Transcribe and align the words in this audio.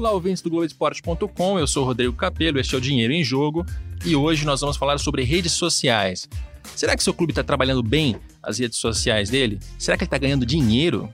Olá, 0.00 0.12
ouvintes 0.12 0.40
do 0.40 0.48
Globoesporte.com, 0.48 1.58
eu 1.58 1.66
sou 1.66 1.84
Rodrigo 1.84 2.14
Capello, 2.14 2.58
este 2.58 2.74
é 2.74 2.78
o 2.78 2.80
Dinheiro 2.80 3.12
em 3.12 3.22
Jogo 3.22 3.66
e 4.02 4.16
hoje 4.16 4.46
nós 4.46 4.62
vamos 4.62 4.78
falar 4.78 4.96
sobre 4.96 5.22
redes 5.24 5.52
sociais. 5.52 6.26
Será 6.74 6.96
que 6.96 7.04
seu 7.04 7.12
clube 7.12 7.32
está 7.32 7.44
trabalhando 7.44 7.82
bem 7.82 8.16
as 8.42 8.58
redes 8.58 8.78
sociais 8.78 9.28
dele? 9.28 9.60
Será 9.78 9.98
que 9.98 10.04
ele 10.04 10.06
está 10.06 10.16
ganhando 10.16 10.46
dinheiro? 10.46 11.12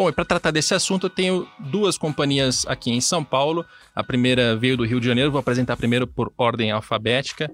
Bom, 0.00 0.08
e 0.08 0.12
para 0.12 0.24
tratar 0.24 0.50
desse 0.50 0.72
assunto, 0.72 1.04
eu 1.04 1.10
tenho 1.10 1.46
duas 1.58 1.98
companhias 1.98 2.64
aqui 2.66 2.90
em 2.90 3.02
São 3.02 3.22
Paulo. 3.22 3.66
A 3.94 4.02
primeira 4.02 4.56
veio 4.56 4.74
do 4.74 4.82
Rio 4.82 4.98
de 4.98 5.06
Janeiro, 5.06 5.30
vou 5.30 5.38
apresentar 5.38 5.76
primeiro 5.76 6.06
por 6.06 6.32
ordem 6.38 6.70
alfabética. 6.70 7.50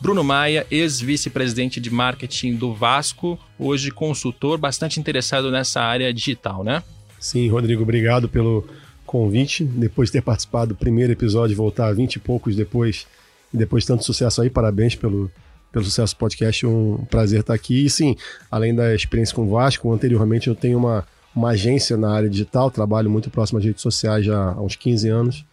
Bruno 0.00 0.22
Maia, 0.22 0.64
ex-vice-presidente 0.70 1.80
de 1.80 1.90
marketing 1.90 2.54
do 2.54 2.72
Vasco, 2.72 3.36
hoje 3.58 3.90
consultor, 3.90 4.58
bastante 4.58 5.00
interessado 5.00 5.50
nessa 5.50 5.80
área 5.80 6.14
digital, 6.14 6.62
né? 6.62 6.84
Sim, 7.18 7.48
Rodrigo, 7.48 7.82
obrigado 7.82 8.28
pelo 8.28 8.64
convite. 9.04 9.64
Depois 9.64 10.08
de 10.08 10.12
ter 10.12 10.22
participado 10.22 10.74
do 10.74 10.76
primeiro 10.76 11.12
episódio, 11.12 11.56
voltar 11.56 11.92
20 11.92 12.14
e 12.14 12.18
poucos 12.20 12.54
depois, 12.54 13.08
e 13.52 13.56
depois 13.56 13.82
de 13.82 13.88
tanto 13.88 14.04
sucesso 14.04 14.40
aí, 14.40 14.48
parabéns 14.48 14.94
pelo, 14.94 15.28
pelo 15.72 15.84
sucesso 15.84 16.16
podcast, 16.16 16.64
um 16.64 17.04
prazer 17.10 17.40
estar 17.40 17.54
aqui. 17.54 17.84
E 17.84 17.90
sim, 17.90 18.14
além 18.48 18.72
da 18.72 18.94
experiência 18.94 19.34
com 19.34 19.42
o 19.42 19.50
Vasco, 19.50 19.92
anteriormente 19.92 20.46
eu 20.46 20.54
tenho 20.54 20.78
uma 20.78 21.04
uma 21.38 21.50
agência 21.50 21.96
na 21.96 22.12
área 22.12 22.28
digital, 22.28 22.70
trabalho 22.70 23.08
muito 23.08 23.30
próximo 23.30 23.58
às 23.58 23.64
redes 23.64 23.80
sociais 23.80 24.26
já 24.26 24.52
há 24.52 24.60
uns 24.60 24.74
15 24.74 25.08
anos, 25.08 25.44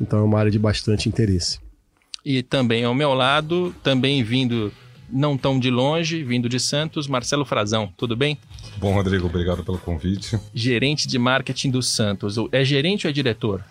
então 0.00 0.18
é 0.18 0.22
uma 0.22 0.38
área 0.38 0.50
de 0.50 0.58
bastante 0.58 1.08
interesse. 1.08 1.58
E 2.24 2.42
também 2.42 2.84
ao 2.84 2.94
meu 2.94 3.14
lado, 3.14 3.74
também 3.82 4.22
vindo 4.22 4.70
não 5.10 5.36
tão 5.36 5.58
de 5.58 5.70
longe, 5.70 6.22
vindo 6.22 6.48
de 6.48 6.60
Santos, 6.60 7.06
Marcelo 7.06 7.44
Frazão, 7.44 7.92
tudo 7.96 8.14
bem? 8.14 8.38
Bom, 8.76 8.94
Rodrigo, 8.94 9.26
obrigado 9.26 9.64
pelo 9.64 9.78
convite. 9.78 10.38
Gerente 10.54 11.08
de 11.08 11.18
marketing 11.18 11.70
do 11.70 11.82
Santos. 11.82 12.36
É 12.52 12.64
gerente 12.64 13.06
ou 13.06 13.10
é 13.10 13.12
diretor? 13.12 13.64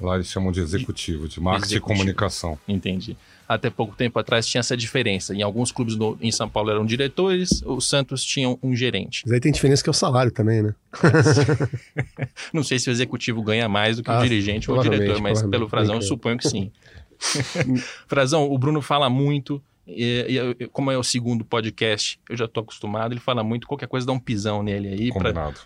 Lá 0.00 0.14
eles 0.16 0.28
chamam 0.28 0.52
de 0.52 0.60
executivo, 0.60 1.26
de 1.28 1.40
marketing 1.40 1.74
executivo. 1.74 1.94
e 1.94 1.96
comunicação. 1.96 2.58
Entendi 2.68 3.16
até 3.48 3.70
pouco 3.70 3.94
tempo 3.94 4.18
atrás 4.18 4.46
tinha 4.46 4.60
essa 4.60 4.76
diferença. 4.76 5.34
Em 5.34 5.42
alguns 5.42 5.70
clubes 5.70 5.96
no, 5.96 6.18
em 6.20 6.32
São 6.32 6.48
Paulo 6.48 6.70
eram 6.70 6.84
diretores, 6.84 7.62
o 7.64 7.80
Santos 7.80 8.24
tinha 8.24 8.56
um 8.62 8.74
gerente. 8.74 9.22
Mas 9.24 9.34
aí 9.34 9.40
tem 9.40 9.52
diferença 9.52 9.82
que 9.82 9.88
é 9.88 9.92
o 9.92 9.94
salário 9.94 10.32
também, 10.32 10.62
né? 10.62 10.74
Não 12.52 12.62
sei 12.62 12.78
se 12.78 12.88
o 12.88 12.92
executivo 12.92 13.42
ganha 13.42 13.68
mais 13.68 13.96
do 13.96 14.02
que 14.02 14.10
ah, 14.10 14.18
o 14.18 14.22
dirigente 14.22 14.70
ou 14.70 14.78
o 14.78 14.82
diretor, 14.82 15.20
mas 15.20 15.42
pelo 15.42 15.68
Frazão 15.68 15.96
eu 15.96 16.02
suponho 16.02 16.38
que 16.38 16.48
sim. 16.48 16.70
Frazão, 18.08 18.50
o 18.50 18.58
Bruno 18.58 18.82
fala 18.82 19.08
muito. 19.08 19.62
E, 19.86 20.54
e, 20.58 20.66
como 20.66 20.90
é 20.90 20.98
o 20.98 21.04
segundo 21.04 21.44
podcast, 21.44 22.18
eu 22.28 22.36
já 22.36 22.46
estou 22.46 22.64
acostumado, 22.64 23.12
ele 23.12 23.20
fala 23.20 23.44
muito, 23.44 23.68
qualquer 23.68 23.86
coisa 23.86 24.04
dá 24.04 24.12
um 24.12 24.18
pisão 24.18 24.60
nele 24.60 24.88
aí 24.88 25.10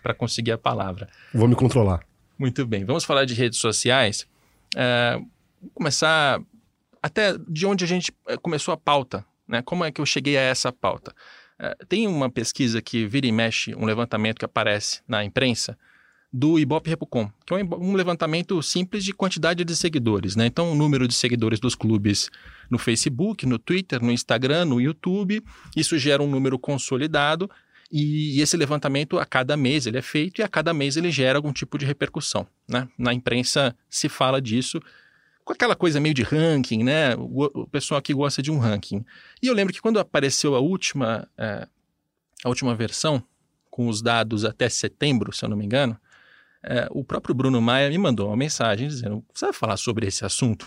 para 0.03 0.13
conseguir 0.13 0.53
a 0.53 0.59
palavra. 0.59 1.09
Vou 1.33 1.49
me 1.49 1.55
controlar. 1.55 2.01
Muito 2.39 2.67
bem, 2.67 2.85
vamos 2.85 3.05
falar 3.05 3.25
de 3.25 3.33
redes 3.33 3.59
sociais. 3.59 4.27
É, 4.77 5.19
vou 5.61 5.71
começar 5.75 6.41
até 7.03 7.37
de 7.49 7.67
onde 7.67 7.85
a 7.85 7.89
gente 7.89 8.13
eh, 8.29 8.37
começou 8.37 8.73
a 8.73 8.77
pauta, 8.77 9.25
né? 9.47 9.63
Como 9.63 9.85
é 9.85 9.91
que 9.91 10.01
eu 10.01 10.07
cheguei 10.07 10.37
a 10.37 10.43
essa 10.43 10.73
pauta? 10.73 11.15
É, 11.59 11.77
tem 11.89 12.07
uma 12.07 12.31
pesquisa 12.31 12.81
que 12.81 13.07
vira 13.07 13.27
e 13.27 13.33
mexe, 13.33 13.75
um 13.75 13.85
levantamento 13.85 14.39
que 14.39 14.45
aparece 14.45 15.03
na 15.07 15.25
imprensa, 15.25 15.77
do 16.33 16.59
Ibope 16.59 16.89
Repucom, 16.89 17.29
que 17.45 17.53
é 17.53 17.57
um 17.57 17.95
levantamento 17.95 18.63
simples 18.63 19.05
de 19.05 19.13
quantidade 19.13 19.65
de 19.65 19.77
seguidores, 19.77 20.37
né? 20.37 20.47
Então, 20.47 20.71
o 20.71 20.77
número 20.77 21.09
de 21.09 21.15
seguidores 21.15 21.59
dos 21.59 21.75
clubes 21.75 22.31
no 22.71 22.79
Facebook, 22.79 23.45
no 23.47 23.59
Twitter, 23.59 24.01
no 24.01 24.13
Instagram, 24.13 24.65
no 24.65 24.81
YouTube, 24.81 25.43
isso 25.77 25.99
gera 25.99 26.23
um 26.23 26.31
número 26.31 26.57
consolidado 26.57 27.51
e 27.91 28.41
esse 28.41 28.57
levantamento 28.57 29.19
a 29.19 29.27
cada 29.27 29.57
mês 29.57 29.87
ele 29.87 29.99
é 29.99 30.03
feito 30.03 30.41
e 30.41 30.45
a 30.45 30.49
cada 30.49 30.73
mês 30.73 30.97
ele 30.97 31.11
gera 31.11 31.37
algum 31.37 31.53
tipo 31.53 31.77
de 31.77 31.85
repercussão, 31.85 32.47
né? 32.69 32.89
Na 32.97 33.13
imprensa 33.13 33.77
se 33.89 34.09
fala 34.09 34.41
disso 34.41 34.81
com 35.51 35.55
aquela 35.55 35.75
coisa 35.75 35.99
meio 35.99 36.15
de 36.15 36.23
ranking, 36.23 36.85
né? 36.85 37.17
O, 37.17 37.63
o, 37.63 37.67
pessoal 37.67 37.99
aqui 37.99 38.15
gosta 38.15 38.41
de 38.41 38.53
um 38.53 38.59
ranking. 38.59 39.05
E 39.43 39.49
eu 39.49 39.55
lembro 39.55 39.75
que 39.75 39.81
quando 39.81 39.99
apareceu 39.99 40.55
a 40.55 40.61
última, 40.61 41.29
é, 41.37 41.67
a 42.45 42.49
última 42.49 42.73
versão, 42.75 43.21
com 43.69 43.89
os 43.89 44.01
dados 44.01 44.45
até 44.45 44.69
setembro, 44.69 45.33
se 45.33 45.45
eu 45.45 45.49
não 45.49 45.57
me 45.57 45.65
engano, 45.65 45.99
é, 46.63 46.87
o 46.93 47.03
próprio 47.03 47.35
Bruno 47.35 47.61
Maia 47.61 47.89
me 47.91 47.99
mandou 47.99 48.29
uma 48.29 48.37
mensagem 48.37 48.87
dizendo: 48.87 49.25
você 49.35 49.47
vai 49.47 49.53
falar 49.53 49.77
sobre 49.77 50.07
esse 50.07 50.25
assunto? 50.25 50.67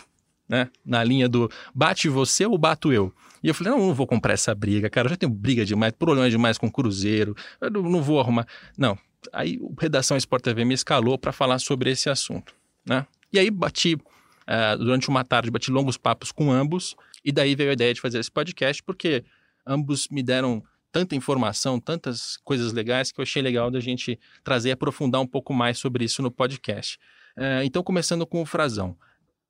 Né? 0.49 0.69
Na 0.85 1.01
linha 1.01 1.29
do 1.29 1.49
bate 1.73 2.09
você 2.09 2.45
ou 2.45 2.57
bato 2.57 2.91
eu? 2.91 3.13
E 3.41 3.47
eu 3.47 3.53
falei: 3.53 3.71
não, 3.71 3.87
não 3.87 3.93
vou 3.93 4.05
comprar 4.05 4.33
essa 4.33 4.53
briga, 4.53 4.89
cara. 4.89 5.07
Eu 5.07 5.11
já 5.11 5.15
tenho 5.15 5.31
briga 5.31 5.63
demais, 5.63 5.93
problema 5.93 6.29
demais 6.29 6.57
com 6.57 6.67
o 6.67 6.71
Cruzeiro, 6.71 7.35
eu 7.61 7.71
não, 7.71 8.01
vou 8.01 8.19
arrumar. 8.19 8.45
Não. 8.77 8.97
Aí 9.31 9.57
o 9.61 9.73
Redação 9.79 10.17
Sport 10.17 10.43
TV 10.43 10.65
me 10.65 10.73
escalou 10.73 11.17
para 11.17 11.31
falar 11.31 11.57
sobre 11.59 11.89
esse 11.89 12.09
assunto. 12.09 12.53
Né? 12.85 13.07
E 13.31 13.39
aí 13.39 13.49
bati 13.49 13.97
Uh, 14.43 14.77
durante 14.77 15.09
uma 15.09 15.23
tarde 15.23 15.49
bati 15.49 15.71
longos 15.71 15.97
papos 15.97 16.31
com 16.31 16.51
ambos 16.51 16.95
e 17.23 17.31
daí 17.31 17.55
veio 17.55 17.69
a 17.69 17.73
ideia 17.73 17.93
de 17.93 18.01
fazer 18.01 18.19
esse 18.19 18.29
podcast 18.29 18.83
porque 18.83 19.23
ambos 19.65 20.07
me 20.09 20.21
deram 20.21 20.61
tanta 20.91 21.15
informação, 21.15 21.79
tantas 21.79 22.37
coisas 22.43 22.71
legais 22.71 23.11
que 23.11 23.19
eu 23.19 23.23
achei 23.23 23.41
legal 23.41 23.71
da 23.71 23.79
gente 23.79 24.19
trazer 24.43 24.69
e 24.69 24.71
aprofundar 24.71 25.19
um 25.21 25.27
pouco 25.27 25.53
mais 25.53 25.79
sobre 25.79 26.05
isso 26.05 26.21
no 26.21 26.29
podcast. 26.29 26.99
Uh, 27.35 27.63
então, 27.63 27.81
começando 27.81 28.27
com 28.27 28.41
o 28.41 28.45
Frazão. 28.45 28.95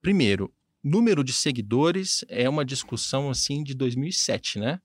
Primeiro, 0.01 0.53
número 0.81 1.23
de 1.23 1.33
seguidores 1.33 2.23
é 2.29 2.47
uma 2.47 2.63
discussão 2.63 3.29
assim 3.29 3.61
de 3.61 3.73
2007, 3.73 4.59
né? 4.59 4.79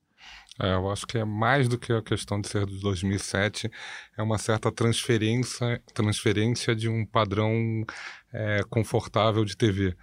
É, 0.60 0.74
eu 0.74 0.90
acho 0.90 1.06
que 1.06 1.18
é 1.18 1.24
mais 1.24 1.68
do 1.68 1.78
que 1.78 1.92
a 1.92 2.02
questão 2.02 2.40
de 2.40 2.48
ser 2.48 2.66
de 2.66 2.80
2007, 2.80 3.70
é 4.16 4.22
uma 4.22 4.38
certa 4.38 4.72
transferência, 4.72 5.80
transferência 5.94 6.74
de 6.74 6.88
um 6.88 7.06
padrão 7.06 7.84
é, 8.32 8.62
confortável 8.68 9.44
de 9.44 9.56
TV. 9.56 9.96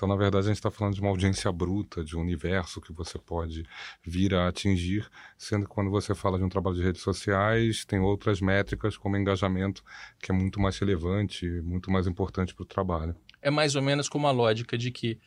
Então, 0.00 0.08
na 0.08 0.16
verdade, 0.16 0.46
a 0.46 0.48
gente 0.48 0.56
está 0.56 0.70
falando 0.70 0.94
de 0.94 1.00
uma 1.02 1.10
audiência 1.10 1.52
bruta, 1.52 2.02
de 2.02 2.16
um 2.16 2.22
universo 2.22 2.80
que 2.80 2.90
você 2.90 3.18
pode 3.18 3.66
vir 4.02 4.34
a 4.34 4.48
atingir, 4.48 5.06
sendo 5.36 5.66
que 5.66 5.74
quando 5.74 5.90
você 5.90 6.14
fala 6.14 6.38
de 6.38 6.44
um 6.44 6.48
trabalho 6.48 6.76
de 6.76 6.82
redes 6.82 7.02
sociais, 7.02 7.84
tem 7.84 8.00
outras 8.00 8.40
métricas, 8.40 8.96
como 8.96 9.18
engajamento, 9.18 9.84
que 10.18 10.32
é 10.32 10.34
muito 10.34 10.58
mais 10.58 10.78
relevante, 10.78 11.46
muito 11.60 11.90
mais 11.90 12.06
importante 12.06 12.54
para 12.54 12.62
o 12.62 12.66
trabalho. 12.66 13.14
É 13.42 13.50
mais 13.50 13.76
ou 13.76 13.82
menos 13.82 14.08
como 14.08 14.26
a 14.26 14.30
lógica 14.30 14.78
de 14.78 14.90
que 14.90 15.18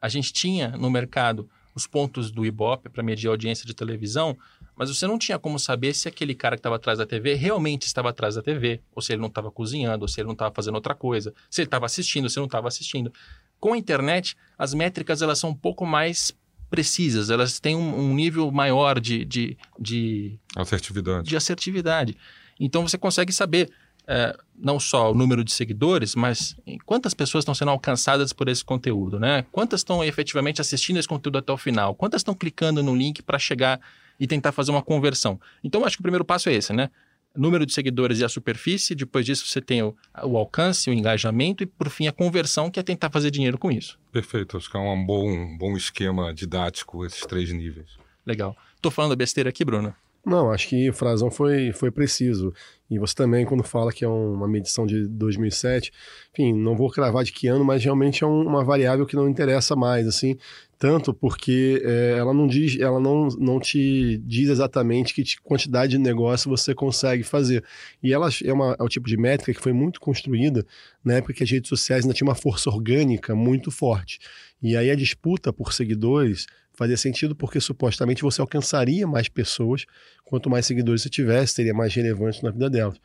a 0.00 0.08
gente 0.08 0.32
tinha 0.32 0.68
no 0.68 0.88
mercado 0.88 1.50
os 1.74 1.86
pontos 1.86 2.30
do 2.30 2.44
Ibope 2.44 2.88
para 2.88 3.02
medir 3.02 3.28
a 3.28 3.30
audiência 3.30 3.66
de 3.66 3.74
televisão, 3.74 4.36
mas 4.76 4.88
você 4.88 5.06
não 5.06 5.18
tinha 5.18 5.38
como 5.38 5.58
saber 5.58 5.94
se 5.94 6.08
aquele 6.08 6.34
cara 6.34 6.56
que 6.56 6.60
estava 6.60 6.76
atrás 6.76 6.98
da 6.98 7.06
TV 7.06 7.34
realmente 7.34 7.86
estava 7.86 8.10
atrás 8.10 8.34
da 8.34 8.42
TV, 8.42 8.80
ou 8.94 9.02
se 9.02 9.12
ele 9.12 9.20
não 9.20 9.28
estava 9.28 9.50
cozinhando, 9.50 10.02
ou 10.02 10.08
se 10.08 10.20
ele 10.20 10.26
não 10.26 10.32
estava 10.32 10.54
fazendo 10.54 10.74
outra 10.74 10.94
coisa, 10.94 11.34
se 11.50 11.60
ele 11.60 11.66
estava 11.66 11.86
assistindo, 11.86 12.28
se 12.28 12.38
ele 12.38 12.42
não 12.42 12.46
estava 12.46 12.68
assistindo. 12.68 13.12
Com 13.58 13.72
a 13.74 13.78
internet, 13.78 14.36
as 14.58 14.74
métricas 14.74 15.22
elas 15.22 15.38
são 15.38 15.50
um 15.50 15.54
pouco 15.54 15.86
mais 15.86 16.32
precisas, 16.68 17.28
elas 17.28 17.60
têm 17.60 17.76
um, 17.76 17.98
um 17.98 18.14
nível 18.14 18.50
maior 18.50 18.98
de, 18.98 19.24
de, 19.24 19.58
de 19.78 20.38
assertividade. 20.56 21.28
De 21.28 21.36
assertividade. 21.36 22.16
Então 22.58 22.86
você 22.86 22.96
consegue 22.96 23.32
saber 23.32 23.70
é, 24.06 24.36
não 24.56 24.78
só 24.78 25.10
o 25.10 25.14
número 25.14 25.44
de 25.44 25.52
seguidores, 25.52 26.14
mas 26.14 26.56
quantas 26.84 27.14
pessoas 27.14 27.42
estão 27.42 27.54
sendo 27.54 27.70
alcançadas 27.70 28.32
por 28.32 28.48
esse 28.48 28.64
conteúdo, 28.64 29.18
né? 29.18 29.44
Quantas 29.50 29.80
estão 29.80 30.04
efetivamente 30.04 30.60
assistindo 30.60 30.98
esse 30.98 31.08
conteúdo 31.08 31.38
até 31.38 31.52
o 31.52 31.56
final? 31.56 31.94
Quantas 31.94 32.20
estão 32.20 32.34
clicando 32.34 32.82
no 32.82 32.94
link 32.94 33.22
para 33.22 33.38
chegar 33.38 33.80
e 34.18 34.26
tentar 34.26 34.52
fazer 34.52 34.70
uma 34.70 34.82
conversão? 34.82 35.40
Então, 35.62 35.84
acho 35.84 35.96
que 35.96 36.00
o 36.00 36.04
primeiro 36.04 36.24
passo 36.24 36.48
é 36.48 36.54
esse, 36.54 36.72
né? 36.72 36.90
Número 37.34 37.64
de 37.64 37.72
seguidores 37.72 38.20
e 38.20 38.24
a 38.24 38.28
superfície, 38.28 38.94
depois 38.94 39.24
disso 39.24 39.46
você 39.46 39.60
tem 39.60 39.82
o, 39.82 39.96
o 40.22 40.36
alcance, 40.36 40.90
o 40.90 40.92
engajamento 40.92 41.62
e, 41.62 41.66
por 41.66 41.88
fim, 41.88 42.06
a 42.06 42.12
conversão, 42.12 42.70
que 42.70 42.78
é 42.78 42.82
tentar 42.82 43.10
fazer 43.10 43.30
dinheiro 43.30 43.56
com 43.56 43.70
isso. 43.70 43.98
Perfeito, 44.12 44.56
acho 44.56 44.70
que 44.70 44.76
é 44.76 44.80
um 44.80 45.06
bom, 45.06 45.30
um 45.30 45.56
bom 45.56 45.74
esquema 45.76 46.34
didático 46.34 47.06
esses 47.06 47.22
três 47.22 47.50
níveis. 47.50 47.96
Legal. 48.26 48.54
Estou 48.76 48.92
falando 48.92 49.16
besteira 49.16 49.48
aqui, 49.48 49.64
Bruno? 49.64 49.94
Não, 50.24 50.52
acho 50.52 50.68
que 50.68 50.88
o 50.88 50.92
Frazão 50.92 51.32
foi, 51.32 51.72
foi 51.72 51.90
preciso. 51.90 52.54
E 52.88 52.96
você 52.96 53.14
também, 53.14 53.44
quando 53.44 53.64
fala 53.64 53.92
que 53.92 54.04
é 54.04 54.08
uma 54.08 54.46
medição 54.46 54.86
de 54.86 55.08
2007, 55.08 55.90
enfim, 56.32 56.52
não 56.52 56.76
vou 56.76 56.90
cravar 56.90 57.24
de 57.24 57.32
que 57.32 57.48
ano, 57.48 57.64
mas 57.64 57.82
realmente 57.82 58.22
é 58.22 58.26
um, 58.26 58.46
uma 58.46 58.62
variável 58.62 59.04
que 59.04 59.16
não 59.16 59.28
interessa 59.28 59.74
mais, 59.74 60.06
assim, 60.06 60.36
tanto 60.78 61.12
porque 61.12 61.82
é, 61.84 62.16
ela 62.18 62.32
não 62.32 62.46
diz, 62.46 62.78
ela 62.78 63.00
não, 63.00 63.28
não 63.38 63.58
te 63.58 64.18
diz 64.18 64.48
exatamente 64.48 65.12
que 65.14 65.24
quantidade 65.42 65.92
de 65.92 65.98
negócio 65.98 66.50
você 66.50 66.72
consegue 66.74 67.24
fazer. 67.24 67.64
E 68.02 68.12
ela 68.12 68.28
é, 68.44 68.52
uma, 68.52 68.76
é 68.78 68.82
o 68.82 68.88
tipo 68.88 69.08
de 69.08 69.16
métrica 69.16 69.54
que 69.54 69.62
foi 69.62 69.72
muito 69.72 70.00
construída 70.00 70.64
na 71.04 71.14
época 71.14 71.34
que 71.34 71.42
as 71.42 71.50
redes 71.50 71.68
sociais 71.68 72.04
ainda 72.04 72.14
tinham 72.14 72.28
uma 72.28 72.34
força 72.34 72.70
orgânica 72.70 73.34
muito 73.34 73.70
forte. 73.72 74.20
E 74.62 74.76
aí 74.76 74.90
a 74.90 74.94
disputa 74.94 75.52
por 75.52 75.72
seguidores 75.72 76.46
fazia 76.72 76.96
sentido 76.96 77.34
porque 77.34 77.60
supostamente 77.60 78.22
você 78.22 78.40
alcançaria 78.40 79.06
mais 79.06 79.28
pessoas, 79.28 79.84
quanto 80.24 80.48
mais 80.48 80.66
seguidores 80.66 81.02
você 81.02 81.10
tivesse, 81.10 81.54
seria 81.54 81.74
mais 81.74 81.94
relevante 81.94 82.42
na 82.42 82.50
vida 82.50 82.70
delas. 82.70 82.98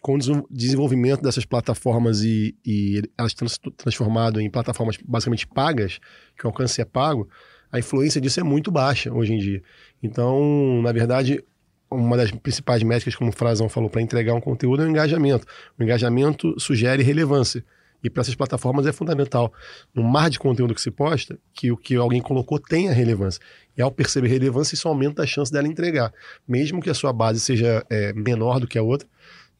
Com 0.00 0.16
o 0.16 0.46
desenvolvimento 0.50 1.22
dessas 1.22 1.44
plataformas 1.44 2.22
e, 2.22 2.56
e 2.64 3.02
elas 3.16 3.32
se 3.32 3.58
transformado 3.76 4.40
em 4.40 4.50
plataformas 4.50 4.96
basicamente 5.04 5.46
pagas, 5.46 5.98
que 6.36 6.44
o 6.44 6.48
alcance 6.48 6.80
é 6.80 6.84
pago, 6.84 7.28
a 7.70 7.78
influência 7.78 8.20
disso 8.20 8.38
é 8.40 8.42
muito 8.42 8.70
baixa 8.70 9.12
hoje 9.12 9.32
em 9.32 9.38
dia. 9.38 9.62
Então, 10.02 10.80
na 10.82 10.92
verdade, 10.92 11.42
uma 11.90 12.16
das 12.16 12.30
principais 12.30 12.82
métricas, 12.82 13.14
como 13.14 13.30
o 13.30 13.32
Frazão 13.32 13.68
falou, 13.68 13.88
para 13.88 14.02
entregar 14.02 14.34
um 14.34 14.40
conteúdo 14.40 14.82
é 14.82 14.86
o 14.86 14.88
engajamento. 14.88 15.46
O 15.78 15.82
engajamento 15.82 16.58
sugere 16.58 17.02
relevância. 17.02 17.64
E 18.02 18.10
para 18.10 18.22
essas 18.22 18.34
plataformas 18.34 18.86
é 18.86 18.92
fundamental, 18.92 19.52
no 19.94 20.02
mar 20.02 20.28
de 20.28 20.38
conteúdo 20.38 20.74
que 20.74 20.80
se 20.80 20.90
posta, 20.90 21.38
que 21.54 21.70
o 21.70 21.76
que 21.76 21.94
alguém 21.94 22.20
colocou 22.20 22.58
tenha 22.58 22.92
relevância. 22.92 23.40
E 23.76 23.82
ao 23.82 23.90
perceber 23.90 24.28
relevância, 24.28 24.74
isso 24.74 24.88
aumenta 24.88 25.22
a 25.22 25.26
chance 25.26 25.52
dela 25.52 25.68
entregar, 25.68 26.12
mesmo 26.46 26.82
que 26.82 26.90
a 26.90 26.94
sua 26.94 27.12
base 27.12 27.40
seja 27.40 27.84
é, 27.88 28.12
menor 28.12 28.58
do 28.58 28.66
que 28.66 28.76
a 28.76 28.82
outra. 28.82 29.08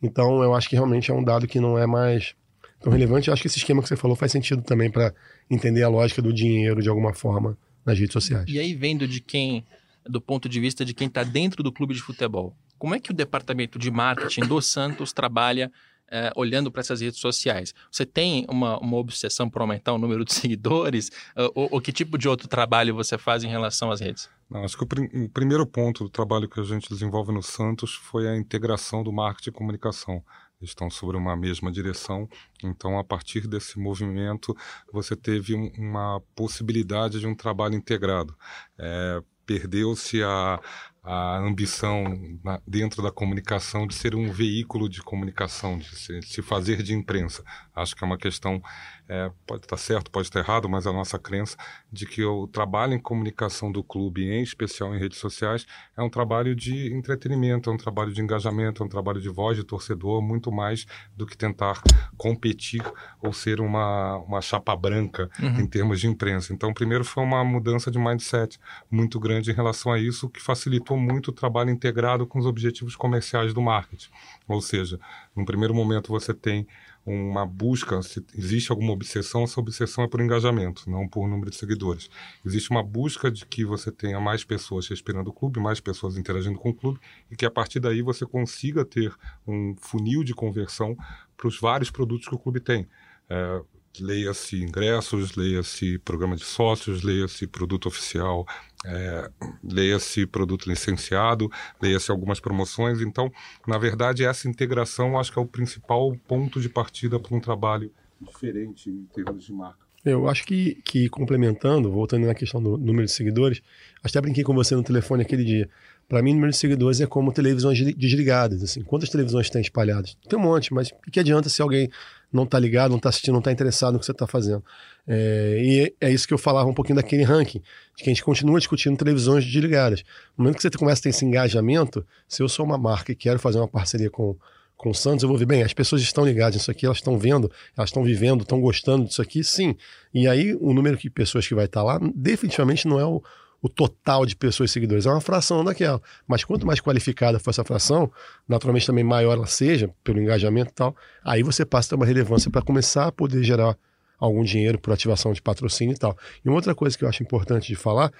Então, 0.03 0.43
eu 0.43 0.55
acho 0.55 0.69
que 0.69 0.75
realmente 0.75 1.11
é 1.11 1.15
um 1.15 1.23
dado 1.23 1.47
que 1.47 1.61
não 1.61 1.79
é 1.79 1.87
mais 1.87 2.35
tão 2.81 2.93
relevante. 2.93 3.29
Eu 3.29 3.33
acho 3.33 3.43
que 3.43 3.49
esse 3.49 3.59
esquema 3.59 3.81
que 3.81 3.89
você 3.89 3.97
falou 3.97 4.17
faz 4.17 4.33
sentido 4.33 4.61
também 4.63 4.91
para 4.91 5.15
entender 5.49 5.83
a 5.85 5.89
lógica 5.89 6.21
do 6.21 6.33
dinheiro 6.33 6.83
de 6.83 6.89
alguma 6.89 7.15
forma 7.15 7.57
nas 7.87 7.99
redes 7.99 8.13
sociais. 8.13 8.45
E 8.49 8.59
aí, 8.59 8.75
vendo 8.75 9.07
de 9.07 9.21
quem, 9.21 9.65
do 10.05 10.21
ponto 10.21 10.49
de 10.49 10.59
vista 10.59 10.85
de 10.85 10.93
quem 10.93 11.07
está 11.07 11.23
dentro 11.23 11.63
do 11.63 11.73
clube 11.73 11.95
de 11.95 12.03
futebol, 12.03 12.57
como 12.79 12.97
é 12.97 13.01
que 13.01 13.13
o 13.13 13.15
departamento 13.15 13.79
de 13.79 13.93
marketing 13.93 14.41
do 14.41 14.61
Santos 14.61 15.13
trabalha 15.13 15.71
é, 16.13 16.31
olhando 16.37 16.71
para 16.71 16.81
essas 16.81 17.01
redes 17.01 17.19
sociais? 17.19 17.75
Você 17.91 18.05
tem 18.05 18.47
uma, 18.49 18.79
uma 18.79 18.99
obsessão 18.99 19.49
por 19.49 19.63
aumentar 19.63 19.93
o 19.95 19.99
número 19.99 20.25
de 20.25 20.33
seguidores? 20.35 21.11
ou, 21.55 21.69
ou, 21.73 21.81
que 21.81 21.91
tipo 21.91 22.19
de 22.19 22.29
outro 22.29 22.47
trabalho 22.47 22.95
você 22.95 23.17
faz 23.17 23.43
em 23.43 23.49
relação 23.49 23.91
às 23.91 24.01
redes? 24.01 24.29
Não, 24.49 24.65
acho 24.65 24.77
que 24.77 24.85
o, 24.85 24.87
prim 24.87 25.09
o, 25.15 25.29
primeiro 25.31 25.67
ponto 25.67 26.05
do 26.05 26.11
trabalho 26.11 26.49
que 26.49 26.61
a 26.61 26.63
gente 26.63 26.89
desenvolve 26.89 27.33
no 27.33 27.43
Santos 27.43 27.95
foi 27.95 28.29
a 28.29 28.37
integração 28.37 29.03
do 29.03 29.11
marketing 29.11 29.49
e 29.49 29.53
comunicação. 29.53 30.23
Estão 30.61 30.89
sobre 30.89 31.17
uma 31.17 31.37
mesma 31.37 31.73
direção, 31.73 32.29
então 32.63 32.97
a 32.97 33.03
partir 33.03 33.49
desse 33.49 33.81
movimento 33.81 34.57
você 34.93 35.17
teve 35.17 35.57
um, 35.57 35.73
uma 35.77 36.23
possibilidade 36.37 37.19
de 37.19 37.27
um 37.27 37.35
trabalho 37.35 37.75
integrado. 37.75 38.37
É, 38.79 39.21
Perdeu-se 39.45 40.23
a, 40.23 40.61
a 41.03 41.39
ambição 41.39 42.05
na, 42.45 42.61
dentro 42.67 43.03
da 43.03 43.11
comunicação 43.11 43.87
de 43.87 43.95
ser 43.95 44.15
um 44.15 44.31
veículo 44.31 44.89
de 44.89 45.03
comunicação, 45.03 45.79
de 45.79 45.97
se, 45.97 46.23
se 46.23 46.43
fazer 46.43 46.83
de 46.83 46.95
imprensa. 46.95 47.45
Acho 47.75 47.97
que 47.97 48.05
é 48.05 48.07
uma 48.07 48.19
questão, 48.19 48.63
é, 49.09 49.31
pode 49.47 49.65
estar 49.65 49.77
certo, 49.77 50.11
pode 50.11 50.29
estar 50.29 50.41
errado, 50.41 50.69
mas 50.69 50.87
a 50.87 50.93
nossa 50.93 51.19
crença 51.19 51.57
de 51.91 52.07
que 52.07 52.23
o 52.25 52.47
trabalho 52.47 52.93
em 52.93 52.99
comunicação 52.99 53.73
do 53.73 53.83
clube, 53.83 54.25
em 54.25 54.43
especial 54.43 54.95
em 54.95 54.99
redes 54.99 55.19
sociais, 55.19 55.67
é 55.97 56.03
um 56.03 56.11
trabalho 56.11 56.55
de 56.55 56.93
entretenimento, 56.95 57.71
é 57.71 57.73
um 57.73 57.77
trabalho 57.77 58.13
de 58.13 58.21
engajamento, 58.21 58.83
é 58.83 58.87
um 58.87 58.89
trabalho 58.89 59.21
de 59.21 59.29
voz 59.29 59.57
de 59.57 59.65
torcedor, 59.65 60.21
muito 60.21 60.53
mais 60.53 60.87
do 61.17 61.27
que 61.27 61.37
tentar 61.37 61.81
competir 62.17 62.83
ou 63.21 63.33
ser 63.33 63.61
uma, 63.61 64.19
uma 64.19 64.41
chapa 64.41 64.77
branca 64.77 65.31
uhum. 65.41 65.61
em 65.61 65.67
termos 65.67 66.01
de 66.01 66.07
imprensa. 66.07 66.53
Então, 66.53 66.75
primeiro 66.75 67.05
foi 67.05 67.23
uma 67.25 67.43
mudança 67.43 67.91
de 67.91 67.99
mindset 67.99 68.59
muito 68.91 69.19
grande 69.19 69.51
em 69.51 69.55
relação 69.55 69.93
a 69.93 69.99
isso, 69.99 70.29
que 70.29 70.43
facilitou 70.43 70.97
muito 70.99 71.29
o 71.29 71.33
trabalho 71.33 71.71
integrado 71.71 72.27
com 72.27 72.39
os 72.39 72.47
objetivos 72.47 72.97
comerciais 72.97 73.55
do 73.55 73.63
marketing. 73.63 74.11
Ou 74.47 74.61
seja, 74.61 75.01
no 75.35 75.45
primeiro 75.45 75.75
momento 75.75 76.09
você 76.09 76.35
tem 76.35 76.67
uma 77.05 77.45
busca, 77.45 78.01
se 78.03 78.25
existe 78.35 78.71
alguma 78.71 78.93
obsessão, 78.93 79.43
essa 79.43 79.61
obsessão 79.61 80.05
é 80.05 80.09
por 80.09 80.21
engajamento, 80.21 80.89
não 80.89 81.09
por 81.09 81.29
número 81.29 81.51
de 81.51 81.57
seguidores. 81.57 82.09
Existe 82.45 82.71
uma 82.71 82.83
busca 82.83 83.31
de 83.31 83.45
que 83.45 83.65
você 83.65 83.91
tenha 83.91 84.21
mais 84.21 84.45
pessoas 84.45 84.87
respirando 84.87 85.31
o 85.31 85.33
clube, 85.33 85.59
mais 85.59 85.81
pessoas 85.81 86.17
interagindo 86.17 86.59
com 86.59 86.71
o 86.71 86.75
clube, 86.75 87.01
e 87.31 87.37
que 87.37 87.45
a 87.45 87.51
partir 87.51 87.81
daí 87.81 88.03
você 88.03 88.25
consiga 88.25 88.85
ter 88.85 89.13
um 89.47 89.75
funil 89.81 90.23
de 90.23 90.35
conversão 90.35 90.97
para 91.37 91.49
os 91.49 91.59
vários 91.59 91.91
produtos 91.91 92.29
que 92.29 92.35
o 92.35 92.39
clube 92.39 92.61
tem. 92.61 92.87
É, 93.29 93.63
leia-se 94.01 94.63
ingressos, 94.63 95.35
leia-se 95.35 95.99
programa 95.99 96.37
de 96.37 96.45
sócios, 96.45 97.03
leia-se 97.03 97.47
produto 97.47 97.87
oficial, 97.87 98.47
é, 98.85 99.31
leia-se 99.63 100.27
produto 100.27 100.69
licenciado, 100.69 101.51
leia-se 101.81 102.11
algumas 102.11 102.41
promoções. 102.41 103.01
Então, 103.01 103.31
na 103.67 103.79
verdade, 103.79 104.25
essa 104.25 104.49
integração 104.49 105.19
acho 105.19 105.33
que 105.33 105.39
é 105.39 105.43
o 105.43 105.47
principal 105.47 106.15
ponto 106.27 106.61
de 106.61 106.69
partida 106.69 107.19
para 107.19 107.37
um 107.37 107.41
trabalho 107.41 107.93
diferente 108.21 108.91
em 108.91 109.05
termos 109.15 109.45
de 109.45 109.53
marca. 109.53 109.83
Eu 110.05 110.29
acho 110.29 110.45
que, 110.45 110.81
que 110.85 111.09
complementando, 111.09 111.91
voltando 111.91 112.27
na 112.27 112.35
questão 112.35 112.61
do 112.61 112.77
número 112.77 113.07
de 113.07 113.13
seguidores, 113.13 113.63
até 114.03 114.21
brinquei 114.21 114.43
com 114.43 114.53
você 114.53 114.75
no 114.75 114.83
telefone 114.83 115.23
aquele 115.23 115.45
dia. 115.45 115.71
Para 116.09 116.21
mim, 116.21 116.35
número 116.35 116.51
de 116.51 116.57
seguidores 116.57 117.01
é 117.01 117.07
como 117.07 117.33
televisões 117.33 117.79
desligadas. 117.95 118.65
Assim, 118.65 118.83
quantas 118.83 119.09
televisões 119.09 119.49
tem 119.49 119.63
espalhadas? 119.63 120.17
Tem 120.29 120.37
um 120.37 120.43
monte, 120.43 120.75
mas 120.75 120.93
que 121.11 121.21
adianta 121.21 121.49
se 121.49 121.63
alguém 121.63 121.89
não 122.33 122.45
está 122.45 122.59
ligado, 122.59 122.91
não 122.91 122.97
está 122.97 123.09
assistindo, 123.09 123.33
não 123.33 123.41
está 123.41 123.53
interessado 123.53 123.95
no 123.95 124.01
que 124.01 124.07
você 124.07 124.13
está 124.13 124.27
fazendo? 124.27 124.65
É, 125.07 125.61
e 125.63 125.95
é 126.01 126.11
isso 126.11 126.27
que 126.27 126.33
eu 126.33 126.39
falava 126.39 126.69
um 126.69 126.75
pouquinho 126.75 126.97
daquele 126.97 127.23
ranking, 127.23 127.61
de 127.97 128.03
que 128.03 128.11
a 128.11 128.13
gente 128.13 128.25
continua 128.25 128.59
discutindo 128.59 128.97
televisões 128.97 129.45
desligadas. 129.45 130.03
No 130.37 130.45
momento 130.45 130.57
que 130.57 130.63
você 130.63 130.71
começa 130.71 131.01
a 131.01 131.03
ter 131.03 131.09
esse 131.11 131.25
engajamento, 131.25 132.07
se 132.27 132.43
eu 132.43 132.49
sou 132.49 132.65
uma 132.65 132.79
marca 132.79 133.13
e 133.13 133.15
quero 133.15 133.39
fazer 133.39 133.59
uma 133.59 133.69
parceria 133.69 134.11
com, 134.11 134.37
com 134.77 134.91
o 134.91 134.95
Santos, 134.95 135.23
eu 135.23 135.29
vou 135.29 135.37
ver, 135.37 135.47
bem, 135.47 135.63
as 135.63 135.73
pessoas 135.73 136.01
estão 136.03 136.25
ligadas 136.25 136.57
nisso 136.57 136.71
aqui, 136.71 136.87
elas 136.87 136.99
estão 136.99 137.19
vendo, 137.19 137.51
elas 137.77 137.91
estão 137.91 138.03
vivendo, 138.03 138.43
estão 138.43 138.61
gostando 138.61 139.07
disso 139.07 139.21
aqui, 139.21 139.45
sim. 139.45 139.77
E 140.15 140.27
aí 140.27 140.55
o 140.55 140.73
número 140.73 140.97
de 140.97 141.11
pessoas 141.11 141.47
que 141.47 141.55
vai 141.55 141.67
estar 141.67 141.81
tá 141.81 141.87
lá 141.87 142.01
definitivamente 142.15 142.89
não 142.89 142.99
é 142.99 143.05
o, 143.05 143.23
o 143.63 143.69
total 143.69 144.27
de 144.27 144.35
pessoas 144.35 144.73
seguidores, 144.73 145.07
é 145.07 145.11
uma 145.11 145.21
fração 145.21 145.65
daquela. 145.65 146.03
Mas 146.27 146.43
quanto 146.43 146.67
mais 146.67 146.81
qualificada 146.81 147.39
for 147.39 147.51
essa 147.51 147.63
fração, 147.63 148.11
naturalmente 148.49 148.87
também 148.87 149.05
maior 149.05 149.35
ela 149.35 149.47
seja, 149.47 149.89
pelo 150.03 150.21
engajamento 150.21 150.73
e 150.73 150.75
tal, 150.75 150.97
aí 151.25 151.45
você 151.45 151.65
passa 151.65 151.87
a 151.87 151.91
ter 151.91 151.95
uma 151.95 152.07
relevância 152.07 152.51
para 152.51 152.61
começar 152.61 153.07
a 153.07 153.13
poder 153.13 153.45
gerar 153.45 153.79
algum 154.19 154.43
dinheiro 154.43 154.79
por 154.79 154.93
ativação 154.93 155.33
de 155.33 155.41
patrocínio 155.41 155.95
e 155.95 155.99
tal. 155.99 156.17
E 156.45 156.49
uma 156.49 156.57
outra 156.57 156.75
coisa 156.75 156.99
que 156.99 157.05
eu 157.05 157.09
acho 157.09 157.23
importante 157.23 157.69
de 157.69 157.77
falar 157.77 158.13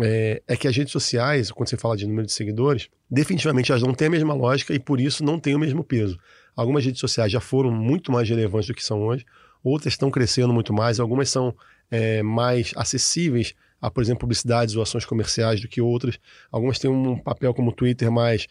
é, 0.00 0.42
é, 0.46 0.56
que 0.56 0.66
as 0.66 0.76
redes 0.76 0.92
sociais, 0.92 1.50
quando 1.52 1.68
você 1.68 1.76
fala 1.76 1.96
de 1.96 2.06
número 2.06 2.26
de 2.26 2.32
seguidores, 2.32 2.88
definitivamente 3.08 3.70
elas 3.70 3.82
não 3.82 3.94
têm 3.94 4.08
a 4.08 4.10
mesma 4.10 4.34
lógica 4.34 4.74
e 4.74 4.78
por 4.80 5.00
isso 5.00 5.24
não 5.24 5.38
têm 5.38 5.54
o 5.54 5.58
mesmo 5.58 5.84
peso. 5.84 6.18
Algumas 6.56 6.84
redes 6.84 7.00
sociais 7.00 7.30
já 7.30 7.40
foram 7.40 7.70
muito 7.70 8.10
mais 8.10 8.28
relevantes 8.28 8.66
do 8.66 8.74
que 8.74 8.84
são 8.84 9.02
hoje, 9.02 9.24
outras 9.62 9.94
estão 9.94 10.10
crescendo 10.10 10.52
muito 10.52 10.72
mais, 10.72 10.98
algumas 10.98 11.30
são 11.30 11.54
é, 11.90 12.22
mais 12.22 12.72
acessíveis 12.76 13.54
a, 13.80 13.90
por 13.90 14.02
exemplo, 14.02 14.20
publicidades 14.20 14.76
ou 14.76 14.82
ações 14.82 15.04
comerciais 15.04 15.60
do 15.60 15.68
que 15.68 15.80
outras. 15.80 16.18
Algumas 16.50 16.78
têm 16.78 16.90
um 16.90 17.18
papel 17.18 17.54
como 17.54 17.70
o 17.70 17.74
Twitter 17.74 18.10
mais 18.10 18.46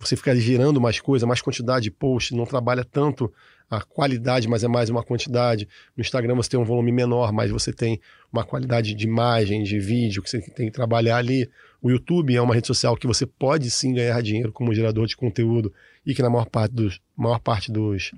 você 0.00 0.16
fica 0.16 0.34
gerando 0.34 0.80
mais 0.80 0.98
coisa, 0.98 1.26
mais 1.26 1.42
quantidade 1.42 1.84
de 1.84 1.90
posts, 1.90 2.34
não 2.34 2.46
trabalha 2.46 2.82
tanto 2.82 3.30
a 3.68 3.82
qualidade, 3.82 4.48
mas 4.48 4.64
é 4.64 4.68
mais 4.68 4.88
uma 4.88 5.02
quantidade. 5.02 5.68
No 5.94 6.00
Instagram 6.00 6.34
você 6.34 6.48
tem 6.48 6.58
um 6.58 6.64
volume 6.64 6.90
menor, 6.90 7.32
mas 7.32 7.50
você 7.50 7.70
tem 7.70 8.00
uma 8.32 8.42
qualidade 8.42 8.94
de 8.94 9.04
imagem, 9.04 9.62
de 9.62 9.78
vídeo 9.78 10.22
que 10.22 10.30
você 10.30 10.40
tem 10.40 10.66
que 10.66 10.72
trabalhar 10.72 11.18
ali. 11.18 11.48
O 11.82 11.90
YouTube 11.90 12.34
é 12.34 12.40
uma 12.40 12.54
rede 12.54 12.66
social 12.66 12.96
que 12.96 13.06
você 13.06 13.26
pode 13.26 13.70
sim 13.70 13.92
ganhar 13.92 14.20
dinheiro 14.22 14.52
como 14.52 14.74
gerador 14.74 15.06
de 15.06 15.16
conteúdo 15.16 15.72
e 16.04 16.14
que 16.14 16.22
na 16.22 16.30
maior 16.30 16.46
parte 16.46 16.74
dos, 16.74 16.98
maior 17.14 17.38
parte 17.38 17.70
dos 17.70 18.10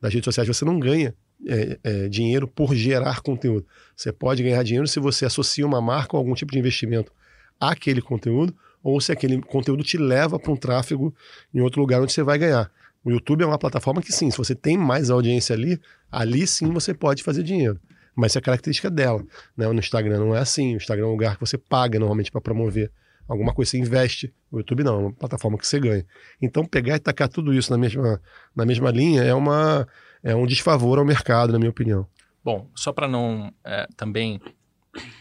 das 0.00 0.12
redes 0.12 0.26
sociais 0.26 0.46
você 0.46 0.64
não 0.64 0.78
ganha 0.78 1.14
é, 1.46 1.78
é, 1.82 2.08
dinheiro 2.08 2.46
por 2.46 2.74
gerar 2.74 3.20
conteúdo. 3.20 3.66
Você 3.96 4.12
pode 4.12 4.42
ganhar 4.42 4.62
dinheiro 4.62 4.86
se 4.86 5.00
você 5.00 5.24
associa 5.24 5.66
uma 5.66 5.80
marca 5.80 6.16
ou 6.16 6.18
algum 6.18 6.34
tipo 6.34 6.52
de 6.52 6.58
investimento 6.58 7.12
àquele 7.60 8.02
conteúdo, 8.02 8.54
ou 8.82 9.00
se 9.00 9.12
aquele 9.12 9.40
conteúdo 9.40 9.82
te 9.82 9.96
leva 9.96 10.38
para 10.38 10.52
um 10.52 10.56
tráfego 10.56 11.14
em 11.52 11.60
outro 11.60 11.80
lugar 11.80 12.02
onde 12.02 12.12
você 12.12 12.22
vai 12.22 12.38
ganhar. 12.38 12.70
O 13.04 13.10
YouTube 13.10 13.42
é 13.42 13.46
uma 13.46 13.58
plataforma 13.58 14.02
que 14.02 14.12
sim, 14.12 14.30
se 14.30 14.36
você 14.36 14.54
tem 14.54 14.76
mais 14.76 15.10
audiência 15.10 15.54
ali, 15.54 15.80
ali 16.10 16.46
sim 16.46 16.70
você 16.72 16.92
pode 16.94 17.22
fazer 17.22 17.42
dinheiro. 17.42 17.78
Mas 18.14 18.32
isso 18.32 18.38
é 18.38 18.40
característica 18.40 18.90
dela. 18.90 19.24
Né? 19.56 19.66
No 19.66 19.78
Instagram 19.78 20.18
não 20.18 20.34
é 20.34 20.38
assim. 20.38 20.74
O 20.74 20.76
Instagram 20.76 21.04
é 21.04 21.08
um 21.08 21.12
lugar 21.12 21.34
que 21.34 21.40
você 21.40 21.58
paga 21.58 21.98
normalmente 21.98 22.30
para 22.30 22.40
promover 22.40 22.90
alguma 23.28 23.52
coisa, 23.52 23.72
você 23.72 23.78
investe. 23.78 24.32
O 24.50 24.58
YouTube 24.58 24.84
não, 24.84 24.94
é 24.94 24.98
uma 24.98 25.12
plataforma 25.12 25.58
que 25.58 25.66
você 25.66 25.80
ganha. 25.80 26.06
Então 26.40 26.64
pegar 26.64 26.96
e 26.96 26.98
tacar 26.98 27.28
tudo 27.28 27.52
isso 27.52 27.70
na 27.70 27.78
mesma, 27.78 28.20
na 28.54 28.64
mesma 28.64 28.90
linha 28.90 29.22
é 29.22 29.34
uma, 29.34 29.86
é 30.24 30.34
um 30.34 30.46
desfavor 30.46 30.98
ao 30.98 31.04
mercado, 31.04 31.52
na 31.52 31.58
minha 31.58 31.70
opinião. 31.70 32.06
Bom, 32.42 32.66
só 32.74 32.92
para 32.92 33.06
não 33.06 33.52
é, 33.62 33.86
também 33.96 34.40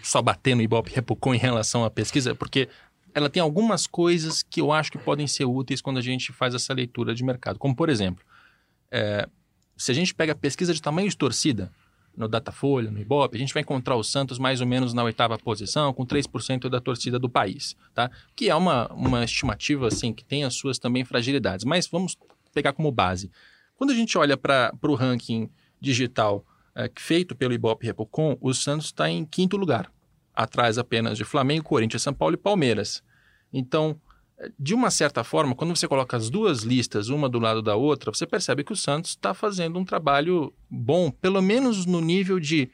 só 0.01 0.21
bater 0.21 0.55
no 0.55 0.61
Ibope 0.61 0.93
Repucon 0.93 1.35
em 1.35 1.37
relação 1.37 1.83
à 1.83 1.89
pesquisa, 1.89 2.33
porque 2.33 2.69
ela 3.13 3.29
tem 3.29 3.41
algumas 3.41 3.85
coisas 3.85 4.41
que 4.41 4.61
eu 4.61 4.71
acho 4.71 4.91
que 4.91 4.97
podem 4.97 5.27
ser 5.27 5.45
úteis 5.45 5.81
quando 5.81 5.97
a 5.97 6.01
gente 6.01 6.31
faz 6.31 6.55
essa 6.55 6.73
leitura 6.73 7.13
de 7.13 7.23
mercado. 7.23 7.59
Como, 7.59 7.75
por 7.75 7.89
exemplo, 7.89 8.23
é, 8.89 9.27
se 9.77 9.91
a 9.91 9.93
gente 9.93 10.13
pega 10.15 10.31
a 10.31 10.35
pesquisa 10.35 10.73
de 10.73 10.81
tamanho 10.81 11.09
de 11.09 11.17
torcida 11.17 11.71
no 12.15 12.27
Datafolha, 12.27 12.91
no 12.91 12.99
Ibope, 12.99 13.35
a 13.35 13.39
gente 13.39 13.53
vai 13.53 13.61
encontrar 13.61 13.95
o 13.95 14.03
Santos 14.03 14.39
mais 14.39 14.61
ou 14.61 14.67
menos 14.67 14.93
na 14.93 15.03
oitava 15.03 15.37
posição, 15.37 15.93
com 15.93 16.05
3% 16.05 16.69
da 16.69 16.79
torcida 16.79 17.19
do 17.19 17.29
país, 17.29 17.75
tá? 17.93 18.09
Que 18.35 18.49
é 18.49 18.55
uma, 18.55 18.87
uma 18.93 19.23
estimativa, 19.23 19.87
assim, 19.87 20.13
que 20.13 20.23
tem 20.23 20.43
as 20.43 20.53
suas 20.53 20.77
também 20.77 21.03
fragilidades. 21.03 21.65
Mas 21.65 21.87
vamos 21.87 22.17
pegar 22.53 22.73
como 22.73 22.91
base. 22.91 23.31
Quando 23.75 23.91
a 23.91 23.95
gente 23.95 24.17
olha 24.17 24.37
para 24.37 24.73
o 24.83 24.95
ranking 24.95 25.49
digital 25.79 26.45
é, 26.75 26.89
feito 26.95 27.35
pelo 27.35 27.53
Ibope 27.53 27.85
Repocom, 27.85 28.37
o 28.41 28.53
Santos 28.53 28.87
está 28.87 29.09
em 29.09 29.25
quinto 29.25 29.57
lugar, 29.57 29.91
atrás 30.33 30.77
apenas 30.77 31.17
de 31.17 31.23
Flamengo, 31.23 31.65
Corinthians, 31.65 32.01
São 32.01 32.13
Paulo 32.13 32.35
e 32.35 32.37
Palmeiras. 32.37 33.03
Então, 33.51 33.99
é, 34.37 34.49
de 34.57 34.73
uma 34.73 34.89
certa 34.89 35.23
forma, 35.23 35.55
quando 35.55 35.75
você 35.75 35.87
coloca 35.87 36.17
as 36.17 36.29
duas 36.29 36.63
listas, 36.63 37.09
uma 37.09 37.29
do 37.29 37.39
lado 37.39 37.61
da 37.61 37.75
outra, 37.75 38.11
você 38.11 38.25
percebe 38.25 38.63
que 38.63 38.73
o 38.73 38.75
Santos 38.75 39.11
está 39.11 39.33
fazendo 39.33 39.77
um 39.77 39.85
trabalho 39.85 40.53
bom, 40.69 41.11
pelo 41.11 41.41
menos 41.41 41.85
no 41.85 42.01
nível 42.01 42.39
de 42.39 42.69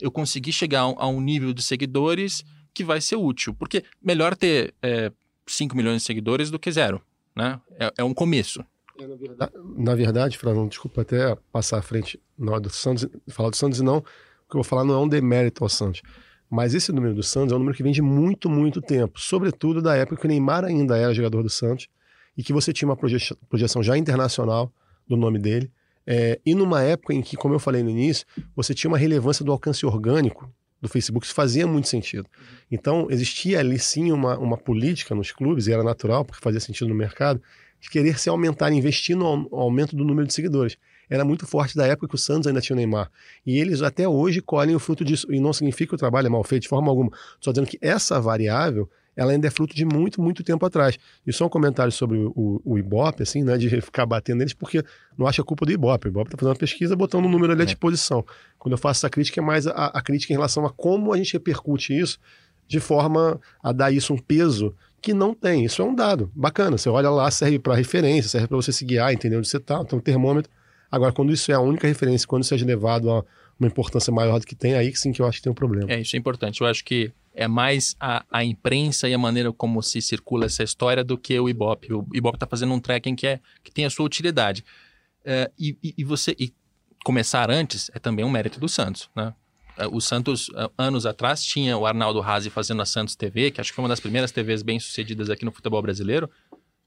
eu 0.00 0.10
conseguir 0.10 0.52
chegar 0.52 0.80
a 0.80 1.06
um 1.06 1.20
nível 1.20 1.52
de 1.52 1.62
seguidores 1.62 2.44
que 2.74 2.82
vai 2.82 3.00
ser 3.00 3.16
útil. 3.16 3.54
Porque 3.54 3.84
melhor 4.02 4.36
ter 4.36 4.74
é, 4.82 5.12
5 5.46 5.76
milhões 5.76 6.02
de 6.02 6.06
seguidores 6.06 6.50
do 6.50 6.58
que 6.58 6.72
zero. 6.72 7.00
Né? 7.36 7.60
É, 7.78 7.92
é 7.98 8.04
um 8.04 8.14
começo. 8.14 8.64
É, 8.98 9.06
na, 9.06 9.16
verdade, 9.16 9.52
na 9.76 9.94
verdade, 9.94 10.38
Frazão, 10.38 10.68
desculpa 10.68 11.02
até 11.02 11.34
passar 11.50 11.78
à 11.78 11.82
frente 11.82 12.20
na 12.38 12.52
hora 12.52 12.60
do 12.60 12.70
Santos, 12.70 13.06
falar 13.28 13.50
do 13.50 13.56
Santos, 13.56 13.80
não. 13.80 13.98
O 13.98 14.02
que 14.02 14.56
eu 14.56 14.62
vou 14.62 14.64
falar 14.64 14.84
não 14.84 14.94
é 14.94 14.98
um 14.98 15.08
demérito 15.08 15.64
ao 15.64 15.68
Santos. 15.68 16.02
Mas 16.50 16.74
esse 16.74 16.92
número 16.92 17.14
do 17.14 17.22
Santos 17.22 17.52
é 17.52 17.56
um 17.56 17.58
número 17.58 17.76
que 17.76 17.82
vem 17.82 17.92
de 17.92 18.02
muito, 18.02 18.50
muito 18.50 18.82
tempo. 18.82 19.18
Sobretudo 19.18 19.80
da 19.80 19.96
época 19.96 20.20
que 20.20 20.26
o 20.26 20.28
Neymar 20.28 20.64
ainda 20.64 20.98
era 20.98 21.14
jogador 21.14 21.42
do 21.42 21.48
Santos 21.48 21.88
e 22.36 22.42
que 22.42 22.52
você 22.52 22.72
tinha 22.72 22.88
uma 22.88 22.96
projeção 23.48 23.82
já 23.82 23.96
internacional 23.96 24.70
do 25.08 25.16
nome 25.16 25.38
dele. 25.38 25.70
É, 26.06 26.38
e 26.44 26.54
numa 26.54 26.82
época 26.82 27.14
em 27.14 27.22
que, 27.22 27.36
como 27.36 27.54
eu 27.54 27.58
falei 27.58 27.82
no 27.82 27.88
início, 27.88 28.26
você 28.54 28.74
tinha 28.74 28.90
uma 28.90 28.98
relevância 28.98 29.44
do 29.44 29.52
alcance 29.52 29.86
orgânico 29.86 30.52
do 30.80 30.88
Facebook, 30.88 31.24
isso 31.24 31.34
fazia 31.34 31.66
muito 31.66 31.88
sentido. 31.88 32.28
Então, 32.70 33.06
existia 33.08 33.60
ali 33.60 33.78
sim 33.78 34.10
uma, 34.10 34.36
uma 34.36 34.58
política 34.58 35.14
nos 35.14 35.30
clubes, 35.30 35.68
e 35.68 35.72
era 35.72 35.84
natural, 35.84 36.24
porque 36.24 36.42
fazia 36.42 36.58
sentido 36.58 36.88
no 36.88 36.94
mercado, 36.94 37.40
querer 37.90 38.18
se 38.18 38.28
aumentar, 38.28 38.72
investir 38.72 39.16
no 39.16 39.48
aumento 39.52 39.96
do 39.96 40.04
número 40.04 40.26
de 40.26 40.32
seguidores. 40.32 40.76
Era 41.10 41.24
muito 41.24 41.46
forte 41.46 41.76
da 41.76 41.86
época 41.86 42.08
que 42.08 42.14
o 42.14 42.18
Santos 42.18 42.46
ainda 42.46 42.60
tinha 42.60 42.74
o 42.74 42.76
Neymar. 42.76 43.10
E 43.44 43.58
eles 43.58 43.82
até 43.82 44.08
hoje 44.08 44.40
colhem 44.40 44.74
o 44.74 44.78
fruto 44.78 45.04
disso. 45.04 45.26
E 45.30 45.40
não 45.40 45.52
significa 45.52 45.90
que 45.90 45.94
o 45.94 45.98
trabalho 45.98 46.26
é 46.26 46.30
mal 46.30 46.42
feito 46.42 46.62
de 46.62 46.68
forma 46.68 46.88
alguma. 46.88 47.10
Estou 47.34 47.52
dizendo 47.52 47.68
que 47.68 47.78
essa 47.82 48.20
variável 48.20 48.88
ela 49.14 49.32
ainda 49.32 49.46
é 49.46 49.50
fruto 49.50 49.74
de 49.74 49.84
muito, 49.84 50.22
muito 50.22 50.42
tempo 50.42 50.64
atrás. 50.64 50.98
E 51.26 51.32
só 51.32 51.46
um 51.46 51.48
comentário 51.48 51.92
sobre 51.92 52.16
o, 52.18 52.62
o, 52.64 52.78
Ibope, 52.78 53.22
assim, 53.22 53.42
né, 53.42 53.58
de 53.58 53.68
ficar 53.82 54.06
batendo 54.06 54.38
neles, 54.38 54.54
porque 54.54 54.82
não 55.18 55.26
acho 55.26 55.40
a 55.42 55.44
culpa 55.44 55.66
do 55.66 55.72
Ibope. 55.72 56.08
O 56.08 56.10
Ibope 56.10 56.28
está 56.28 56.38
fazendo 56.38 56.54
uma 56.54 56.58
pesquisa 56.58 56.96
botando 56.96 57.26
um 57.26 57.28
número 57.28 57.52
ali 57.52 57.62
à 57.62 57.64
é. 57.64 57.66
disposição. 57.66 58.24
Quando 58.58 58.72
eu 58.72 58.78
faço 58.78 59.00
essa 59.00 59.10
crítica, 59.10 59.40
é 59.40 59.44
mais 59.44 59.66
a, 59.66 59.86
a 59.86 60.00
crítica 60.00 60.32
em 60.32 60.36
relação 60.36 60.64
a 60.64 60.70
como 60.70 61.12
a 61.12 61.16
gente 61.16 61.32
repercute 61.34 61.98
isso 61.98 62.18
de 62.66 62.80
forma 62.80 63.38
a 63.62 63.70
dar 63.72 63.92
isso 63.92 64.14
um 64.14 64.18
peso 64.18 64.74
que 65.02 65.12
não 65.12 65.34
tem. 65.34 65.64
Isso 65.64 65.82
é 65.82 65.84
um 65.84 65.94
dado 65.94 66.30
bacana. 66.34 66.78
Você 66.78 66.88
olha 66.88 67.10
lá, 67.10 67.30
serve 67.30 67.58
para 67.58 67.74
referência, 67.74 68.30
serve 68.30 68.46
para 68.46 68.56
você 68.56 68.72
se 68.72 68.84
guiar, 68.84 69.12
entender 69.12 69.36
onde 69.36 69.48
você 69.48 69.56
está. 69.56 69.80
Então, 69.82 69.98
termômetro. 70.00 70.50
Agora, 70.90 71.12
quando 71.12 71.32
isso 71.32 71.50
é 71.50 71.54
a 71.54 71.60
única 71.60 71.88
referência, 71.88 72.26
quando 72.28 72.44
isso 72.44 72.54
é 72.54 72.58
levado 72.58 73.10
a 73.10 73.24
uma 73.58 73.66
importância 73.66 74.12
maior 74.12 74.38
do 74.38 74.46
que 74.46 74.54
tem, 74.54 74.74
aí 74.74 74.94
sim 74.94 75.12
que 75.12 75.20
eu 75.20 75.26
acho 75.26 75.38
que 75.38 75.44
tem 75.44 75.52
um 75.52 75.54
problema. 75.54 75.90
É, 75.90 76.00
isso 76.00 76.16
é 76.16 76.18
importante. 76.18 76.60
Eu 76.60 76.66
acho 76.66 76.84
que 76.84 77.12
é 77.34 77.48
mais 77.48 77.96
a, 77.98 78.24
a 78.30 78.44
imprensa 78.44 79.08
e 79.08 79.14
a 79.14 79.18
maneira 79.18 79.52
como 79.52 79.82
se 79.82 80.00
circula 80.00 80.46
essa 80.46 80.62
história 80.62 81.02
do 81.02 81.16
que 81.18 81.38
o 81.38 81.48
Ibope. 81.48 81.92
O 81.92 82.06
Ibope 82.12 82.36
está 82.36 82.46
fazendo 82.46 82.72
um 82.72 82.80
tracking 82.80 83.14
que, 83.14 83.26
é, 83.26 83.40
que 83.62 83.72
tem 83.72 83.84
a 83.84 83.90
sua 83.90 84.06
utilidade. 84.06 84.64
É, 85.24 85.50
e, 85.58 85.76
e, 85.96 86.04
você 86.04 86.36
e 86.38 86.52
começar 87.04 87.50
antes 87.50 87.90
é 87.94 87.98
também 87.98 88.24
um 88.24 88.30
mérito 88.30 88.60
do 88.60 88.68
Santos, 88.68 89.08
né? 89.16 89.32
É, 89.76 89.86
o 89.86 90.00
Santos, 90.00 90.50
é, 90.54 90.70
anos 90.78 91.06
atrás, 91.06 91.42
tinha 91.42 91.76
o 91.76 91.86
Arnaldo 91.86 92.20
Razi 92.20 92.50
fazendo 92.50 92.82
a 92.82 92.86
Santos 92.86 93.16
TV, 93.16 93.50
que 93.50 93.60
acho 93.60 93.70
que 93.70 93.76
foi 93.76 93.82
uma 93.82 93.88
das 93.88 94.00
primeiras 94.00 94.30
TVs 94.30 94.62
bem 94.62 94.78
sucedidas 94.78 95.30
aqui 95.30 95.44
no 95.44 95.52
futebol 95.52 95.80
brasileiro, 95.82 96.30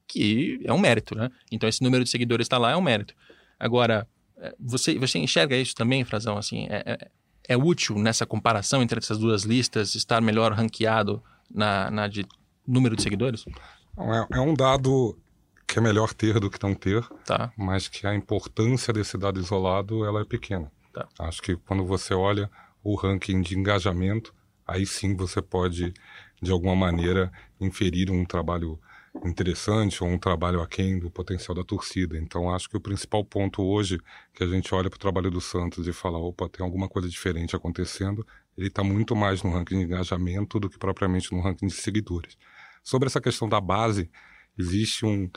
que 0.07 0.59
é 0.63 0.71
um 0.71 0.77
mérito, 0.77 1.15
né? 1.15 1.31
Então, 1.51 1.67
esse 1.67 1.83
número 1.83 2.03
de 2.03 2.09
seguidores 2.09 2.45
está 2.45 2.57
lá, 2.57 2.71
é 2.71 2.75
um 2.75 2.81
mérito. 2.81 3.15
Agora, 3.59 4.07
é, 4.37 4.53
você, 4.59 4.97
você 4.97 5.17
enxerga 5.17 5.55
isso 5.55 5.75
também, 5.75 6.03
Frazão? 6.03 6.37
Assim, 6.37 6.67
é, 6.69 6.83
é, 6.85 7.07
é 7.49 7.57
útil 7.57 7.97
nessa 7.97 8.25
comparação 8.25 8.81
entre 8.81 8.99
essas 8.99 9.17
duas 9.17 9.43
listas 9.43 9.95
estar 9.95 10.21
melhor 10.21 10.51
ranqueado 10.51 11.23
na, 11.49 11.89
na 11.89 12.07
de 12.07 12.25
número 12.67 12.95
de 12.95 13.01
seguidores? 13.01 13.45
É, 13.97 14.37
é 14.37 14.41
um 14.41 14.53
dado 14.53 15.17
que 15.67 15.79
é 15.79 15.81
melhor 15.81 16.13
ter 16.13 16.39
do 16.39 16.49
que 16.49 16.61
não 16.61 16.75
ter, 16.75 17.03
tá. 17.25 17.51
mas 17.57 17.87
que 17.87 18.05
a 18.05 18.13
importância 18.13 18.93
desse 18.93 19.17
dado 19.17 19.39
isolado 19.39 20.05
ela 20.05 20.21
é 20.21 20.25
pequena. 20.25 20.71
Tá. 20.93 21.07
Acho 21.19 21.41
que 21.41 21.55
quando 21.55 21.83
você 21.85 22.13
olha 22.13 22.49
o 22.85 22.93
ranking 22.93 23.41
de 23.41 23.57
engajamento, 23.57 24.31
aí 24.65 24.85
sim 24.85 25.15
você 25.15 25.41
pode, 25.41 25.91
de 26.39 26.51
alguma 26.51 26.75
maneira, 26.75 27.31
inferir 27.59 28.11
um 28.11 28.23
trabalho 28.23 28.79
interessante 29.25 30.03
ou 30.03 30.09
um 30.09 30.19
trabalho 30.19 30.61
aquém 30.61 30.99
do 30.99 31.09
potencial 31.09 31.55
da 31.55 31.63
torcida. 31.63 32.15
Então, 32.15 32.53
acho 32.53 32.69
que 32.69 32.77
o 32.77 32.79
principal 32.81 33.25
ponto 33.25 33.63
hoje 33.63 33.99
que 34.35 34.43
a 34.43 34.47
gente 34.47 34.73
olha 34.75 34.87
para 34.87 34.97
o 34.97 34.99
trabalho 34.99 35.31
do 35.31 35.41
Santos 35.41 35.87
e 35.87 35.93
fala, 35.93 36.19
opa, 36.19 36.47
tem 36.47 36.63
alguma 36.63 36.87
coisa 36.87 37.09
diferente 37.09 37.55
acontecendo, 37.55 38.23
ele 38.55 38.67
está 38.67 38.83
muito 38.83 39.15
mais 39.15 39.41
no 39.41 39.49
ranking 39.49 39.79
de 39.79 39.85
engajamento 39.85 40.59
do 40.59 40.69
que 40.69 40.77
propriamente 40.77 41.33
no 41.33 41.41
ranking 41.41 41.65
de 41.65 41.73
seguidores. 41.73 42.37
Sobre 42.83 43.07
essa 43.07 43.19
questão 43.19 43.49
da 43.49 43.59
base, 43.59 44.11
existe 44.59 45.07
um. 45.07 45.27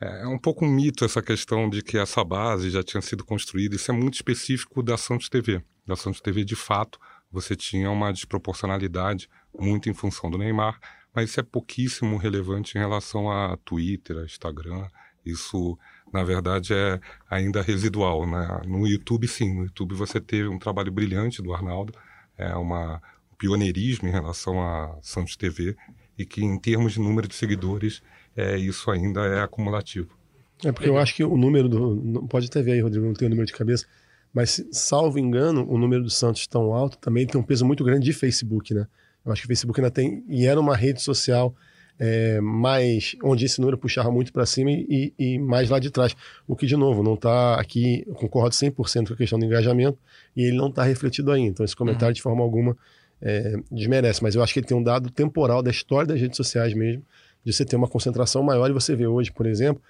É, 0.00 0.22
é 0.22 0.26
um 0.26 0.38
pouco 0.38 0.64
um 0.64 0.70
mito 0.70 1.04
essa 1.04 1.22
questão 1.22 1.68
de 1.68 1.82
que 1.82 1.98
essa 1.98 2.22
base 2.24 2.70
já 2.70 2.82
tinha 2.82 3.00
sido 3.00 3.24
construída. 3.24 3.76
Isso 3.76 3.90
é 3.90 3.94
muito 3.94 4.14
específico 4.14 4.82
da 4.82 4.96
Santos 4.96 5.28
TV. 5.28 5.62
Da 5.86 5.96
Santos 5.96 6.20
TV, 6.20 6.44
de 6.44 6.56
fato, 6.56 6.98
você 7.30 7.56
tinha 7.56 7.90
uma 7.90 8.12
desproporcionalidade 8.12 9.28
muito 9.58 9.88
em 9.88 9.94
função 9.94 10.30
do 10.30 10.38
Neymar 10.38 10.78
mas 11.18 11.30
isso 11.30 11.40
é 11.40 11.42
pouquíssimo 11.42 12.16
relevante 12.16 12.76
em 12.76 12.80
relação 12.80 13.28
a 13.28 13.56
Twitter, 13.64 14.18
a 14.18 14.24
Instagram. 14.24 14.86
Isso, 15.26 15.76
na 16.12 16.22
verdade, 16.22 16.72
é 16.72 17.00
ainda 17.28 17.60
residual. 17.60 18.24
Né? 18.24 18.62
No 18.66 18.86
YouTube, 18.86 19.26
sim. 19.26 19.52
No 19.52 19.64
YouTube 19.64 19.96
você 19.96 20.20
teve 20.20 20.48
um 20.48 20.60
trabalho 20.60 20.92
brilhante 20.92 21.42
do 21.42 21.52
Arnaldo, 21.52 21.92
é 22.36 22.54
uma, 22.54 23.02
um 23.32 23.36
pioneirismo 23.36 24.08
em 24.08 24.12
relação 24.12 24.60
a 24.62 24.96
Santos 25.02 25.36
TV, 25.36 25.76
e 26.16 26.24
que, 26.24 26.44
em 26.44 26.56
termos 26.56 26.92
de 26.92 27.00
número 27.00 27.26
de 27.26 27.34
seguidores, 27.34 28.00
é, 28.38 28.56
isso 28.56 28.88
ainda 28.88 29.26
é 29.26 29.40
acumulativo. 29.40 30.16
É 30.64 30.70
porque 30.70 30.88
eu 30.88 30.96
acho 30.96 31.14
que 31.14 31.24
o 31.24 31.36
número 31.36 31.68
do. 31.68 32.26
Pode 32.28 32.46
até 32.46 32.62
ver 32.62 32.72
aí, 32.72 32.80
Rodrigo, 32.80 33.04
não 33.04 33.14
tem 33.14 33.26
o 33.26 33.30
número 33.30 33.46
de 33.46 33.52
cabeça, 33.52 33.84
mas, 34.32 34.64
salvo 34.70 35.18
engano, 35.18 35.66
o 35.68 35.76
número 35.76 36.04
do 36.04 36.10
Santos 36.10 36.46
tão 36.46 36.72
alto 36.72 36.98
também 36.98 37.26
tem 37.26 37.40
um 37.40 37.42
peso 37.42 37.64
muito 37.64 37.82
grande 37.82 38.04
de 38.04 38.12
Facebook, 38.12 38.72
né? 38.72 38.86
Eu 39.26 39.32
acho 39.32 39.42
que 39.42 39.46
o 39.46 39.48
Facebook 39.48 39.80
ainda 39.80 39.90
tem, 39.90 40.24
e 40.28 40.46
era 40.46 40.58
uma 40.60 40.76
rede 40.76 41.02
social 41.02 41.54
é, 41.98 42.40
mais, 42.40 43.16
onde 43.24 43.44
esse 43.44 43.60
número 43.60 43.76
puxava 43.76 44.10
muito 44.10 44.32
para 44.32 44.46
cima 44.46 44.70
e, 44.70 45.12
e, 45.18 45.38
mais 45.38 45.68
lá 45.68 45.80
de 45.80 45.90
trás. 45.90 46.14
O 46.46 46.54
que, 46.54 46.64
de 46.64 46.76
novo, 46.76 47.02
não 47.02 47.14
está 47.14 47.60
aqui, 47.60 48.04
eu 48.06 48.14
concordo 48.14 48.54
100% 48.54 49.08
com 49.08 49.14
a 49.14 49.16
questão 49.16 49.38
do 49.38 49.44
engajamento, 49.44 49.98
e 50.36 50.42
ele 50.42 50.56
não 50.56 50.68
está 50.68 50.84
refletido 50.84 51.32
aí. 51.32 51.42
Então, 51.42 51.64
esse 51.64 51.74
comentário, 51.74 52.08
uhum. 52.08 52.14
de 52.14 52.22
forma 52.22 52.42
alguma, 52.42 52.76
é, 53.20 53.56
desmerece. 53.70 54.22
Mas 54.22 54.36
eu 54.36 54.42
acho 54.42 54.52
que 54.52 54.60
ele 54.60 54.66
tem 54.66 54.76
um 54.76 54.82
dado 54.82 55.10
temporal 55.10 55.60
da 55.60 55.70
história 55.70 56.06
das 56.06 56.20
redes 56.20 56.36
sociais 56.36 56.72
mesmo, 56.72 57.02
de 57.44 57.52
você 57.52 57.64
ter 57.64 57.76
uma 57.76 57.88
concentração 57.88 58.42
maior. 58.42 58.68
E 58.68 58.72
você 58.72 58.94
vê 58.94 59.06
hoje, 59.06 59.32
por 59.32 59.46
exemplo, 59.46 59.82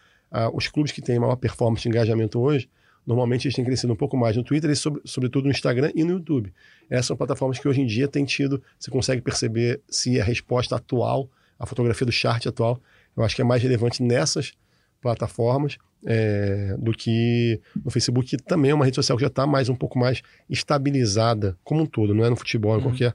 os 0.53 0.69
clubes 0.69 0.93
que 0.93 1.01
têm 1.01 1.19
maior 1.19 1.37
performance 1.37 1.83
de 1.83 1.89
engajamento 1.89 2.39
hoje, 2.41 2.69
Normalmente 3.09 3.47
eles 3.47 3.55
têm 3.55 3.65
crescido 3.65 3.91
um 3.91 3.97
pouco 3.97 4.19
mais 4.19 4.37
no 4.37 4.45
Twitter 4.45 4.71
e 4.71 4.77
sobre, 4.77 5.01
sobretudo 5.03 5.47
no 5.47 5.51
Instagram 5.51 5.91
e 5.95 6.05
no 6.05 6.13
YouTube. 6.13 6.53
Essas 6.91 7.07
são 7.07 7.17
plataformas 7.17 7.59
que 7.59 7.67
hoje 7.67 7.81
em 7.81 7.87
dia 7.87 8.07
têm 8.07 8.23
tido, 8.27 8.63
você 8.79 8.91
consegue 8.91 9.23
perceber 9.23 9.81
se 9.89 10.21
a 10.21 10.25
resposta 10.25 10.77
atual, 10.77 11.27
a 11.59 11.65
fotografia 11.65 12.05
do 12.05 12.13
chart 12.13 12.47
atual, 12.47 12.79
eu 13.17 13.25
acho 13.25 13.35
que 13.35 13.41
é 13.41 13.45
mais 13.47 13.63
relevante 13.63 14.03
nessas 14.03 14.53
plataformas 15.01 15.79
é, 16.05 16.77
do 16.79 16.93
que 16.93 17.59
no 17.83 17.91
Facebook, 17.91 18.29
que 18.29 18.37
também 18.37 18.73
é 18.73 18.75
uma 18.75 18.85
rede 18.85 18.97
social 18.97 19.17
que 19.17 19.23
já 19.23 19.29
está 19.29 19.47
mais 19.47 19.71
um 19.71 19.75
pouco 19.75 19.99
mais 19.99 20.21
estabilizada 20.51 21.57
como 21.65 21.85
um 21.85 21.87
todo, 21.87 22.15
não 22.15 22.27
é 22.27 22.29
no 22.29 22.37
futebol, 22.37 22.75
em 22.75 22.77
uhum. 22.77 22.83
qualquer, 22.83 23.15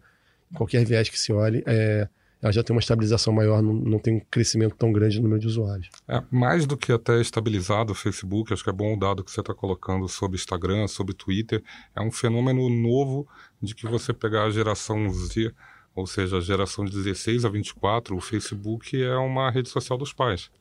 qualquer 0.55 0.85
viés 0.85 1.07
que 1.07 1.19
se 1.19 1.31
olhe. 1.31 1.63
É, 1.67 2.09
ela 2.43 2.51
já 2.51 2.61
tem 2.61 2.75
uma 2.75 2.81
estabilização 2.81 3.31
maior, 3.31 3.61
não, 3.61 3.73
não 3.73 3.97
tem 3.97 4.17
um 4.17 4.19
crescimento 4.19 4.75
tão 4.75 4.91
grande 4.91 5.15
no 5.15 5.23
número 5.23 5.39
de 5.39 5.47
usuários. 5.47 5.87
É, 6.05 6.21
mais 6.29 6.65
do 6.65 6.75
que 6.75 6.91
até 6.91 7.21
estabilizado 7.21 7.93
o 7.93 7.95
Facebook, 7.95 8.51
acho 8.51 8.61
que 8.61 8.69
é 8.69 8.73
bom 8.73 8.93
o 8.93 8.99
dado 8.99 9.23
que 9.23 9.31
você 9.31 9.39
está 9.39 9.53
colocando 9.53 10.09
sobre 10.09 10.35
Instagram, 10.35 10.85
sobre 10.89 11.13
Twitter, 11.13 11.63
é 11.95 12.01
um 12.01 12.11
fenômeno 12.11 12.69
novo 12.69 13.25
de 13.61 13.73
que 13.73 13.87
você 13.87 14.11
pegar 14.11 14.43
a 14.43 14.49
geração 14.49 15.09
Z, 15.09 15.53
ou 15.95 16.05
seja, 16.05 16.37
a 16.37 16.41
geração 16.41 16.83
de 16.83 16.91
16 16.91 17.45
a 17.45 17.49
24, 17.49 18.13
o 18.13 18.19
Facebook 18.19 19.01
é 19.01 19.15
uma 19.15 19.49
rede 19.49 19.69
social 19.69 19.97
dos 19.97 20.11
pais. 20.11 20.51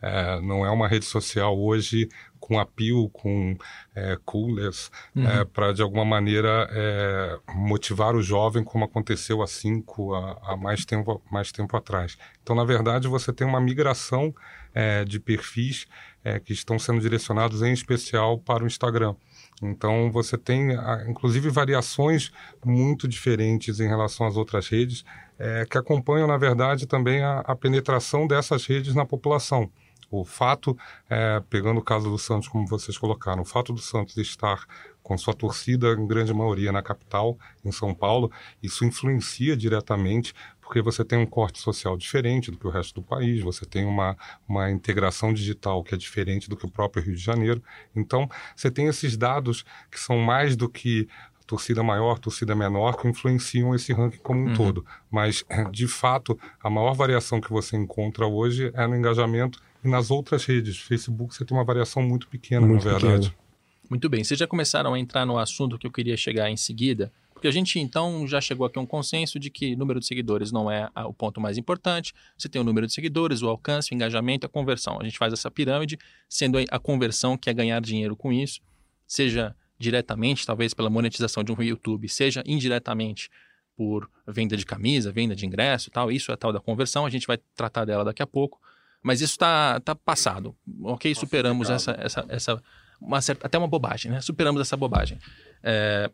É, 0.00 0.40
não 0.40 0.64
é 0.64 0.70
uma 0.70 0.88
rede 0.88 1.04
social 1.04 1.58
hoje 1.58 2.08
com 2.40 2.58
apio, 2.58 3.08
com 3.10 3.56
é, 3.94 4.18
coolness, 4.24 4.90
uhum. 5.14 5.28
é, 5.28 5.44
para 5.44 5.72
de 5.72 5.82
alguma 5.82 6.04
maneira 6.04 6.68
é, 6.70 7.38
motivar 7.54 8.14
o 8.14 8.22
jovem, 8.22 8.64
como 8.64 8.84
aconteceu 8.84 9.42
há 9.42 9.46
cinco, 9.46 10.14
a, 10.14 10.52
a, 10.52 10.56
mais, 10.56 10.84
tempo, 10.84 11.22
mais 11.30 11.52
tempo 11.52 11.76
atrás. 11.76 12.16
Então, 12.42 12.54
na 12.54 12.64
verdade, 12.64 13.08
você 13.08 13.32
tem 13.32 13.46
uma 13.46 13.60
migração 13.60 14.34
é, 14.74 15.04
de 15.04 15.18
perfis 15.18 15.86
é, 16.24 16.38
que 16.38 16.52
estão 16.52 16.78
sendo 16.78 17.00
direcionados 17.00 17.62
em 17.62 17.72
especial 17.72 18.38
para 18.38 18.64
o 18.64 18.66
Instagram. 18.66 19.14
Então, 19.62 20.10
você 20.10 20.38
tem, 20.38 20.68
inclusive, 21.08 21.50
variações 21.50 22.30
muito 22.64 23.08
diferentes 23.08 23.80
em 23.80 23.88
relação 23.88 24.26
às 24.26 24.36
outras 24.36 24.68
redes, 24.68 25.04
é, 25.38 25.64
que 25.64 25.78
acompanham, 25.78 26.26
na 26.26 26.36
verdade, 26.36 26.86
também 26.86 27.22
a, 27.22 27.40
a, 27.40 27.54
penetração 27.54 28.26
dessas 28.26 28.66
redes 28.66 28.94
na 28.94 29.06
população. 29.06 29.70
O 30.10 30.24
fato, 30.24 30.76
é, 31.08 31.42
pegando 31.50 31.78
o 31.78 31.82
caso 31.82 32.10
do 32.10 32.18
Santos, 32.18 32.48
como 32.48 32.66
vocês 32.66 32.96
colocaram, 32.96 33.42
o 33.42 33.44
fato 33.44 33.72
do 33.72 33.80
Santos 33.80 34.16
estar 34.16 34.66
com 35.02 35.16
sua 35.16 35.32
torcida, 35.32 35.92
em 35.92 36.06
grande 36.06 36.34
maioria, 36.34 36.70
na 36.70 36.82
capital, 36.82 37.38
em 37.64 37.72
São 37.72 37.94
Paulo, 37.94 38.30
isso 38.62 38.84
influencia 38.84 39.56
diretamente, 39.56 40.34
porque 40.60 40.82
você 40.82 41.02
tem 41.02 41.18
um 41.18 41.24
corte 41.24 41.58
social 41.58 41.96
diferente 41.96 42.50
do 42.50 42.58
que 42.58 42.66
o 42.66 42.70
resto 42.70 42.96
do 42.96 43.02
país, 43.02 43.42
você 43.42 43.64
tem 43.64 43.86
uma, 43.86 44.14
uma 44.46 44.70
integração 44.70 45.32
digital 45.32 45.82
que 45.82 45.94
é 45.94 45.98
diferente 45.98 46.48
do 46.48 46.56
que 46.56 46.66
o 46.66 46.70
próprio 46.70 47.02
Rio 47.02 47.14
de 47.14 47.22
Janeiro. 47.22 47.62
Então, 47.96 48.28
você 48.54 48.70
tem 48.70 48.86
esses 48.86 49.16
dados 49.16 49.64
que 49.90 49.98
são 49.98 50.18
mais 50.18 50.56
do 50.56 50.68
que 50.68 51.08
torcida 51.46 51.82
maior, 51.82 52.18
torcida 52.18 52.54
menor, 52.54 52.98
que 52.98 53.08
influenciam 53.08 53.74
esse 53.74 53.94
ranking 53.94 54.18
como 54.18 54.40
um 54.40 54.48
uhum. 54.48 54.54
todo. 54.54 54.84
Mas, 55.10 55.42
de 55.72 55.88
fato, 55.88 56.38
a 56.62 56.68
maior 56.68 56.92
variação 56.92 57.40
que 57.40 57.50
você 57.50 57.74
encontra 57.74 58.26
hoje 58.26 58.70
é 58.74 58.86
no 58.86 58.94
engajamento 58.94 59.58
e 59.84 59.88
nas 59.88 60.10
outras 60.10 60.44
redes. 60.44 60.78
Facebook 60.78 61.34
você 61.34 61.44
tem 61.44 61.56
uma 61.56 61.64
variação 61.64 62.02
muito 62.02 62.28
pequena, 62.28 62.66
muito 62.66 62.84
na 62.84 62.92
verdade. 62.92 63.30
Pequeno. 63.30 63.48
Muito 63.88 64.08
bem, 64.08 64.22
vocês 64.22 64.38
já 64.38 64.46
começaram 64.46 64.92
a 64.92 64.98
entrar 64.98 65.24
no 65.24 65.38
assunto 65.38 65.78
que 65.78 65.86
eu 65.86 65.90
queria 65.90 66.16
chegar 66.16 66.50
em 66.50 66.56
seguida, 66.56 67.10
porque 67.32 67.48
a 67.48 67.50
gente 67.50 67.78
então 67.78 68.26
já 68.26 68.40
chegou 68.40 68.66
aqui 68.66 68.78
a 68.78 68.82
um 68.82 68.86
consenso 68.86 69.38
de 69.38 69.48
que 69.48 69.74
número 69.76 69.98
de 69.98 70.06
seguidores 70.06 70.52
não 70.52 70.70
é 70.70 70.90
o 71.06 71.14
ponto 71.14 71.40
mais 71.40 71.56
importante. 71.56 72.12
Você 72.36 72.48
tem 72.48 72.60
o 72.60 72.64
número 72.64 72.86
de 72.86 72.92
seguidores, 72.92 73.40
o 73.42 73.48
alcance, 73.48 73.92
o 73.92 73.94
engajamento, 73.94 74.44
a 74.44 74.48
conversão. 74.48 74.98
A 75.00 75.04
gente 75.04 75.16
faz 75.16 75.32
essa 75.32 75.50
pirâmide, 75.50 75.98
sendo 76.28 76.58
a 76.70 76.78
conversão 76.78 77.38
que 77.38 77.48
é 77.48 77.54
ganhar 77.54 77.80
dinheiro 77.80 78.16
com 78.16 78.32
isso, 78.32 78.60
seja 79.06 79.54
diretamente, 79.78 80.44
talvez 80.44 80.74
pela 80.74 80.90
monetização 80.90 81.44
de 81.44 81.52
um 81.52 81.62
YouTube, 81.62 82.08
seja 82.08 82.42
indiretamente 82.44 83.30
por 83.76 84.10
venda 84.26 84.56
de 84.56 84.66
camisa, 84.66 85.12
venda 85.12 85.36
de 85.36 85.46
ingresso 85.46 85.90
tal. 85.90 86.10
Isso 86.10 86.32
é 86.32 86.36
tal 86.36 86.52
da 86.52 86.58
conversão, 86.58 87.06
a 87.06 87.10
gente 87.10 87.26
vai 87.26 87.38
tratar 87.54 87.84
dela 87.84 88.04
daqui 88.04 88.20
a 88.20 88.26
pouco. 88.26 88.60
Mas 89.02 89.20
isso 89.20 89.32
está 89.32 89.80
tá 89.80 89.94
passado, 89.94 90.56
ok? 90.82 91.14
Superamos 91.14 91.70
essa, 91.70 91.96
essa, 91.98 92.26
essa 92.28 92.62
uma 93.00 93.20
certa, 93.20 93.46
até 93.46 93.56
uma 93.56 93.68
bobagem, 93.68 94.10
né? 94.10 94.20
Superamos 94.20 94.60
essa 94.60 94.76
bobagem. 94.76 95.18
É, 95.62 96.10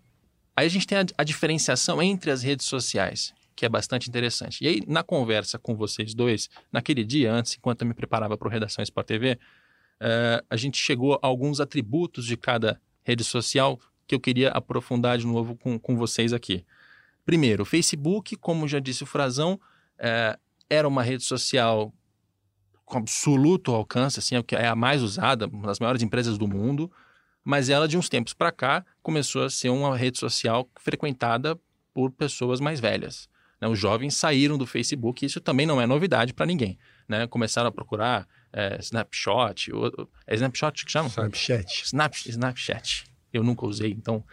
aí 0.54 0.66
a 0.66 0.70
gente 0.70 0.86
tem 0.86 0.98
a, 0.98 1.04
a, 1.18 1.24
diferenciação 1.24 2.02
entre 2.02 2.30
as 2.30 2.42
redes 2.42 2.66
sociais, 2.66 3.32
que 3.56 3.64
é 3.64 3.68
bastante 3.68 4.08
interessante. 4.08 4.62
E 4.62 4.68
aí, 4.68 4.82
na 4.86 5.02
conversa 5.02 5.58
com 5.58 5.74
vocês 5.74 6.14
dois, 6.14 6.50
naquele 6.70 7.04
dia 7.04 7.32
antes, 7.32 7.56
enquanto 7.56 7.82
eu 7.82 7.88
me 7.88 7.94
preparava 7.94 8.36
para 8.36 8.48
o 8.48 8.50
Redação 8.50 8.82
Sport 8.82 9.06
TV, 9.06 9.38
é, 10.00 10.44
a 10.48 10.56
gente 10.56 10.76
chegou 10.76 11.14
a 11.14 11.26
alguns 11.26 11.60
atributos 11.60 12.26
de 12.26 12.36
cada 12.36 12.80
rede 13.02 13.24
social 13.24 13.80
que 14.06 14.14
eu 14.14 14.20
queria 14.20 14.50
aprofundar 14.50 15.16
de 15.16 15.26
novo 15.26 15.56
com, 15.56 15.78
com 15.78 15.96
vocês 15.96 16.32
aqui. 16.32 16.64
Primeiro, 17.24 17.62
o 17.62 17.66
Facebook, 17.66 18.36
como 18.36 18.68
já 18.68 18.78
disse 18.78 19.02
o 19.02 19.06
Frazão, 19.06 19.58
é, 19.98 20.38
era 20.68 20.86
uma 20.86 21.02
rede 21.02 21.22
social 21.24 21.92
com 22.84 22.98
absoluto 22.98 23.72
alcance, 23.72 24.18
assim, 24.18 24.36
é, 24.36 24.44
é 24.52 24.66
a 24.66 24.76
mais 24.76 25.02
usada, 25.02 25.46
uma 25.46 25.66
das 25.66 25.80
maiores 25.80 26.02
empresas 26.02 26.36
do 26.36 26.46
mundo, 26.46 26.90
mas 27.44 27.68
ela, 27.68 27.86
de 27.86 27.96
uns 27.96 28.08
tempos 28.08 28.32
para 28.32 28.52
cá, 28.52 28.84
começou 29.02 29.44
a 29.44 29.50
ser 29.50 29.68
uma 29.68 29.96
rede 29.96 30.18
social 30.18 30.68
frequentada 30.80 31.58
por 31.92 32.10
pessoas 32.10 32.60
mais 32.60 32.80
velhas. 32.80 33.28
Né? 33.60 33.68
Os 33.68 33.78
jovens 33.78 34.14
saíram 34.14 34.56
do 34.58 34.66
Facebook, 34.66 35.24
e 35.24 35.26
isso 35.26 35.40
também 35.40 35.66
não 35.66 35.80
é 35.80 35.86
novidade 35.86 36.32
para 36.32 36.46
ninguém. 36.46 36.78
Né? 37.08 37.26
Começaram 37.26 37.68
a 37.68 37.72
procurar 37.72 38.26
é, 38.52 38.78
Snapshot, 38.80 39.72
ou, 39.72 40.08
é 40.26 40.34
Snapshot 40.34 40.84
que 40.84 40.90
chama? 40.90 41.08
Snapchat. 41.08 41.82
Snap, 41.84 42.14
Snapchat. 42.14 43.04
Eu 43.32 43.42
nunca 43.42 43.66
usei, 43.66 43.90
então 43.90 44.24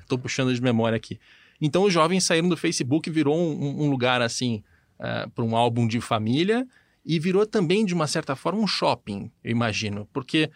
estou 0.00 0.18
puxando 0.18 0.54
de 0.54 0.60
memória 0.60 0.96
aqui. 0.96 1.18
Então 1.60 1.84
os 1.84 1.92
jovens 1.92 2.24
saíram 2.24 2.48
do 2.48 2.56
Facebook, 2.56 3.10
virou 3.10 3.36
um, 3.36 3.84
um 3.84 3.90
lugar 3.90 4.20
assim 4.20 4.62
uh, 5.00 5.28
para 5.30 5.42
um 5.42 5.56
álbum 5.56 5.88
de 5.88 6.00
família 6.00 6.66
e 7.06 7.20
virou 7.20 7.46
também 7.46 7.84
de 7.84 7.94
uma 7.94 8.08
certa 8.08 8.34
forma 8.34 8.60
um 8.60 8.66
shopping, 8.66 9.30
eu 9.44 9.52
imagino, 9.52 10.08
porque 10.12 10.50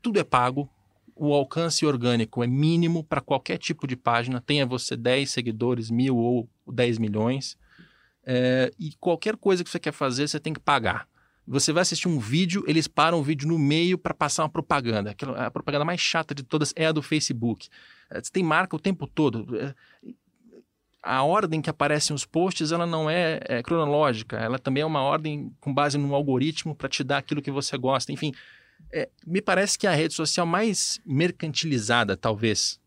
tudo 0.00 0.20
é 0.20 0.24
pago, 0.24 0.70
o 1.16 1.34
alcance 1.34 1.84
orgânico 1.84 2.44
é 2.44 2.46
mínimo 2.46 3.02
para 3.02 3.20
qualquer 3.20 3.58
tipo 3.58 3.88
de 3.88 3.96
página, 3.96 4.40
tenha 4.40 4.64
você 4.64 4.96
10 4.96 5.28
seguidores, 5.28 5.90
mil 5.90 6.16
ou 6.16 6.48
10 6.66 6.98
milhões, 6.98 7.58
é, 8.24 8.70
e 8.78 8.92
qualquer 9.00 9.36
coisa 9.36 9.64
que 9.64 9.68
você 9.68 9.80
quer 9.80 9.92
fazer 9.92 10.28
você 10.28 10.38
tem 10.38 10.52
que 10.52 10.60
pagar. 10.60 11.08
Você 11.46 11.72
vai 11.72 11.82
assistir 11.82 12.06
um 12.06 12.20
vídeo, 12.20 12.62
eles 12.68 12.86
param 12.86 13.18
o 13.18 13.24
vídeo 13.24 13.48
no 13.48 13.58
meio 13.58 13.98
para 13.98 14.14
passar 14.14 14.44
uma 14.44 14.48
propaganda. 14.48 15.16
A 15.36 15.50
propaganda 15.50 15.84
mais 15.84 16.00
chata 16.00 16.32
de 16.32 16.44
todas 16.44 16.72
é 16.76 16.86
a 16.86 16.92
do 16.92 17.02
Facebook. 17.02 17.68
É, 18.08 18.22
você 18.22 18.30
tem 18.30 18.44
marca 18.44 18.76
o 18.76 18.78
tempo 18.78 19.04
todo. 19.08 19.44
A 21.02 21.22
ordem 21.22 21.62
que 21.62 21.70
aparecem 21.70 22.14
os 22.14 22.26
posts 22.26 22.72
ela 22.72 22.86
não 22.86 23.08
é, 23.08 23.40
é 23.44 23.62
cronológica, 23.62 24.36
ela 24.36 24.58
também 24.58 24.82
é 24.82 24.86
uma 24.86 25.02
ordem 25.02 25.50
com 25.58 25.72
base 25.72 25.96
num 25.96 26.14
algoritmo 26.14 26.74
para 26.74 26.88
te 26.88 27.02
dar 27.02 27.18
aquilo 27.18 27.40
que 27.40 27.50
você 27.50 27.78
gosta. 27.78 28.12
Enfim, 28.12 28.32
é, 28.92 29.08
me 29.26 29.40
parece 29.40 29.78
que 29.78 29.86
é 29.86 29.90
a 29.90 29.94
rede 29.94 30.14
social 30.14 30.46
mais 30.46 31.00
mercantilizada, 31.06 32.16
talvez. 32.16 32.78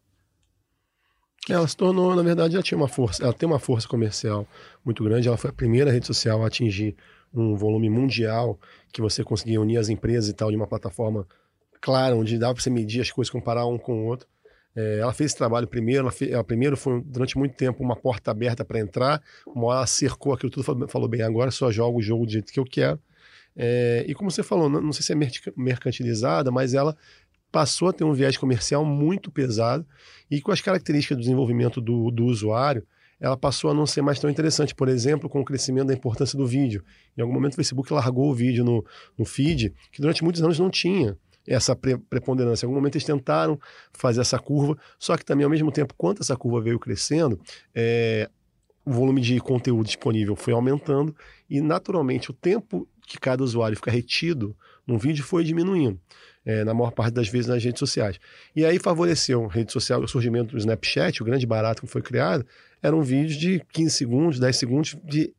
Ela 1.49 1.67
se 1.67 1.75
tornou, 1.75 2.15
na 2.15 2.23
verdade, 2.23 2.55
ela 2.55 2.63
tinha 2.63 2.77
uma 2.77 2.87
força, 2.87 3.23
ela 3.23 3.33
tem 3.33 3.47
uma 3.47 3.59
força 3.59 3.87
comercial 3.87 4.47
muito 4.85 5.03
grande. 5.03 5.27
Ela 5.27 5.37
foi 5.37 5.49
a 5.49 5.53
primeira 5.53 5.91
rede 5.91 6.07
social 6.07 6.41
a 6.43 6.47
atingir 6.47 6.95
um 7.33 7.55
volume 7.55 7.89
mundial 7.89 8.59
que 8.93 9.01
você 9.01 9.23
conseguia 9.23 9.59
unir 9.59 9.77
as 9.77 9.89
empresas 9.89 10.29
e 10.29 10.33
tal 10.33 10.49
de 10.49 10.55
uma 10.55 10.67
plataforma 10.67 11.27
clara, 11.81 12.15
onde 12.15 12.37
dava 12.37 12.53
para 12.53 12.63
você 12.63 12.69
medir 12.69 13.01
as 13.01 13.11
coisas, 13.11 13.29
comparar 13.29 13.65
um 13.65 13.77
com 13.77 14.03
o 14.03 14.05
outro. 14.05 14.27
É, 14.75 14.99
ela 14.99 15.13
fez 15.13 15.31
esse 15.31 15.37
trabalho 15.37 15.67
primeiro, 15.67 16.01
ela, 16.01 16.11
fez, 16.11 16.31
ela 16.31 16.43
primeiro 16.43 16.75
foi 16.75 17.01
durante 17.05 17.37
muito 17.37 17.55
tempo 17.55 17.83
uma 17.83 17.95
porta 17.95 18.31
aberta 18.31 18.65
para 18.65 18.79
entrar, 18.79 19.21
uma 19.47 19.67
hora 19.67 19.77
ela 19.79 19.87
cercou 19.87 20.33
aquilo 20.33 20.51
tudo, 20.51 20.63
falou, 20.63 20.87
falou, 20.87 21.07
bem, 21.07 21.21
agora 21.21 21.51
só 21.51 21.71
jogo 21.71 21.99
o 21.99 22.01
jogo 22.01 22.25
do 22.25 22.31
jeito 22.31 22.51
que 22.51 22.59
eu 22.59 22.65
quero. 22.65 22.99
É, 23.55 24.03
e 24.07 24.15
como 24.15 24.31
você 24.31 24.41
falou, 24.41 24.67
não, 24.67 24.81
não 24.81 24.93
sei 24.93 25.03
se 25.03 25.13
é 25.13 25.51
mercantilizada, 25.55 26.51
mas 26.51 26.73
ela 26.73 26.97
passou 27.51 27.87
a 27.87 27.93
ter 27.93 28.03
um 28.03 28.13
viés 28.13 28.35
comercial 28.35 28.83
muito 28.83 29.29
pesado 29.29 29.85
e 30.29 30.41
com 30.41 30.51
as 30.51 30.59
características 30.59 31.17
do 31.17 31.21
desenvolvimento 31.21 31.79
do, 31.79 32.09
do 32.09 32.25
usuário, 32.25 32.83
ela 33.19 33.37
passou 33.37 33.69
a 33.69 33.73
não 33.73 33.85
ser 33.85 34.01
mais 34.01 34.19
tão 34.19 34.29
interessante. 34.29 34.73
Por 34.73 34.89
exemplo, 34.89 35.29
com 35.29 35.39
o 35.39 35.45
crescimento 35.45 35.87
da 35.87 35.93
importância 35.93 36.37
do 36.37 36.45
vídeo. 36.45 36.83
Em 37.15 37.21
algum 37.21 37.33
momento 37.33 37.53
o 37.53 37.55
Facebook 37.55 37.93
largou 37.93 38.29
o 38.29 38.33
vídeo 38.33 38.65
no, 38.65 38.83
no 39.17 39.23
feed, 39.23 39.73
que 39.91 40.01
durante 40.01 40.23
muitos 40.23 40.41
anos 40.41 40.59
não 40.59 40.69
tinha 40.69 41.15
essa 41.47 41.75
pre 41.75 41.97
preponderância. 41.97 42.65
Em 42.65 42.67
algum 42.67 42.75
momento 42.75 42.95
eles 42.95 43.05
tentaram 43.05 43.59
fazer 43.91 44.21
essa 44.21 44.39
curva, 44.39 44.77
só 44.97 45.17
que 45.17 45.25
também, 45.25 45.43
ao 45.43 45.49
mesmo 45.49 45.71
tempo, 45.71 45.93
quanto 45.97 46.21
essa 46.21 46.35
curva 46.35 46.61
veio 46.61 46.79
crescendo, 46.79 47.39
é, 47.73 48.29
o 48.85 48.91
volume 48.91 49.21
de 49.21 49.39
conteúdo 49.39 49.85
disponível 49.85 50.35
foi 50.35 50.53
aumentando 50.53 51.15
e, 51.49 51.61
naturalmente, 51.61 52.31
o 52.31 52.33
tempo 52.33 52.87
que 53.05 53.19
cada 53.19 53.43
usuário 53.43 53.75
fica 53.75 53.91
retido 53.91 54.55
num 54.85 54.97
vídeo 54.97 55.23
foi 55.23 55.43
diminuindo 55.43 55.99
é, 56.45 56.63
na 56.63 56.73
maior 56.73 56.91
parte 56.91 57.13
das 57.13 57.27
vezes 57.27 57.47
nas 57.47 57.63
redes 57.63 57.79
sociais. 57.79 58.19
E 58.55 58.65
aí 58.65 58.79
favoreceu 58.79 59.45
a 59.45 59.47
rede 59.47 59.71
social, 59.71 60.01
o 60.01 60.07
surgimento 60.07 60.51
do 60.51 60.57
Snapchat, 60.57 61.21
o 61.21 61.25
grande 61.25 61.45
barato 61.45 61.81
que 61.81 61.87
foi 61.87 62.01
criado, 62.01 62.45
eram 62.81 63.01
vídeos 63.01 63.37
de 63.37 63.61
15 63.71 63.95
segundos, 63.95 64.39
10 64.39 64.55
segundos 64.55 64.97
de 65.03 65.33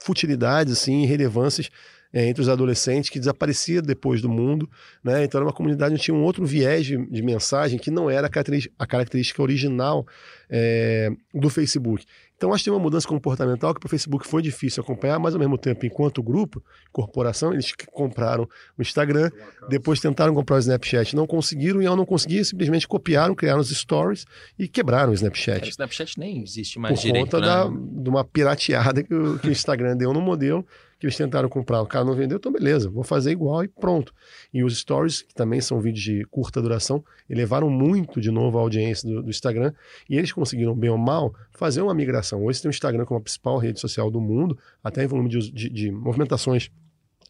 futilidades, 0.00 0.72
assim, 0.72 1.04
relevâncias 1.06 1.70
é, 2.14 2.28
entre 2.28 2.40
os 2.40 2.48
adolescentes 2.48 3.10
que 3.10 3.18
desaparecia 3.18 3.82
depois 3.82 4.22
do 4.22 4.28
mundo, 4.28 4.70
né? 5.02 5.24
Então 5.24 5.40
era 5.40 5.46
uma 5.46 5.52
comunidade 5.52 5.92
onde 5.92 6.02
tinha 6.02 6.14
um 6.14 6.22
outro 6.22 6.46
viés 6.46 6.86
de, 6.86 6.96
de 7.06 7.22
mensagem 7.22 7.76
que 7.76 7.90
não 7.90 8.08
era 8.08 8.28
a 8.28 8.86
característica, 8.86 9.42
original 9.42 10.06
é, 10.48 11.10
do 11.34 11.50
Facebook. 11.50 12.06
Então, 12.36 12.52
acho 12.52 12.62
que 12.62 12.70
tem 12.70 12.76
uma 12.76 12.82
mudança 12.82 13.06
comportamental 13.06 13.72
que 13.72 13.80
para 13.80 13.86
o 13.86 13.90
Facebook 13.90 14.26
foi 14.26 14.42
difícil 14.42 14.82
acompanhar, 14.82 15.18
mas 15.18 15.34
ao 15.34 15.40
mesmo 15.40 15.56
tempo, 15.56 15.86
enquanto 15.86 16.22
grupo, 16.22 16.62
corporação, 16.92 17.52
eles 17.52 17.72
compraram 17.92 18.48
o 18.76 18.82
Instagram, 18.82 19.30
depois 19.68 20.00
tentaram 20.00 20.34
comprar 20.34 20.56
o 20.56 20.58
Snapchat, 20.58 21.14
não 21.16 21.26
conseguiram, 21.26 21.80
e 21.80 21.86
ao 21.86 21.96
não 21.96 22.04
conseguir, 22.04 22.44
simplesmente 22.44 22.86
copiaram, 22.86 23.34
criaram 23.34 23.60
os 23.60 23.70
stories 23.70 24.26
e 24.58 24.68
quebraram 24.68 25.12
o 25.12 25.14
Snapchat. 25.14 25.64
O 25.64 25.68
Snapchat 25.70 26.18
nem 26.18 26.42
existe 26.42 26.78
mais 26.78 26.96
Por 26.96 27.06
direito, 27.06 27.30
conta 27.30 27.40
né? 27.40 27.46
da, 27.46 27.68
de 27.68 28.08
uma 28.08 28.24
pirateada 28.24 29.02
que 29.02 29.14
o, 29.14 29.38
que 29.38 29.48
o 29.48 29.52
Instagram 29.52 29.96
deu 29.96 30.12
no 30.12 30.20
modelo 30.20 30.66
que 31.04 31.06
eles 31.06 31.16
tentaram 31.18 31.50
comprar, 31.50 31.82
o 31.82 31.86
cara 31.86 32.02
não 32.02 32.14
vendeu, 32.14 32.38
então 32.38 32.50
beleza, 32.50 32.88
vou 32.88 33.04
fazer 33.04 33.30
igual 33.30 33.62
e 33.62 33.68
pronto. 33.68 34.12
E 34.52 34.64
os 34.64 34.78
stories, 34.78 35.20
que 35.20 35.34
também 35.34 35.60
são 35.60 35.78
vídeos 35.78 36.02
de 36.02 36.24
curta 36.30 36.62
duração, 36.62 37.04
elevaram 37.28 37.68
muito 37.68 38.22
de 38.22 38.30
novo 38.30 38.56
a 38.56 38.62
audiência 38.62 39.06
do, 39.06 39.22
do 39.22 39.28
Instagram 39.28 39.72
e 40.08 40.16
eles 40.16 40.32
conseguiram, 40.32 40.74
bem 40.74 40.88
ou 40.88 40.96
mal, 40.96 41.34
fazer 41.52 41.82
uma 41.82 41.94
migração. 41.94 42.42
Hoje 42.42 42.62
tem 42.62 42.70
o 42.70 42.72
Instagram 42.72 43.04
como 43.04 43.18
a 43.18 43.22
principal 43.22 43.58
rede 43.58 43.80
social 43.80 44.10
do 44.10 44.18
mundo, 44.18 44.58
até 44.82 45.04
em 45.04 45.06
volume 45.06 45.28
de, 45.28 45.52
de, 45.52 45.68
de 45.68 45.92
movimentações 45.92 46.70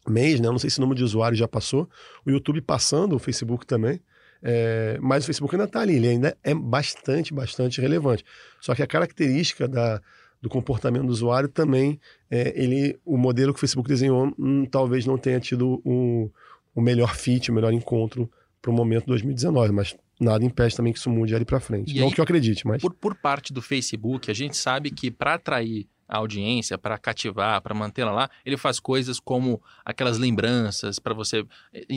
mês, 0.07 0.39
né? 0.39 0.47
Eu 0.47 0.51
não 0.53 0.59
sei 0.59 0.69
se 0.69 0.77
o 0.77 0.81
número 0.81 0.97
de 0.97 1.03
usuários 1.03 1.37
já 1.37 1.47
passou, 1.47 1.89
o 2.25 2.31
YouTube 2.31 2.61
passando, 2.61 3.13
o 3.15 3.19
Facebook 3.19 3.65
também. 3.65 3.99
É, 4.41 4.97
mas 5.01 5.23
o 5.23 5.25
Facebook 5.25 5.53
ainda 5.53 5.65
está 5.65 5.81
ali, 5.81 5.95
ele 5.95 6.07
ainda 6.07 6.37
é 6.43 6.53
bastante, 6.53 7.33
bastante 7.33 7.81
relevante. 7.81 8.23
Só 8.61 8.75
que 8.75 8.83
a 8.83 8.87
característica 8.87 9.67
da, 9.67 9.99
do 10.45 10.49
comportamento 10.49 11.07
do 11.07 11.11
usuário 11.11 11.49
também, 11.49 11.99
é, 12.29 12.53
ele, 12.55 12.99
o 13.03 13.17
modelo 13.17 13.51
que 13.51 13.57
o 13.57 13.59
Facebook 13.59 13.89
desenhou 13.89 14.31
hum, 14.37 14.63
talvez 14.63 15.03
não 15.03 15.17
tenha 15.17 15.39
tido 15.39 15.81
o, 15.83 16.29
o 16.75 16.79
melhor 16.79 17.15
fit, 17.15 17.49
o 17.49 17.53
melhor 17.53 17.73
encontro 17.73 18.29
para 18.61 18.69
o 18.69 18.73
momento 18.73 19.07
2019, 19.07 19.71
mas 19.71 19.95
nada 20.21 20.45
impede 20.45 20.75
também 20.75 20.93
que 20.93 20.99
isso 20.99 21.09
mude 21.09 21.33
ali 21.33 21.45
para 21.45 21.59
frente. 21.59 21.95
E 21.95 21.99
não 21.99 22.09
aí, 22.09 22.13
que 22.13 22.21
eu 22.21 22.23
acredite, 22.23 22.67
mas... 22.67 22.79
Por, 22.79 22.93
por 22.93 23.15
parte 23.15 23.51
do 23.51 23.59
Facebook, 23.59 24.29
a 24.29 24.35
gente 24.35 24.55
sabe 24.55 24.91
que 24.91 25.09
para 25.09 25.33
atrair 25.33 25.87
a 26.07 26.17
audiência, 26.17 26.77
para 26.77 26.95
cativar, 26.99 27.59
para 27.63 27.73
mantê-la 27.73 28.11
lá, 28.11 28.29
ele 28.45 28.55
faz 28.55 28.79
coisas 28.79 29.19
como 29.19 29.59
aquelas 29.83 30.19
lembranças, 30.19 30.99
para 30.99 31.15
você 31.15 31.43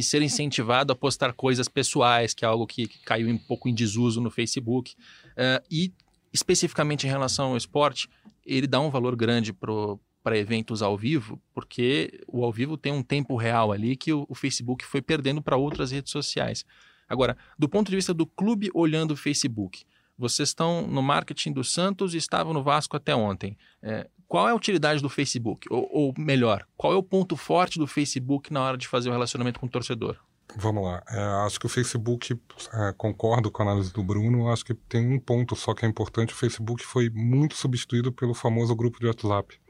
ser 0.01 0.23
incentivado 0.23 0.91
a 0.91 0.97
postar 0.97 1.35
coisas 1.35 1.69
pessoais, 1.69 2.33
que 2.33 2.47
é 2.47 2.49
algo 2.49 2.67
que, 2.67 2.89
que 2.89 3.01
caiu 3.01 3.29
um 3.29 3.37
pouco 3.37 3.69
em 3.69 3.75
desuso 3.75 4.23
no 4.23 4.31
Facebook. 4.31 4.95
Uh, 5.37 5.63
e 5.71 5.93
especificamente 6.33 7.07
em 7.07 7.11
relação 7.11 7.51
ao 7.51 7.57
esporte, 7.57 8.09
ele 8.45 8.67
dá 8.67 8.81
um 8.81 8.91
valor 8.91 9.17
grande 9.17 9.53
para 9.53 10.39
eventos 10.39 10.83
ao 10.83 10.97
vivo, 10.97 11.41
porque 11.55 12.21
o 12.27 12.45
ao 12.45 12.53
vivo 12.53 12.77
tem 12.77 12.93
um 12.93 13.03
tempo 13.03 13.37
real 13.37 13.73
ali 13.73 13.97
que 13.97 14.13
o, 14.13 14.27
o 14.29 14.35
Facebook 14.35 14.85
foi 14.85 15.03
perdendo 15.03 15.43
para 15.43 15.57
outras 15.57 15.91
redes 15.91 16.13
sociais. 16.13 16.65
Agora, 17.09 17.37
do 17.59 17.69
ponto 17.69 17.89
de 17.89 17.97
vista 17.97 18.13
do 18.13 18.27
clube 18.27 18.71
olhando 18.75 19.13
o 19.13 19.17
Facebook, 19.17 19.85
vocês 20.19 20.49
estão 20.49 20.87
no 20.87 21.01
marketing 21.01 21.53
do 21.53 21.63
Santos 21.63 22.13
e 22.13 22.19
estavam 22.19 22.53
no 22.53 22.63
Vasco 22.63 22.97
até 22.97 23.15
ontem. 23.15 23.57
É, 23.81 24.09
qual 24.27 24.49
é 24.49 24.51
a 24.51 24.55
utilidade 24.55 25.01
do 25.01 25.09
Facebook? 25.09 25.67
Ou, 25.71 25.89
ou, 25.91 26.15
melhor, 26.19 26.67
qual 26.77 26.93
é 26.93 26.97
o 26.97 27.03
ponto 27.03 27.37
forte 27.37 27.79
do 27.79 27.87
Facebook 27.87 28.53
na 28.53 28.63
hora 28.63 28.77
de 28.77 28.87
fazer 28.87 29.09
o 29.09 29.13
relacionamento 29.13 29.59
com 29.59 29.67
o 29.67 29.71
torcedor? 29.71 30.19
Vamos 30.57 30.83
lá. 30.83 31.03
É, 31.09 31.21
acho 31.47 31.61
que 31.61 31.67
o 31.67 31.69
Facebook, 31.69 32.41
é, 32.73 32.95
concordo 32.97 33.51
com 33.51 33.63
a 33.63 33.67
análise 33.67 33.93
do 33.93 34.03
Bruno, 34.03 34.51
acho 34.51 34.65
que 34.65 34.75
tem 34.75 35.13
um 35.13 35.21
ponto 35.21 35.55
só 35.55 35.75
que 35.75 35.85
é 35.85 35.89
importante. 35.89 36.33
O 36.33 36.37
Facebook 36.37 36.85
foi 36.85 37.11
muito 37.11 37.55
substituído 37.55 38.13
pelo 38.13 38.35
famoso 38.35 38.75
grupo 38.75 38.99
de 38.99 39.07
WhatsApp. 39.07 39.61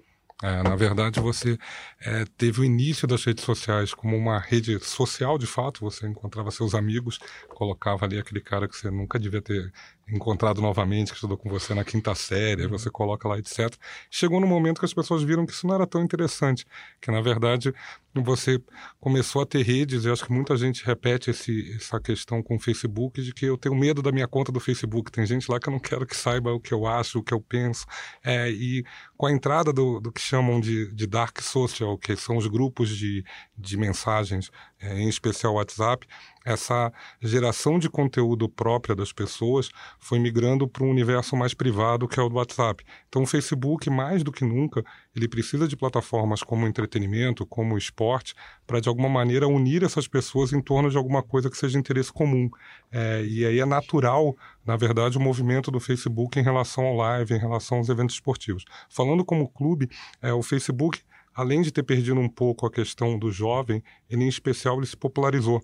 É, 0.40 0.62
na 0.62 0.76
verdade, 0.76 1.18
você 1.18 1.58
é, 2.00 2.24
teve 2.36 2.60
o 2.60 2.64
início 2.64 3.08
das 3.08 3.24
redes 3.24 3.42
sociais 3.42 3.92
como 3.92 4.16
uma 4.16 4.38
rede 4.38 4.78
social, 4.78 5.36
de 5.36 5.46
fato. 5.48 5.80
Você 5.80 6.06
encontrava 6.06 6.52
seus 6.52 6.76
amigos, 6.76 7.18
colocava 7.48 8.04
ali 8.04 8.18
aquele 8.18 8.40
cara 8.40 8.68
que 8.68 8.76
você 8.76 8.88
nunca 8.88 9.18
devia 9.18 9.42
ter 9.42 9.72
encontrado 10.11 10.61
novamente, 10.61 11.09
que 11.11 11.14
estudou 11.14 11.37
com 11.37 11.49
você 11.49 11.75
na 11.75 11.85
quinta 11.85 12.14
série, 12.14 12.66
você 12.66 12.90
coloca 12.90 13.29
lá, 13.29 13.38
etc. 13.38 13.75
Chegou 14.11 14.40
no 14.40 14.47
momento 14.47 14.79
que 14.79 14.85
as 14.85 14.94
pessoas 14.94 15.23
viram 15.23 15.44
que 15.44 15.53
isso 15.53 15.66
não 15.66 15.75
era 15.75 15.87
tão 15.87 16.03
interessante, 16.03 16.64
que 17.01 17.11
na 17.11 17.21
verdade 17.21 17.73
você 18.14 18.61
começou 18.99 19.42
a 19.42 19.47
ter 19.47 19.62
redes, 19.62 20.05
e 20.05 20.11
acho 20.11 20.25
que 20.25 20.33
muita 20.33 20.57
gente 20.57 20.85
repete 20.85 21.31
esse, 21.31 21.75
essa 21.77 22.01
questão 22.01 22.42
com 22.42 22.57
o 22.57 22.59
Facebook, 22.59 23.23
de 23.23 23.33
que 23.33 23.47
eu 23.47 23.57
tenho 23.57 23.75
medo 23.75 24.03
da 24.03 24.11
minha 24.11 24.27
conta 24.27 24.51
do 24.51 24.61
Facebook. 24.61 25.12
Tem 25.12 25.25
gente 25.27 25.51
lá 25.51 25.61
que 25.61 25.68
eu 25.68 25.73
não 25.73 25.81
quero 25.81 26.07
que 26.07 26.16
saiba 26.16 26.53
o 26.53 26.61
que 26.61 26.73
eu 26.73 26.87
acho, 26.87 27.18
o 27.18 27.23
que 27.23 27.33
eu 27.33 27.40
penso. 27.40 27.87
É, 28.25 28.51
e 28.51 28.85
com 29.16 29.27
a 29.27 29.33
entrada 29.33 29.73
do, 29.73 30.01
do 30.01 30.11
que 30.11 30.21
chamam 30.21 30.61
de, 30.61 30.92
de 30.94 31.07
dark 31.07 31.40
social, 31.40 31.97
que 31.99 32.16
são 32.16 32.37
os 32.37 32.47
grupos 32.47 32.88
de, 32.88 33.25
de 33.57 33.77
mensagens, 33.77 34.51
em 34.80 35.08
especial 35.08 35.54
o 35.54 35.56
WhatsApp, 35.56 36.06
essa 36.44 36.92
geração 37.20 37.78
de 37.78 37.90
conteúdo 37.90 38.48
própria 38.48 38.94
das 38.94 39.12
pessoas 39.12 39.70
foi 39.98 40.18
migrando 40.18 40.66
para 40.66 40.84
um 40.84 40.90
universo 40.90 41.36
mais 41.36 41.52
privado 41.52 42.08
que 42.08 42.18
é 42.18 42.22
o 42.22 42.28
do 42.28 42.36
WhatsApp. 42.36 42.84
Então 43.08 43.22
o 43.22 43.26
Facebook, 43.26 43.90
mais 43.90 44.22
do 44.22 44.32
que 44.32 44.44
nunca, 44.44 44.82
ele 45.14 45.28
precisa 45.28 45.68
de 45.68 45.76
plataformas 45.76 46.42
como 46.42 46.66
entretenimento, 46.66 47.44
como 47.44 47.76
esporte, 47.76 48.34
para 48.66 48.80
de 48.80 48.88
alguma 48.88 49.08
maneira 49.08 49.46
unir 49.46 49.82
essas 49.82 50.08
pessoas 50.08 50.52
em 50.52 50.60
torno 50.60 50.90
de 50.90 50.96
alguma 50.96 51.22
coisa 51.22 51.50
que 51.50 51.56
seja 51.56 51.78
interesse 51.78 52.12
comum. 52.12 52.48
É, 52.90 53.22
e 53.24 53.44
aí 53.44 53.58
é 53.58 53.66
natural, 53.66 54.36
na 54.64 54.76
verdade, 54.76 55.18
o 55.18 55.20
movimento 55.20 55.70
do 55.70 55.80
Facebook 55.80 56.38
em 56.38 56.42
relação 56.42 56.84
ao 56.84 56.96
live, 56.96 57.34
em 57.34 57.38
relação 57.38 57.78
aos 57.78 57.88
eventos 57.88 58.14
esportivos. 58.14 58.64
Falando 58.88 59.24
como 59.24 59.48
clube, 59.48 59.90
é, 60.22 60.32
o 60.32 60.42
Facebook 60.42 61.02
além 61.38 61.62
de 61.62 61.70
ter 61.70 61.85
perdido 61.85 62.18
um 62.18 62.29
pouco 62.29 62.66
a 62.66 62.70
questão 62.70 63.16
do 63.16 63.31
jovem, 63.31 63.81
ele 64.11 64.24
em 64.24 64.29
especial 64.29 64.77
ele 64.77 64.87
se 64.87 64.96
popularizou. 64.96 65.62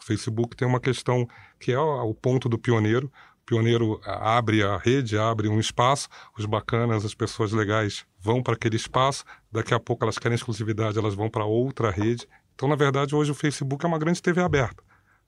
O 0.00 0.04
Facebook 0.04 0.54
tem 0.54 0.68
uma 0.68 0.78
questão 0.78 1.26
que 1.58 1.72
é 1.72 1.80
o 1.80 2.14
ponto 2.14 2.48
do 2.48 2.56
pioneiro. 2.56 3.10
O 3.42 3.44
pioneiro 3.44 4.00
abre 4.04 4.62
a 4.62 4.76
rede, 4.76 5.18
abre 5.18 5.48
um 5.48 5.58
espaço, 5.58 6.08
os 6.38 6.46
bacanas, 6.46 7.04
as 7.04 7.12
pessoas 7.12 7.50
legais 7.50 8.06
vão 8.20 8.40
para 8.40 8.54
aquele 8.54 8.76
espaço, 8.76 9.24
daqui 9.50 9.74
a 9.74 9.80
pouco 9.80 10.04
elas 10.04 10.16
querem 10.16 10.36
exclusividade, 10.36 10.96
elas 10.96 11.16
vão 11.16 11.28
para 11.28 11.44
outra 11.44 11.90
rede. 11.90 12.28
Então, 12.54 12.68
na 12.68 12.76
verdade, 12.76 13.12
hoje 13.12 13.32
o 13.32 13.34
Facebook 13.34 13.84
é 13.84 13.88
uma 13.88 13.98
grande 13.98 14.22
TV 14.22 14.40
aberta. 14.40 14.80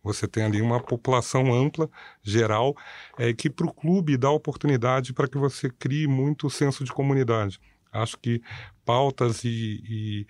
Você 0.04 0.28
tem 0.28 0.44
ali 0.44 0.62
uma 0.62 0.80
população 0.80 1.52
ampla, 1.52 1.90
geral, 2.22 2.76
é, 3.18 3.34
que 3.34 3.50
para 3.50 3.66
o 3.66 3.74
clube 3.74 4.16
dá 4.16 4.30
oportunidade 4.30 5.12
para 5.12 5.26
que 5.26 5.36
você 5.36 5.68
crie 5.68 6.06
muito 6.06 6.48
senso 6.48 6.84
de 6.84 6.92
comunidade. 6.92 7.58
Acho 8.02 8.18
que 8.18 8.42
pautas 8.84 9.44
e, 9.44 9.80
e 9.88 10.26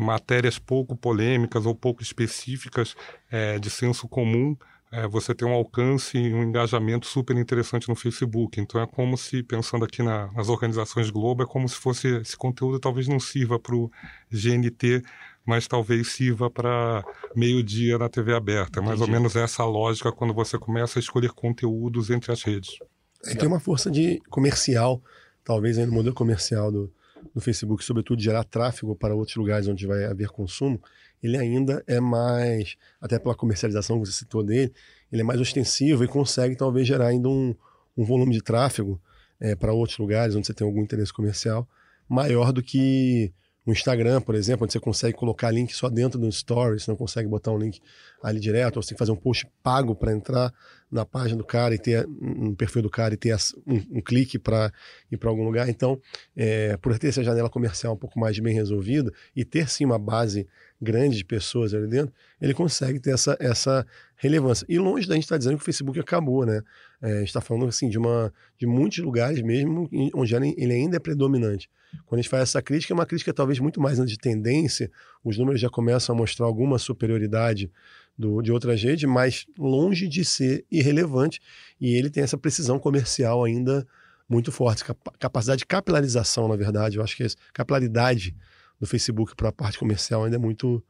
matérias 0.00 0.58
pouco 0.58 0.96
polêmicas 0.96 1.66
ou 1.66 1.74
pouco 1.74 2.02
específicas 2.02 2.94
é, 3.30 3.58
de 3.58 3.68
senso 3.68 4.08
comum, 4.08 4.56
é, 4.90 5.06
você 5.06 5.34
tem 5.34 5.46
um 5.46 5.52
alcance 5.52 6.16
e 6.16 6.32
um 6.32 6.42
engajamento 6.42 7.06
super 7.06 7.36
interessante 7.36 7.88
no 7.88 7.94
Facebook. 7.94 8.58
Então 8.58 8.80
é 8.80 8.86
como 8.86 9.18
se, 9.18 9.42
pensando 9.42 9.84
aqui 9.84 10.02
na, 10.02 10.32
nas 10.32 10.48
organizações 10.48 11.10
Globo, 11.10 11.42
é 11.42 11.46
como 11.46 11.68
se 11.68 11.76
fosse 11.76 12.08
esse 12.16 12.36
conteúdo 12.36 12.78
talvez 12.78 13.06
não 13.06 13.20
sirva 13.20 13.58
para 13.58 13.74
o 13.74 13.90
GNT, 14.30 15.02
mas 15.44 15.66
talvez 15.66 16.08
sirva 16.08 16.50
para 16.50 17.04
meio-dia 17.36 17.98
na 17.98 18.08
TV 18.08 18.34
aberta. 18.34 18.80
É 18.80 18.82
mais 18.82 19.00
ou 19.00 19.08
menos 19.08 19.36
essa 19.36 19.64
lógica 19.64 20.10
quando 20.10 20.32
você 20.32 20.58
começa 20.58 20.98
a 20.98 21.00
escolher 21.00 21.32
conteúdos 21.32 22.08
entre 22.08 22.32
as 22.32 22.42
redes. 22.42 22.78
É, 23.26 23.34
tem 23.34 23.48
uma 23.48 23.60
força 23.60 23.90
de 23.90 24.20
comercial, 24.30 25.02
talvez 25.44 25.76
no 25.76 25.92
modelo 25.92 26.14
comercial 26.14 26.72
do, 26.72 26.90
no 27.34 27.40
Facebook, 27.40 27.84
sobretudo 27.84 28.22
gerar 28.22 28.44
tráfego 28.44 28.94
para 28.94 29.14
outros 29.14 29.36
lugares 29.36 29.68
onde 29.68 29.86
vai 29.86 30.04
haver 30.04 30.28
consumo, 30.28 30.80
ele 31.22 31.36
ainda 31.36 31.82
é 31.86 32.00
mais, 32.00 32.76
até 33.00 33.18
pela 33.18 33.34
comercialização 33.34 34.00
que 34.00 34.06
você 34.06 34.12
citou 34.12 34.42
dele, 34.42 34.72
ele 35.10 35.22
é 35.22 35.24
mais 35.24 35.40
ostensivo 35.40 36.04
e 36.04 36.08
consegue 36.08 36.56
talvez 36.56 36.86
gerar 36.86 37.08
ainda 37.08 37.28
um, 37.28 37.54
um 37.96 38.04
volume 38.04 38.32
de 38.32 38.42
tráfego 38.42 39.00
é, 39.40 39.54
para 39.54 39.72
outros 39.72 39.98
lugares 39.98 40.34
onde 40.34 40.46
você 40.46 40.54
tem 40.54 40.66
algum 40.66 40.82
interesse 40.82 41.12
comercial 41.12 41.68
maior 42.08 42.52
do 42.52 42.62
que 42.62 43.32
no 43.66 43.72
Instagram, 43.72 44.22
por 44.22 44.34
exemplo, 44.34 44.64
onde 44.64 44.72
você 44.72 44.80
consegue 44.80 45.14
colocar 45.14 45.50
link 45.50 45.74
só 45.74 45.90
dentro 45.90 46.18
do 46.18 46.32
Stories, 46.32 46.84
você 46.84 46.90
não 46.90 46.96
consegue 46.96 47.28
botar 47.28 47.52
um 47.52 47.58
link 47.58 47.82
ali 48.22 48.40
direto, 48.40 48.76
ou 48.76 48.82
você 48.82 48.88
tem 48.88 48.94
que 48.96 48.98
fazer 48.98 49.12
um 49.12 49.16
post 49.16 49.46
pago 49.62 49.94
para 49.94 50.10
entrar 50.10 50.54
na 50.90 51.04
página 51.04 51.36
do 51.36 51.44
cara 51.44 51.74
e 51.74 51.78
ter 51.78 52.06
no 52.06 52.56
perfil 52.56 52.82
do 52.82 52.90
cara 52.90 53.14
e 53.14 53.16
ter 53.16 53.36
um, 53.66 53.98
um 53.98 54.00
clique 54.00 54.38
para 54.38 54.72
ir 55.10 55.16
para 55.16 55.28
algum 55.28 55.44
lugar. 55.44 55.68
Então, 55.68 56.00
é, 56.36 56.76
por 56.78 56.98
ter 56.98 57.08
essa 57.08 57.22
janela 57.22 57.50
comercial 57.50 57.94
um 57.94 57.96
pouco 57.96 58.18
mais 58.18 58.38
bem 58.38 58.54
resolvida 58.54 59.12
e 59.36 59.44
ter 59.44 59.68
sim 59.68 59.84
uma 59.84 59.98
base 59.98 60.46
grande 60.80 61.16
de 61.16 61.24
pessoas 61.24 61.74
ali 61.74 61.88
dentro, 61.88 62.14
ele 62.40 62.54
consegue 62.54 63.00
ter 63.00 63.10
essa, 63.10 63.36
essa 63.40 63.86
relevância. 64.16 64.64
E 64.68 64.78
longe 64.78 65.06
da 65.08 65.14
gente 65.14 65.24
estar 65.24 65.34
tá 65.34 65.38
dizendo 65.38 65.56
que 65.56 65.62
o 65.62 65.64
Facebook 65.64 65.98
acabou, 65.98 66.46
né? 66.46 66.62
É, 67.02 67.12
a 67.12 67.18
gente 67.18 67.28
está 67.28 67.40
falando 67.40 67.66
assim 67.66 67.88
de, 67.88 67.98
uma, 67.98 68.32
de 68.56 68.66
muitos 68.66 68.98
lugares 68.98 69.40
mesmo 69.42 69.88
onde 70.14 70.34
ele 70.34 70.72
ainda 70.72 70.96
é 70.96 71.00
predominante. 71.00 71.68
Quando 72.06 72.18
a 72.18 72.22
gente 72.22 72.30
faz 72.30 72.42
essa 72.44 72.62
crítica, 72.62 72.92
é 72.92 72.94
uma 72.94 73.06
crítica 73.06 73.32
talvez 73.32 73.58
muito 73.58 73.80
mais 73.80 74.04
de 74.04 74.18
tendência, 74.18 74.90
os 75.24 75.38
números 75.38 75.60
já 75.60 75.68
começam 75.68 76.14
a 76.14 76.18
mostrar 76.18 76.46
alguma 76.46 76.78
superioridade 76.78 77.70
do, 78.18 78.42
de 78.42 78.50
outras 78.50 78.82
redes, 78.82 79.08
mas 79.08 79.46
longe 79.56 80.08
de 80.08 80.24
ser 80.24 80.66
irrelevante, 80.70 81.40
e 81.80 81.94
ele 81.94 82.10
tem 82.10 82.22
essa 82.22 82.36
precisão 82.36 82.78
comercial 82.78 83.44
ainda 83.44 83.86
muito 84.28 84.50
forte, 84.50 84.84
capacidade 85.18 85.60
de 85.60 85.66
capilarização, 85.66 86.48
na 86.48 86.56
verdade, 86.56 86.98
eu 86.98 87.02
acho 87.02 87.16
que 87.16 87.22
é 87.22 87.28
capilaridade 87.52 88.36
do 88.78 88.86
Facebook 88.86 89.34
para 89.34 89.48
a 89.48 89.52
parte 89.52 89.78
comercial 89.78 90.24
ainda 90.24 90.36
é 90.36 90.38
muito 90.38 90.84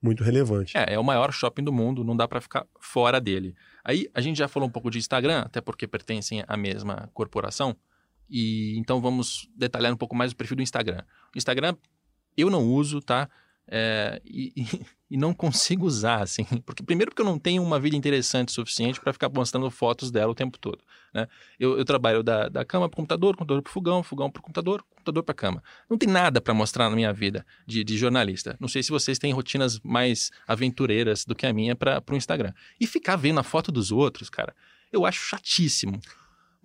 muito 0.00 0.22
relevante. 0.22 0.76
É, 0.76 0.94
é 0.94 0.98
o 0.98 1.02
maior 1.02 1.32
shopping 1.32 1.64
do 1.64 1.72
mundo, 1.72 2.04
não 2.04 2.14
dá 2.14 2.28
para 2.28 2.40
ficar 2.40 2.66
fora 2.78 3.18
dele. 3.18 3.56
Aí 3.82 4.08
a 4.14 4.20
gente 4.20 4.36
já 4.36 4.46
falou 4.46 4.68
um 4.68 4.70
pouco 4.70 4.90
de 4.90 4.98
Instagram, 4.98 5.40
até 5.40 5.60
porque 5.60 5.86
pertencem 5.88 6.44
à 6.46 6.56
mesma 6.56 7.10
corporação. 7.14 7.74
E 8.28 8.78
então 8.78 9.00
vamos 9.00 9.48
detalhar 9.56 9.92
um 9.92 9.96
pouco 9.96 10.14
mais 10.14 10.32
o 10.32 10.36
perfil 10.36 10.56
do 10.58 10.62
Instagram. 10.62 11.02
O 11.34 11.38
Instagram 11.38 11.74
eu 12.36 12.50
não 12.50 12.62
uso, 12.64 13.00
tá? 13.00 13.28
É, 13.68 14.20
e, 14.24 14.52
e, 15.10 15.16
não 15.16 15.34
consigo 15.34 15.86
usar, 15.86 16.22
assim. 16.22 16.44
Porque, 16.64 16.82
primeiro, 16.82 17.10
porque 17.10 17.22
eu 17.22 17.26
não 17.26 17.38
tenho 17.38 17.62
uma 17.62 17.80
vida 17.80 17.96
interessante 17.96 18.48
o 18.48 18.52
suficiente 18.52 19.00
para 19.00 19.12
ficar 19.12 19.28
mostrando 19.28 19.70
fotos 19.70 20.10
dela 20.10 20.32
o 20.32 20.34
tempo 20.34 20.58
todo. 20.58 20.78
Né? 21.12 21.26
Eu, 21.58 21.78
eu 21.78 21.84
trabalho 21.84 22.22
da, 22.22 22.48
da 22.48 22.64
cama 22.64 22.88
para 22.88 22.96
computador, 22.96 23.36
computador 23.36 23.62
para 23.62 23.72
fogão, 23.72 24.02
fogão 24.02 24.30
para 24.30 24.42
computador, 24.42 24.84
computador 24.90 25.22
para 25.22 25.34
cama. 25.34 25.62
Não 25.88 25.98
tem 25.98 26.08
nada 26.08 26.40
para 26.40 26.54
mostrar 26.54 26.88
na 26.88 26.96
minha 26.96 27.12
vida 27.12 27.44
de, 27.66 27.82
de, 27.82 27.96
jornalista. 27.96 28.56
Não 28.60 28.68
sei 28.68 28.82
se 28.82 28.90
vocês 28.90 29.18
têm 29.18 29.32
rotinas 29.32 29.80
mais 29.80 30.30
aventureiras 30.46 31.24
do 31.24 31.34
que 31.34 31.46
a 31.46 31.52
minha 31.52 31.74
para 31.74 32.02
o 32.10 32.16
Instagram. 32.16 32.52
E 32.80 32.86
ficar 32.86 33.16
vendo 33.16 33.40
a 33.40 33.42
foto 33.42 33.72
dos 33.72 33.90
outros, 33.90 34.30
cara, 34.30 34.54
eu 34.92 35.04
acho 35.04 35.20
chatíssimo. 35.20 36.00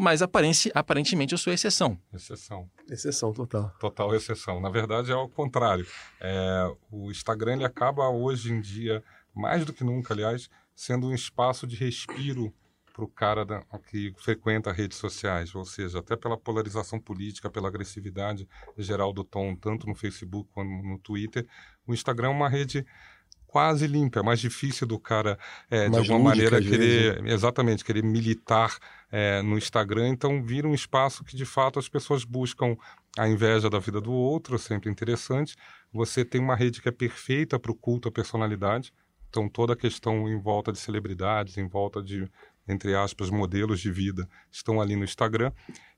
Mas 0.02 0.24
aparente, 0.24 0.72
aparentemente 0.74 1.34
eu 1.34 1.38
sou 1.38 1.54
exceção. 1.54 1.96
Exceção. 2.12 2.68
Exceção 2.90 3.32
total. 3.32 3.70
Total 3.80 4.16
exceção. 4.16 4.60
Na 4.60 4.68
verdade 4.68 5.12
é 5.12 5.14
ao 5.14 5.30
contrário. 5.30 5.86
É, 6.20 6.74
o 6.90 7.12
Instagram 7.12 7.58
ele 7.58 7.66
acaba 7.66 8.10
hoje 8.10 8.52
em 8.52 8.60
dia, 8.60 9.04
mais 9.32 9.64
do 9.64 9.72
que 9.72 9.84
nunca, 9.84 10.16
aliás, 10.16 10.50
sendo 10.74 11.06
um 11.06 11.14
espaço 11.14 11.68
de 11.68 11.76
respiro 11.76 12.52
para 12.92 13.06
o 13.06 13.08
cara 13.08 13.46
da, 13.46 13.64
que 13.92 14.12
frequenta 14.18 14.72
redes 14.72 14.98
sociais, 14.98 15.54
ou 15.54 15.64
seja, 15.64 16.00
até 16.00 16.16
pela 16.16 16.36
polarização 16.36 17.00
política, 17.00 17.48
pela 17.48 17.68
agressividade 17.68 18.50
geral 18.80 19.14
do 19.14 19.24
tom, 19.24 19.56
tanto 19.56 19.86
no 19.86 19.94
Facebook 19.94 20.50
quanto 20.52 20.68
no 20.68 20.98
Twitter, 20.98 21.48
o 21.86 21.94
Instagram 21.94 22.30
é 22.30 22.32
uma 22.32 22.50
rede 22.50 22.84
quase 23.52 23.86
limpa, 23.86 24.22
é 24.22 24.24
mais 24.24 24.40
difícil 24.40 24.88
do 24.88 24.98
cara, 24.98 25.38
é, 25.70 25.90
de 25.90 25.98
alguma 25.98 26.30
maneira, 26.30 26.62
querer, 26.62 26.78
vezes. 26.78 27.22
Né? 27.22 27.34
exatamente, 27.34 27.84
querer 27.84 28.02
militar 28.02 28.78
é, 29.12 29.42
no 29.42 29.58
Instagram, 29.58 30.08
então 30.08 30.42
vira 30.42 30.66
um 30.66 30.74
espaço 30.74 31.22
que 31.26 31.36
de 31.36 31.44
fato 31.44 31.78
as 31.78 31.90
pessoas 31.90 32.24
buscam 32.24 32.78
a 33.20 33.28
inveja 33.28 33.70
da 33.70 33.78
vida 33.78 34.00
do 34.00 34.14
outro, 34.14 34.58
sempre 34.58 34.90
interessante. 34.90 35.58
Você 35.92 36.24
tem 36.24 36.40
uma 36.40 36.56
rede 36.56 36.82
que 36.82 36.88
é 36.88 36.94
perfeita 36.94 37.60
para 37.60 37.74
o 37.74 37.76
culto 37.76 38.08
à 38.08 38.12
personalidade, 38.12 38.94
então 39.30 39.50
toda 39.50 39.74
a 39.74 39.76
questão 39.76 40.30
em 40.30 40.40
volta 40.40 40.72
de 40.72 40.80
celebridades, 40.80 41.58
em 41.58 41.68
volta 41.68 42.02
de, 42.02 42.32
entre 42.66 42.96
aspas, 42.96 43.30
modelos 43.30 43.82
de 43.82 43.92
vida, 43.92 44.26
estão 44.50 44.80
ali 44.80 44.96
no 44.96 45.04
Instagram. 45.04 45.52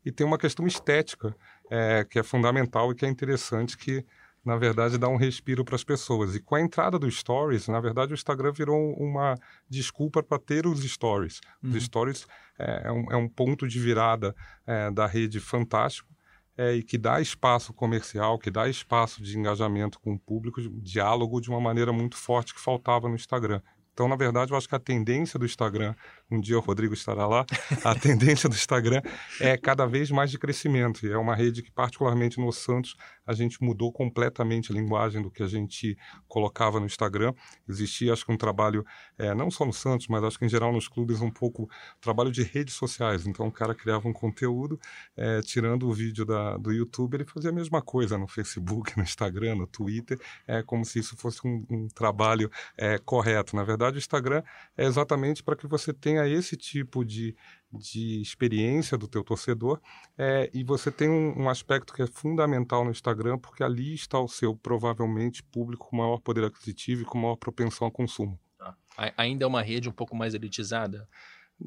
E 0.03 0.11
tem 0.11 0.25
uma 0.25 0.39
questão 0.39 0.65
estética 0.65 1.35
é, 1.69 2.03
que 2.03 2.17
é 2.17 2.23
fundamental 2.23 2.91
e 2.91 2.95
que 2.95 3.05
é 3.05 3.09
interessante, 3.09 3.77
que 3.77 4.03
na 4.43 4.58
verdade, 4.58 4.97
dar 4.97 5.08
um 5.08 5.15
respiro 5.15 5.63
para 5.63 5.75
as 5.75 5.84
pessoas. 5.84 6.36
E 6.36 6.39
com 6.39 6.56
a 6.56 6.62
entrada 6.62 6.99
do 6.99 7.10
Stories, 7.10 7.67
na 7.67 7.79
verdade, 7.79 8.13
o 8.13 8.15
Instagram 8.15 8.51
virou 8.51 8.93
uma 8.95 9.36
desculpa 9.69 10.21
para 10.21 10.38
ter 10.38 10.67
os 10.67 10.84
Stories. 10.84 11.39
Uhum. 11.63 11.71
Os 11.71 11.84
Stories 11.84 12.27
é, 12.60 12.88
é, 12.88 12.91
um, 12.91 13.12
é, 13.12 13.15
um, 13.15 13.29
ponto 13.29 13.67
de 13.67 13.79
virada 13.79 14.36
é, 14.67 14.91
da 14.91 15.08
rede 15.08 15.39
fantástico. 15.39 16.12
É, 16.56 16.75
e 16.75 16.84
que 16.84 16.99
dá 16.99 17.19
espaço 17.19 17.73
comercial, 17.73 18.38
que 18.38 18.51
dá 18.51 18.69
espaço 18.69 19.23
de 19.23 19.36
engajamento 19.36 19.99
com 19.99 20.13
o 20.13 20.19
público, 20.19 20.62
diálogo 20.62 21.41
de 21.41 21.49
uma 21.49 21.60
maneira 21.60 21.91
muito 21.91 22.15
forte 22.15 22.53
que 22.53 22.62
faltava 22.62 23.10
no 23.10 23.15
Instagram. 23.15 23.60
Então, 23.91 24.08
na 24.08 24.15
verdade, 24.15 24.51
eu 24.51 24.58
acho 24.58 24.67
que 24.67 24.75
a 24.75 24.79
tendência 24.79 25.39
do 25.39 25.45
Instagram, 25.45 25.95
um 26.29 26.39
dia 26.39 26.57
o 26.57 26.62
Rodrigo 26.62 26.93
estará 26.93 27.27
lá, 27.27 27.45
a 27.83 27.95
tendência 27.95 28.49
do 28.49 28.55
Instagram 28.55 29.01
é 29.39 29.57
cada 29.57 29.86
vez 29.86 30.09
mais 30.09 30.31
de 30.31 30.38
crescimento. 30.38 31.05
E 31.05 31.12
é 31.12 31.17
uma 31.17 31.36
rede 31.36 31.62
que, 31.62 31.71
particularmente 31.71 32.39
no 32.39 32.51
Santos, 32.51 32.95
a 33.25 33.33
gente 33.33 33.62
mudou 33.63 33.91
completamente 33.91 34.71
a 34.71 34.75
linguagem 34.75 35.21
do 35.21 35.29
que 35.29 35.43
a 35.43 35.47
gente 35.47 35.97
colocava 36.27 36.79
no 36.79 36.86
Instagram. 36.86 37.33
Existia, 37.67 38.13
acho 38.13 38.25
que, 38.25 38.31
um 38.31 38.38
trabalho, 38.38 38.86
é, 39.17 39.33
não 39.33 39.51
só 39.51 39.65
no 39.65 39.73
Santos, 39.73 40.07
mas 40.07 40.23
acho 40.23 40.39
que 40.39 40.45
em 40.45 40.49
geral 40.49 40.73
nos 40.73 40.88
clubes, 40.88 41.21
um 41.21 41.31
pouco 41.31 41.69
trabalho 42.01 42.31
de 42.31 42.43
redes 42.43 42.73
sociais. 42.73 43.25
Então, 43.27 43.47
o 43.47 43.51
cara 43.51 43.75
criava 43.75 44.07
um 44.07 44.13
conteúdo, 44.13 44.79
é, 45.15 45.41
tirando 45.41 45.88
o 45.88 45.93
vídeo 45.93 46.25
da, 46.25 46.57
do 46.57 46.71
YouTube, 46.71 47.15
ele 47.15 47.25
fazia 47.25 47.49
a 47.49 47.53
mesma 47.53 47.81
coisa 47.81 48.17
no 48.17 48.27
Facebook, 48.27 48.97
no 48.97 49.03
Instagram, 49.03 49.55
no 49.55 49.67
Twitter, 49.67 50.19
é 50.47 50.63
como 50.63 50.83
se 50.83 50.99
isso 50.99 51.15
fosse 51.15 51.45
um, 51.45 51.65
um 51.69 51.88
trabalho 51.88 52.49
é, 52.77 52.97
correto. 52.97 53.55
Na 53.55 53.63
verdade, 53.63 53.97
o 53.97 53.99
Instagram 53.99 54.43
é 54.77 54.86
exatamente 54.86 55.43
para 55.43 55.55
que 55.55 55.67
você 55.67 55.93
tenha 55.93 56.22
esse 56.27 56.55
tipo 56.57 57.03
de, 57.03 57.36
de 57.71 58.21
experiência 58.21 58.97
do 58.97 59.07
teu 59.07 59.23
torcedor 59.23 59.79
é, 60.17 60.49
e 60.53 60.63
você 60.63 60.91
tem 60.91 61.09
um, 61.09 61.43
um, 61.43 61.49
aspecto 61.49 61.93
que 61.93 62.01
é 62.01 62.07
fundamental 62.07 62.83
no 62.83 62.91
Instagram 62.91 63.38
porque 63.38 63.63
ali 63.63 63.93
está 63.93 64.19
o 64.19 64.27
seu 64.27 64.55
provavelmente 64.55 65.43
público 65.43 65.89
com 65.89 65.97
maior 65.97 66.19
poder 66.19 66.45
aquisitivo 66.45 67.01
e 67.01 67.05
com 67.05 67.17
maior 67.17 67.36
propensão 67.36 67.86
ao 67.86 67.91
consumo. 67.91 68.39
Ah, 68.59 68.75
ainda 69.17 69.45
é 69.45 69.47
uma 69.47 69.62
rede 69.62 69.89
um 69.89 69.93
pouco 69.93 70.15
mais 70.15 70.33
elitizada? 70.33 71.07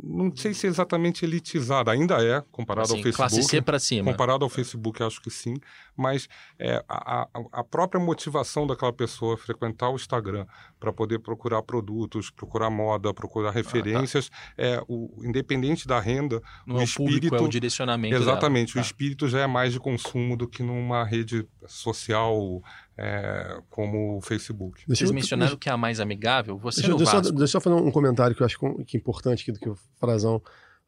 Não 0.03 0.35
sei 0.35 0.53
se 0.53 0.67
é 0.67 0.71
exatamente 0.71 1.25
elitizada, 1.25 1.91
ainda 1.91 2.23
é, 2.23 2.43
comparado 2.51 2.89
assim, 2.89 2.99
ao 2.99 3.03
Facebook. 3.03 3.17
Classe 3.17 3.43
C 3.43 3.63
para 3.63 3.79
cima. 3.79 4.11
Comparado 4.11 4.45
ao 4.45 4.51
Facebook, 4.51 5.03
acho 5.03 5.21
que 5.21 5.31
sim. 5.31 5.55
Mas 5.97 6.29
é, 6.59 6.85
a, 6.89 7.29
a, 7.53 7.65
própria 7.65 8.01
motivação 8.01 8.67
daquela 8.67 8.93
pessoa 8.93 9.37
frequentar 9.37 9.91
o 9.91 9.97
Instagram 9.97 10.47
para 10.79 10.93
poder 10.93 11.21
procurar 11.21 11.63
produtos, 11.63 12.31
procurar 12.31 12.71
moda, 12.71 13.13
procurar 13.15 13.51
referências, 13.51 14.31
ah, 14.33 14.55
tá. 14.57 14.63
é, 14.63 14.83
o, 14.87 15.11
independente 15.25 15.87
da 15.87 15.99
renda, 15.99 16.43
não 16.67 16.77
o 16.77 16.81
é 16.81 16.85
espírito. 16.85 17.15
Público, 17.15 17.37
é 17.37 17.41
o 17.41 17.49
direcionamento. 17.49 18.17
Exatamente, 18.17 18.75
dela. 18.75 18.83
o 18.83 18.85
tá. 18.85 18.91
espírito 18.91 19.29
já 19.29 19.41
é 19.41 19.47
mais 19.47 19.73
de 19.73 19.81
consumo 19.81 20.37
do 20.37 20.47
que 20.47 20.63
numa 20.63 21.05
rede 21.05 21.47
social 21.67 22.63
é, 22.99 23.59
como 23.69 24.17
o 24.17 24.21
Facebook. 24.21 24.85
Deixa 24.87 25.01
Vocês 25.01 25.11
eu, 25.11 25.15
mencionaram 25.15 25.51
deixa, 25.51 25.59
que 25.59 25.69
é 25.69 25.73
a 25.73 25.77
mais 25.77 26.01
amigável. 26.01 26.57
Você 26.59 26.81
deixa, 26.81 26.97
deixa, 26.97 27.21
deixa 27.21 27.43
eu 27.43 27.47
só 27.49 27.61
fazer 27.61 27.77
um 27.77 27.91
comentário 27.91 28.35
que 28.35 28.43
eu 28.43 28.47
acho 28.47 28.59
que 28.87 28.97
é 28.97 29.01
importante 29.01 29.43
aqui 29.43 29.53
do 29.53 29.59
que 29.59 29.69
o 29.69 29.77
Frazão 29.99 30.43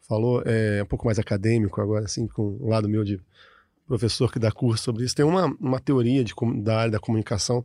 falou, 0.08 0.42
é 0.46 0.82
um 0.82 0.86
pouco 0.86 1.04
mais 1.04 1.18
acadêmico 1.18 1.80
agora, 1.80 2.06
assim, 2.06 2.26
com 2.26 2.58
um 2.60 2.68
lado 2.68 2.88
meu 2.88 3.04
de 3.04 3.20
professor 3.86 4.32
que 4.32 4.38
dá 4.38 4.50
curso 4.50 4.84
sobre 4.84 5.04
isso. 5.04 5.14
Tem 5.14 5.24
uma, 5.24 5.46
uma 5.60 5.78
teoria 5.78 6.24
de, 6.24 6.32
da 6.62 6.78
área 6.78 6.92
da 6.92 6.98
comunicação, 6.98 7.64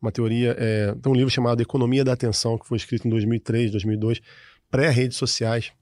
uma 0.00 0.12
teoria, 0.12 0.54
é, 0.58 0.94
tem 0.94 1.10
um 1.10 1.14
livro 1.14 1.30
chamado 1.30 1.62
Economia 1.62 2.04
da 2.04 2.12
Atenção, 2.12 2.58
que 2.58 2.66
foi 2.66 2.76
escrito 2.76 3.06
em 3.06 3.10
2003, 3.10 3.70
2002, 3.70 4.20
pré-redes 4.70 5.16
sociais, 5.16 5.72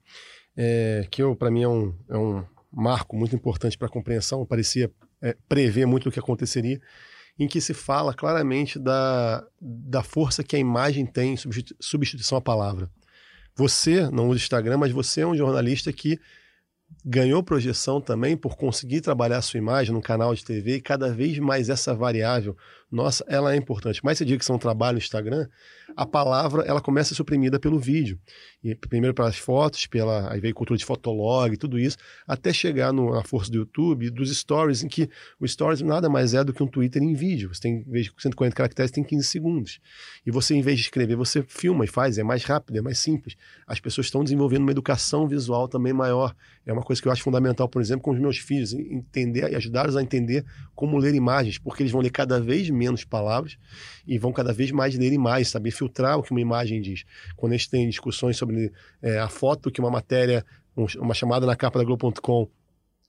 é, 0.55 1.05
que 1.11 1.21
para 1.35 1.51
mim 1.51 1.63
é 1.63 1.67
um, 1.67 1.93
é 2.09 2.17
um 2.17 2.43
marco 2.71 3.15
muito 3.17 3.35
importante 3.35 3.77
para 3.77 3.87
a 3.87 3.91
compreensão, 3.91 4.45
parecia 4.45 4.89
é, 5.21 5.35
prever 5.47 5.85
muito 5.85 6.05
do 6.05 6.11
que 6.11 6.19
aconteceria 6.19 6.79
em 7.39 7.47
que 7.47 7.61
se 7.61 7.73
fala 7.73 8.13
claramente 8.13 8.79
da, 8.79 9.45
da 9.61 10.01
força 10.01 10.43
que 10.43 10.55
a 10.55 10.59
imagem 10.59 11.05
tem 11.05 11.33
em 11.33 11.37
substituição 11.79 12.37
à 12.37 12.41
palavra. 12.41 12.89
Você 13.55 14.09
não 14.09 14.29
usa 14.29 14.39
Instagram, 14.39 14.77
mas 14.77 14.91
você 14.91 15.21
é 15.21 15.27
um 15.27 15.35
jornalista 15.35 15.91
que 15.91 16.19
ganhou 17.05 17.43
projeção 17.43 17.99
também 17.99 18.35
por 18.37 18.55
conseguir 18.55 19.01
trabalhar 19.01 19.37
a 19.37 19.41
sua 19.41 19.57
imagem 19.57 19.93
no 19.93 20.01
canal 20.01 20.33
de 20.33 20.43
TV 20.43 20.75
e 20.75 20.81
cada 20.81 21.13
vez 21.13 21.37
mais 21.39 21.69
essa 21.69 21.93
variável, 21.93 22.55
nossa, 22.91 23.25
ela 23.27 23.53
é 23.53 23.57
importante. 23.57 24.01
Mas 24.03 24.17
você 24.17 24.25
diz 24.25 24.37
que 24.37 24.45
são 24.45 24.55
um 24.55 24.59
trabalho 24.59 24.95
no 24.95 25.03
Instagram, 25.03 25.47
a 25.97 26.05
palavra 26.05 26.61
ela 26.61 26.79
começa 26.79 27.07
a 27.07 27.09
ser 27.09 27.15
suprimida 27.15 27.59
pelo 27.59 27.79
vídeo. 27.79 28.19
E 28.63 28.75
primeiro 28.75 29.15
pelas 29.15 29.35
fotos, 29.35 29.87
pela 29.87 30.31
aí 30.31 30.39
veio 30.39 30.53
cultura 30.53 30.77
de 30.77 30.85
fotolog, 30.85 31.57
tudo 31.57 31.79
isso, 31.79 31.97
até 32.27 32.53
chegar 32.53 32.93
no, 32.93 33.15
na 33.15 33.23
força 33.23 33.49
do 33.49 33.57
YouTube, 33.57 34.11
dos 34.11 34.35
stories, 34.35 34.83
em 34.83 34.87
que 34.87 35.09
o 35.39 35.47
stories 35.47 35.81
nada 35.81 36.07
mais 36.07 36.35
é 36.35 36.43
do 36.43 36.53
que 36.53 36.61
um 36.61 36.67
Twitter 36.67 37.01
em 37.01 37.15
vídeo. 37.15 37.53
Você 37.53 37.61
tem, 37.61 37.77
em 37.77 37.91
vez 37.91 38.05
de 38.05 38.13
140 38.15 38.55
caracteres, 38.55 38.91
tem 38.91 39.03
15 39.03 39.27
segundos. 39.27 39.79
E 40.23 40.29
você, 40.29 40.53
em 40.53 40.61
vez 40.61 40.77
de 40.77 40.83
escrever, 40.83 41.15
você 41.15 41.41
filma 41.41 41.83
e 41.83 41.87
faz, 41.87 42.19
é 42.19 42.23
mais 42.23 42.43
rápido, 42.43 42.77
é 42.77 42.81
mais 42.81 42.99
simples. 42.99 43.35
As 43.65 43.79
pessoas 43.79 44.05
estão 44.05 44.23
desenvolvendo 44.23 44.61
uma 44.61 44.71
educação 44.71 45.27
visual 45.27 45.67
também 45.67 45.93
maior. 45.93 46.35
É 46.63 46.71
uma 46.71 46.83
coisa 46.83 47.01
que 47.01 47.07
eu 47.07 47.11
acho 47.11 47.23
fundamental, 47.23 47.67
por 47.67 47.81
exemplo, 47.81 48.03
com 48.03 48.11
os 48.11 48.19
meus 48.19 48.37
filhos, 48.37 48.71
entender 48.73 49.51
e 49.51 49.55
ajudá-los 49.55 49.95
a 49.95 50.03
entender 50.03 50.45
como 50.75 50.95
ler 50.97 51.15
imagens, 51.15 51.57
porque 51.57 51.81
eles 51.81 51.91
vão 51.91 52.01
ler 52.01 52.11
cada 52.11 52.39
vez 52.39 52.69
menos 52.69 53.03
palavras 53.03 53.57
e 54.05 54.19
vão 54.19 54.31
cada 54.31 54.53
vez 54.53 54.71
mais 54.71 54.95
ler 54.95 55.17
mais, 55.17 55.47
saber 55.47 55.71
filtrar 55.71 55.86
o 56.17 56.23
que 56.23 56.31
uma 56.31 56.41
imagem 56.41 56.81
diz. 56.81 57.03
Quando 57.35 57.53
a 57.53 57.57
gente 57.57 57.69
tem 57.69 57.89
discussões 57.89 58.37
sobre 58.37 58.71
é, 59.01 59.19
a 59.19 59.27
foto 59.27 59.71
que 59.71 59.79
uma 59.79 59.91
matéria, 59.91 60.45
uma 60.99 61.13
chamada 61.13 61.45
na 61.45 61.55
capa 61.55 61.79
da 61.79 61.85
Globo.com 61.85 62.47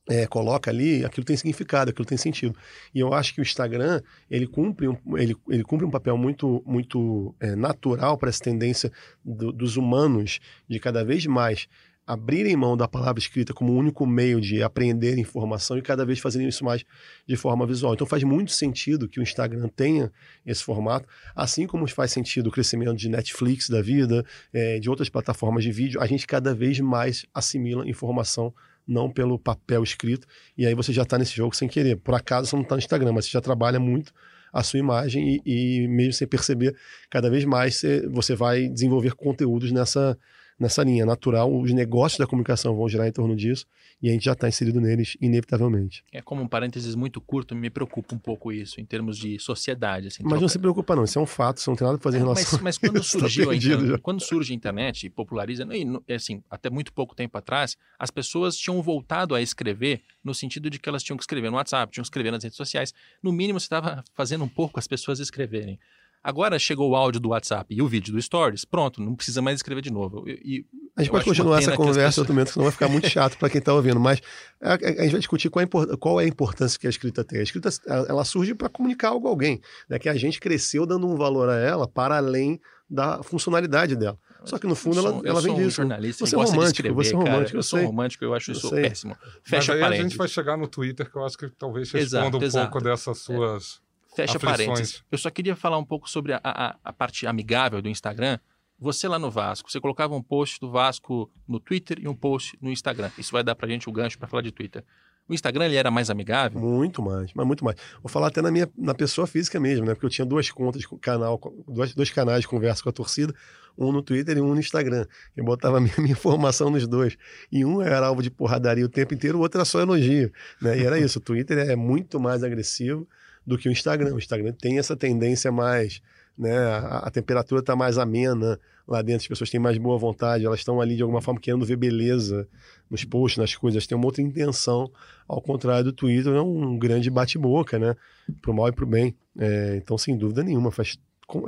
é, 0.09 0.27
coloca 0.27 0.71
ali, 0.71 1.05
aquilo 1.05 1.25
tem 1.25 1.37
significado, 1.37 1.91
aquilo 1.91 2.07
tem 2.07 2.17
sentido. 2.17 2.57
E 2.95 2.99
eu 2.99 3.13
acho 3.13 3.35
que 3.35 3.41
o 3.41 3.43
Instagram 3.43 4.01
ele 4.31 4.47
cumpre 4.47 4.89
um, 4.89 4.97
ele, 5.17 5.37
ele 5.49 5.63
cumpre 5.63 5.87
um 5.87 5.91
papel 5.91 6.17
muito, 6.17 6.63
muito 6.67 7.35
é, 7.39 7.55
natural 7.55 8.17
para 8.17 8.31
essa 8.31 8.43
tendência 8.43 8.91
do, 9.23 9.53
dos 9.53 9.77
humanos 9.77 10.41
de 10.67 10.81
cada 10.81 11.05
vez 11.05 11.27
mais 11.27 11.69
abrirem 12.09 12.57
mão 12.57 12.75
da 12.75 12.89
palavra 12.89 13.21
escrita 13.21 13.53
como 13.53 13.71
o 13.71 13.77
único 13.77 14.07
meio 14.07 14.41
de 14.41 14.63
aprender 14.63 15.19
informação 15.19 15.77
e 15.77 15.83
cada 15.83 16.07
vez 16.07 16.19
fazerem 16.19 16.49
isso 16.49 16.65
mais 16.65 16.83
de 17.27 17.37
forma 17.37 17.67
visual. 17.67 17.93
Então 17.93 18.07
faz 18.07 18.25
muito 18.25 18.51
sentido 18.51 19.07
que 19.07 19.21
o 19.21 19.23
Instagram 19.23 19.69
tenha 19.69 20.11
esse 20.47 20.65
formato, 20.65 21.07
assim 21.37 21.67
como 21.67 21.87
faz 21.87 22.11
sentido 22.11 22.47
o 22.47 22.51
crescimento 22.51 22.97
de 22.97 23.11
Netflix 23.11 23.69
da 23.69 23.83
vida, 23.83 24.25
é, 24.55 24.79
de 24.79 24.89
outras 24.89 25.11
plataformas 25.11 25.63
de 25.63 25.71
vídeo, 25.71 26.01
a 26.01 26.07
gente 26.07 26.27
cada 26.27 26.55
vez 26.55 26.81
mais 26.81 27.27
assimila 27.35 27.87
informação 27.87 28.55
não 28.87 29.11
pelo 29.11 29.39
papel 29.39 29.83
escrito, 29.83 30.27
e 30.57 30.65
aí 30.65 30.75
você 30.75 30.95
já 30.95 31.03
está 31.03 31.19
nesse 31.19 31.37
jogo 31.37 31.55
sem 31.55 31.69
querer. 31.69 31.97
Por 31.97 32.15
acaso 32.15 32.49
você 32.49 32.57
não 32.57 32.63
está 32.63 32.75
no 32.75 32.79
Instagram, 32.79 33.13
mas 33.13 33.27
você 33.27 33.33
já 33.33 33.41
trabalha 33.43 33.79
muito 33.79 34.15
a 34.51 34.63
sua 34.63 34.79
imagem 34.79 35.43
e, 35.45 35.83
e 35.85 35.89
mesmo 35.89 36.15
sem 36.15 36.27
perceber, 36.27 36.75
cada 37.11 37.29
vez 37.29 37.45
mais 37.45 37.75
você, 37.75 38.09
você 38.09 38.35
vai 38.35 38.67
desenvolver 38.67 39.13
conteúdos 39.15 39.71
nessa 39.71 40.19
nessa 40.59 40.83
linha 40.83 41.07
natural, 41.07 41.55
os 41.55 41.73
negócios 41.73 42.19
da 42.19 42.27
comunicação 42.27 42.75
vão 42.75 42.89
girar 42.89 43.07
em 43.07 43.13
torno 43.13 43.37
disso 43.37 43.67
e 44.03 44.09
a 44.09 44.13
gente 44.13 44.25
já 44.25 44.33
está 44.33 44.49
inserido 44.49 44.81
neles 44.81 45.17
inevitavelmente. 45.21 46.05
É 46.13 46.21
como 46.21 46.43
um 46.43 46.49
parênteses 46.49 46.95
muito 46.95 47.21
curto, 47.21 47.55
me 47.55 47.71
preocupa 47.71 48.15
um 48.15 48.19
pouco 48.19 48.53
isso 48.53 48.81
em 48.81 48.85
termos 48.85 49.17
de 49.19 49.39
sociedade. 49.39 50.09
Assim, 50.09 50.23
mas 50.23 50.31
troca... 50.31 50.41
não 50.41 50.49
se 50.49 50.59
preocupa 50.59 50.97
não, 50.97 51.05
isso 51.05 51.19
é 51.19 51.23
um 51.23 51.27
fato, 51.27 51.59
isso 51.59 51.71
não 51.71 51.77
tem 51.77 51.87
nada 51.87 51.99
a 51.99 52.01
fazer 52.01 52.19
em 52.19 52.21
é, 52.21 52.23
relação 52.25 52.61
mas, 52.63 52.79
mas 52.79 52.79
quando 52.79 53.03
surgiu 53.03 53.47
tá 53.47 53.53
a 53.53 53.57
internet, 53.57 54.01
quando 54.01 54.21
surge 54.21 54.53
a 54.53 54.57
internet 54.57 55.07
e 55.07 55.11
populariza, 55.11 55.67
e, 55.73 56.13
assim, 56.13 56.43
até 56.51 56.71
muito 56.71 56.93
pouco 56.93 57.15
tempo 57.15 57.37
atrás, 57.39 57.77
as 57.99 58.11
pessoas 58.11 58.57
tinham 58.57 58.81
voltado 58.83 59.35
a 59.35 59.43
escrever 59.43 60.03
no 60.25 60.35
sentido 60.35 60.69
de 60.69 60.79
que 60.79 60.89
elas 60.89 61.03
tinham 61.03 61.17
que 61.17 61.23
escrever 61.23 61.51
no 61.51 61.57
WhatsApp, 61.57 61.93
tinham 61.93 62.03
que 62.03 62.09
escrever 62.09 62.31
nas 62.31 62.43
redes 62.43 62.57
sociais. 62.57 62.93
No 63.23 63.33
mínimo, 63.33 63.59
você 63.59 63.67
estava 63.67 64.05
fazendo 64.15 64.45
um 64.45 64.49
pouco 64.49 64.79
as 64.79 64.87
pessoas 64.87 65.21
escreverem. 65.21 65.79
Agora 66.23 66.59
chegou 66.59 66.91
o 66.91 66.97
áudio 66.97 67.21
do 67.21 67.31
WhatsApp 67.31 67.75
e 67.75 67.81
o 67.81 67.87
vídeo 67.87 68.13
do 68.13 68.21
Stories, 68.21 68.65
pronto, 68.65 69.01
não 69.01 69.15
precisa 69.15 69.41
mais 69.41 69.57
escrever 69.57 69.83
de 69.83 69.91
novo. 69.91 70.25
E, 70.29 70.67
a 70.97 71.03
gente 71.03 71.13
pode 71.13 71.25
continuar 71.25 71.59
essa 71.59 71.77
conversa 71.77 72.01
pessoas... 72.01 72.19
outro 72.19 72.35
momento, 72.35 72.51
senão 72.51 72.65
vai 72.65 72.73
ficar 72.73 72.89
muito 72.89 73.09
chato 73.11 73.39
para 73.39 73.49
quem 73.49 73.61
está 73.61 73.73
ouvindo, 73.73 74.01
mas 74.01 74.21
a, 74.61 74.73
a, 74.73 74.75
a, 74.75 75.03
gente 75.03 75.11
vai 75.13 75.21
discutir 75.21 75.49
qual, 75.49 75.63
é, 75.63 75.97
qual 75.97 76.21
é 76.21 76.25
a 76.25 76.27
importância 76.27 76.79
que 76.79 76.87
a 76.87 76.91
escrita 76.91 77.23
tem. 77.23 77.39
A 77.39 77.43
escrita 77.43 77.69
ela 77.87 78.25
surge 78.25 78.55
para 78.55 78.69
comunicar 78.69 79.11
algo 79.11 79.29
a 79.29 79.31
alguém, 79.31 79.61
né? 79.89 79.99
que 79.99 80.09
a 80.09 80.15
gente 80.15 80.41
cresceu 80.41 80.85
dando 80.85 81.07
um 81.07 81.17
valor 81.17 81.49
a 81.49 81.57
ela 81.57 81.87
para 81.87 82.17
além 82.17 82.61
da 82.91 83.23
funcionalidade 83.23 83.95
dela. 83.95 84.19
Só 84.45 84.59
que 84.59 84.67
no 84.67 84.75
fundo 84.75 85.01
sou, 85.01 85.09
ela, 85.09 85.29
ela 85.29 85.41
vem 85.41 85.55
disso. 85.55 85.67
Um 85.67 85.85
jornalista 85.85 86.27
você 86.27 86.35
é 86.35 86.39
romântico, 86.39 86.65
escrever, 86.65 86.95
você 86.95 87.13
é 87.13 87.17
romântico. 87.17 87.37
Cara, 87.39 87.51
eu, 87.53 87.59
eu 87.59 87.63
sou 87.63 87.81
romântico, 87.81 88.25
eu 88.25 88.35
acho 88.35 88.53
isso 88.53 88.71
péssimo. 88.71 89.17
Fecha 89.43 89.57
Mas 89.57 89.69
aí 89.71 89.81
parênteses. 89.81 90.01
a 90.01 90.09
gente 90.09 90.19
vai 90.19 90.29
chegar 90.29 90.57
no 90.57 90.67
Twitter, 90.67 91.11
que 91.11 91.17
eu 91.17 91.25
acho 91.25 91.37
que 91.37 91.51
talvez 91.51 91.91
responda 91.91 92.07
exato, 92.07 92.39
um 92.39 92.43
exato. 92.43 92.71
pouco 92.71 92.85
dessas 92.85 93.19
suas. 93.19 93.81
É 93.85 93.88
Fecha 94.23 94.37
aflições. 94.37 94.67
parênteses. 94.67 95.05
Eu 95.11 95.19
só 95.19 95.31
queria 95.31 95.55
falar 95.55 95.79
um 95.79 95.85
pouco 95.85 96.09
sobre 96.09 96.33
a, 96.33 96.41
a, 96.43 96.77
a, 96.85 96.93
parte 96.93 97.27
amigável 97.27 97.81
do 97.81 97.89
Instagram. 97.89 98.39
Você 98.79 99.09
lá 99.09 99.19
no 99.19 99.31
Vasco, 99.31 99.71
você 99.71 99.81
colocava 99.81 100.15
um 100.15 100.23
post 100.23 100.61
do 100.61 100.71
Vasco 100.71 101.31
no 101.47 101.59
Twitter 101.59 101.99
e 102.01 102.09
um 102.09 102.15
post 102.15 102.57
no 102.61 102.71
Instagram. 102.71 103.11
Isso 103.19 103.33
vai 103.33 103.43
dar 103.43 103.55
pra 103.55 103.69
gente 103.69 103.89
o 103.89 103.93
gancho 103.93 104.19
para 104.19 104.29
falar 104.29 104.43
de 104.43 104.53
Twitter. 104.53 104.85
O 105.29 105.35
Instagram 105.35 105.67
ele 105.67 105.77
era 105.77 105.91
mais 105.91 106.09
amigável? 106.09 106.59
Muito 106.59 107.03
mais, 107.03 107.33
mas 107.35 107.47
muito 107.47 107.65
mais. 107.65 107.77
Vou 108.03 108.09
falar 108.09 108.29
até 108.29 108.41
na 108.41 108.51
minha 108.51 108.69
na 108.77 108.95
pessoa 108.95 109.27
física 109.27 109.61
mesmo, 109.61 109.85
né? 109.85 109.95
Porque 109.95 110.07
eu 110.07 110.11
tinha 110.11 110.25
duas 110.25 110.51
contas 110.51 110.85
canal, 111.01 111.39
dois, 111.69 111.95
dois 111.95 112.11
canais 112.11 112.41
de 112.41 112.49
conversa 112.49 112.83
com 112.83 112.89
a 112.89 112.93
torcida, 112.93 113.35
um 113.77 113.93
no 113.93 114.03
Twitter 114.03 114.39
e 114.39 114.41
um 114.41 114.55
no 114.55 114.61
Instagram. 114.61 115.07
Eu 115.37 115.45
botava 115.45 115.77
a 115.77 115.81
minha, 115.81 115.95
minha 115.99 116.13
informação 116.13 116.71
nos 116.71 116.87
dois. 116.87 117.17
E 117.53 117.65
um 117.65 117.83
era 117.83 118.07
alvo 118.07 118.23
de 118.23 118.31
porradaria 118.31 118.85
o 118.85 118.89
tempo 118.89 119.13
inteiro, 119.13 119.39
o 119.39 119.43
outro 119.43 119.59
era 119.59 119.67
só 119.67 119.81
elogio. 119.81 120.33
Né? 120.63 120.79
E 120.79 120.85
era 120.85 120.99
isso. 120.99 121.19
O 121.19 121.23
Twitter 121.23 121.59
é 121.59 121.77
muito 121.77 122.19
mais 122.19 122.43
agressivo 122.43 123.07
do 123.49 123.57
que 123.57 123.69
o 123.69 123.73
Instagram. 123.73 124.15
O 124.15 124.19
Instagram 124.19 124.53
tem 124.53 124.79
essa 124.79 124.95
tendência 124.95 125.51
mais, 125.51 126.03
né? 126.37 126.55
A, 126.55 126.99
a 126.99 127.11
temperatura 127.11 127.61
está 127.61 127.75
mais 127.75 127.97
amena 127.97 128.61
lá 128.87 129.01
dentro, 129.01 129.23
as 129.23 129.29
pessoas 129.29 129.51
têm 129.51 129.59
mais 129.59 129.77
boa 129.79 129.99
vontade, 129.99 130.45
elas 130.45 130.61
estão 130.61 130.81
ali 130.81 130.97
de 130.97 131.03
alguma 131.03 131.21
forma 131.21 131.41
querendo 131.41 131.65
ver 131.65 131.77
beleza 131.77 132.49
nos 132.91 133.05
posts, 133.05 133.39
nas 133.39 133.55
coisas, 133.55 133.87
tem 133.87 133.97
uma 133.97 134.07
outra 134.07 134.23
intenção, 134.23 134.91
ao 135.27 135.43
contrário 135.43 135.85
do 135.85 135.93
Twitter, 135.93 136.33
é 136.33 136.41
um 136.41 136.79
grande 136.79 137.11
bate-boca, 137.11 137.79
né? 137.79 137.95
Pro 138.41 138.55
mal 138.55 138.69
e 138.69 138.73
pro 138.73 138.87
bem. 138.87 139.15
É, 139.39 139.77
então, 139.77 139.97
sem 139.99 140.17
dúvida 140.17 140.43
nenhuma, 140.43 140.71
faz. 140.71 140.99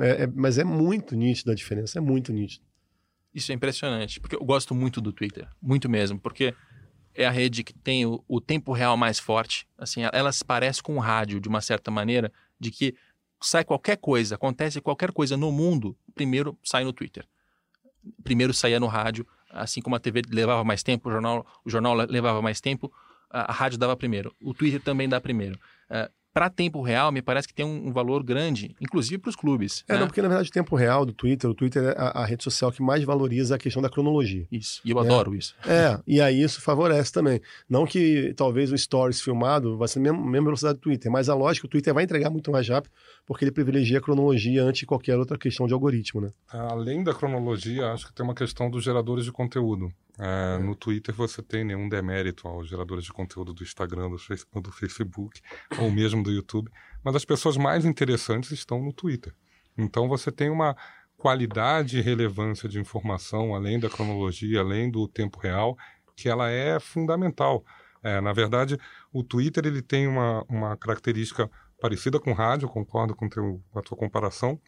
É, 0.01 0.23
é, 0.23 0.27
mas 0.27 0.57
é 0.57 0.63
muito 0.63 1.15
nítido 1.15 1.51
a 1.51 1.55
diferença, 1.55 1.99
é 1.99 2.01
muito 2.01 2.31
nítido. 2.33 2.63
Isso 3.33 3.51
é 3.51 3.55
impressionante, 3.55 4.19
porque 4.19 4.35
eu 4.35 4.43
gosto 4.43 4.75
muito 4.75 4.99
do 4.99 5.11
Twitter, 5.11 5.47
muito 5.61 5.89
mesmo, 5.89 6.19
porque 6.19 6.53
é 7.13 7.25
a 7.25 7.31
rede 7.31 7.63
que 7.63 7.73
tem 7.73 8.05
o, 8.05 8.23
o 8.27 8.39
tempo 8.39 8.71
real 8.71 8.95
mais 8.95 9.19
forte. 9.19 9.67
Assim, 9.77 10.01
ela 10.11 10.31
se 10.31 10.43
parece 10.43 10.81
com 10.81 10.95
o 10.95 10.99
rádio 10.99 11.39
de 11.39 11.47
uma 11.47 11.61
certa 11.61 11.91
maneira, 11.91 12.31
de 12.59 12.71
que 12.71 12.95
sai 13.41 13.63
qualquer 13.63 13.97
coisa, 13.97 14.35
acontece 14.35 14.79
qualquer 14.79 15.11
coisa 15.11 15.35
no 15.35 15.51
mundo, 15.51 15.97
primeiro 16.13 16.57
sai 16.63 16.83
no 16.83 16.93
Twitter. 16.93 17.25
Primeiro 18.23 18.53
saía 18.53 18.79
no 18.79 18.87
rádio, 18.87 19.27
assim 19.49 19.81
como 19.81 19.95
a 19.95 19.99
TV 19.99 20.21
levava 20.29 20.63
mais 20.63 20.83
tempo, 20.83 21.09
o 21.09 21.11
jornal, 21.11 21.45
o 21.65 21.69
jornal 21.69 21.93
levava 21.93 22.41
mais 22.41 22.61
tempo, 22.61 22.91
a, 23.29 23.51
a 23.51 23.53
rádio 23.53 23.77
dava 23.77 23.95
primeiro. 23.95 24.35
O 24.41 24.53
Twitter 24.53 24.81
também 24.81 25.09
dá 25.09 25.19
primeiro. 25.19 25.59
Uh, 25.89 26.11
para 26.33 26.49
tempo 26.49 26.81
real, 26.81 27.11
me 27.11 27.21
parece 27.21 27.47
que 27.47 27.53
tem 27.53 27.65
um, 27.65 27.87
um 27.87 27.91
valor 27.91 28.23
grande, 28.23 28.75
inclusive 28.79 29.17
para 29.17 29.29
os 29.29 29.35
clubes. 29.35 29.83
É, 29.87 29.93
né? 29.93 29.99
não, 29.99 30.07
porque 30.07 30.21
na 30.21 30.27
verdade 30.27 30.49
o 30.49 30.51
tempo 30.51 30.75
real 30.75 31.05
do 31.05 31.13
Twitter, 31.13 31.49
o 31.49 31.53
Twitter 31.53 31.83
é 31.83 31.95
a, 31.97 32.21
a, 32.21 32.25
rede 32.25 32.43
social 32.43 32.71
que 32.71 32.81
mais 32.81 33.03
valoriza 33.03 33.55
a 33.55 33.57
questão 33.57 33.81
da 33.81 33.89
cronologia. 33.89 34.47
Isso, 34.51 34.81
e 34.85 34.91
eu 34.91 34.97
é. 34.99 35.01
adoro 35.01 35.35
isso. 35.35 35.55
É, 35.65 35.99
e 36.07 36.21
aí 36.21 36.41
isso 36.41 36.61
favorece 36.61 37.11
também. 37.11 37.41
Não 37.69 37.85
que 37.85 38.33
talvez 38.35 38.71
o 38.71 38.77
Stories 38.77 39.21
filmado 39.21 39.77
vai 39.77 39.87
ser 39.87 39.99
a 39.99 40.01
mesma, 40.01 40.19
mesma 40.19 40.45
velocidade 40.45 40.77
do 40.77 40.81
Twitter, 40.81 41.11
mas 41.11 41.27
a 41.27 41.35
lógica, 41.35 41.67
o 41.67 41.69
Twitter 41.69 41.93
vai 41.93 42.03
entregar 42.03 42.29
muito 42.29 42.51
mais 42.51 42.67
rápido, 42.67 42.91
porque 43.31 43.45
ele 43.45 43.51
privilegia 43.53 43.99
a 43.99 44.01
cronologia 44.01 44.61
antes 44.61 44.81
de 44.81 44.85
qualquer 44.85 45.17
outra 45.17 45.37
questão 45.37 45.65
de 45.65 45.73
algoritmo, 45.73 46.19
né? 46.19 46.31
Além 46.49 47.01
da 47.01 47.13
cronologia, 47.13 47.93
acho 47.93 48.07
que 48.07 48.13
tem 48.13 48.25
uma 48.25 48.35
questão 48.35 48.69
dos 48.69 48.83
geradores 48.83 49.23
de 49.23 49.31
conteúdo. 49.31 49.89
É, 50.19 50.57
no 50.57 50.75
Twitter 50.75 51.15
você 51.15 51.41
tem 51.41 51.63
nenhum 51.63 51.87
demérito 51.87 52.45
aos 52.45 52.67
geradores 52.67 53.05
de 53.05 53.13
conteúdo 53.13 53.53
do 53.53 53.63
Instagram, 53.63 54.09
do, 54.09 54.61
do 54.61 54.71
Facebook, 54.73 55.39
ou 55.79 55.89
mesmo 55.89 56.21
do 56.21 56.29
YouTube, 56.29 56.69
mas 57.01 57.15
as 57.15 57.23
pessoas 57.23 57.55
mais 57.55 57.85
interessantes 57.85 58.51
estão 58.51 58.83
no 58.83 58.91
Twitter. 58.91 59.33
Então 59.77 60.09
você 60.09 60.29
tem 60.29 60.49
uma 60.49 60.75
qualidade 61.15 61.99
e 61.99 62.01
relevância 62.01 62.67
de 62.67 62.81
informação, 62.81 63.55
além 63.55 63.79
da 63.79 63.89
cronologia, 63.89 64.59
além 64.59 64.91
do 64.91 65.07
tempo 65.07 65.39
real, 65.39 65.77
que 66.17 66.27
ela 66.27 66.49
é 66.49 66.81
fundamental. 66.81 67.63
É, 68.03 68.19
na 68.19 68.33
verdade, 68.33 68.77
o 69.13 69.23
Twitter 69.23 69.65
ele 69.65 69.81
tem 69.81 70.05
uma, 70.05 70.43
uma 70.49 70.75
característica 70.75 71.49
parecida 71.81 72.19
com 72.19 72.31
rádio, 72.31 72.69
concordo 72.69 73.15
com, 73.15 73.27
teu, 73.27 73.59
com 73.71 73.79
a 73.79 73.81
tua 73.81 73.97
comparação, 73.97 74.61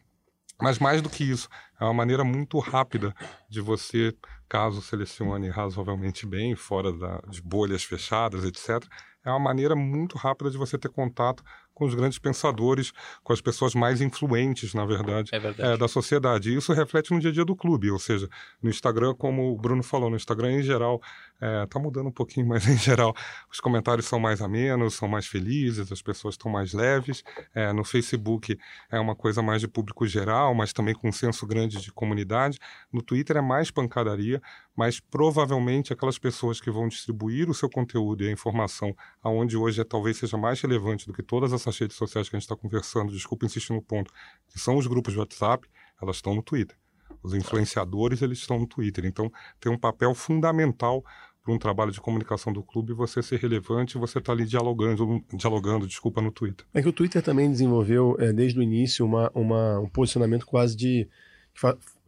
mas 0.59 0.79
mais 0.79 1.01
do 1.01 1.09
que 1.09 1.23
isso, 1.23 1.47
é 1.79 1.83
uma 1.83 1.93
maneira 1.93 2.23
muito 2.23 2.57
rápida 2.59 3.13
de 3.47 3.61
você, 3.61 4.15
caso 4.49 4.81
selecione 4.81 5.49
razoavelmente 5.49 6.25
bem, 6.25 6.55
fora 6.55 6.91
da, 6.91 7.21
de 7.29 7.41
bolhas 7.41 7.83
fechadas, 7.83 8.43
etc., 8.43 8.83
é 9.25 9.29
uma 9.29 9.39
maneira 9.39 9.73
muito 9.73 10.17
rápida 10.17 10.51
de 10.51 10.57
você 10.57 10.77
ter 10.77 10.89
contato 10.89 11.43
com 11.73 11.85
os 11.85 11.95
grandes 11.95 12.19
pensadores, 12.19 12.91
com 13.23 13.33
as 13.33 13.41
pessoas 13.41 13.73
mais 13.73 14.01
influentes, 14.01 14.73
na 14.73 14.85
verdade, 14.85 15.29
é 15.33 15.39
verdade. 15.39 15.71
É, 15.71 15.77
da 15.77 15.87
sociedade. 15.87 16.51
E 16.51 16.55
isso 16.55 16.73
reflete 16.73 17.11
no 17.11 17.19
dia 17.19 17.29
a 17.29 17.33
dia 17.33 17.45
do 17.45 17.55
clube, 17.55 17.89
ou 17.89 17.97
seja, 17.97 18.29
no 18.61 18.69
Instagram, 18.69 19.15
como 19.15 19.51
o 19.51 19.57
Bruno 19.57 19.81
falou, 19.81 20.09
no 20.09 20.15
Instagram 20.15 20.51
em 20.51 20.61
geral, 20.61 21.01
é, 21.43 21.79
mudando 21.79 22.07
um 22.07 22.11
pouquinho, 22.11 22.45
mas 22.47 22.67
em 22.67 22.77
geral 22.77 23.15
os 23.51 23.59
comentários 23.59 24.05
são 24.05 24.19
mais 24.19 24.41
amenos, 24.41 24.93
são 24.93 25.07
mais 25.07 25.25
felizes, 25.25 25.91
as 25.91 26.01
pessoas 26.01 26.35
estão 26.35 26.51
mais 26.51 26.73
leves. 26.73 27.23
É, 27.53 27.73
no 27.73 27.83
Facebook 27.83 28.57
é 28.91 28.99
uma 28.99 29.15
coisa 29.15 29.41
mais 29.41 29.61
de 29.61 29.67
público 29.67 30.05
geral, 30.05 30.53
mas 30.53 30.71
também 30.71 30.93
com 30.93 31.09
um 31.09 31.11
senso 31.11 31.47
grande 31.47 31.81
de 31.81 31.91
comunidade. 31.91 32.59
No 32.91 33.01
Twitter 33.01 33.37
é 33.37 33.41
mais 33.41 33.71
pancadaria, 33.71 34.41
mas 34.75 34.99
provavelmente 34.99 35.91
aquelas 35.91 36.19
pessoas 36.19 36.61
que 36.61 36.69
vão 36.69 36.87
distribuir 36.87 37.49
o 37.49 37.53
seu 37.53 37.69
conteúdo 37.69 38.23
e 38.23 38.27
a 38.27 38.31
informação 38.31 38.95
aonde 39.23 39.57
hoje 39.57 39.81
é, 39.81 39.83
talvez 39.83 40.17
seja 40.17 40.37
mais 40.37 40.61
relevante 40.61 41.07
do 41.07 41.13
que 41.13 41.23
todas 41.23 41.51
as 41.51 41.63
essas 41.63 41.79
redes 41.79 41.97
sociais 41.97 42.29
que 42.29 42.35
a 42.35 42.39
gente 42.39 42.45
está 42.45 42.55
conversando, 42.55 43.11
desculpa 43.11 43.45
insistir 43.45 43.73
no 43.73 43.81
ponto, 43.81 44.11
que 44.49 44.59
são 44.59 44.77
os 44.77 44.85
grupos 44.87 45.13
de 45.13 45.19
WhatsApp, 45.19 45.67
elas 46.01 46.17
estão 46.17 46.35
no 46.35 46.43
Twitter. 46.43 46.77
Os 47.21 47.33
influenciadores, 47.33 48.21
eles 48.21 48.39
estão 48.39 48.59
no 48.59 48.67
Twitter. 48.67 49.05
Então, 49.05 49.31
tem 49.59 49.71
um 49.71 49.77
papel 49.77 50.13
fundamental 50.13 51.03
para 51.43 51.53
um 51.53 51.59
trabalho 51.59 51.91
de 51.91 51.99
comunicação 51.99 52.53
do 52.53 52.63
clube 52.63 52.93
você 52.93 53.21
ser 53.21 53.37
relevante 53.37 53.97
você 53.97 54.19
estar 54.19 54.31
tá 54.31 54.31
ali 54.31 54.47
dialogando, 54.47 55.23
dialogando, 55.33 55.85
desculpa, 55.85 56.21
no 56.21 56.31
Twitter. 56.31 56.65
É 56.73 56.81
que 56.81 56.87
o 56.87 56.93
Twitter 56.93 57.21
também 57.21 57.51
desenvolveu, 57.51 58.15
é, 58.17 58.31
desde 58.31 58.57
o 58.57 58.63
início, 58.63 59.05
uma, 59.05 59.29
uma, 59.35 59.79
um 59.79 59.89
posicionamento 59.89 60.45
quase 60.45 60.75
de... 60.75 61.07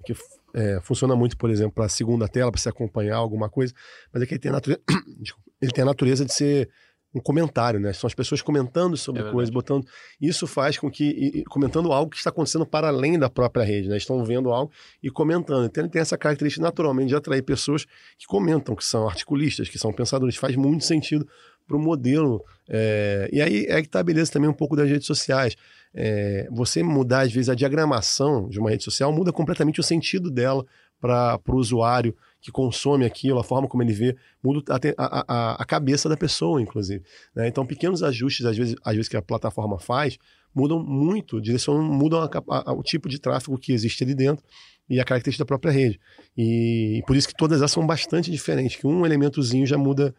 que, 0.05 0.13
que 0.13 0.19
é, 0.53 0.79
funciona 0.81 1.15
muito, 1.17 1.35
por 1.37 1.49
exemplo, 1.49 1.73
para 1.73 1.85
a 1.85 1.89
segunda 1.89 2.29
tela, 2.29 2.49
para 2.49 2.61
se 2.61 2.69
acompanhar 2.69 3.17
alguma 3.17 3.49
coisa, 3.49 3.73
mas 4.13 4.23
é 4.23 4.25
que 4.25 4.35
ele 4.35 4.39
tem 4.39 4.51
natureza, 4.51 4.81
ele 5.61 5.71
tem 5.71 5.81
a 5.81 5.85
natureza 5.85 6.23
de 6.23 6.33
ser 6.33 6.69
um 7.15 7.21
comentário, 7.21 7.79
né? 7.79 7.93
São 7.93 8.07
as 8.07 8.13
pessoas 8.13 8.41
comentando 8.41 8.97
sobre 8.97 9.21
é 9.21 9.31
coisas, 9.31 9.49
botando. 9.49 9.87
Isso 10.19 10.45
faz 10.45 10.77
com 10.77 10.91
que. 10.91 11.05
E, 11.05 11.43
comentando 11.45 11.93
algo 11.93 12.11
que 12.11 12.17
está 12.17 12.29
acontecendo 12.29 12.65
para 12.65 12.89
além 12.89 13.17
da 13.17 13.29
própria 13.29 13.63
rede, 13.63 13.87
né? 13.87 13.95
Estão 13.95 14.23
vendo 14.25 14.51
algo 14.51 14.69
e 15.01 15.09
comentando. 15.09 15.65
Então 15.65 15.83
ele 15.83 15.89
tem 15.89 16.01
essa 16.01 16.17
característica 16.17 16.61
naturalmente 16.61 17.07
de 17.07 17.15
atrair 17.15 17.41
pessoas 17.41 17.85
que 18.17 18.27
comentam, 18.27 18.75
que 18.75 18.83
são 18.83 19.07
articulistas, 19.07 19.69
que 19.69 19.79
são 19.79 19.93
pensadores. 19.93 20.35
Faz 20.35 20.57
muito 20.57 20.83
sentido 20.83 21.25
para 21.65 21.77
o 21.77 21.79
modelo. 21.79 22.43
É... 22.67 23.29
E 23.31 23.41
aí 23.41 23.65
é 23.69 23.81
que 23.81 23.87
está 23.87 24.01
a 24.01 24.03
beleza 24.03 24.33
também 24.33 24.49
um 24.49 24.53
pouco 24.53 24.75
das 24.75 24.89
redes 24.89 25.07
sociais. 25.07 25.55
É... 25.93 26.49
Você 26.51 26.83
mudar, 26.83 27.21
às 27.21 27.31
vezes, 27.31 27.47
a 27.47 27.55
diagramação 27.55 28.49
de 28.49 28.59
uma 28.59 28.69
rede 28.69 28.83
social 28.83 29.13
muda 29.13 29.31
completamente 29.31 29.79
o 29.79 29.83
sentido 29.83 30.29
dela 30.29 30.65
para 30.99 31.39
o 31.47 31.55
usuário 31.55 32.15
que 32.41 32.51
consome 32.51 33.05
aquilo, 33.05 33.39
a 33.39 33.43
forma 33.43 33.67
como 33.67 33.81
ele 33.81 33.93
vê, 33.93 34.15
muda 34.43 34.61
a, 34.97 35.23
a, 35.27 35.61
a 35.61 35.65
cabeça 35.65 36.07
da 36.07 36.15
pessoa, 36.15 36.61
inclusive. 36.61 37.03
Né? 37.35 37.47
Então, 37.47 37.65
pequenos 37.65 38.03
ajustes, 38.03 38.45
às 38.45 38.55
vezes, 38.55 38.75
às 38.83 38.93
vezes, 38.95 39.09
que 39.09 39.17
a 39.17 39.21
plataforma 39.21 39.79
faz, 39.79 40.17
mudam 40.53 40.81
muito, 40.81 41.41
direcionam, 41.41 41.83
mudam 41.83 42.21
a, 42.21 42.73
o 42.73 42.83
tipo 42.83 43.09
de 43.09 43.19
tráfego 43.19 43.57
que 43.57 43.73
existe 43.73 44.03
ali 44.03 44.13
dentro 44.13 44.45
e 44.89 44.99
a 44.99 45.03
característica 45.03 45.43
da 45.43 45.47
própria 45.47 45.71
rede. 45.71 45.99
E, 46.37 46.99
e 46.99 47.03
por 47.05 47.15
isso 47.15 47.27
que 47.27 47.33
todas 47.35 47.59
elas 47.59 47.71
são 47.71 47.85
bastante 47.85 48.31
diferentes, 48.31 48.77
que 48.77 48.87
um 48.87 49.05
elementozinho 49.05 49.65
já 49.65 49.77
muda 49.77 50.15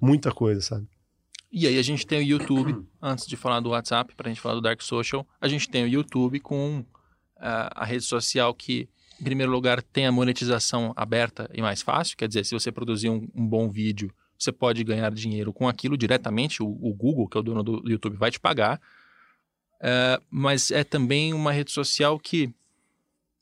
muita 0.00 0.32
coisa, 0.32 0.60
sabe? 0.60 0.88
E 1.52 1.66
aí 1.66 1.78
a 1.78 1.82
gente 1.82 2.06
tem 2.06 2.18
o 2.18 2.22
YouTube, 2.22 2.84
antes 3.00 3.26
de 3.26 3.36
falar 3.36 3.60
do 3.60 3.70
WhatsApp, 3.70 4.14
para 4.14 4.28
a 4.28 4.30
gente 4.30 4.40
falar 4.40 4.54
do 4.54 4.60
Dark 4.60 4.82
Social, 4.82 5.26
a 5.40 5.48
gente 5.48 5.68
tem 5.68 5.84
o 5.84 5.88
YouTube 5.88 6.40
com 6.40 6.80
uh, 6.80 6.84
a 7.74 7.84
rede 7.84 8.04
social 8.04 8.52
que 8.54 8.88
em 9.20 9.24
primeiro 9.24 9.52
lugar, 9.52 9.82
tem 9.82 10.06
a 10.06 10.12
monetização 10.12 10.92
aberta 10.96 11.50
e 11.52 11.60
mais 11.60 11.82
fácil. 11.82 12.16
Quer 12.16 12.26
dizer, 12.26 12.44
se 12.44 12.54
você 12.54 12.72
produzir 12.72 13.10
um, 13.10 13.28
um 13.34 13.46
bom 13.46 13.68
vídeo, 13.68 14.10
você 14.38 14.50
pode 14.50 14.82
ganhar 14.82 15.12
dinheiro 15.12 15.52
com 15.52 15.68
aquilo 15.68 15.96
diretamente. 15.96 16.62
O, 16.62 16.66
o 16.66 16.94
Google, 16.94 17.28
que 17.28 17.36
é 17.36 17.40
o 17.40 17.42
dono 17.42 17.62
do, 17.62 17.82
YouTube, 17.88 18.16
vai 18.16 18.30
te 18.30 18.40
pagar. 18.40 18.80
Uh, 19.76 20.22
mas 20.30 20.70
é 20.70 20.82
também 20.82 21.34
uma 21.34 21.52
rede 21.52 21.70
social 21.70 22.18
que 22.18 22.52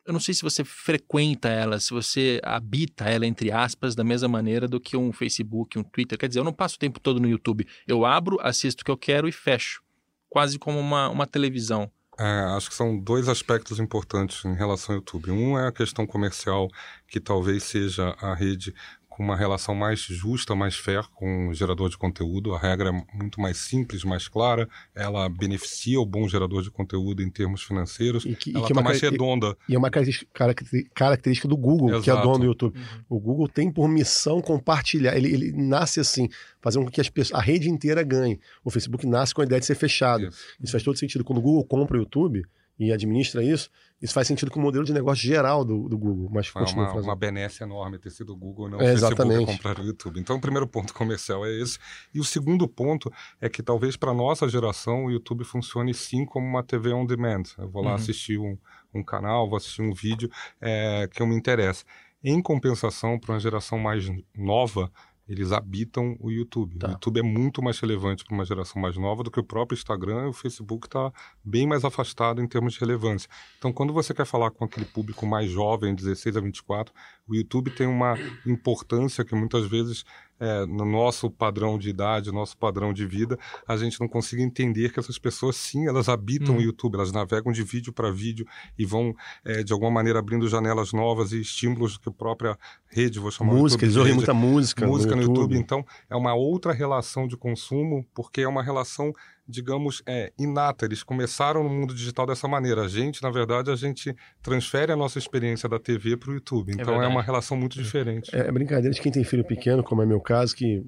eu 0.04 0.12
não 0.12 0.20
sei 0.20 0.32
se 0.32 0.42
você 0.42 0.64
frequenta 0.64 1.48
ela, 1.48 1.78
se 1.78 1.90
você 1.90 2.40
habita 2.42 3.04
ela, 3.04 3.26
entre 3.26 3.52
aspas, 3.52 3.94
da 3.94 4.02
mesma 4.02 4.26
maneira 4.26 4.66
do 4.66 4.80
que 4.80 4.96
um 4.96 5.12
Facebook, 5.12 5.78
um 5.78 5.82
Twitter. 5.82 6.18
Quer 6.18 6.28
dizer, 6.28 6.40
eu 6.40 6.44
não 6.44 6.52
passo 6.52 6.76
o 6.76 6.78
tempo 6.78 6.98
todo 6.98 7.20
no 7.20 7.28
YouTube. 7.28 7.66
Eu 7.86 8.06
abro, 8.06 8.38
assisto 8.40 8.80
o 8.80 8.84
que 8.84 8.90
eu 8.90 8.96
quero 8.96 9.28
e 9.28 9.32
fecho. 9.32 9.82
Quase 10.28 10.58
como 10.58 10.80
uma, 10.80 11.10
uma 11.10 11.26
televisão. 11.26 11.90
É, 12.20 12.24
acho 12.56 12.68
que 12.68 12.74
são 12.74 12.98
dois 12.98 13.28
aspectos 13.28 13.78
importantes 13.78 14.44
em 14.44 14.52
relação 14.54 14.94
ao 14.94 15.00
YouTube. 15.00 15.30
Um 15.30 15.56
é 15.56 15.68
a 15.68 15.72
questão 15.72 16.04
comercial, 16.04 16.68
que 17.06 17.20
talvez 17.20 17.62
seja 17.62 18.16
a 18.20 18.34
rede 18.34 18.74
com 19.18 19.24
uma 19.24 19.34
relação 19.34 19.74
mais 19.74 19.98
justa, 19.98 20.54
mais 20.54 20.76
fair 20.76 21.02
com 21.12 21.48
o 21.48 21.52
gerador 21.52 21.90
de 21.90 21.98
conteúdo. 21.98 22.54
A 22.54 22.58
regra 22.58 22.90
é 22.90 23.16
muito 23.16 23.40
mais 23.40 23.56
simples, 23.56 24.04
mais 24.04 24.28
clara. 24.28 24.68
Ela 24.94 25.28
beneficia 25.28 26.00
o 26.00 26.06
bom 26.06 26.28
gerador 26.28 26.62
de 26.62 26.70
conteúdo 26.70 27.20
em 27.20 27.28
termos 27.28 27.64
financeiros. 27.64 28.24
E 28.24 28.36
que, 28.36 28.54
ela 28.54 28.68
está 28.68 28.80
é 28.80 28.84
mais 28.84 29.00
redonda. 29.00 29.56
E 29.68 29.74
é 29.74 29.78
uma 29.78 29.90
característica 29.90 31.48
do 31.48 31.56
Google, 31.56 31.88
Exato. 31.88 32.04
que 32.04 32.10
é 32.12 32.22
dono 32.22 32.38
do 32.38 32.44
YouTube. 32.44 32.78
Uhum. 32.78 33.16
O 33.16 33.18
Google 33.18 33.48
tem 33.48 33.72
por 33.72 33.88
missão 33.88 34.40
compartilhar. 34.40 35.16
Ele, 35.16 35.34
ele 35.34 35.52
nasce 35.52 35.98
assim, 35.98 36.28
fazer 36.60 36.78
com 36.78 36.88
que 36.88 37.00
as 37.00 37.10
pessoas, 37.10 37.40
a 37.40 37.42
rede 37.42 37.68
inteira 37.68 38.04
ganhe. 38.04 38.38
O 38.62 38.70
Facebook 38.70 39.04
nasce 39.04 39.34
com 39.34 39.42
a 39.42 39.44
ideia 39.44 39.58
de 39.58 39.66
ser 39.66 39.74
fechado. 39.74 40.28
Isso, 40.28 40.38
Isso 40.62 40.70
faz 40.70 40.84
todo 40.84 40.96
sentido. 40.96 41.24
Quando 41.24 41.38
o 41.38 41.42
Google 41.42 41.64
compra 41.64 41.96
o 41.96 42.00
YouTube, 42.00 42.44
e 42.78 42.92
administra 42.92 43.42
isso, 43.42 43.68
isso 44.00 44.14
faz 44.14 44.28
sentido 44.28 44.50
com 44.50 44.60
o 44.60 44.62
modelo 44.62 44.84
de 44.84 44.92
negócio 44.92 45.26
geral 45.26 45.64
do, 45.64 45.88
do 45.88 45.98
Google. 45.98 46.30
Mas 46.32 46.52
é 46.54 46.72
uma, 46.72 46.92
uma 46.92 47.16
benesse 47.16 47.64
enorme 47.64 47.98
ter 47.98 48.10
sido 48.10 48.32
o 48.32 48.36
Google 48.36 48.68
não 48.68 48.80
é, 48.80 48.94
o 48.94 48.98
Facebook 48.98 49.46
comprar 49.46 49.80
o 49.80 49.84
YouTube. 49.84 50.20
Então, 50.20 50.36
o 50.36 50.40
primeiro 50.40 50.68
ponto 50.68 50.94
comercial 50.94 51.44
é 51.44 51.50
esse. 51.60 51.78
E 52.14 52.20
o 52.20 52.24
segundo 52.24 52.68
ponto 52.68 53.12
é 53.40 53.48
que 53.48 53.62
talvez 53.62 53.96
para 53.96 54.14
nossa 54.14 54.48
geração 54.48 55.06
o 55.06 55.10
YouTube 55.10 55.44
funcione 55.44 55.92
sim 55.92 56.24
como 56.24 56.46
uma 56.46 56.62
TV 56.62 56.92
on 56.92 57.04
demand. 57.04 57.42
Eu 57.58 57.68
vou 57.68 57.82
lá 57.82 57.90
uhum. 57.90 57.96
assistir 57.96 58.38
um, 58.38 58.56
um 58.94 59.02
canal, 59.02 59.48
vou 59.48 59.56
assistir 59.56 59.82
um 59.82 59.92
vídeo 59.92 60.30
é, 60.60 61.08
que 61.12 61.20
eu 61.20 61.26
me 61.26 61.34
interessa. 61.34 61.84
Em 62.22 62.40
compensação, 62.40 63.18
para 63.18 63.34
uma 63.34 63.40
geração 63.40 63.78
mais 63.78 64.08
nova, 64.36 64.90
eles 65.28 65.52
habitam 65.52 66.16
o 66.20 66.30
YouTube. 66.30 66.78
Tá. 66.78 66.88
O 66.88 66.90
YouTube 66.92 67.20
é 67.20 67.22
muito 67.22 67.62
mais 67.62 67.78
relevante 67.78 68.24
para 68.24 68.34
uma 68.34 68.44
geração 68.44 68.80
mais 68.80 68.96
nova 68.96 69.22
do 69.22 69.30
que 69.30 69.38
o 69.38 69.44
próprio 69.44 69.76
Instagram 69.76 70.26
e 70.26 70.28
o 70.28 70.32
Facebook 70.32 70.86
está 70.86 71.12
bem 71.44 71.66
mais 71.66 71.84
afastado 71.84 72.40
em 72.40 72.48
termos 72.48 72.72
de 72.72 72.80
relevância. 72.80 73.28
Então, 73.58 73.72
quando 73.72 73.92
você 73.92 74.14
quer 74.14 74.24
falar 74.24 74.50
com 74.50 74.64
aquele 74.64 74.86
público 74.86 75.26
mais 75.26 75.50
jovem, 75.50 75.94
16 75.94 76.36
a 76.36 76.40
24, 76.40 76.94
o 77.26 77.34
YouTube 77.34 77.70
tem 77.70 77.86
uma 77.86 78.14
importância 78.46 79.24
que 79.24 79.34
muitas 79.34 79.66
vezes 79.66 80.04
é, 80.40 80.66
no 80.66 80.84
nosso 80.84 81.30
padrão 81.30 81.78
de 81.78 81.90
idade, 81.90 82.32
nosso 82.32 82.56
padrão 82.56 82.92
de 82.92 83.06
vida, 83.06 83.38
a 83.66 83.76
gente 83.76 84.00
não 84.00 84.08
consegue 84.08 84.42
entender 84.42 84.92
que 84.92 85.00
essas 85.00 85.18
pessoas, 85.18 85.56
sim, 85.56 85.86
elas 85.86 86.08
habitam 86.08 86.54
Hum. 86.54 86.58
o 86.58 86.62
YouTube, 86.62 86.94
elas 86.94 87.12
navegam 87.12 87.52
de 87.52 87.62
vídeo 87.62 87.92
para 87.92 88.10
vídeo 88.10 88.46
e 88.78 88.84
vão, 88.84 89.14
é, 89.44 89.62
de 89.62 89.72
alguma 89.72 89.90
maneira, 89.90 90.18
abrindo 90.18 90.48
janelas 90.48 90.92
novas 90.92 91.32
e 91.32 91.40
estímulos 91.40 91.98
que 91.98 92.08
a 92.08 92.12
própria 92.12 92.58
rede, 92.88 93.18
vou 93.18 93.30
chamar 93.30 93.54
música, 93.54 93.84
eles 93.84 93.96
ouvem 93.96 94.14
muita 94.14 94.34
música, 94.34 94.86
música 94.86 95.14
no 95.14 95.22
YouTube. 95.22 95.38
YouTube. 95.38 95.58
Então, 95.58 95.84
é 96.08 96.16
uma 96.16 96.34
outra 96.34 96.72
relação 96.72 97.26
de 97.26 97.36
consumo, 97.36 98.06
porque 98.14 98.40
é 98.42 98.48
uma 98.48 98.62
relação, 98.62 99.12
digamos, 99.48 100.02
é, 100.06 100.32
inata. 100.38 100.84
Eles 100.84 101.02
começaram 101.02 101.62
no 101.62 101.70
mundo 101.70 101.94
digital 101.94 102.26
dessa 102.26 102.46
maneira. 102.46 102.82
A 102.82 102.88
gente, 102.88 103.22
na 103.22 103.30
verdade, 103.30 103.70
a 103.70 103.76
gente 103.76 104.14
transfere 104.42 104.92
a 104.92 104.96
nossa 104.96 105.18
experiência 105.18 105.68
da 105.68 105.78
TV 105.78 106.16
para 106.16 106.30
o 106.30 106.34
YouTube. 106.34 106.72
Então, 106.72 106.84
é, 106.84 106.98
verdade. 106.98 107.12
uma 107.12 107.22
relação 107.22 107.56
muito 107.56 107.80
diferente. 107.82 108.34
É, 108.34 108.40
é 108.40 108.52
brincadeira 108.52 108.94
de 108.94 109.00
quem 109.00 109.10
tem 109.10 109.24
filho 109.24 109.44
pequeno, 109.44 109.82
como 109.82 110.02
é 110.02 110.06
meu 110.06 110.20
caso, 110.20 110.54
que 110.54 110.84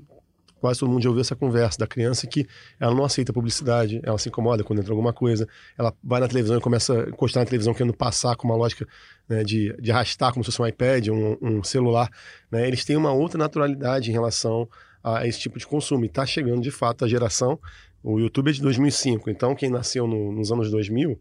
quase 0.60 0.78
todo 0.78 0.90
mundo 0.90 1.02
já 1.02 1.08
ouviu 1.08 1.22
essa 1.22 1.34
conversa 1.34 1.78
da 1.78 1.86
criança 1.86 2.26
que 2.26 2.46
ela 2.78 2.94
não 2.94 3.04
aceita 3.04 3.32
publicidade, 3.32 4.00
ela 4.04 4.18
se 4.18 4.28
incomoda 4.28 4.62
quando 4.62 4.80
entra 4.80 4.92
alguma 4.92 5.12
coisa, 5.12 5.48
ela 5.76 5.92
vai 6.04 6.20
na 6.20 6.28
televisão 6.28 6.58
e 6.58 6.60
começa 6.60 7.04
a 7.04 7.08
encostar 7.08 7.42
na 7.42 7.46
televisão 7.46 7.72
querendo 7.72 7.94
passar 7.94 8.36
com 8.36 8.46
uma 8.46 8.56
lógica 8.56 8.86
né, 9.26 9.42
de, 9.42 9.74
de 9.80 9.90
arrastar 9.90 10.32
como 10.32 10.44
se 10.44 10.50
fosse 10.50 10.60
um 10.60 10.66
iPad, 10.66 11.08
um, 11.08 11.38
um 11.40 11.64
celular. 11.64 12.10
né? 12.50 12.66
Eles 12.68 12.84
têm 12.84 12.96
uma 12.96 13.12
outra 13.12 13.38
naturalidade 13.38 14.10
em 14.10 14.12
relação 14.12 14.68
a 15.02 15.26
esse 15.26 15.38
tipo 15.40 15.58
de 15.58 15.66
consumo. 15.66 16.04
E 16.04 16.06
está 16.06 16.24
chegando, 16.26 16.60
de 16.62 16.70
fato, 16.70 17.04
a 17.04 17.08
geração. 17.08 17.58
O 18.02 18.18
YouTube 18.18 18.48
é 18.50 18.52
de 18.52 18.62
2005, 18.62 19.28
então 19.30 19.54
quem 19.54 19.68
nasceu 19.70 20.06
no- 20.06 20.32
nos 20.32 20.50
anos 20.50 20.70
2000, 20.70 21.20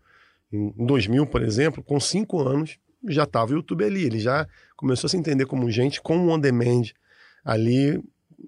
em 0.52 0.86
2000, 0.86 1.26
por 1.28 1.42
exemplo, 1.42 1.84
com 1.84 2.00
cinco 2.00 2.40
anos, 2.42 2.78
já 3.08 3.24
estava 3.24 3.52
o 3.52 3.56
YouTube 3.56 3.84
ali. 3.84 4.04
Ele 4.04 4.20
já 4.20 4.48
começou 4.76 5.08
a 5.08 5.12
se 5.12 5.18
entender 5.18 5.46
como 5.46 5.70
gente 5.70 6.02
com 6.02 6.18
um 6.18 6.30
on-demand 6.32 6.84
ali 7.44 8.02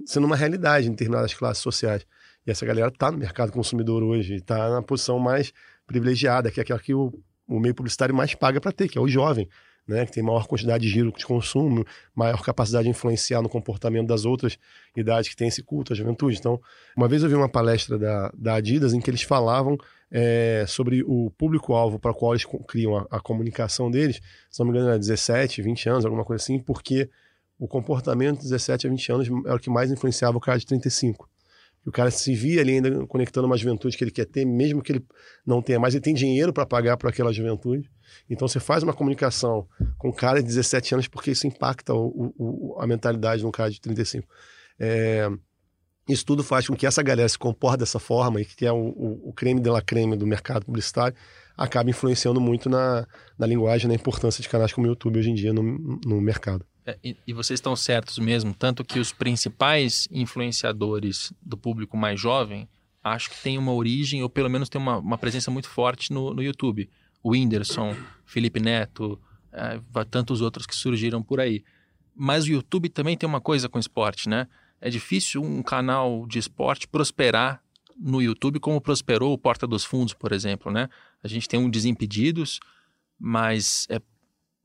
sendo 0.05 0.25
uma 0.25 0.36
realidade 0.36 0.88
em 0.88 0.91
determinadas 0.91 1.34
classes 1.34 1.61
sociais. 1.61 2.05
E 2.45 2.51
essa 2.51 2.65
galera 2.65 2.88
está 2.88 3.11
no 3.11 3.17
mercado 3.17 3.51
consumidor 3.51 4.01
hoje, 4.01 4.36
está 4.36 4.69
na 4.69 4.82
posição 4.82 5.19
mais 5.19 5.53
privilegiada, 5.86 6.49
que 6.49 6.59
é 6.59 6.63
aquela 6.63 6.79
que 6.79 6.93
o, 6.93 7.11
o 7.47 7.59
meio 7.59 7.75
publicitário 7.75 8.15
mais 8.15 8.34
paga 8.34 8.59
para 8.61 8.71
ter, 8.71 8.88
que 8.88 8.97
é 8.97 9.01
o 9.01 9.07
jovem, 9.07 9.47
né, 9.88 10.05
que 10.05 10.11
tem 10.11 10.23
maior 10.23 10.47
quantidade 10.47 10.84
de 10.84 10.89
giro 10.89 11.11
de 11.11 11.25
consumo, 11.25 11.86
maior 12.15 12.41
capacidade 12.41 12.86
de 12.86 12.89
influenciar 12.89 13.41
no 13.41 13.49
comportamento 13.49 14.07
das 14.07 14.25
outras 14.25 14.57
idades 14.95 15.29
que 15.29 15.36
tem 15.36 15.47
esse 15.47 15.63
culto 15.63 15.93
à 15.93 15.95
juventude. 15.95 16.38
Então, 16.38 16.59
uma 16.95 17.07
vez 17.07 17.23
eu 17.23 17.29
vi 17.29 17.36
uma 17.36 17.49
palestra 17.49 17.97
da, 17.97 18.32
da 18.38 18.55
Adidas 18.55 18.93
em 18.93 18.99
que 18.99 19.09
eles 19.09 19.23
falavam 19.23 19.77
é, 20.09 20.65
sobre 20.67 21.03
o 21.03 21.32
público-alvo 21.38 21.99
para 21.99 22.11
o 22.11 22.15
qual 22.15 22.34
eles 22.34 22.45
criam 22.67 22.97
a, 22.97 23.07
a 23.09 23.19
comunicação 23.19 23.89
deles, 23.89 24.21
se 24.49 24.59
não 24.59 24.67
me 24.67 24.71
engano, 24.71 24.89
era 24.89 24.99
17, 24.99 25.61
20 25.61 25.89
anos, 25.89 26.05
alguma 26.05 26.25
coisa 26.25 26.43
assim, 26.43 26.59
porque 26.59 27.09
o 27.59 27.67
comportamento 27.67 28.38
de 28.38 28.43
17 28.43 28.88
a 28.88 28.89
20 28.89 29.11
anos 29.11 29.27
era 29.45 29.55
o 29.55 29.59
que 29.59 29.69
mais 29.69 29.91
influenciava 29.91 30.38
o 30.38 30.41
cara 30.41 30.57
de 30.57 30.65
35. 30.65 31.29
O 31.86 31.91
cara 31.91 32.11
se 32.11 32.34
via 32.36 32.61
ali 32.61 32.73
ainda 32.73 33.07
conectando 33.07 33.47
uma 33.47 33.57
juventude 33.57 33.97
que 33.97 34.03
ele 34.03 34.11
quer 34.11 34.25
ter, 34.25 34.45
mesmo 34.45 34.82
que 34.84 34.91
ele 34.91 35.05
não 35.45 35.61
tenha 35.61 35.79
mais, 35.79 35.95
ele 35.95 36.03
tem 36.03 36.13
dinheiro 36.13 36.53
para 36.53 36.65
pagar 36.65 36.95
por 36.97 37.09
aquela 37.09 37.34
juventude. 37.34 37.89
Então 38.29 38.47
você 38.47 38.59
faz 38.59 38.84
uma 38.84 38.93
comunicação 38.93 39.67
com 39.97 40.09
um 40.09 40.13
cara 40.13 40.41
de 40.41 40.47
17 40.47 40.93
anos 40.93 41.07
porque 41.07 41.32
isso 41.32 41.47
impacta 41.47 41.93
o, 41.93 42.34
o- 42.38 42.75
a 42.79 42.86
mentalidade 42.86 43.41
de 43.41 43.47
um 43.47 43.51
cara 43.51 43.71
de 43.71 43.82
35. 43.82 44.27
É, 44.79 45.27
isso 46.07 46.25
tudo 46.25 46.43
faz 46.43 46.67
com 46.67 46.75
que 46.75 46.86
essa 46.86 47.01
galera 47.01 47.27
se 47.29 47.38
comporte 47.38 47.79
dessa 47.79 47.99
forma 47.99 48.41
e 48.41 48.45
que 48.45 48.65
é 48.65 48.71
o, 48.71 48.77
o, 48.77 49.29
o 49.29 49.34
creme 49.34 49.59
de 49.61 49.69
la 49.69 49.82
creme 49.82 50.15
do 50.15 50.27
mercado 50.27 50.65
publicitário 50.65 51.15
acaba 51.57 51.89
influenciando 51.89 52.39
muito 52.39 52.69
na, 52.69 53.07
na 53.37 53.45
linguagem, 53.47 53.87
na 53.87 53.95
importância 53.95 54.41
de 54.41 54.49
canais 54.49 54.73
como 54.73 54.87
o 54.87 54.89
YouTube 54.89 55.19
hoje 55.19 55.29
em 55.29 55.35
dia 55.35 55.53
no, 55.53 55.63
no 56.05 56.21
mercado. 56.21 56.65
É, 56.85 56.97
e, 57.03 57.15
e 57.27 57.33
vocês 57.33 57.59
estão 57.59 57.75
certos 57.75 58.17
mesmo, 58.17 58.53
tanto 58.53 58.83
que 58.83 58.99
os 58.99 59.11
principais 59.11 60.07
influenciadores 60.11 61.31
do 61.41 61.55
público 61.55 61.95
mais 61.95 62.19
jovem 62.19 62.67
acho 63.03 63.29
que 63.29 63.41
tem 63.41 63.57
uma 63.57 63.73
origem, 63.73 64.21
ou 64.21 64.29
pelo 64.29 64.49
menos 64.49 64.69
tem 64.69 64.79
uma, 64.79 64.97
uma 64.97 65.17
presença 65.17 65.49
muito 65.49 65.67
forte 65.67 66.13
no, 66.13 66.33
no 66.33 66.43
YouTube. 66.43 66.89
O 67.23 67.31
Whindersson, 67.31 67.95
Felipe 68.25 68.59
Neto, 68.59 69.19
é, 69.51 69.79
tantos 70.09 70.41
outros 70.41 70.65
que 70.65 70.75
surgiram 70.75 71.21
por 71.21 71.39
aí. 71.39 71.63
Mas 72.15 72.45
o 72.45 72.51
YouTube 72.51 72.89
também 72.89 73.17
tem 73.17 73.27
uma 73.27 73.41
coisa 73.41 73.67
com 73.69 73.79
esporte, 73.79 74.29
né? 74.29 74.47
É 74.79 74.89
difícil 74.89 75.41
um 75.41 75.61
canal 75.61 76.25
de 76.27 76.39
esporte 76.39 76.87
prosperar 76.87 77.61
no 77.97 78.21
YouTube 78.21 78.59
como 78.59 78.81
prosperou 78.81 79.33
o 79.33 79.37
Porta 79.37 79.67
dos 79.67 79.83
Fundos, 79.83 80.13
por 80.13 80.31
exemplo, 80.31 80.71
né? 80.71 80.89
A 81.24 81.28
gente 81.28 81.47
tem 81.47 81.59
um 81.59 81.69
Desimpedidos, 81.69 82.59
mas 83.19 83.86
é, 83.89 83.99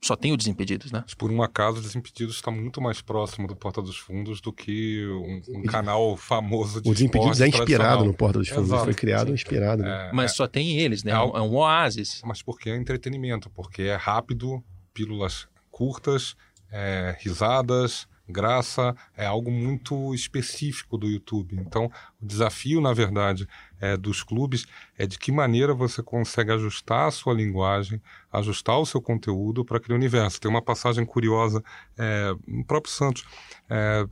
só 0.02 0.14
tem 0.14 0.32
o 0.32 0.36
Desimpedidos, 0.36 0.92
né? 0.92 1.00
Mas, 1.02 1.14
por 1.14 1.30
um 1.30 1.42
acaso, 1.42 1.78
o 1.78 1.82
Desimpedidos 1.82 2.36
está 2.36 2.50
muito 2.50 2.80
mais 2.80 3.00
próximo 3.00 3.48
do 3.48 3.56
Porta 3.56 3.82
dos 3.82 3.96
Fundos 3.98 4.40
do 4.40 4.52
que 4.52 5.06
um, 5.06 5.58
um 5.60 5.62
canal 5.64 6.16
famoso 6.16 6.80
de 6.80 6.88
O 6.88 6.92
Desimpedidos 6.92 7.40
é 7.40 7.48
inspirado 7.48 8.04
no 8.04 8.14
Porta 8.14 8.38
dos 8.38 8.48
Fundos, 8.48 8.68
Exato, 8.68 8.84
foi 8.84 8.94
criado 8.94 9.28
sim. 9.28 9.34
inspirado. 9.34 9.82
Né? 9.82 10.08
É, 10.08 10.12
Mas 10.12 10.34
só 10.34 10.46
tem 10.46 10.78
eles, 10.78 11.02
né? 11.02 11.12
É 11.12 11.14
É 11.14 11.18
um, 11.18 11.36
é 11.36 11.42
um 11.42 11.54
oásis. 11.56 12.20
mas 12.24 12.42
porque 12.42 12.70
é 12.70 12.76
entretenimento, 12.76 13.50
porque 13.50 13.82
é 13.82 13.96
rápido, 13.96 14.62
pílulas 14.94 15.48
curtas, 15.70 16.36
é, 16.70 17.16
risadas, 17.20 18.06
graça, 18.28 18.94
é 19.16 19.24
algo 19.24 19.50
muito 19.50 20.14
específico 20.14 20.98
do 20.98 21.08
YouTube. 21.08 21.56
Então, 21.56 21.90
o 22.20 22.26
desafio, 22.26 22.80
na 22.80 22.92
verdade, 22.92 23.46
é, 23.80 23.96
dos 23.96 24.22
clubes 24.22 24.66
é 24.96 25.06
de 25.06 25.18
que 25.18 25.30
maneira 25.30 25.74
você 25.74 26.02
consegue 26.02 26.52
ajustar 26.52 27.08
a 27.08 27.10
sua 27.10 27.34
linguagem, 27.34 28.00
ajustar 28.32 28.78
o 28.78 28.86
seu 28.86 29.00
conteúdo 29.00 29.64
para 29.64 29.78
aquele 29.78 29.94
universo. 29.94 30.40
Tem 30.40 30.50
uma 30.50 30.62
passagem 30.62 31.04
curiosa 31.04 31.62
é, 31.98 32.34
no 32.46 32.64
próprio 32.64 32.92
Santos. 32.92 33.24
É, 33.68 34.06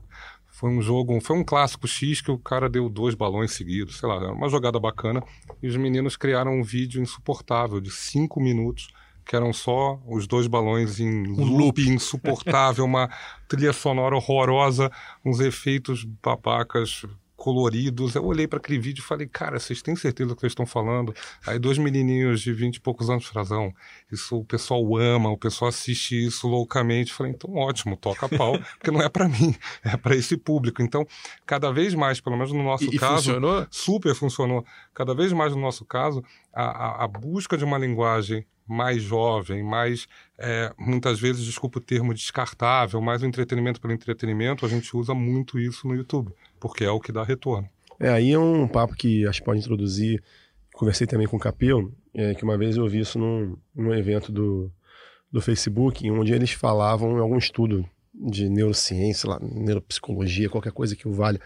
foi 0.54 0.70
um 0.70 0.80
jogo, 0.80 1.20
foi 1.20 1.36
um 1.36 1.44
clássico 1.44 1.88
X 1.88 2.20
que 2.20 2.30
o 2.30 2.38
cara 2.38 2.68
deu 2.68 2.88
dois 2.88 3.14
balões 3.14 3.52
seguidos, 3.52 3.98
sei 3.98 4.08
lá, 4.08 4.16
era 4.16 4.32
uma 4.32 4.48
jogada 4.48 4.78
bacana. 4.78 5.22
E 5.60 5.66
os 5.66 5.76
meninos 5.76 6.16
criaram 6.16 6.52
um 6.52 6.62
vídeo 6.62 7.02
insuportável 7.02 7.80
de 7.80 7.90
cinco 7.90 8.40
minutos, 8.40 8.88
que 9.26 9.34
eram 9.34 9.52
só 9.52 10.00
os 10.06 10.26
dois 10.26 10.46
balões 10.46 11.00
em 11.00 11.24
loop, 11.26 11.80
insuportável, 11.88 12.84
uma 12.84 13.10
trilha 13.48 13.72
sonora 13.72 14.14
horrorosa, 14.14 14.92
uns 15.24 15.40
efeitos 15.40 16.04
babacas 16.04 17.04
coloridos. 17.44 18.14
Eu 18.14 18.24
olhei 18.24 18.48
para 18.48 18.58
aquele 18.58 18.78
vídeo 18.78 19.02
e 19.02 19.04
falei, 19.04 19.26
cara, 19.26 19.58
vocês 19.58 19.82
têm 19.82 19.94
certeza 19.94 20.30
do 20.30 20.34
que 20.34 20.40
vocês 20.40 20.52
estão 20.52 20.64
falando? 20.64 21.14
Aí 21.46 21.58
dois 21.58 21.76
menininhos 21.76 22.40
de 22.40 22.54
vinte 22.54 22.76
e 22.76 22.80
poucos 22.80 23.10
anos, 23.10 23.26
frazão, 23.26 23.70
isso 24.10 24.38
o 24.38 24.44
pessoal 24.46 24.96
ama, 24.96 25.28
o 25.28 25.36
pessoal 25.36 25.68
assiste 25.68 26.24
isso 26.26 26.48
loucamente. 26.48 27.12
Falei, 27.12 27.32
então 27.32 27.54
ótimo, 27.54 27.98
toca 27.98 28.26
pau, 28.30 28.58
porque 28.80 28.90
não 28.90 29.02
é 29.02 29.10
para 29.10 29.28
mim, 29.28 29.54
é 29.84 29.94
para 29.94 30.16
esse 30.16 30.38
público. 30.38 30.80
Então, 30.80 31.06
cada 31.44 31.70
vez 31.70 31.94
mais, 31.94 32.18
pelo 32.18 32.34
menos 32.34 32.50
no 32.50 32.62
nosso 32.62 32.84
E, 32.84 32.96
e 32.96 32.98
caso, 32.98 33.16
funcionou? 33.16 33.66
super 33.70 34.14
funcionou. 34.14 34.64
Cada 34.94 35.14
vez 35.14 35.30
mais 35.30 35.54
no 35.54 35.60
nosso 35.60 35.84
caso, 35.84 36.24
a, 36.50 36.64
a, 36.64 37.04
a 37.04 37.08
busca 37.08 37.58
de 37.58 37.64
uma 37.64 37.76
linguagem 37.76 38.46
mais 38.66 39.02
jovem, 39.02 39.62
mais, 39.62 40.08
é, 40.38 40.72
muitas 40.78 41.20
vezes, 41.20 41.44
desculpa 41.44 41.78
o 41.78 41.82
termo, 41.82 42.14
descartável, 42.14 43.00
mais 43.00 43.22
o 43.22 43.26
entretenimento 43.26 43.80
pelo 43.80 43.92
entretenimento, 43.92 44.64
a 44.64 44.68
gente 44.68 44.96
usa 44.96 45.14
muito 45.14 45.58
isso 45.58 45.86
no 45.86 45.94
YouTube, 45.94 46.32
porque 46.64 46.82
é 46.82 46.90
o 46.90 46.98
que 46.98 47.12
dá 47.12 47.22
retorno. 47.22 47.68
É, 48.00 48.08
aí 48.08 48.32
é 48.32 48.38
um 48.38 48.66
papo 48.66 48.94
que 48.94 49.26
acho 49.26 49.40
que 49.40 49.44
pode 49.44 49.60
introduzir. 49.60 50.22
Conversei 50.72 51.06
também 51.06 51.26
com 51.26 51.36
o 51.36 51.38
Capel, 51.38 51.92
é, 52.14 52.34
que 52.34 52.42
uma 52.42 52.56
vez 52.56 52.78
eu 52.78 52.84
ouvi 52.84 53.00
isso 53.00 53.18
num, 53.18 53.54
num 53.76 53.92
evento 53.92 54.32
do, 54.32 54.72
do 55.30 55.42
Facebook, 55.42 56.10
onde 56.10 56.32
eles 56.32 56.52
falavam 56.52 57.18
em 57.18 57.20
algum 57.20 57.36
estudo 57.36 57.84
de 58.14 58.48
neurociência, 58.48 59.28
lá, 59.28 59.38
neuropsicologia, 59.42 60.48
qualquer 60.48 60.72
coisa 60.72 60.96
que 60.96 61.06
o 61.06 61.12
valha, 61.12 61.38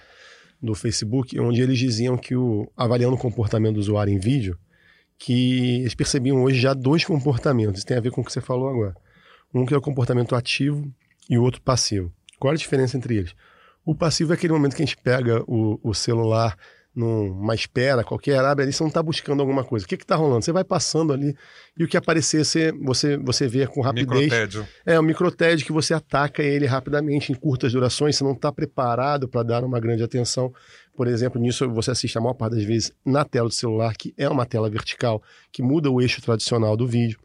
do 0.62 0.72
Facebook, 0.72 1.36
onde 1.40 1.60
eles 1.60 1.80
diziam 1.80 2.16
que 2.16 2.36
o 2.36 2.70
avaliando 2.76 3.16
o 3.16 3.18
comportamento 3.18 3.74
do 3.74 3.80
usuário 3.80 4.14
em 4.14 4.20
vídeo, 4.20 4.56
que 5.18 5.80
eles 5.80 5.96
percebiam 5.96 6.44
hoje 6.44 6.60
já 6.60 6.74
dois 6.74 7.04
comportamentos, 7.04 7.82
tem 7.82 7.96
a 7.96 8.00
ver 8.00 8.12
com 8.12 8.20
o 8.20 8.24
que 8.24 8.32
você 8.32 8.40
falou 8.40 8.68
agora. 8.68 8.94
Um 9.52 9.66
que 9.66 9.74
é 9.74 9.76
o 9.76 9.82
comportamento 9.82 10.36
ativo 10.36 10.88
e 11.28 11.36
o 11.36 11.42
outro 11.42 11.60
passivo. 11.60 12.12
Qual 12.38 12.52
é 12.52 12.54
a 12.54 12.58
diferença 12.58 12.96
entre 12.96 13.16
eles? 13.16 13.34
O 13.88 13.94
passivo 13.94 14.32
é 14.32 14.34
aquele 14.34 14.52
momento 14.52 14.76
que 14.76 14.82
a 14.82 14.84
gente 14.84 14.98
pega 14.98 15.42
o, 15.46 15.80
o 15.82 15.94
celular 15.94 16.54
numa 16.94 17.54
espera 17.54 18.04
qualquer, 18.04 18.38
abre 18.38 18.64
ali, 18.64 18.70
você 18.70 18.82
não 18.82 18.88
está 18.88 19.02
buscando 19.02 19.40
alguma 19.40 19.64
coisa. 19.64 19.86
O 19.86 19.88
que 19.88 19.94
está 19.94 20.14
rolando? 20.14 20.44
Você 20.44 20.52
vai 20.52 20.62
passando 20.62 21.10
ali 21.10 21.34
e 21.74 21.84
o 21.84 21.88
que 21.88 21.96
aparecer 21.96 22.44
você, 22.44 22.70
você, 22.72 23.16
você 23.16 23.48
vê 23.48 23.66
com 23.66 23.80
rapidez. 23.80 24.24
Microtédio. 24.24 24.68
É, 24.84 25.00
o 25.00 25.02
microtédio 25.02 25.64
que 25.64 25.72
você 25.72 25.94
ataca 25.94 26.42
ele 26.42 26.66
rapidamente, 26.66 27.32
em 27.32 27.34
curtas 27.34 27.72
durações, 27.72 28.14
você 28.14 28.22
não 28.22 28.32
está 28.32 28.52
preparado 28.52 29.26
para 29.26 29.42
dar 29.42 29.64
uma 29.64 29.80
grande 29.80 30.02
atenção. 30.02 30.52
Por 30.94 31.06
exemplo, 31.06 31.40
nisso 31.40 31.66
você 31.70 31.90
assiste 31.90 32.18
a 32.18 32.20
maior 32.20 32.34
parte 32.34 32.56
das 32.56 32.64
vezes 32.64 32.92
na 33.02 33.24
tela 33.24 33.48
do 33.48 33.54
celular, 33.54 33.96
que 33.96 34.12
é 34.18 34.28
uma 34.28 34.44
tela 34.44 34.68
vertical, 34.68 35.22
que 35.50 35.62
muda 35.62 35.90
o 35.90 35.98
eixo 35.98 36.20
tradicional 36.20 36.76
do 36.76 36.86
vídeo. 36.86 37.18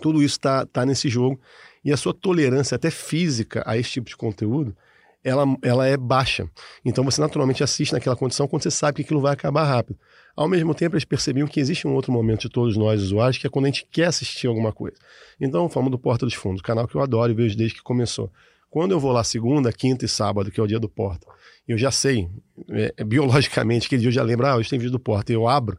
Tudo 0.00 0.22
isso 0.22 0.36
está 0.36 0.64
tá 0.64 0.86
nesse 0.86 1.08
jogo. 1.08 1.40
E 1.84 1.92
a 1.92 1.96
sua 1.96 2.14
tolerância, 2.14 2.76
até 2.76 2.92
física, 2.92 3.64
a 3.66 3.76
esse 3.76 3.90
tipo 3.90 4.08
de 4.08 4.16
conteúdo, 4.16 4.76
ela, 5.22 5.44
ela 5.62 5.86
é 5.86 5.96
baixa. 5.96 6.48
Então 6.84 7.04
você 7.04 7.20
naturalmente 7.20 7.62
assiste 7.62 7.92
naquela 7.92 8.16
condição 8.16 8.48
quando 8.48 8.62
você 8.62 8.70
sabe 8.70 8.96
que 8.96 9.02
aquilo 9.02 9.20
vai 9.20 9.32
acabar 9.32 9.64
rápido. 9.64 9.98
Ao 10.36 10.48
mesmo 10.48 10.74
tempo, 10.74 10.94
eles 10.94 11.04
percebiam 11.04 11.46
que 11.46 11.60
existe 11.60 11.86
um 11.86 11.94
outro 11.94 12.12
momento 12.12 12.42
de 12.42 12.48
todos 12.48 12.76
nós 12.76 13.02
usuários, 13.02 13.36
que 13.36 13.46
é 13.46 13.50
quando 13.50 13.66
a 13.66 13.68
gente 13.68 13.86
quer 13.90 14.06
assistir 14.06 14.46
alguma 14.46 14.72
coisa. 14.72 14.96
Então, 15.40 15.68
falamos 15.68 15.90
do 15.90 15.98
Porta 15.98 16.24
dos 16.24 16.34
Fundos, 16.34 16.62
canal 16.62 16.86
que 16.86 16.94
eu 16.94 17.02
adoro 17.02 17.32
e 17.32 17.34
vejo 17.34 17.56
desde 17.56 17.76
que 17.76 17.82
começou. 17.82 18.30
Quando 18.70 18.92
eu 18.92 19.00
vou 19.00 19.12
lá 19.12 19.24
segunda, 19.24 19.72
quinta 19.72 20.04
e 20.04 20.08
sábado, 20.08 20.50
que 20.50 20.60
é 20.60 20.62
o 20.62 20.66
dia 20.66 20.78
do 20.78 20.88
Porta, 20.88 21.26
eu 21.66 21.76
já 21.76 21.90
sei, 21.90 22.28
é, 22.70 22.94
é, 22.96 23.04
biologicamente, 23.04 23.86
aquele 23.86 24.00
dia 24.00 24.08
eu 24.08 24.12
já 24.12 24.22
lembro, 24.22 24.46
ah, 24.46 24.56
hoje 24.56 24.70
tem 24.70 24.78
vídeo 24.78 24.92
do 24.92 25.00
Porta, 25.00 25.32
eu 25.32 25.46
abro, 25.46 25.76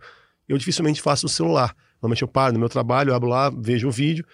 eu 0.47 0.57
dificilmente 0.57 1.01
faço 1.01 1.25
no 1.25 1.29
celular. 1.29 1.75
Normalmente 2.01 2.21
eu 2.21 2.27
paro 2.27 2.53
no 2.53 2.59
meu 2.59 2.69
trabalho, 2.69 3.11
eu 3.11 3.15
abro 3.15 3.29
lá, 3.29 3.49
vejo 3.49 3.87
o 3.87 3.91
vídeo, 3.91 4.25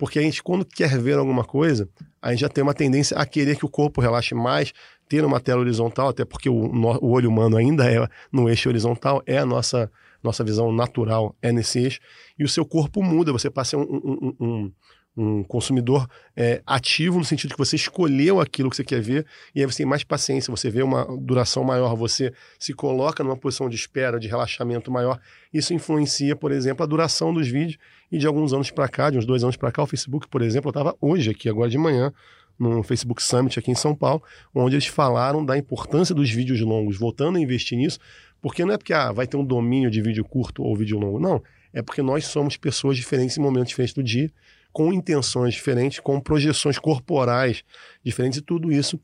porque 0.00 0.18
a 0.18 0.22
gente, 0.22 0.42
quando 0.42 0.64
quer 0.64 0.98
ver 0.98 1.18
alguma 1.18 1.44
coisa, 1.44 1.86
a 2.22 2.30
gente 2.30 2.40
já 2.40 2.48
tem 2.48 2.64
uma 2.64 2.72
tendência 2.72 3.14
a 3.18 3.26
querer 3.26 3.58
que 3.58 3.66
o 3.66 3.68
corpo 3.68 4.00
relaxe 4.00 4.34
mais, 4.34 4.72
ter 5.06 5.22
uma 5.26 5.38
tela 5.38 5.60
horizontal, 5.60 6.08
até 6.08 6.24
porque 6.24 6.48
o, 6.48 6.54
o 6.54 7.10
olho 7.10 7.28
humano 7.28 7.58
ainda 7.58 7.84
é 7.84 8.08
no 8.32 8.48
eixo 8.48 8.70
horizontal, 8.70 9.22
é 9.26 9.36
a 9.36 9.44
nossa, 9.44 9.92
nossa 10.22 10.42
visão 10.42 10.72
natural, 10.72 11.36
é 11.42 11.52
nesse 11.52 11.80
eixo, 11.80 12.00
e 12.38 12.44
o 12.44 12.48
seu 12.48 12.64
corpo 12.64 13.02
muda, 13.02 13.30
você 13.30 13.50
passa 13.50 13.76
um, 13.76 13.82
um, 13.82 14.34
um, 14.40 14.72
um 15.14 15.44
consumidor 15.44 16.08
é, 16.34 16.62
ativo 16.64 17.18
no 17.18 17.24
sentido 17.24 17.52
que 17.52 17.58
você 17.58 17.76
escolheu 17.76 18.40
aquilo 18.40 18.70
que 18.70 18.76
você 18.76 18.84
quer 18.84 19.02
ver 19.02 19.26
e 19.54 19.60
aí 19.60 19.66
você 19.66 19.78
tem 19.78 19.86
mais 19.86 20.02
paciência, 20.02 20.50
você 20.50 20.70
vê 20.70 20.82
uma 20.82 21.04
duração 21.20 21.62
maior, 21.62 21.94
você 21.94 22.32
se 22.58 22.72
coloca 22.72 23.22
numa 23.22 23.36
posição 23.36 23.68
de 23.68 23.76
espera, 23.76 24.18
de 24.18 24.28
relaxamento 24.28 24.90
maior. 24.90 25.20
Isso 25.52 25.74
influencia, 25.74 26.34
por 26.34 26.52
exemplo, 26.52 26.82
a 26.84 26.86
duração 26.86 27.34
dos 27.34 27.48
vídeos 27.48 27.76
e 28.10 28.18
de 28.18 28.26
alguns 28.26 28.52
anos 28.52 28.70
para 28.70 28.88
cá, 28.88 29.10
de 29.10 29.18
uns 29.18 29.24
dois 29.24 29.42
anos 29.42 29.56
para 29.56 29.70
cá, 29.70 29.82
o 29.82 29.86
Facebook, 29.86 30.28
por 30.28 30.42
exemplo, 30.42 30.68
eu 30.68 30.70
estava 30.70 30.96
hoje 31.00 31.30
aqui, 31.30 31.48
agora 31.48 31.70
de 31.70 31.78
manhã, 31.78 32.12
no 32.58 32.82
Facebook 32.82 33.22
Summit 33.22 33.58
aqui 33.58 33.70
em 33.70 33.74
São 33.74 33.94
Paulo, 33.94 34.22
onde 34.54 34.74
eles 34.74 34.86
falaram 34.86 35.44
da 35.44 35.56
importância 35.56 36.14
dos 36.14 36.30
vídeos 36.30 36.60
longos, 36.60 36.98
voltando 36.98 37.38
a 37.38 37.40
investir 37.40 37.78
nisso, 37.78 37.98
porque 38.42 38.64
não 38.64 38.74
é 38.74 38.78
porque 38.78 38.92
ah, 38.92 39.12
vai 39.12 39.26
ter 39.26 39.36
um 39.36 39.44
domínio 39.44 39.90
de 39.90 40.02
vídeo 40.02 40.24
curto 40.24 40.62
ou 40.62 40.76
vídeo 40.76 40.98
longo, 40.98 41.18
não. 41.18 41.42
É 41.72 41.82
porque 41.82 42.02
nós 42.02 42.26
somos 42.26 42.56
pessoas 42.56 42.96
diferentes 42.96 43.38
em 43.38 43.40
momentos 43.40 43.68
diferentes 43.68 43.94
do 43.94 44.02
dia 44.02 44.30
com 44.72 44.92
intenções 44.92 45.54
diferentes, 45.54 46.00
com 46.00 46.20
projeções 46.20 46.78
corporais 46.78 47.64
diferentes, 48.04 48.38
e 48.38 48.42
tudo 48.42 48.70
isso 48.70 49.00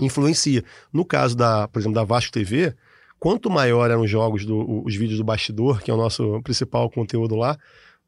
influencia. 0.00 0.64
No 0.92 1.04
caso 1.04 1.36
da, 1.36 1.68
por 1.68 1.78
exemplo, 1.78 1.94
da 1.94 2.04
Vasco 2.04 2.32
TV, 2.32 2.74
quanto 3.18 3.48
maior 3.48 3.90
eram 3.90 4.02
os 4.02 4.10
jogos, 4.10 4.44
do, 4.44 4.84
os 4.84 4.94
vídeos 4.96 5.18
do 5.18 5.24
bastidor, 5.24 5.80
que 5.80 5.90
é 5.90 5.94
o 5.94 5.96
nosso 5.96 6.40
principal 6.42 6.90
conteúdo 6.90 7.36
lá, 7.36 7.56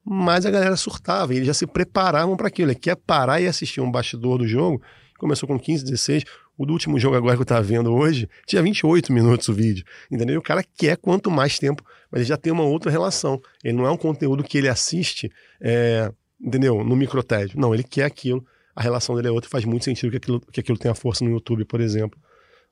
mais 0.04 0.46
a 0.46 0.50
galera 0.50 0.76
surtava, 0.76 1.34
eles 1.34 1.46
já 1.46 1.54
se 1.54 1.66
preparavam 1.66 2.36
para 2.36 2.48
aquilo. 2.48 2.70
Ele 2.70 2.78
quer 2.78 2.96
parar 2.96 3.40
e 3.40 3.46
assistir 3.46 3.80
um 3.80 3.90
bastidor 3.90 4.38
do 4.38 4.46
jogo, 4.46 4.82
começou 5.18 5.46
com 5.46 5.58
15, 5.58 5.84
16, 5.84 6.24
o 6.56 6.66
do 6.66 6.72
último 6.72 6.98
jogo 6.98 7.16
agora 7.16 7.36
que 7.36 7.42
eu 7.42 7.46
tava 7.46 7.62
vendo 7.62 7.92
hoje, 7.92 8.28
tinha 8.46 8.62
28 8.62 9.12
minutos 9.12 9.48
o 9.48 9.54
vídeo, 9.54 9.84
entendeu? 10.10 10.34
E 10.34 10.38
o 10.38 10.42
cara 10.42 10.64
quer 10.76 10.96
quanto 10.96 11.30
mais 11.30 11.58
tempo, 11.58 11.84
mas 12.10 12.20
ele 12.20 12.28
já 12.28 12.36
tem 12.36 12.52
uma 12.52 12.64
outra 12.64 12.90
relação. 12.90 13.40
Ele 13.62 13.76
não 13.76 13.86
é 13.86 13.90
um 13.90 13.96
conteúdo 13.96 14.42
que 14.42 14.58
ele 14.58 14.68
assiste 14.68 15.30
é, 15.60 16.12
entendeu? 16.40 16.82
No 16.82 16.96
microtédio. 16.96 17.58
Não, 17.58 17.74
ele 17.74 17.84
quer 17.84 18.04
aquilo, 18.04 18.44
a 18.74 18.82
relação 18.82 19.14
dele 19.14 19.28
é 19.28 19.30
outra, 19.30 19.50
faz 19.50 19.64
muito 19.64 19.84
sentido 19.84 20.10
que 20.10 20.16
aquilo, 20.16 20.40
que 20.40 20.60
aquilo 20.60 20.78
tenha 20.78 20.94
força 20.94 21.24
no 21.24 21.30
YouTube, 21.30 21.64
por 21.64 21.80
exemplo, 21.80 22.18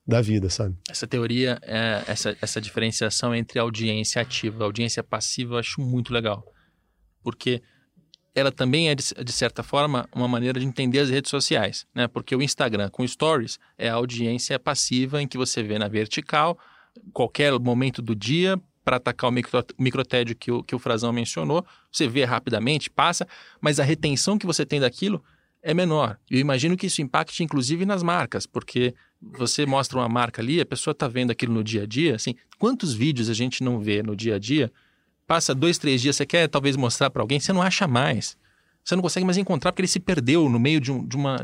da 0.05 0.21
vida, 0.21 0.49
sabe? 0.49 0.75
Essa 0.89 1.05
teoria, 1.05 1.59
é, 1.63 2.03
essa, 2.07 2.35
essa 2.41 2.61
diferenciação 2.61 3.35
entre 3.35 3.59
audiência 3.59 4.21
ativa 4.21 4.63
e 4.63 4.65
audiência 4.65 5.03
passiva, 5.03 5.55
eu 5.55 5.59
acho 5.59 5.81
muito 5.81 6.13
legal. 6.13 6.45
Porque 7.27 7.61
ela 8.33 8.53
também 8.53 8.87
é, 8.87 8.95
de, 8.95 9.03
de, 9.03 9.31
certa 9.33 9.61
forma, 9.61 10.07
uma 10.15 10.29
maneira 10.29 10.61
de 10.61 10.65
entender 10.65 10.99
as 10.99 11.09
redes 11.09 11.29
sociais, 11.29 11.85
né? 11.93 12.07
Porque 12.07 12.33
o 12.33 12.41
Instagram 12.41 12.89
com 12.89 13.05
stories 13.05 13.59
é 13.77 13.89
a 13.89 13.95
audiência 13.95 14.57
passiva 14.57 15.21
em 15.21 15.27
que 15.27 15.37
você 15.37 15.61
vê 15.61 15.77
na 15.77 15.89
vertical, 15.89 16.57
qualquer 17.11 17.51
momento 17.59 18.01
do 18.01 18.15
dia, 18.15 18.57
para 18.81 18.95
atacar 18.95 19.29
o 19.29 19.33
micro, 19.33 19.61
microtédio 19.77 20.37
que 20.37 20.49
o, 20.49 20.63
que 20.63 20.73
o 20.73 20.79
Frazão 20.79 21.11
mencionou. 21.11 21.65
Você 21.91 22.07
vê 22.07 22.23
rapidamente, 22.23 22.89
passa, 22.89 23.27
mas 23.59 23.77
a 23.77 23.83
retenção 23.83 24.37
que 24.37 24.45
você 24.45 24.65
tem 24.65 24.79
daquilo 24.79 25.21
é 25.61 25.73
menor. 25.73 26.17
Eu 26.31 26.39
imagino 26.39 26.77
que 26.77 26.87
isso 26.87 27.01
impacte 27.01 27.43
inclusive 27.43 27.85
nas 27.85 28.01
marcas, 28.01 28.45
porque 28.45 28.95
você 29.21 29.65
mostra 29.65 29.97
uma 29.97 30.07
marca 30.07 30.41
ali, 30.41 30.61
a 30.61 30.65
pessoa 30.65 30.93
está 30.93 31.09
vendo 31.09 31.31
aquilo 31.31 31.53
no 31.53 31.61
dia 31.61 31.83
a 31.83 31.85
dia. 31.85 32.15
Assim, 32.15 32.35
quantos 32.57 32.93
vídeos 32.93 33.29
a 33.29 33.33
gente 33.33 33.65
não 33.65 33.81
vê 33.81 34.01
no 34.01 34.15
dia 34.15 34.35
a 34.35 34.39
dia? 34.39 34.71
Passa 35.27 35.53
dois, 35.53 35.77
três 35.77 36.01
dias, 36.01 36.15
você 36.15 36.25
quer 36.25 36.47
talvez 36.47 36.75
mostrar 36.75 37.09
para 37.09 37.21
alguém, 37.21 37.39
você 37.39 37.51
não 37.53 37.61
acha 37.61 37.85
mais 37.85 38.37
você 38.87 38.95
não 38.95 39.03
consegue 39.03 39.25
mais 39.25 39.37
encontrar 39.37 39.73
porque 39.73 39.81
ele 39.81 39.87
se 39.87 39.99
perdeu 39.99 40.47
no 40.47 40.57
meio 40.57 40.79
de 40.79 40.93
um, 40.93 41.05
de 41.05 41.17
uma, 41.17 41.35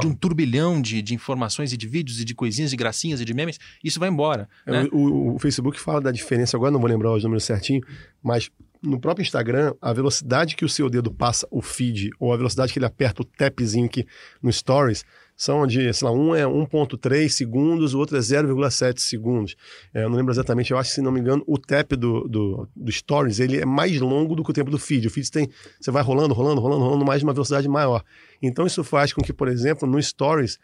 de 0.00 0.06
um 0.08 0.12
turbilhão 0.12 0.82
de, 0.82 1.00
de 1.00 1.14
informações 1.14 1.72
e 1.72 1.76
de 1.76 1.86
vídeos 1.86 2.20
e 2.20 2.24
de 2.24 2.34
coisinhas, 2.34 2.70
de 2.70 2.76
gracinhas 2.76 3.20
e 3.20 3.24
de 3.24 3.32
memes. 3.32 3.60
Isso 3.82 4.00
vai 4.00 4.08
embora. 4.08 4.48
É, 4.66 4.72
né? 4.72 4.88
o, 4.90 5.36
o, 5.36 5.38
Facebook 5.38 5.78
fala 5.78 6.00
da 6.00 6.10
diferença, 6.10 6.56
agora 6.56 6.72
não 6.72 6.80
vou 6.80 6.88
lembrar 6.88 7.12
os 7.12 7.22
números 7.22 7.44
certinho, 7.44 7.80
mas 8.20 8.50
no 8.82 8.98
próprio 8.98 9.22
Instagram, 9.22 9.72
a 9.80 9.92
velocidade 9.92 10.56
que 10.56 10.64
o 10.64 10.68
seu 10.68 10.90
dedo 10.90 11.12
passa 11.12 11.46
o 11.48 11.62
feed 11.62 12.10
ou 12.18 12.32
a 12.32 12.36
velocidade 12.36 12.72
que 12.72 12.78
ele 12.80 12.86
aperta 12.86 13.22
o 13.22 13.24
tapzinho 13.24 13.86
aqui 13.86 14.04
no 14.42 14.52
Stories 14.52 15.04
são 15.40 15.66
de, 15.66 15.90
sei 15.94 16.06
lá, 16.06 16.12
um 16.12 16.34
é 16.34 16.42
1.3 16.42 17.26
segundos, 17.30 17.94
o 17.94 17.98
outro 17.98 18.14
é 18.14 18.20
0,7 18.20 18.98
segundos. 18.98 19.56
É, 19.94 20.04
eu 20.04 20.10
não 20.10 20.18
lembro 20.18 20.34
exatamente, 20.34 20.70
eu 20.70 20.76
acho 20.76 20.90
que, 20.90 20.96
se 20.96 21.00
não 21.00 21.10
me 21.10 21.18
engano, 21.18 21.42
o 21.46 21.56
tap 21.56 21.92
do, 21.92 22.28
do, 22.28 22.68
do, 22.76 22.92
Stories, 22.92 23.40
ele 23.40 23.58
é 23.58 23.64
mais 23.64 23.98
longo 23.98 24.34
do 24.34 24.44
que 24.44 24.50
o 24.50 24.52
tempo 24.52 24.70
do 24.70 24.78
feed. 24.78 25.06
O 25.06 25.10
feed 25.10 25.30
tem, 25.30 25.48
você 25.80 25.90
vai 25.90 26.02
rolando, 26.02 26.34
rolando, 26.34 26.60
rolando, 26.60 26.84
rolando 26.84 27.06
mais 27.06 27.22
uma 27.22 27.32
velocidade 27.32 27.66
maior. 27.66 28.04
Então 28.42 28.66
isso 28.66 28.84
faz 28.84 29.14
com 29.14 29.22
que, 29.22 29.32
por 29.32 29.48
exemplo, 29.48 29.88
no 29.88 30.02
Stories, 30.02 30.58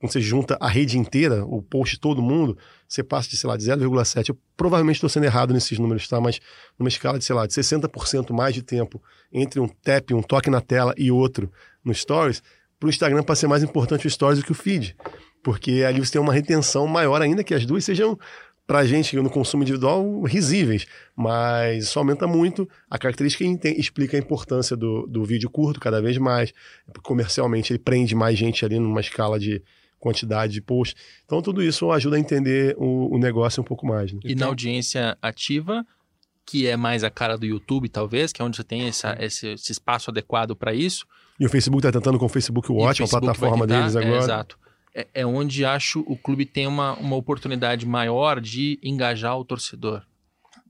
quando 0.00 0.10
você 0.10 0.22
junta 0.22 0.56
a 0.58 0.68
rede 0.68 0.98
inteira, 0.98 1.44
o 1.44 1.60
post 1.60 2.00
todo 2.00 2.22
mundo, 2.22 2.56
você 2.88 3.02
passa 3.02 3.28
de, 3.28 3.36
sei 3.36 3.50
lá, 3.50 3.58
de 3.58 3.64
0,7. 3.64 4.30
Eu 4.30 4.38
provavelmente 4.56 4.96
estou 4.96 5.10
sendo 5.10 5.24
errado 5.24 5.52
nesses 5.52 5.78
números, 5.78 6.08
tá? 6.08 6.18
Mas 6.18 6.40
numa 6.78 6.88
escala 6.88 7.18
de, 7.18 7.26
sei 7.26 7.36
lá, 7.36 7.46
de 7.46 7.52
60% 7.52 8.32
mais 8.32 8.54
de 8.54 8.62
tempo 8.62 9.02
entre 9.30 9.60
um 9.60 9.68
tap, 9.68 10.12
um 10.12 10.22
toque 10.22 10.48
na 10.48 10.62
tela 10.62 10.94
e 10.96 11.10
outro 11.10 11.52
no 11.84 11.94
Stories, 11.94 12.42
para 12.84 12.88
o 12.88 12.90
Instagram 12.90 13.22
para 13.22 13.34
ser 13.34 13.46
mais 13.46 13.62
importante 13.62 14.06
o 14.06 14.10
Stories 14.10 14.38
do 14.38 14.44
que 14.44 14.52
o 14.52 14.54
feed. 14.54 14.94
Porque 15.42 15.84
ali 15.86 16.04
você 16.04 16.12
tem 16.12 16.20
uma 16.20 16.32
retenção 16.32 16.86
maior 16.86 17.20
ainda 17.22 17.42
que 17.42 17.54
as 17.54 17.64
duas 17.64 17.84
sejam, 17.84 18.18
para 18.66 18.80
a 18.80 18.86
gente 18.86 19.16
no 19.16 19.30
consumo 19.30 19.62
individual, 19.62 20.22
risíveis. 20.22 20.86
Mas 21.16 21.84
isso 21.84 21.98
aumenta 21.98 22.26
muito. 22.26 22.68
A 22.90 22.98
característica 22.98 23.44
explica 23.70 24.16
a 24.16 24.20
importância 24.20 24.76
do, 24.76 25.06
do 25.06 25.24
vídeo 25.24 25.48
curto 25.48 25.80
cada 25.80 26.00
vez 26.00 26.18
mais. 26.18 26.52
Comercialmente, 27.02 27.72
ele 27.72 27.78
prende 27.78 28.14
mais 28.14 28.38
gente 28.38 28.64
ali 28.64 28.78
numa 28.78 29.00
escala 29.00 29.38
de 29.38 29.62
quantidade 29.98 30.52
de 30.52 30.60
posts. 30.60 31.00
Então, 31.24 31.40
tudo 31.40 31.62
isso 31.62 31.90
ajuda 31.90 32.16
a 32.16 32.20
entender 32.20 32.74
o, 32.78 33.14
o 33.14 33.18
negócio 33.18 33.62
um 33.62 33.64
pouco 33.64 33.86
mais. 33.86 34.12
Né? 34.12 34.20
E 34.24 34.34
na 34.34 34.46
audiência 34.46 35.16
ativa, 35.22 35.86
que 36.44 36.66
é 36.66 36.76
mais 36.76 37.02
a 37.02 37.10
cara 37.10 37.38
do 37.38 37.46
YouTube, 37.46 37.88
talvez, 37.88 38.30
que 38.30 38.42
é 38.42 38.44
onde 38.44 38.58
você 38.58 38.64
tem 38.64 38.88
essa, 38.88 39.16
esse, 39.18 39.48
esse 39.48 39.72
espaço 39.72 40.10
adequado 40.10 40.54
para 40.54 40.74
isso. 40.74 41.06
E 41.38 41.46
o 41.46 41.48
Facebook 41.48 41.78
está 41.84 41.98
tentando 41.98 42.18
com 42.18 42.26
o 42.26 42.28
Facebook 42.28 42.70
Watch, 42.70 43.02
a 43.02 43.08
plataforma 43.08 43.66
tentar, 43.66 43.80
deles 43.80 43.96
agora. 43.96 44.14
É, 44.14 44.18
exato. 44.18 44.58
É, 44.94 45.08
é, 45.14 45.26
onde 45.26 45.64
acho 45.64 46.00
o 46.06 46.16
clube 46.16 46.46
tem 46.46 46.66
uma, 46.66 46.94
uma 46.94 47.16
oportunidade 47.16 47.84
maior 47.84 48.40
de 48.40 48.78
engajar 48.82 49.36
o 49.36 49.44
torcedor. 49.44 50.02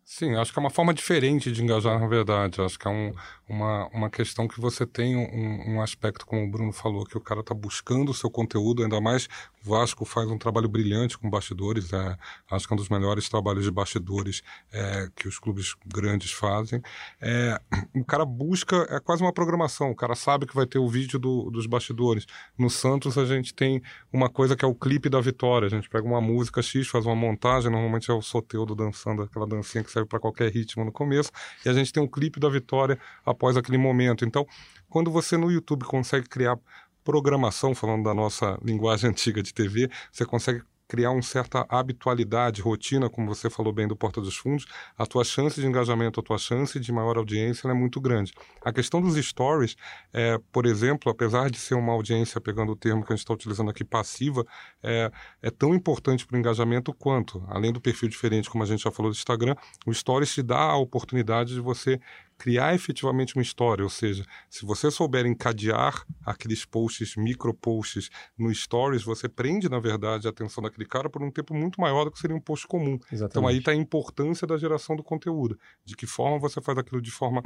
Sim, 0.05 0.35
acho 0.37 0.53
que 0.53 0.59
é 0.59 0.63
uma 0.63 0.71
forma 0.71 0.93
diferente 0.93 1.51
de 1.51 1.63
engajar, 1.63 1.99
na 1.99 2.07
verdade. 2.07 2.61
Acho 2.61 2.79
que 2.79 2.87
é 2.87 2.91
um, 2.91 3.13
uma, 3.49 3.87
uma 3.89 4.11
questão 4.11 4.49
que 4.49 4.61
você 4.61 4.87
tem 4.87 5.17
um, 5.17 5.75
um 5.75 5.83
aspecto, 5.83 6.25
como 6.25 6.45
o 6.45 6.51
Bruno 6.51 6.73
falou, 6.73 7.05
que 7.05 7.17
o 7.17 7.21
cara 7.21 7.41
está 7.41 7.55
buscando 7.55 8.11
o 8.11 8.15
seu 8.15 8.31
conteúdo, 8.31 8.83
ainda 8.83 9.01
mais 9.01 9.29
o 9.65 9.71
Vasco 9.71 10.05
faz 10.05 10.31
um 10.31 10.39
trabalho 10.39 10.69
brilhante 10.69 11.19
com 11.19 11.29
bastidores, 11.29 11.93
é, 11.93 12.17
acho 12.51 12.67
que 12.67 12.73
é 12.73 12.75
um 12.75 12.79
dos 12.79 12.89
melhores 12.89 13.29
trabalhos 13.29 13.65
de 13.65 13.71
bastidores 13.71 14.43
é, 14.73 15.09
que 15.15 15.29
os 15.29 15.39
clubes 15.39 15.75
grandes 15.87 16.33
fazem. 16.33 16.83
É, 17.21 17.59
o 17.95 18.05
cara 18.05 18.25
busca, 18.25 18.87
é 18.91 19.01
quase 19.01 19.23
uma 19.23 19.33
programação, 19.33 19.91
o 19.91 19.97
cara 19.97 20.15
sabe 20.15 20.47
que 20.47 20.55
vai 20.55 20.67
ter 20.67 20.79
o 20.79 20.89
vídeo 20.89 21.19
do, 21.19 21.51
dos 21.51 21.67
bastidores. 21.67 22.27
No 22.59 22.71
Santos 22.71 23.19
a 23.19 23.25
gente 23.25 23.55
tem 23.55 23.83
uma 24.13 24.29
coisa 24.29 24.57
que 24.57 24.65
é 24.65 24.69
o 24.69 24.75
clipe 24.75 25.09
da 25.09 25.21
vitória, 25.21 25.67
a 25.67 25.71
gente 25.71 25.89
pega 25.89 26.07
uma 26.07 26.21
música 26.21 26.63
X, 26.63 26.89
faz 26.89 27.05
uma 27.05 27.17
montagem, 27.17 27.71
normalmente 27.71 28.11
é 28.11 28.15
o 28.15 28.23
Soteudo 28.23 28.75
dançando 28.75 29.23
aquela 29.23 29.47
dancinha 29.47 29.85
que 29.85 29.91
serve 29.91 30.09
para 30.09 30.21
qualquer 30.21 30.51
ritmo 30.51 30.85
no 30.85 30.93
começo, 30.93 31.31
e 31.65 31.69
a 31.69 31.73
gente 31.73 31.93
tem 31.93 32.03
um 32.03 32.09
clipe 32.09 32.41
da 32.41 32.49
vitória 32.49 32.99
após 33.35 33.57
aquele 33.57 33.79
momento. 33.79 34.25
Então, 34.25 34.47
quando 34.89 35.11
você 35.11 35.37
no 35.37 35.51
YouTube 35.51 35.85
consegue 35.85 36.29
criar 36.29 36.59
programação, 37.05 37.75
falando 37.75 38.05
da 38.05 38.15
nossa 38.15 38.59
linguagem 38.65 39.11
antiga 39.11 39.43
de 39.43 39.53
TV, 39.53 39.91
você 40.11 40.25
consegue 40.25 40.63
criar 40.87 41.11
uma 41.11 41.23
certa 41.23 41.67
habitualidade, 41.69 42.61
rotina, 42.61 43.09
como 43.09 43.35
você 43.35 43.49
falou 43.49 43.73
bem 43.73 43.89
do 43.89 43.97
Porta 43.97 44.21
dos 44.21 44.37
Fundos, 44.37 44.67
a 44.97 45.07
tua 45.07 45.25
chance 45.25 45.61
de 45.61 45.67
engajamento, 45.67 46.21
a 46.21 46.23
tua 46.23 46.39
chance 46.39 46.79
de 46.79 46.93
maior 46.93 47.17
audiência 47.17 47.69
é 47.69 47.75
muito 47.75 48.01
grande. 48.01 48.33
A 48.63 48.73
questão 48.73 49.01
dos 49.01 49.17
stories, 49.17 49.77
é, 50.13 50.39
por 50.53 50.67
exemplo, 50.67 51.11
apesar 51.11 51.51
de 51.51 51.59
ser 51.59 51.75
uma 51.75 51.93
audiência, 51.93 52.41
pegando 52.41 52.73
o 52.73 52.77
termo 52.77 53.05
que 53.05 53.13
a 53.13 53.17
gente 53.17 53.25
está 53.25 53.35
utilizando 53.35 53.71
aqui, 53.71 53.83
passiva, 53.83 54.45
é, 54.83 55.11
é 55.43 55.51
tão 55.51 55.75
importante 55.75 56.27
para 56.27 56.37
o 56.37 56.39
engajamento 56.39 56.93
quanto, 56.93 57.43
além 57.49 57.73
do 57.73 57.81
perfil 57.81 58.09
diferente, 58.09 58.51
como 58.51 58.63
a 58.63 58.67
gente 58.67 58.83
já 58.83 58.91
falou 58.91 59.11
do 59.11 59.17
Instagram, 59.17 59.57
o 59.87 59.93
stories 59.93 60.33
te 60.33 60.43
dá 60.43 60.61
a 60.61 60.77
oportunidade 60.77 61.55
de 61.55 61.61
você 61.61 61.99
criar 62.37 62.75
efetivamente 62.75 63.37
uma 63.37 63.43
história, 63.43 63.85
ou 63.85 63.91
seja, 63.91 64.25
se 64.51 64.67
você 64.67 64.91
souber 64.91 65.25
encadear 65.27 66.05
aqueles 66.25 66.65
posts, 66.65 67.17
micro 67.17 67.55
posts 67.55 68.11
no 68.37 68.53
stories, 68.55 69.03
você 69.03 69.29
prende, 69.29 69.69
na 69.69 69.79
verdade, 69.79 70.27
a 70.27 70.31
atenção 70.31 70.63
daquele 70.63 70.87
cara 70.87 71.09
por 71.09 71.23
um 71.23 71.31
tempo 71.31 71.55
muito 71.55 71.81
maior 71.81 72.05
do 72.05 72.11
que 72.11 72.19
seria 72.19 72.37
um 72.37 72.41
post 72.41 72.67
comum. 72.67 72.99
Exatamente. 73.11 73.31
Então 73.31 73.47
aí 73.47 73.59
está 73.59 73.71
a 73.71 73.75
importância 73.75 74.47
da 74.47 74.57
geração 74.57 74.97
do 74.97 75.03
conteúdo, 75.03 75.59
de 75.85 75.97
que 75.97 76.07
forma 76.07 76.39
você 76.39 76.61
faz 76.61 76.77
aquilo 76.79 77.01
de 77.01 77.11
forma 77.11 77.43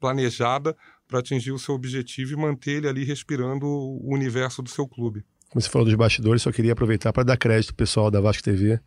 planejada 0.00 0.76
para 1.06 1.18
atingir 1.18 1.50
o 1.50 1.58
seu 1.58 1.74
objetivo 1.74 2.32
e 2.32 2.36
manter 2.36 2.78
ele 2.78 2.88
ali 2.88 3.04
respirando 3.04 3.66
o 3.66 4.14
universo 4.14 4.62
do 4.62 4.70
seu 4.70 4.86
clube. 4.86 5.24
Como 5.50 5.60
você 5.60 5.68
falou 5.68 5.86
dos 5.86 5.94
bastidores, 5.94 6.42
só 6.42 6.52
queria 6.52 6.72
aproveitar 6.72 7.12
para 7.12 7.24
dar 7.24 7.36
crédito 7.36 7.70
ao 7.70 7.76
pessoal 7.76 8.10
da 8.10 8.20
Vasco 8.20 8.42
TV, 8.42 8.78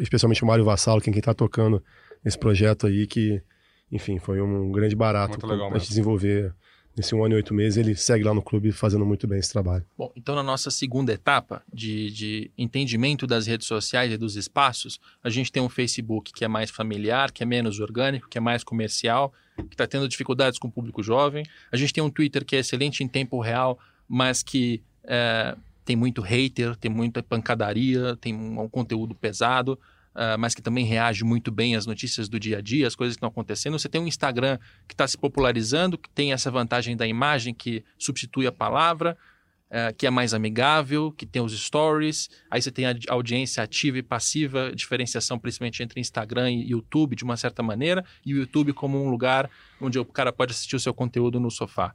especialmente 0.00 0.44
o 0.44 0.46
Mário 0.46 0.64
Vassalo, 0.64 1.00
quem 1.00 1.12
está 1.16 1.34
tocando 1.34 1.82
nesse 2.22 2.38
projeto 2.38 2.86
aí, 2.86 3.06
que, 3.06 3.42
enfim, 3.90 4.18
foi 4.18 4.40
um 4.40 4.70
grande 4.72 4.96
barato 4.96 5.38
para 5.38 5.54
a 5.54 5.78
gente 5.78 5.88
desenvolver 5.88 6.54
nesse 6.96 7.14
um 7.14 7.22
ano 7.22 7.34
e 7.34 7.36
oito 7.36 7.52
meses. 7.52 7.76
Ele 7.76 7.94
segue 7.94 8.24
lá 8.24 8.32
no 8.32 8.42
clube 8.42 8.72
fazendo 8.72 9.04
muito 9.04 9.26
bem 9.26 9.38
esse 9.38 9.52
trabalho. 9.52 9.84
Bom, 9.96 10.10
então 10.16 10.34
na 10.34 10.42
nossa 10.42 10.70
segunda 10.70 11.12
etapa 11.12 11.62
de, 11.72 12.10
de 12.10 12.50
entendimento 12.56 13.26
das 13.26 13.46
redes 13.46 13.66
sociais 13.66 14.10
e 14.10 14.16
dos 14.16 14.34
espaços, 14.34 14.98
a 15.22 15.28
gente 15.28 15.52
tem 15.52 15.62
um 15.62 15.68
Facebook 15.68 16.32
que 16.32 16.44
é 16.44 16.48
mais 16.48 16.70
familiar, 16.70 17.30
que 17.30 17.42
é 17.42 17.46
menos 17.46 17.78
orgânico, 17.78 18.28
que 18.28 18.38
é 18.38 18.40
mais 18.40 18.64
comercial, 18.64 19.32
que 19.56 19.74
está 19.74 19.86
tendo 19.86 20.08
dificuldades 20.08 20.58
com 20.58 20.68
o 20.68 20.72
público 20.72 21.02
jovem. 21.02 21.44
A 21.70 21.76
gente 21.76 21.92
tem 21.92 22.02
um 22.02 22.10
Twitter 22.10 22.44
que 22.44 22.56
é 22.56 22.60
excelente 22.60 23.04
em 23.04 23.08
tempo 23.08 23.40
real, 23.40 23.78
mas 24.08 24.42
que 24.42 24.82
é, 25.04 25.54
tem 25.84 25.94
muito 25.94 26.20
hater, 26.22 26.74
tem 26.76 26.90
muita 26.90 27.22
pancadaria, 27.22 28.16
tem 28.16 28.34
um, 28.34 28.62
um 28.62 28.68
conteúdo 28.68 29.14
pesado, 29.14 29.78
uh, 30.16 30.38
mas 30.38 30.54
que 30.54 30.62
também 30.62 30.84
reage 30.84 31.22
muito 31.22 31.52
bem 31.52 31.76
às 31.76 31.86
notícias 31.86 32.28
do 32.28 32.40
dia 32.40 32.58
a 32.58 32.60
dia, 32.60 32.86
às 32.86 32.96
coisas 32.96 33.14
que 33.14 33.18
estão 33.18 33.28
acontecendo. 33.28 33.78
Você 33.78 33.88
tem 33.88 34.00
um 34.00 34.06
Instagram 34.06 34.58
que 34.88 34.94
está 34.94 35.06
se 35.06 35.16
popularizando, 35.16 35.98
que 35.98 36.08
tem 36.10 36.32
essa 36.32 36.50
vantagem 36.50 36.96
da 36.96 37.06
imagem 37.06 37.52
que 37.52 37.84
substitui 37.98 38.46
a 38.46 38.52
palavra, 38.52 39.16
uh, 39.70 39.94
que 39.96 40.06
é 40.06 40.10
mais 40.10 40.32
amigável, 40.32 41.12
que 41.12 41.26
tem 41.26 41.42
os 41.42 41.56
stories. 41.56 42.30
Aí 42.50 42.62
você 42.62 42.72
tem 42.72 42.86
a 42.86 42.94
audiência 43.08 43.62
ativa 43.62 43.98
e 43.98 44.02
passiva, 44.02 44.72
diferenciação 44.74 45.38
principalmente 45.38 45.82
entre 45.82 46.00
Instagram 46.00 46.50
e 46.50 46.70
YouTube, 46.70 47.14
de 47.14 47.22
uma 47.22 47.36
certa 47.36 47.62
maneira, 47.62 48.04
e 48.24 48.32
o 48.32 48.38
YouTube 48.38 48.72
como 48.72 49.00
um 49.04 49.10
lugar 49.10 49.50
onde 49.80 49.98
o 49.98 50.04
cara 50.04 50.32
pode 50.32 50.52
assistir 50.52 50.76
o 50.76 50.80
seu 50.80 50.94
conteúdo 50.94 51.38
no 51.38 51.50
sofá 51.50 51.94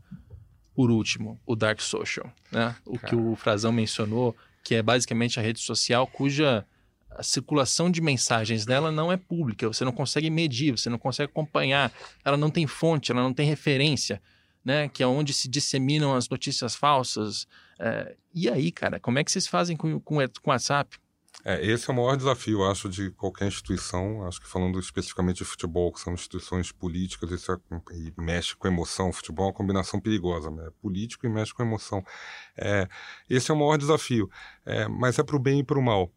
por 0.73 0.89
último, 0.89 1.37
o 1.45 1.53
Dark 1.53 1.81
Social, 1.81 2.31
né? 2.49 2.73
O 2.85 2.97
que 2.97 3.13
o 3.13 3.35
Frazão 3.35 3.73
mencionou, 3.73 4.35
que 4.63 4.75
é 4.75 4.81
basicamente 4.81 5.37
a 5.37 5.43
rede 5.43 5.59
social 5.59 6.07
cuja 6.07 6.65
a 7.15 7.23
circulação 7.23 7.91
de 7.91 8.01
mensagens 8.01 8.65
dela 8.65 8.91
não 8.91 9.11
é 9.11 9.17
pública, 9.17 9.67
você 9.67 9.83
não 9.83 9.91
consegue 9.91 10.29
medir, 10.29 10.71
você 10.71 10.89
não 10.89 10.97
consegue 10.97 11.29
acompanhar, 11.29 11.91
ela 12.23 12.37
não 12.37 12.49
tem 12.49 12.65
fonte, 12.65 13.11
ela 13.11 13.21
não 13.21 13.33
tem 13.33 13.47
referência, 13.47 14.21
né? 14.63 14.87
Que 14.89 15.03
é 15.03 15.07
onde 15.07 15.33
se 15.33 15.47
disseminam 15.47 16.15
as 16.15 16.29
notícias 16.29 16.75
falsas. 16.75 17.47
É... 17.79 18.15
e 18.33 18.49
aí, 18.49 18.71
cara, 18.71 18.99
como 18.99 19.19
é 19.19 19.23
que 19.23 19.31
vocês 19.31 19.47
fazem 19.47 19.75
com, 19.75 19.99
com, 19.99 20.15
com 20.15 20.49
o 20.49 20.53
WhatsApp? 20.53 20.97
É, 21.43 21.65
esse 21.65 21.89
é 21.89 21.93
o 21.93 21.95
maior 21.95 22.15
desafio, 22.15 22.63
acho, 22.63 22.87
de 22.87 23.09
qualquer 23.11 23.47
instituição. 23.47 24.27
Acho 24.27 24.39
que 24.39 24.47
falando 24.47 24.79
especificamente 24.79 25.37
de 25.37 25.45
futebol, 25.45 25.91
que 25.91 25.99
são 25.99 26.13
instituições 26.13 26.71
políticas, 26.71 27.31
isso 27.31 27.51
é, 27.51 27.57
e 27.93 28.13
mexe 28.17 28.55
com 28.55 28.67
emoção. 28.67 29.11
Futebol 29.11 29.45
é 29.45 29.47
uma 29.47 29.53
combinação 29.53 29.99
perigosa, 29.99 30.51
né? 30.51 30.69
Político 30.81 31.25
e 31.25 31.29
mexe 31.29 31.53
com 31.53 31.63
emoção. 31.63 32.03
É, 32.55 32.87
esse 33.29 33.49
é 33.49 33.53
o 33.53 33.57
maior 33.57 33.77
desafio, 33.77 34.29
é, 34.65 34.87
mas 34.87 35.17
é 35.17 35.23
para 35.23 35.35
o 35.35 35.39
bem 35.39 35.59
e 35.59 35.63
para 35.63 35.79
o 35.79 35.81
mal. 35.81 36.11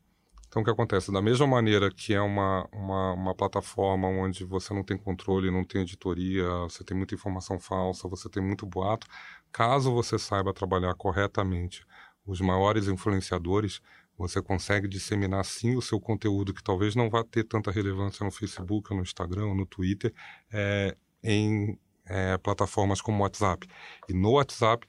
Então, 0.55 0.63
o 0.63 0.65
que 0.65 0.71
acontece? 0.71 1.11
Da 1.11 1.21
mesma 1.21 1.49
maneira 1.49 1.91
que 1.91 2.15
é 2.15 2.21
uma, 2.21 2.69
uma, 2.73 3.13
uma, 3.15 3.35
plataforma 3.35 4.07
onde 4.07 4.45
você 4.45 4.73
não 4.73 4.85
tem 4.85 4.97
controle, 4.97 5.51
não 5.51 5.65
tem 5.65 5.83
editoria, 5.83 6.49
você 6.61 6.85
tem 6.85 6.97
muita 6.97 7.13
informação 7.13 7.59
falsa, 7.59 8.07
você 8.07 8.29
tem 8.29 8.41
muito 8.41 8.65
boato, 8.65 9.05
caso 9.51 9.93
você 9.93 10.17
saiba 10.17 10.55
trabalhar 10.55 10.95
corretamente 10.95 11.85
os 12.25 12.41
maiores 12.41 12.87
influenciadores, 12.87 13.81
você 14.17 14.41
consegue 14.41 14.87
disseminar 14.87 15.45
sim 15.45 15.75
o 15.75 15.83
seu 15.83 16.01
conteúdo 16.01 16.55
que 16.55 16.63
talvez 16.63 16.95
não 16.95 17.11
vá 17.11 17.25
ter 17.25 17.43
tanta 17.43 17.73
relevância 17.73 18.25
no 18.25 18.31
Facebook, 18.31 18.95
no 18.95 19.03
Instagram, 19.03 19.57
no 19.57 19.67
Twitter, 19.67 20.15
é, 20.53 20.97
em 21.21 21.77
é, 22.07 22.39
plataformas 22.39 23.01
como 23.01 23.19
o 23.19 23.23
WhatsApp. 23.23 23.67
E 24.09 24.13
no 24.13 24.35
WhatsApp 24.35 24.87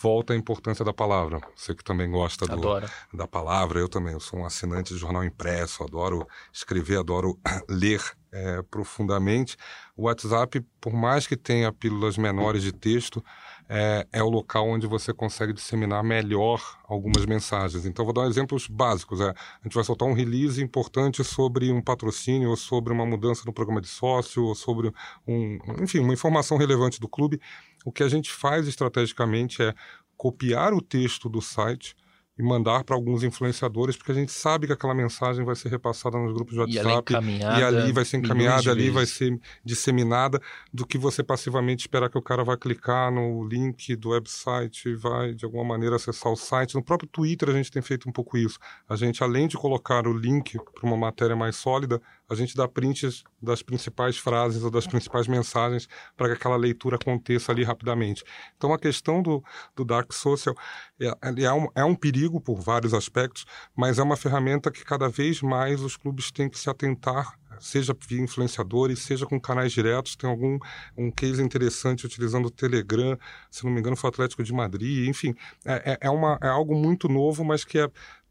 volta 0.00 0.32
a 0.32 0.36
importância 0.36 0.84
da 0.84 0.92
palavra. 0.92 1.40
Você 1.54 1.74
que 1.74 1.82
também 1.84 2.10
gosta 2.10 2.46
do, 2.46 2.80
da 3.12 3.26
palavra, 3.26 3.80
eu 3.80 3.88
também. 3.88 4.12
Eu 4.12 4.20
sou 4.20 4.40
um 4.40 4.46
assinante 4.46 4.94
de 4.94 5.00
jornal 5.00 5.24
impresso, 5.24 5.82
adoro 5.82 6.26
escrever, 6.52 6.98
adoro 6.98 7.38
ler 7.68 8.00
é, 8.32 8.62
profundamente. 8.62 9.56
O 9.96 10.04
WhatsApp, 10.04 10.64
por 10.80 10.92
mais 10.92 11.26
que 11.26 11.36
tenha 11.36 11.72
pílulas 11.72 12.16
menores 12.16 12.62
de 12.62 12.72
texto, 12.72 13.24
é, 13.68 14.06
é, 14.12 14.22
o 14.22 14.28
local 14.28 14.66
onde 14.66 14.86
você 14.86 15.12
consegue 15.12 15.52
disseminar 15.52 16.02
melhor 16.02 16.62
algumas 16.86 17.26
mensagens. 17.26 17.84
Então, 17.84 18.04
vou 18.04 18.14
dar 18.14 18.26
exemplos 18.26 18.66
básicos. 18.66 19.20
É, 19.20 19.28
a 19.28 19.34
gente 19.64 19.74
vai 19.74 19.84
soltar 19.84 20.08
um 20.08 20.14
release 20.14 20.62
importante 20.62 21.22
sobre 21.22 21.70
um 21.70 21.82
patrocínio, 21.82 22.48
ou 22.48 22.56
sobre 22.56 22.92
uma 22.92 23.04
mudança 23.04 23.42
no 23.44 23.52
programa 23.52 23.80
de 23.80 23.88
sócio, 23.88 24.44
ou 24.44 24.54
sobre, 24.54 24.90
um, 25.26 25.58
enfim, 25.82 25.98
uma 25.98 26.14
informação 26.14 26.56
relevante 26.56 26.98
do 26.98 27.08
clube. 27.08 27.40
O 27.84 27.92
que 27.92 28.02
a 28.02 28.08
gente 28.08 28.30
faz 28.30 28.66
estrategicamente 28.66 29.62
é 29.62 29.74
copiar 30.16 30.72
o 30.72 30.80
texto 30.80 31.28
do 31.28 31.42
site, 31.42 31.94
e 32.38 32.42
mandar 32.42 32.84
para 32.84 32.94
alguns 32.94 33.22
influenciadores, 33.22 33.96
porque 33.96 34.12
a 34.12 34.14
gente 34.14 34.30
sabe 34.30 34.66
que 34.66 34.72
aquela 34.72 34.94
mensagem 34.94 35.44
vai 35.44 35.56
ser 35.56 35.68
repassada 35.68 36.16
nos 36.18 36.32
grupos 36.32 36.54
de 36.54 36.60
WhatsApp 36.60 37.14
e, 37.14 37.38
e 37.40 37.64
ali 37.64 37.92
vai 37.92 38.04
ser 38.04 38.18
encaminhada, 38.18 38.70
ali 38.70 38.90
vai 38.90 39.06
ser 39.06 39.38
disseminada, 39.64 40.40
do 40.72 40.86
que 40.86 40.96
você 40.96 41.22
passivamente 41.22 41.80
esperar 41.80 42.08
que 42.08 42.18
o 42.18 42.22
cara 42.22 42.44
vai 42.44 42.56
clicar 42.56 43.10
no 43.10 43.46
link 43.46 43.96
do 43.96 44.10
website 44.10 44.94
vai 44.94 45.34
de 45.34 45.44
alguma 45.44 45.64
maneira 45.64 45.96
acessar 45.96 46.32
o 46.32 46.36
site. 46.36 46.74
No 46.74 46.82
próprio 46.82 47.08
Twitter 47.08 47.48
a 47.50 47.52
gente 47.52 47.70
tem 47.70 47.82
feito 47.82 48.08
um 48.08 48.12
pouco 48.12 48.36
isso. 48.36 48.58
A 48.88 48.94
gente, 48.94 49.22
além 49.22 49.48
de 49.48 49.56
colocar 49.56 50.06
o 50.06 50.12
link 50.12 50.58
para 50.74 50.86
uma 50.86 50.96
matéria 50.96 51.34
mais 51.34 51.56
sólida, 51.56 52.00
a 52.28 52.34
gente 52.34 52.54
dá 52.54 52.68
prints 52.68 53.24
das 53.40 53.62
principais 53.62 54.18
frases 54.18 54.62
ou 54.62 54.70
das 54.70 54.86
principais 54.86 55.26
mensagens 55.26 55.88
para 56.16 56.28
que 56.28 56.34
aquela 56.34 56.56
leitura 56.56 56.96
aconteça 56.96 57.52
ali 57.52 57.64
rapidamente. 57.64 58.22
Então 58.56 58.72
a 58.72 58.78
questão 58.78 59.22
do, 59.22 59.42
do 59.74 59.84
Dark 59.84 60.12
Social 60.12 60.54
é, 61.00 61.12
é, 61.44 61.52
um, 61.52 61.68
é 61.74 61.84
um 61.84 61.94
perigo 61.94 62.40
por 62.40 62.60
vários 62.60 62.92
aspectos, 62.92 63.46
mas 63.74 63.98
é 63.98 64.02
uma 64.02 64.16
ferramenta 64.16 64.70
que 64.70 64.84
cada 64.84 65.08
vez 65.08 65.40
mais 65.40 65.80
os 65.80 65.96
clubes 65.96 66.30
têm 66.30 66.48
que 66.48 66.58
se 66.58 66.68
atentar 66.68 67.38
seja 67.60 67.96
via 68.06 68.20
influenciadores, 68.20 69.00
seja 69.00 69.26
com 69.26 69.40
canais 69.40 69.72
diretos. 69.72 70.16
Tem 70.16 70.28
algum 70.28 70.58
um 70.96 71.10
case 71.10 71.42
interessante 71.42 72.06
utilizando 72.06 72.46
o 72.46 72.50
Telegram, 72.50 73.18
se 73.50 73.64
não 73.64 73.72
me 73.72 73.80
engano, 73.80 73.96
foi 73.96 74.08
o 74.08 74.12
Atlético 74.12 74.42
de 74.42 74.52
Madrid. 74.52 75.08
Enfim, 75.08 75.34
é, 75.64 75.92
é, 75.92 75.98
é 76.02 76.10
uma, 76.10 76.38
é 76.42 76.48
algo 76.48 76.74
muito 76.74 77.08
novo, 77.08 77.44
mas 77.44 77.64
que 77.64 77.78
é 77.78 77.90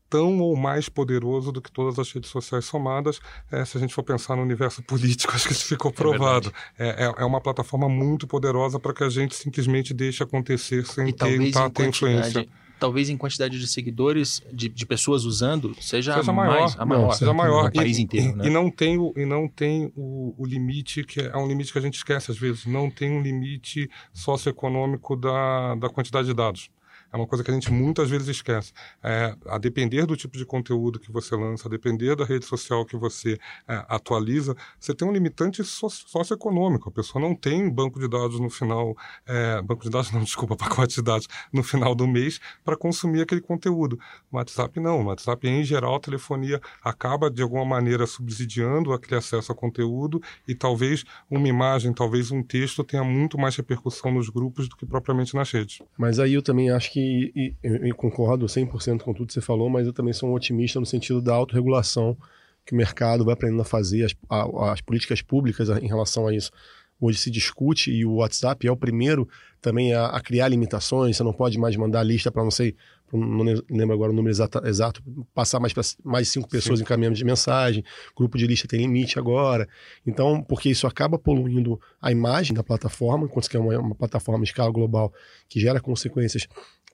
tão 0.10 0.40
ou 0.40 0.56
mais 0.56 0.90
poderoso 0.90 1.52
do 1.52 1.62
que 1.62 1.72
todas 1.72 2.00
as 2.00 2.12
redes 2.12 2.30
sociais 2.30 2.66
somadas. 2.66 3.20
É, 3.52 3.64
se 3.66 3.78
a 3.78 3.80
gente 3.80 3.94
for 3.94 4.04
pensar 4.04 4.36
no 4.36 4.42
universo 4.42 4.82
político, 4.88 5.34
acho 5.36 5.48
que 5.48 5.54
isso 5.54 5.66
ficou 5.66 5.92
é 5.92 5.94
provado. 5.94 6.54
É, 6.78 7.06
é, 7.06 7.14
é 7.18 7.26
uma 7.26 7.42
plataforma 7.42 7.88
muito 7.90 8.28
poderosa 8.28 8.80
para 8.80 8.94
que 8.94 9.04
a 9.04 9.10
gente 9.10 9.36
simplesmente 9.36 9.94
deixe 9.94 10.24
acontecer 10.24 10.86
sem 10.86 11.12
tentar 11.14 11.70
ter 11.70 11.88
influência 11.88 12.48
talvez 12.80 13.10
em 13.10 13.18
quantidade 13.18 13.60
de 13.60 13.68
seguidores, 13.68 14.42
de, 14.52 14.70
de 14.70 14.86
pessoas 14.86 15.24
usando, 15.24 15.76
seja, 15.82 16.14
seja 16.16 16.32
maior, 16.32 16.60
mais, 16.60 16.80
a 16.80 16.86
maior. 16.86 17.02
Não, 17.08 17.12
seja 17.12 17.34
maior. 17.34 17.64
No 17.66 17.72
país 17.72 17.98
inteiro, 18.00 18.36
né? 18.36 18.48
E 18.48 18.50
não 18.50 18.70
tem, 18.70 18.98
o, 18.98 19.14
e 19.16 19.26
não 19.26 19.48
tem 19.48 19.92
o, 19.96 20.34
o, 20.38 20.46
limite, 20.46 21.04
que 21.04 21.22
é 21.22 21.36
um 21.38 21.48
limite 21.48 21.72
que 21.72 21.80
a 21.80 21.82
gente 21.82 21.96
esquece 21.96 22.32
às 22.32 22.38
vezes, 22.38 22.66
não 22.66 22.90
tem 22.90 23.12
um 23.12 23.22
limite 23.22 23.90
socioeconômico 24.14 25.16
da, 25.16 25.76
da 25.76 25.90
quantidade 25.90 26.28
de 26.28 26.34
dados 26.34 26.70
é 27.12 27.18
uma 27.18 27.28
coisa 27.28 27.44
que 27.44 27.52
a 27.52 27.54
gente 27.54 27.72
muitas 27.72 28.10
vezes 28.10 28.28
esquece. 28.28 28.74
É, 29.04 29.36
a 29.48 29.58
depender 29.58 30.06
do 30.06 30.16
tipo 30.16 30.38
de 30.38 30.46
conteúdo 30.46 31.00
que 31.00 31.12
você 31.12 31.36
lança, 31.36 31.68
a 31.68 31.72
depender 31.72 32.16
da 32.16 32.26
rede 32.26 32.46
social 32.46 32.86
que 32.86 32.98
você 32.98 33.38
é, 33.68 33.86
atualiza, 33.88 34.56
você 34.80 34.94
tem 34.94 35.08
um 35.08 35.12
limitante 35.12 35.64
socioeconômico. 35.64 36.90
A 36.90 36.92
pessoa 36.92 37.22
não 37.22 37.36
tem 37.36 37.70
banco 37.70 38.00
de 38.00 38.08
dados 38.08 38.40
no 38.40 38.50
final, 38.50 38.96
é, 39.26 39.62
banco 39.62 39.84
de 39.84 39.90
dados 39.90 40.12
não, 40.12 40.24
desculpa, 40.24 40.56
pacote 40.56 40.96
de 40.96 41.02
dados 41.02 41.28
no 41.52 41.64
final 41.64 41.96
do 41.96 42.08
mês 42.08 42.40
para 42.64 42.76
consumir 42.76 43.22
aquele 43.22 43.42
conteúdo. 43.42 44.00
O 44.32 44.38
WhatsApp 44.38 44.80
não. 44.80 45.02
O 45.02 45.06
WhatsApp, 45.06 45.48
em 45.48 45.64
geral, 45.64 45.96
a 45.96 46.00
telefonia 46.00 46.62
acaba 46.84 47.30
de 47.30 47.42
alguma 47.42 47.66
maneira 47.66 48.06
subsidiando 48.06 48.94
aquele 48.94 49.18
acesso 49.18 49.52
a 49.52 49.56
conteúdo 49.56 50.22
e 50.48 50.54
talvez 50.54 51.04
uma 51.30 51.48
imagem, 51.48 51.94
talvez 51.94 52.32
um 52.32 52.44
texto 52.44 52.84
tenha 52.84 53.04
muito 53.04 53.38
mais 53.38 53.56
repercussão 53.56 54.12
nos 54.12 54.30
grupos 54.30 54.68
do 54.68 54.76
que 54.76 54.86
propriamente 54.86 55.36
nas 55.36 55.52
redes. 55.52 55.82
Mas 55.98 56.20
aí 56.20 56.34
eu 56.34 56.42
também 56.42 56.70
acho 56.70 56.92
que 56.92 56.97
que 56.98 57.32
e, 57.36 57.56
eu 57.64 57.96
concordo 57.96 58.48
100% 58.48 59.02
com 59.02 59.14
tudo 59.14 59.28
que 59.28 59.34
você 59.34 59.42
falou, 59.42 59.70
mas 59.70 59.86
eu 59.86 59.94
também 59.94 60.14
sou 60.14 60.30
um 60.30 60.34
otimista 60.34 60.80
no 60.80 60.86
sentido 60.86 61.22
da 61.22 61.36
autorregulação 61.36 62.18
que 62.66 62.74
o 62.74 62.76
mercado 62.76 63.24
vai 63.24 63.36
aprendendo 63.36 63.62
a 63.62 63.66
fazer, 63.66 64.04
as, 64.04 64.16
a, 64.28 64.72
as 64.72 64.82
políticas 64.82 65.22
públicas 65.22 65.70
em 65.70 65.88
relação 65.88 66.28
a 66.28 66.34
isso. 66.34 66.52
Hoje 67.00 67.20
se 67.20 67.30
discute 67.30 67.92
e 67.92 68.04
o 68.04 68.16
WhatsApp 68.16 68.68
é 68.68 68.72
o 68.72 68.76
primeiro 68.76 69.30
também 69.62 69.94
a, 69.94 70.08
a 70.08 70.20
criar 70.20 70.48
limitações. 70.48 71.16
Você 71.16 71.24
não 71.24 71.32
pode 71.32 71.60
mais 71.60 71.76
mandar 71.76 72.02
lista 72.02 72.32
para 72.32 72.44
não 72.44 72.50
sei 72.50 72.76
não 73.14 73.46
lembro 73.70 73.94
agora 73.94 74.12
o 74.12 74.16
número 74.16 74.34
exato, 74.34 74.60
exato 74.68 75.02
passar 75.34 75.60
mais 75.60 75.72
para 75.72 75.84
mais 76.04 76.28
cinco 76.28 76.50
pessoas 76.50 76.80
Sim. 76.80 76.84
encaminhando 76.84 77.16
de 77.16 77.24
mensagem, 77.24 77.84
grupo 78.16 78.38
de 78.38 78.46
lista 78.46 78.68
tem 78.68 78.82
limite 78.82 79.18
agora. 79.18 79.68
Então, 80.06 80.44
porque 80.44 80.70
isso 80.70 80.86
acaba 80.86 81.18
poluindo 81.18 81.80
a 82.02 82.12
imagem 82.12 82.54
da 82.54 82.64
plataforma, 82.64 83.26
enquanto 83.26 83.46
você 83.46 83.52
quer 83.52 83.60
uma, 83.60 83.80
uma 83.80 83.96
plataforma 83.96 84.44
de 84.44 84.50
escala 84.50 84.72
global 84.72 85.14
que 85.48 85.60
gera 85.60 85.80
consequências 85.80 86.48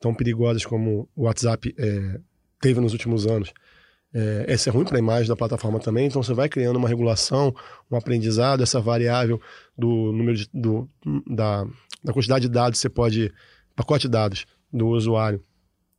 tão 0.04 0.14
perigosas 0.14 0.66
como 0.66 1.08
o 1.16 1.24
WhatsApp 1.24 1.74
é, 1.78 2.20
teve 2.60 2.82
nos 2.82 2.92
últimos 2.92 3.26
anos. 3.26 3.54
É, 4.14 4.44
essa 4.50 4.70
é 4.70 4.74
ruim 4.74 4.84
para 4.84 4.98
a 4.98 5.00
imagem 5.00 5.30
da 5.30 5.36
plataforma 5.36 5.80
também, 5.80 6.08
então 6.08 6.22
você 6.22 6.34
vai 6.34 6.50
criando 6.50 6.76
uma 6.76 6.90
regulação, 6.90 7.56
um 7.90 7.96
aprendizado, 7.96 8.62
essa 8.62 8.82
variável 8.82 9.40
do 9.78 10.12
número 10.12 10.36
de, 10.36 10.50
do, 10.54 10.90
da, 11.26 11.66
da 12.04 12.12
quantidade 12.12 12.48
de 12.48 12.54
dados 12.54 12.80
que 12.80 12.82
você 12.82 12.90
pode, 12.90 13.34
pacote 13.78 14.08
de 14.08 14.12
dados 14.12 14.46
do 14.74 14.90
usuário 14.90 15.42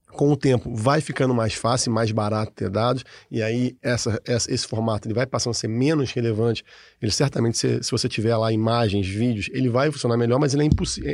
com 0.06 0.30
o 0.30 0.36
tempo 0.36 0.72
vai 0.72 1.00
ficando 1.00 1.34
mais 1.34 1.54
fácil, 1.54 1.90
mais 1.90 2.12
barato 2.12 2.52
ter 2.52 2.68
dados, 2.68 3.04
e 3.30 3.42
aí 3.42 3.76
essa, 3.82 4.20
essa, 4.24 4.52
esse 4.52 4.68
formato 4.68 5.08
ele 5.08 5.14
vai 5.14 5.26
passando 5.26 5.52
a 5.52 5.54
ser 5.54 5.66
menos 5.66 6.12
relevante. 6.12 6.62
Ele 7.02 7.10
certamente, 7.10 7.58
se, 7.58 7.82
se 7.82 7.90
você 7.90 8.08
tiver 8.08 8.36
lá 8.36 8.52
imagens, 8.52 9.08
vídeos, 9.08 9.48
ele 9.52 9.68
vai 9.68 9.90
funcionar 9.90 10.16
melhor, 10.16 10.38
mas 10.38 10.54
ele 10.54 10.62
é, 10.62 10.68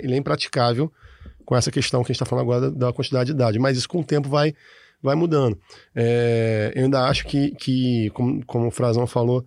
ele 0.04 0.12
é 0.12 0.16
impraticável 0.18 0.92
com 1.50 1.56
essa 1.56 1.68
questão 1.68 2.04
que 2.04 2.12
a 2.12 2.14
gente 2.14 2.22
está 2.22 2.24
falando 2.24 2.44
agora 2.44 2.70
da, 2.70 2.86
da, 2.86 2.92
quantidade 2.92 3.32
de 3.32 3.36
dados. 3.36 3.60
Mas 3.60 3.76
isso 3.76 3.88
com 3.88 3.98
o 3.98 4.04
tempo 4.04 4.28
vai, 4.28 4.54
vai 5.02 5.16
mudando. 5.16 5.58
É, 5.92 6.72
eu 6.76 6.84
ainda 6.84 7.00
acho 7.08 7.26
que, 7.26 7.50
que 7.56 8.08
como, 8.10 8.46
como 8.46 8.68
o 8.68 8.70
Frazão 8.70 9.04
falou, 9.04 9.44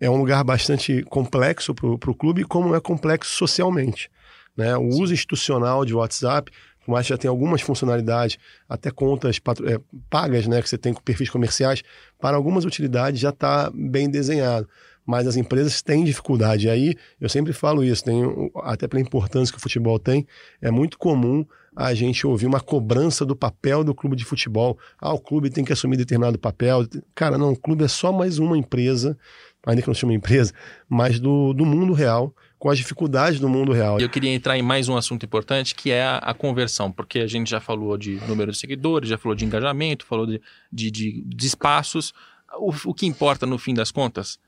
é 0.00 0.10
um 0.10 0.16
lugar 0.16 0.42
bastante 0.42 1.04
complexo 1.04 1.72
para 1.72 2.10
o 2.10 2.14
clube, 2.14 2.42
como 2.42 2.74
é 2.74 2.80
complexo 2.80 3.30
socialmente. 3.36 4.10
Né? 4.56 4.76
O 4.76 4.88
uso 4.88 5.14
institucional 5.14 5.84
de 5.84 5.94
WhatsApp 5.94 6.50
por 6.84 6.90
mais 6.90 7.06
que 7.06 7.14
já 7.14 7.16
tenha 7.16 7.30
algumas 7.30 7.62
funcionalidades, 7.62 8.36
até 8.68 8.90
contas 8.90 9.40
é, 9.64 9.80
pagas, 10.10 10.46
né, 10.46 10.60
que 10.60 10.68
você 10.68 10.76
tem 10.76 10.92
com 10.92 11.00
perfis 11.00 11.30
comerciais, 11.30 11.82
para 12.20 12.36
algumas 12.36 12.66
utilidades 12.66 13.18
já 13.18 13.30
está 13.30 13.70
bem 13.72 14.10
desenhado. 14.10 14.68
Mas 15.06 15.26
as 15.26 15.36
empresas 15.36 15.82
têm 15.82 16.04
dificuldade. 16.04 16.66
E 16.66 16.70
aí, 16.70 16.94
eu 17.20 17.28
sempre 17.28 17.52
falo 17.52 17.84
isso, 17.84 18.04
tem, 18.04 18.22
até 18.62 18.88
pela 18.88 19.02
importância 19.02 19.52
que 19.52 19.58
o 19.58 19.62
futebol 19.62 19.98
tem, 19.98 20.26
é 20.60 20.70
muito 20.70 20.98
comum 20.98 21.44
a 21.76 21.92
gente 21.92 22.26
ouvir 22.26 22.46
uma 22.46 22.60
cobrança 22.60 23.24
do 23.24 23.34
papel 23.34 23.82
do 23.82 23.94
clube 23.94 24.16
de 24.16 24.24
futebol. 24.24 24.78
Ah, 25.00 25.12
o 25.12 25.18
clube 25.18 25.50
tem 25.50 25.64
que 25.64 25.72
assumir 25.72 25.96
determinado 25.96 26.38
papel. 26.38 26.86
Cara, 27.14 27.36
não, 27.36 27.52
o 27.52 27.56
clube 27.56 27.84
é 27.84 27.88
só 27.88 28.12
mais 28.12 28.38
uma 28.38 28.56
empresa, 28.56 29.18
ainda 29.66 29.82
que 29.82 29.88
não 29.88 29.94
seja 29.94 30.06
uma 30.06 30.14
empresa, 30.14 30.52
mas 30.88 31.18
do, 31.18 31.52
do 31.52 31.66
mundo 31.66 31.92
real 31.92 32.32
com 32.64 32.70
as 32.70 32.78
dificuldades 32.78 33.38
do 33.38 33.46
mundo 33.46 33.72
real. 33.72 34.00
Eu 34.00 34.08
queria 34.08 34.32
entrar 34.32 34.56
em 34.56 34.62
mais 34.62 34.88
um 34.88 34.96
assunto 34.96 35.26
importante, 35.26 35.74
que 35.74 35.90
é 35.90 36.02
a, 36.02 36.16
a 36.16 36.32
conversão, 36.32 36.90
porque 36.90 37.18
a 37.18 37.26
gente 37.26 37.50
já 37.50 37.60
falou 37.60 37.98
de 37.98 38.14
número 38.26 38.52
de 38.52 38.56
seguidores, 38.56 39.10
já 39.10 39.18
falou 39.18 39.36
de 39.36 39.44
engajamento, 39.44 40.06
falou 40.06 40.26
de, 40.26 40.40
de, 40.72 40.90
de, 40.90 41.22
de 41.26 41.46
espaços. 41.46 42.14
O, 42.56 42.72
o, 42.86 42.94
que 42.94 43.04
importa, 43.04 43.44
no 43.44 43.58
fim 43.58 43.74
das 43.74 43.90
contas, 43.90 44.38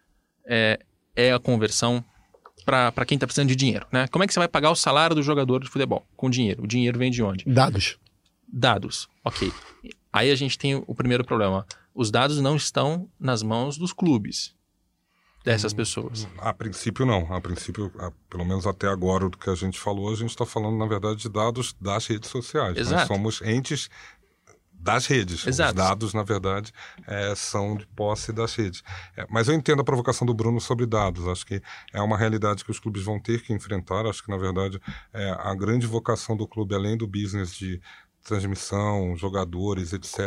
é, 0.47 0.78
é 1.14 1.32
a 1.32 1.38
conversão 1.38 2.05
para 2.64 3.05
quem 3.07 3.16
está 3.16 3.26
precisando 3.26 3.49
de 3.49 3.57
dinheiro. 3.57 3.86
Né? 3.92 4.09
Como 4.09 4.24
é 4.24 4.26
que 4.26 4.32
você 4.32 4.40
vai 4.40 4.49
pagar 4.49 4.70
o 4.70 4.76
salário 4.76 5.14
do 5.14 5.22
jogador 5.22 5.62
de 5.62 5.68
futebol? 5.68 6.07
Com 6.16 6.28
dinheiro. 6.28 6.64
O 6.64 6.66
dinheiro 6.66 6.99
vem 6.99 7.11
de 7.11 7.22
onde? 7.22 7.44
Dados. 7.47 7.99
Dados, 8.49 9.09
ok. 9.24 9.53
Aí 10.12 10.30
a 10.30 10.34
gente 10.34 10.59
tem 10.59 10.82
o 10.86 10.94
primeiro 10.94 11.24
problema. 11.24 11.66
Os 11.94 12.11
dados 12.11 12.40
não 12.40 12.57
estão 12.57 13.09
nas 13.18 13.42
mãos 13.42 13.76
dos 13.76 13.92
clubes 13.92 14.55
dessas 15.47 15.72
hum, 15.72 15.76
pessoas? 15.76 16.28
A 16.38 16.53
princípio, 16.53 17.07
não. 17.07 17.32
A 17.32 17.40
princípio, 17.40 17.92
a, 17.99 18.11
pelo 18.28 18.44
menos 18.44 18.66
até 18.66 18.88
agora, 18.88 19.28
do 19.28 19.38
que 19.38 19.49
a 19.49 19.55
gente 19.55 19.78
falou, 19.78 20.12
a 20.12 20.16
gente 20.16 20.30
está 20.30 20.44
falando, 20.44 20.76
na 20.76 20.86
verdade, 20.86 21.20
de 21.20 21.28
dados 21.28 21.74
das 21.80 22.07
redes 22.07 22.28
sociais. 22.28 22.76
Exato. 22.76 22.97
Nós 22.97 23.07
somos 23.07 23.42
entes 23.42 23.88
das 24.79 25.07
redes. 25.07 25.47
Exato. 25.47 25.70
Os 25.70 25.77
dados, 25.77 26.14
na 26.14 26.22
verdade, 26.22 26.72
é, 27.07 27.35
são 27.35 27.77
de 27.77 27.87
posse 27.89 28.33
das 28.33 28.55
redes. 28.55 28.83
É, 29.16 29.27
mas 29.29 29.49
eu 29.49 29.55
entendo 29.55 29.81
a 29.81 29.85
provocação 29.85 30.27
do 30.27 30.35
Bruno 30.35 30.61
sobre 30.61 30.87
dados. 30.87 31.27
Acho 31.27 31.47
que 31.47 31.61
é 31.93 32.01
uma 32.01 32.16
realidade 32.16 32.64
que 32.64 32.70
os 32.70 32.79
clubes 32.79 33.03
vão 33.03 33.18
ter 33.18 33.43
que 33.43 33.53
enfrentar. 33.53 34.07
Acho 34.07 34.22
que, 34.22 34.31
na 34.31 34.37
verdade, 34.37 34.81
é, 35.12 35.31
a 35.31 35.55
grande 35.55 35.87
vocação 35.87 36.37
do 36.37 36.47
clube, 36.47 36.74
além 36.74 36.97
do 36.97 37.07
business 37.07 37.55
de 37.55 37.81
transmissão, 38.27 39.16
jogadores, 39.16 39.93
etc., 39.93 40.18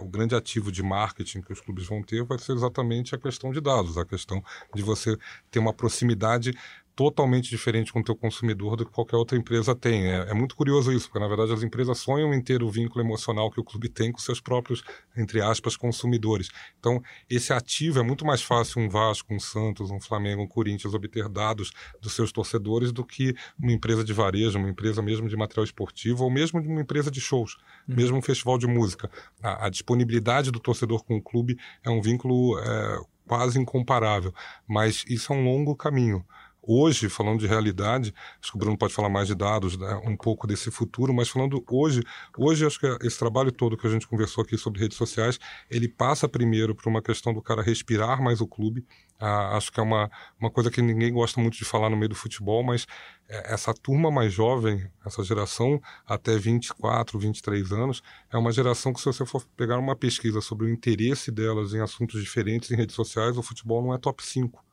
o 0.00 0.08
grande 0.08 0.34
ativo 0.34 0.72
de 0.72 0.82
marketing 0.82 1.40
que 1.40 1.52
os 1.52 1.60
clubes 1.60 1.86
vão 1.86 2.02
ter 2.02 2.24
vai 2.24 2.38
ser 2.38 2.52
exatamente 2.52 3.14
a 3.14 3.18
questão 3.18 3.52
de 3.52 3.60
dados, 3.60 3.96
a 3.96 4.04
questão 4.04 4.42
de 4.74 4.82
você 4.82 5.16
ter 5.50 5.60
uma 5.60 5.72
proximidade 5.72 6.52
totalmente 6.96 7.50
diferente 7.50 7.92
com 7.92 8.00
o 8.00 8.02
teu 8.02 8.16
consumidor 8.16 8.74
do 8.74 8.86
que 8.86 8.90
qualquer 8.90 9.16
outra 9.16 9.36
empresa 9.36 9.76
tem. 9.76 10.06
É, 10.06 10.30
é, 10.30 10.34
muito 10.34 10.56
curioso 10.56 10.90
isso, 10.90 11.08
porque 11.08 11.18
na 11.18 11.28
verdade 11.28 11.52
as 11.52 11.62
empresas 11.62 11.98
sonham 11.98 12.32
em 12.32 12.42
ter 12.42 12.62
o 12.62 12.70
vínculo 12.70 13.04
emocional 13.04 13.50
que 13.50 13.60
o 13.60 13.64
clube 13.64 13.90
tem 13.90 14.10
com 14.10 14.18
seus 14.18 14.40
próprios, 14.40 14.82
entre 15.14 15.42
aspas, 15.42 15.76
consumidores. 15.76 16.48
Então, 16.80 17.02
esse 17.28 17.52
ativo 17.52 17.98
é 17.98 18.02
muito 18.02 18.24
mais 18.24 18.40
fácil 18.42 18.80
um 18.80 18.88
Vasco, 18.88 19.34
um 19.34 19.38
Santos, 19.38 19.90
um 19.90 20.00
Flamengo, 20.00 20.42
um 20.42 20.48
Corinthians 20.48 20.94
obter 20.94 21.28
dados 21.28 21.70
dos 22.00 22.14
seus 22.14 22.32
torcedores 22.32 22.90
do 22.92 23.04
que 23.04 23.34
uma 23.58 23.72
empresa 23.72 24.02
de 24.02 24.14
varejo, 24.14 24.58
uma 24.58 24.70
empresa 24.70 25.02
mesmo 25.02 25.28
de 25.28 25.36
material 25.36 25.64
esportivo 25.64 26.24
ou 26.24 26.30
mesmo 26.30 26.62
de 26.62 26.68
uma 26.68 26.80
empresa 26.80 27.10
de 27.10 27.20
shows, 27.20 27.56
uhum. 27.86 27.94
mesmo 27.94 28.16
um 28.16 28.22
festival 28.22 28.56
de 28.56 28.66
música. 28.66 29.10
A, 29.42 29.66
a, 29.66 29.68
disponibilidade 29.68 30.50
do 30.50 30.58
torcedor 30.58 31.04
com 31.04 31.16
o 31.16 31.22
clube 31.22 31.58
é 31.84 31.90
um 31.90 32.00
vínculo 32.00 32.58
é, 32.58 32.98
quase 33.26 33.58
incomparável, 33.58 34.32
mas 34.66 35.04
isso 35.08 35.32
é 35.32 35.36
um 35.36 35.44
longo 35.44 35.76
caminho. 35.76 36.24
Hoje, 36.68 37.08
falando 37.08 37.38
de 37.38 37.46
realidade, 37.46 38.12
acho 38.42 38.50
que 38.50 38.56
o 38.56 38.58
Bruno 38.58 38.76
pode 38.76 38.92
falar 38.92 39.08
mais 39.08 39.28
de 39.28 39.36
dados, 39.36 39.78
né, 39.78 40.00
um 40.04 40.16
pouco 40.16 40.48
desse 40.48 40.68
futuro, 40.68 41.14
mas 41.14 41.28
falando 41.28 41.64
hoje, 41.70 42.02
hoje 42.36 42.66
acho 42.66 42.80
que 42.80 42.86
esse 43.06 43.16
trabalho 43.16 43.52
todo 43.52 43.76
que 43.76 43.86
a 43.86 43.90
gente 43.90 44.04
conversou 44.08 44.42
aqui 44.42 44.58
sobre 44.58 44.80
redes 44.80 44.96
sociais, 44.96 45.38
ele 45.70 45.88
passa 45.88 46.28
primeiro 46.28 46.74
por 46.74 46.88
uma 46.88 47.00
questão 47.00 47.32
do 47.32 47.40
cara 47.40 47.62
respirar 47.62 48.20
mais 48.20 48.40
o 48.40 48.48
clube. 48.48 48.84
Ah, 49.16 49.56
acho 49.56 49.70
que 49.70 49.78
é 49.78 49.82
uma, 49.82 50.10
uma 50.40 50.50
coisa 50.50 50.68
que 50.68 50.82
ninguém 50.82 51.12
gosta 51.12 51.40
muito 51.40 51.56
de 51.56 51.64
falar 51.64 51.88
no 51.88 51.96
meio 51.96 52.08
do 52.08 52.16
futebol, 52.16 52.64
mas 52.64 52.84
é, 53.28 53.54
essa 53.54 53.72
turma 53.72 54.10
mais 54.10 54.32
jovem, 54.32 54.90
essa 55.04 55.22
geração 55.22 55.80
até 56.04 56.36
24, 56.36 57.16
23 57.16 57.72
anos, 57.72 58.02
é 58.28 58.36
uma 58.36 58.50
geração 58.50 58.92
que, 58.92 58.98
se 58.98 59.06
você 59.06 59.24
for 59.24 59.46
pegar 59.56 59.78
uma 59.78 59.94
pesquisa 59.94 60.40
sobre 60.40 60.66
o 60.66 60.68
interesse 60.68 61.30
delas 61.30 61.74
em 61.74 61.80
assuntos 61.80 62.20
diferentes 62.20 62.72
em 62.72 62.76
redes 62.76 62.96
sociais, 62.96 63.38
o 63.38 63.42
futebol 63.42 63.80
não 63.82 63.94
é 63.94 63.98
top 63.98 64.20
5. 64.24 64.66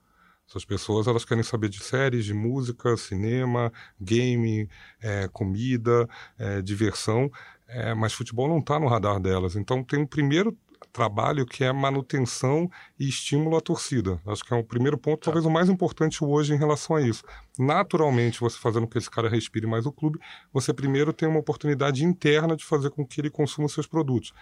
Essas 0.48 0.66
pessoas 0.66 1.08
elas 1.08 1.26
querem 1.26 1.44
saber 1.44 1.70
de 1.70 1.84
séries, 1.84 2.26
de 2.26 2.34
música, 2.34 2.96
cinema, 2.98 3.72
game, 4.00 4.70
é, 5.02 5.28
comida, 5.28 6.08
é, 6.38 6.62
diversão, 6.62 7.32
é, 7.68 7.94
mas 7.94 8.14
futebol 8.14 8.48
não 8.48 8.60
está 8.60 8.80
no 8.80 8.88
radar 8.88 9.20
delas. 9.20 9.56
Então 9.56 9.84
tem 9.84 10.00
um 10.00 10.06
primeiro 10.06 10.56
trabalho 10.92 11.46
que 11.46 11.64
é 11.64 11.72
manutenção 11.72 12.70
e 13.00 13.10
estímulo 13.10 13.58
à 13.58 13.62
torcida. 13.62 14.22
Acho 14.28 14.44
que 14.44 14.54
é 14.54 14.58
o 14.58 14.64
primeiro 14.64 14.98
ponto, 14.98 15.20
tá. 15.20 15.26
talvez 15.26 15.46
o 15.46 15.50
mais 15.50 15.70
importante 15.70 16.24
hoje 16.24 16.54
em 16.54 16.58
relação 16.58 16.96
a 16.96 17.02
isso. 17.02 17.24
Naturalmente, 17.58 18.40
você 18.40 18.58
fazendo 18.58 18.88
com 18.88 18.94
que 18.94 18.98
esse 18.98 19.10
cara 19.10 19.30
respire 19.30 19.68
mais 19.68 19.86
o 19.86 19.92
clube, 19.92 20.20
você 20.52 20.74
primeiro 20.74 21.14
tem 21.14 21.28
uma 21.28 21.40
oportunidade 21.40 22.04
interna 22.04 22.56
de 22.56 22.66
fazer 22.66 22.90
com 22.90 23.06
que 23.06 23.22
ele 23.22 23.30
consuma 23.30 23.70
seus 23.70 23.86
produtos. 23.86 24.34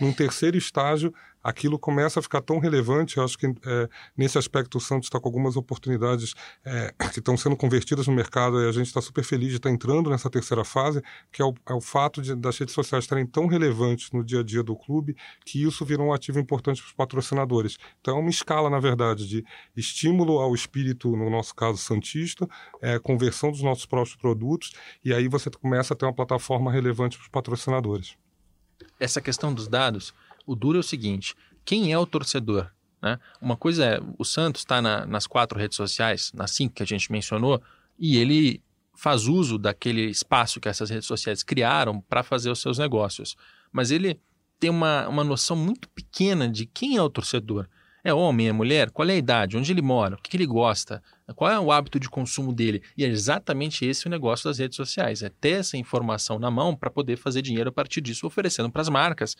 Num 0.00 0.12
terceiro 0.12 0.56
estágio, 0.56 1.12
aquilo 1.42 1.78
começa 1.78 2.20
a 2.20 2.22
ficar 2.22 2.40
tão 2.40 2.58
relevante. 2.58 3.16
Eu 3.16 3.24
acho 3.24 3.36
que 3.36 3.46
é, 3.46 3.88
nesse 4.16 4.38
aspecto 4.38 4.78
o 4.78 4.80
Santos 4.80 5.06
está 5.06 5.18
com 5.18 5.28
algumas 5.28 5.56
oportunidades 5.56 6.34
é, 6.64 6.94
que 7.12 7.18
estão 7.18 7.36
sendo 7.36 7.56
convertidas 7.56 8.06
no 8.06 8.12
mercado 8.12 8.60
e 8.60 8.68
a 8.68 8.72
gente 8.72 8.86
está 8.86 9.00
super 9.00 9.24
feliz 9.24 9.50
de 9.50 9.56
estar 9.56 9.68
tá 9.68 9.74
entrando 9.74 10.10
nessa 10.10 10.30
terceira 10.30 10.64
fase, 10.64 11.02
que 11.32 11.42
é 11.42 11.44
o, 11.44 11.54
é 11.68 11.72
o 11.72 11.80
fato 11.80 12.22
de, 12.22 12.34
das 12.34 12.58
redes 12.58 12.74
sociais 12.74 13.04
estarem 13.04 13.26
tão 13.26 13.46
relevantes 13.46 14.10
no 14.12 14.24
dia 14.24 14.40
a 14.40 14.42
dia 14.42 14.62
do 14.62 14.76
clube 14.76 15.16
que 15.44 15.62
isso 15.62 15.84
virou 15.84 16.08
um 16.08 16.12
ativo 16.12 16.38
importante 16.38 16.80
para 16.80 16.88
os 16.88 16.94
patrocinadores. 16.94 17.78
Então 18.00 18.16
é 18.16 18.20
uma 18.20 18.30
escala, 18.30 18.70
na 18.70 18.78
verdade, 18.78 19.26
de 19.26 19.44
estímulo 19.76 20.38
ao 20.38 20.54
espírito, 20.54 21.16
no 21.16 21.30
nosso 21.30 21.54
caso, 21.54 21.78
Santista, 21.78 22.48
é, 22.80 22.98
conversão 22.98 23.50
dos 23.50 23.62
nossos 23.62 23.86
próprios 23.86 24.16
produtos, 24.16 24.72
e 25.04 25.12
aí 25.12 25.28
você 25.28 25.50
começa 25.50 25.94
a 25.94 25.96
ter 25.96 26.06
uma 26.06 26.14
plataforma 26.14 26.70
relevante 26.72 27.16
para 27.16 27.24
os 27.24 27.28
patrocinadores. 27.28 28.16
Essa 28.98 29.20
questão 29.20 29.52
dos 29.52 29.68
dados, 29.68 30.14
o 30.46 30.54
duro 30.54 30.78
é 30.78 30.80
o 30.80 30.84
seguinte: 30.84 31.34
quem 31.64 31.92
é 31.92 31.98
o 31.98 32.06
torcedor? 32.06 32.70
Né? 33.02 33.18
Uma 33.40 33.56
coisa 33.56 33.84
é, 33.84 34.00
o 34.18 34.24
Santos 34.24 34.62
está 34.62 34.80
na, 34.80 35.06
nas 35.06 35.26
quatro 35.26 35.58
redes 35.58 35.76
sociais, 35.76 36.32
nas 36.34 36.50
cinco 36.50 36.74
que 36.74 36.82
a 36.82 36.86
gente 36.86 37.10
mencionou, 37.10 37.62
e 37.98 38.18
ele 38.18 38.62
faz 38.94 39.26
uso 39.26 39.56
daquele 39.56 40.10
espaço 40.10 40.60
que 40.60 40.68
essas 40.68 40.90
redes 40.90 41.06
sociais 41.06 41.42
criaram 41.42 42.00
para 42.02 42.22
fazer 42.22 42.50
os 42.50 42.60
seus 42.60 42.78
negócios. 42.78 43.36
Mas 43.72 43.90
ele 43.90 44.20
tem 44.58 44.68
uma, 44.68 45.08
uma 45.08 45.24
noção 45.24 45.56
muito 45.56 45.88
pequena 45.88 46.46
de 46.46 46.66
quem 46.66 46.98
é 46.98 47.02
o 47.02 47.08
torcedor. 47.08 47.66
É 48.04 48.12
homem, 48.12 48.48
é 48.48 48.52
mulher? 48.52 48.90
Qual 48.90 49.08
é 49.08 49.12
a 49.12 49.16
idade? 49.16 49.56
Onde 49.56 49.72
ele 49.72 49.80
mora? 49.80 50.16
O 50.16 50.18
que, 50.18 50.30
que 50.30 50.36
ele 50.36 50.46
gosta? 50.46 51.02
Qual 51.34 51.50
é 51.50 51.58
o 51.58 51.70
hábito 51.70 51.98
de 51.98 52.08
consumo 52.08 52.52
dele? 52.52 52.82
E 52.96 53.04
é 53.04 53.08
exatamente 53.08 53.84
esse 53.84 54.06
o 54.06 54.10
negócio 54.10 54.48
das 54.48 54.58
redes 54.58 54.76
sociais: 54.76 55.22
é 55.22 55.28
ter 55.28 55.60
essa 55.60 55.76
informação 55.76 56.38
na 56.38 56.50
mão 56.50 56.74
para 56.74 56.90
poder 56.90 57.16
fazer 57.16 57.42
dinheiro 57.42 57.68
a 57.70 57.72
partir 57.72 58.00
disso, 58.00 58.26
oferecendo 58.26 58.70
para 58.70 58.82
as 58.82 58.88
marcas, 58.88 59.36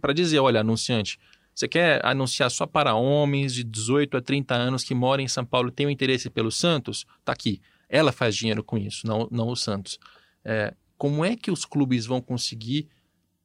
para 0.00 0.12
dizer: 0.12 0.38
olha, 0.38 0.60
anunciante, 0.60 1.18
você 1.54 1.68
quer 1.68 2.04
anunciar 2.04 2.50
só 2.50 2.66
para 2.66 2.94
homens 2.94 3.54
de 3.54 3.64
18 3.64 4.16
a 4.16 4.20
30 4.22 4.54
anos 4.54 4.84
que 4.84 4.94
moram 4.94 5.22
em 5.22 5.28
São 5.28 5.44
Paulo 5.44 5.68
e 5.68 5.72
têm 5.72 5.86
um 5.86 5.90
interesse 5.90 6.30
pelo 6.30 6.50
Santos? 6.50 7.06
Está 7.18 7.32
aqui. 7.32 7.60
Ela 7.88 8.12
faz 8.12 8.36
dinheiro 8.36 8.62
com 8.62 8.78
isso, 8.78 9.06
não, 9.06 9.28
não 9.30 9.48
o 9.48 9.56
Santos. 9.56 9.98
É, 10.44 10.74
como 10.96 11.24
é 11.24 11.36
que 11.36 11.50
os 11.50 11.64
clubes 11.64 12.06
vão 12.06 12.20
conseguir 12.20 12.88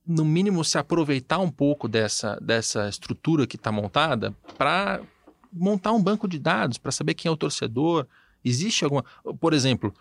no 0.06 0.24
mínimo, 0.24 0.64
se 0.64 0.78
aproveitar 0.78 1.40
um 1.40 1.50
pouco 1.50 1.88
dessa, 1.88 2.38
dessa 2.40 2.88
estrutura 2.88 3.48
que 3.48 3.56
está 3.56 3.72
montada 3.72 4.36
para 4.58 5.02
montar 5.56 5.94
um 5.94 6.04
banco 6.04 6.28
de 6.28 6.38
dados, 6.38 6.78
para 6.78 6.92
saber 6.92 7.14
quem 7.14 7.30
é 7.30 7.32
o 7.32 7.38
torcedor. 7.38 8.06
Existe 8.44 8.84
alguma. 8.84 9.04
Por 9.40 9.54
exemplo, 9.54 9.94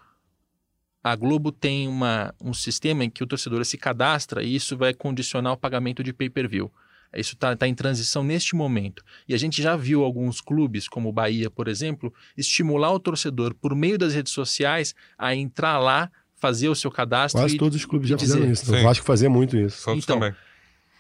a 1.03 1.15
Globo 1.15 1.53
tem 1.53 1.87
uma, 1.87 2.35
um 2.41 2.53
sistema 2.53 3.05
em 3.05 3.11
que 3.11 3.23
o 3.23 3.27
torcedor 3.27 3.65
se 3.65 3.79
cadastra 3.79 4.43
e 4.43 4.55
isso 4.55 4.77
vai 4.77 4.93
condicionar 4.93 5.53
o 5.53 5.57
pagamento 5.57 6.03
de 6.03 6.13
pay-per-view. 6.13 6.73
Isso 7.15 7.35
está 7.35 7.55
tá 7.55 7.69
em 7.69 7.75
transição 7.75 8.25
neste 8.25 8.57
momento. 8.57 9.05
E 9.29 9.35
a 9.35 9.37
gente 9.39 9.63
já 9.63 9.77
viu 9.77 10.03
alguns 10.03 10.41
clubes, 10.41 10.89
como 10.89 11.09
o 11.09 11.13
Bahia, 11.13 11.49
por 11.49 11.69
exemplo, 11.69 12.13
estimular 12.37 12.91
o 12.93 12.99
torcedor, 12.99 13.55
por 13.55 13.75
meio 13.75 13.97
das 13.97 14.15
redes 14.15 14.33
sociais, 14.33 14.95
a 15.17 15.35
entrar 15.35 15.79
lá, 15.79 16.11
fazer 16.37 16.69
o 16.69 16.75
seu 16.75 16.91
cadastro. 16.91 17.41
Quase 17.41 17.55
e, 17.55 17.59
todos 17.59 17.77
os 17.77 17.85
clubes 17.85 18.09
já 18.09 18.17
dizer. 18.17 18.33
fizeram 18.33 18.53
isso. 18.53 18.67
Sim. 18.67 18.81
O 18.81 18.83
Vasco 18.83 19.05
fazia 19.05 19.31
muito 19.31 19.57
isso. 19.57 19.83
Santos 19.83 20.05
então, 20.05 20.19
também. 20.19 20.35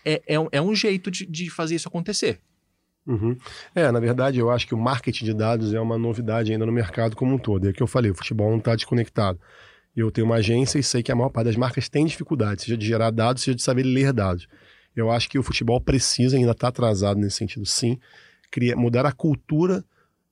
É, 0.04 0.22
é, 0.26 0.38
um, 0.38 0.48
é 0.52 0.62
um 0.62 0.74
jeito 0.74 1.10
de, 1.10 1.26
de 1.26 1.50
fazer 1.50 1.74
isso 1.74 1.88
acontecer. 1.88 2.40
Uhum. 3.06 3.36
É, 3.74 3.90
na 3.92 4.00
verdade, 4.00 4.38
eu 4.38 4.50
acho 4.50 4.66
que 4.66 4.74
o 4.74 4.78
marketing 4.78 5.26
de 5.26 5.34
dados 5.34 5.74
é 5.74 5.80
uma 5.80 5.98
novidade 5.98 6.52
ainda 6.52 6.64
no 6.64 6.72
mercado 6.72 7.14
como 7.14 7.34
um 7.34 7.38
todo. 7.38 7.66
É 7.66 7.70
o 7.70 7.72
que 7.72 7.82
eu 7.82 7.86
falei, 7.86 8.10
o 8.10 8.14
futebol 8.14 8.50
não 8.50 8.58
está 8.58 8.74
desconectado. 8.74 9.38
Eu 9.94 10.10
tenho 10.10 10.26
uma 10.26 10.36
agência 10.36 10.78
e 10.78 10.82
sei 10.82 11.02
que 11.02 11.12
a 11.12 11.14
maior 11.14 11.28
parte 11.28 11.46
das 11.46 11.56
marcas 11.56 11.88
tem 11.88 12.04
dificuldade, 12.06 12.62
seja 12.62 12.76
de 12.76 12.86
gerar 12.86 13.10
dados, 13.10 13.42
seja 13.42 13.54
de 13.54 13.62
saber 13.62 13.84
ler 13.84 14.12
dados. 14.12 14.48
Eu 14.96 15.10
acho 15.10 15.28
que 15.28 15.38
o 15.38 15.42
futebol 15.42 15.80
precisa, 15.80 16.36
ainda 16.36 16.52
está 16.52 16.68
atrasado 16.68 17.18
nesse 17.20 17.36
sentido, 17.36 17.66
sim, 17.66 17.98
criar, 18.50 18.76
mudar 18.76 19.06
a 19.06 19.12
cultura 19.12 19.84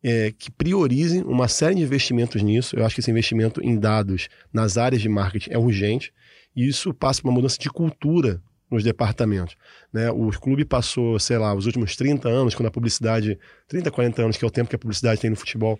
é, 0.03 0.33
que 0.37 0.51
priorize 0.51 1.21
uma 1.23 1.47
série 1.47 1.77
de 1.77 1.83
investimentos 1.83 2.43
nisso. 2.43 2.77
Eu 2.77 2.85
acho 2.85 2.95
que 2.95 3.01
esse 3.01 3.11
investimento 3.11 3.63
em 3.63 3.79
dados 3.79 4.29
nas 4.53 4.77
áreas 4.77 5.03
de 5.03 5.09
marketing 5.09 5.51
é 5.51 5.59
urgente. 5.59 6.13
E 6.57 6.67
isso 6.67 6.93
passa 6.93 7.23
por 7.23 7.29
uma 7.29 7.35
mudança 7.35 7.57
de 7.59 7.71
cultura 7.71 8.43
nos 8.75 8.85
departamentos. 8.85 9.57
Né? 9.93 10.11
O 10.11 10.31
clube 10.31 10.65
passou, 10.65 11.19
sei 11.19 11.39
lá, 11.39 11.55
os 11.55 11.67
últimos 11.67 11.95
30 11.97 12.29
anos, 12.29 12.55
quando 12.55 12.67
a 12.67 12.71
publicidade, 12.71 13.39
30, 13.69 13.91
40 13.91 14.23
anos, 14.23 14.37
que 14.37 14.45
é 14.45 14.49
o 14.49 14.51
tempo 14.51 14.71
que 14.71 14.77
a 14.77 14.79
publicidade 14.79 15.21
tem 15.21 15.31
no 15.31 15.37
futebol, 15.37 15.79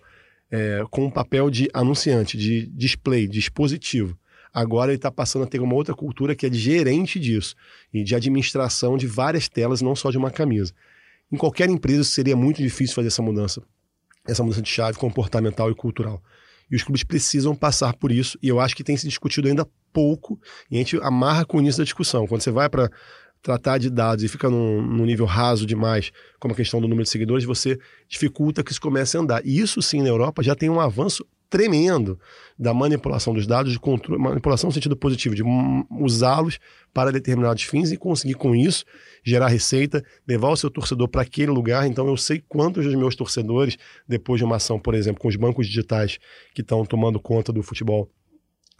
é, 0.51 0.85
com 0.91 1.07
um 1.07 1.11
papel 1.11 1.51
de 1.51 1.69
anunciante, 1.73 2.37
de 2.37 2.67
display, 2.67 3.27
de 3.27 3.35
dispositivo. 3.35 4.17
Agora 4.53 4.91
ele 4.91 4.97
está 4.97 5.11
passando 5.11 5.45
a 5.45 5.47
ter 5.47 5.61
uma 5.61 5.75
outra 5.75 5.95
cultura 5.95 6.35
que 6.35 6.45
é 6.45 6.49
de 6.51 6.59
gerente 6.59 7.19
disso 7.19 7.55
e 7.93 8.05
de 8.05 8.15
administração 8.15 8.99
de 8.99 9.07
várias 9.07 9.49
telas, 9.49 9.81
não 9.81 9.97
só 9.97 10.11
de 10.11 10.19
uma 10.19 10.31
camisa. 10.31 10.75
Em 11.33 11.37
qualquer 11.39 11.71
empresa 11.71 12.05
seria 12.05 12.37
muito 12.37 12.63
difícil 12.63 12.95
fazer 12.95 13.09
essa 13.09 13.23
mudança, 13.23 13.63
essa 14.29 14.43
mudança 14.43 14.61
de 14.61 14.69
chave 14.69 14.99
comportamental 14.99 15.71
e 15.71 15.75
cultural. 15.75 16.23
E 16.73 16.77
os 16.77 16.83
clubes 16.83 17.05
precisam 17.05 17.55
passar 17.55 17.95
por 17.95 18.11
isso, 18.11 18.39
e 18.43 18.49
eu 18.49 18.59
acho 18.59 18.75
que 18.75 18.83
tem 18.83 18.97
se 18.97 19.07
discutido 19.07 19.47
ainda 19.47 19.69
pouco, 19.93 20.41
e 20.71 20.77
a 20.77 20.79
gente 20.79 20.97
amarra 21.03 21.45
com 21.45 21.59
o 21.59 21.61
início 21.61 21.79
da 21.79 21.85
discussão. 21.85 22.27
Quando 22.27 22.41
você 22.41 22.51
vai 22.51 22.71
para 22.71 22.91
tratar 23.43 23.77
de 23.77 23.91
dados 23.91 24.25
e 24.25 24.29
fica 24.29 24.49
num, 24.49 24.81
num, 24.81 25.05
nível 25.05 25.27
raso 25.27 25.67
demais, 25.67 26.11
como 26.41 26.55
a 26.55 26.57
questão 26.57 26.81
do 26.81 26.89
número 26.89 27.05
de 27.05 27.11
seguidores, 27.11 27.45
você 27.45 27.79
dificulta 28.09 28.65
que 28.65 28.73
isso 28.73 28.81
comece 28.81 29.19
a 29.19 29.21
andar. 29.21 29.45
E 29.45 29.59
isso 29.59 29.83
sim, 29.83 30.01
na 30.01 30.09
Europa, 30.09 30.43
já 30.43 30.55
tem 30.55 30.71
um 30.71 30.81
avanço 30.81 31.27
tremendo 31.53 32.19
da 32.59 32.73
manipulação 32.73 33.35
dos 33.35 33.47
dados, 33.47 33.73
de 33.73 33.79
controle, 33.79 34.21
manipulação 34.21 34.69
no 34.69 34.73
sentido 34.73 34.97
positivo, 34.97 35.35
de 35.35 35.43
usá-los 36.01 36.59
para 36.95 37.13
determinados 37.13 37.63
fins 37.65 37.93
e 37.93 37.97
conseguir 37.99 38.35
com 38.35 38.57
isso 38.57 38.87
gerar 39.23 39.49
receita, 39.49 40.03
levar 40.27 40.49
o 40.49 40.57
seu 40.57 40.71
torcedor 40.71 41.09
para 41.09 41.21
aquele 41.21 41.51
lugar. 41.51 41.87
Então 41.87 42.09
eu 42.09 42.17
sei 42.17 42.43
quantos 42.49 42.87
dos 42.87 42.95
meus 42.95 43.15
torcedores, 43.15 43.77
depois 44.09 44.39
de 44.39 44.47
uma 44.47 44.57
ação, 44.57 44.79
por 44.79 44.95
exemplo, 44.95 45.21
com 45.21 45.29
os 45.29 45.37
bancos 45.37 45.67
digitais 45.67 46.19
que 46.55 46.63
estão 46.63 46.87
tomando 46.87 47.21
conta 47.21 47.53
do 47.53 47.63
futebol 47.63 48.11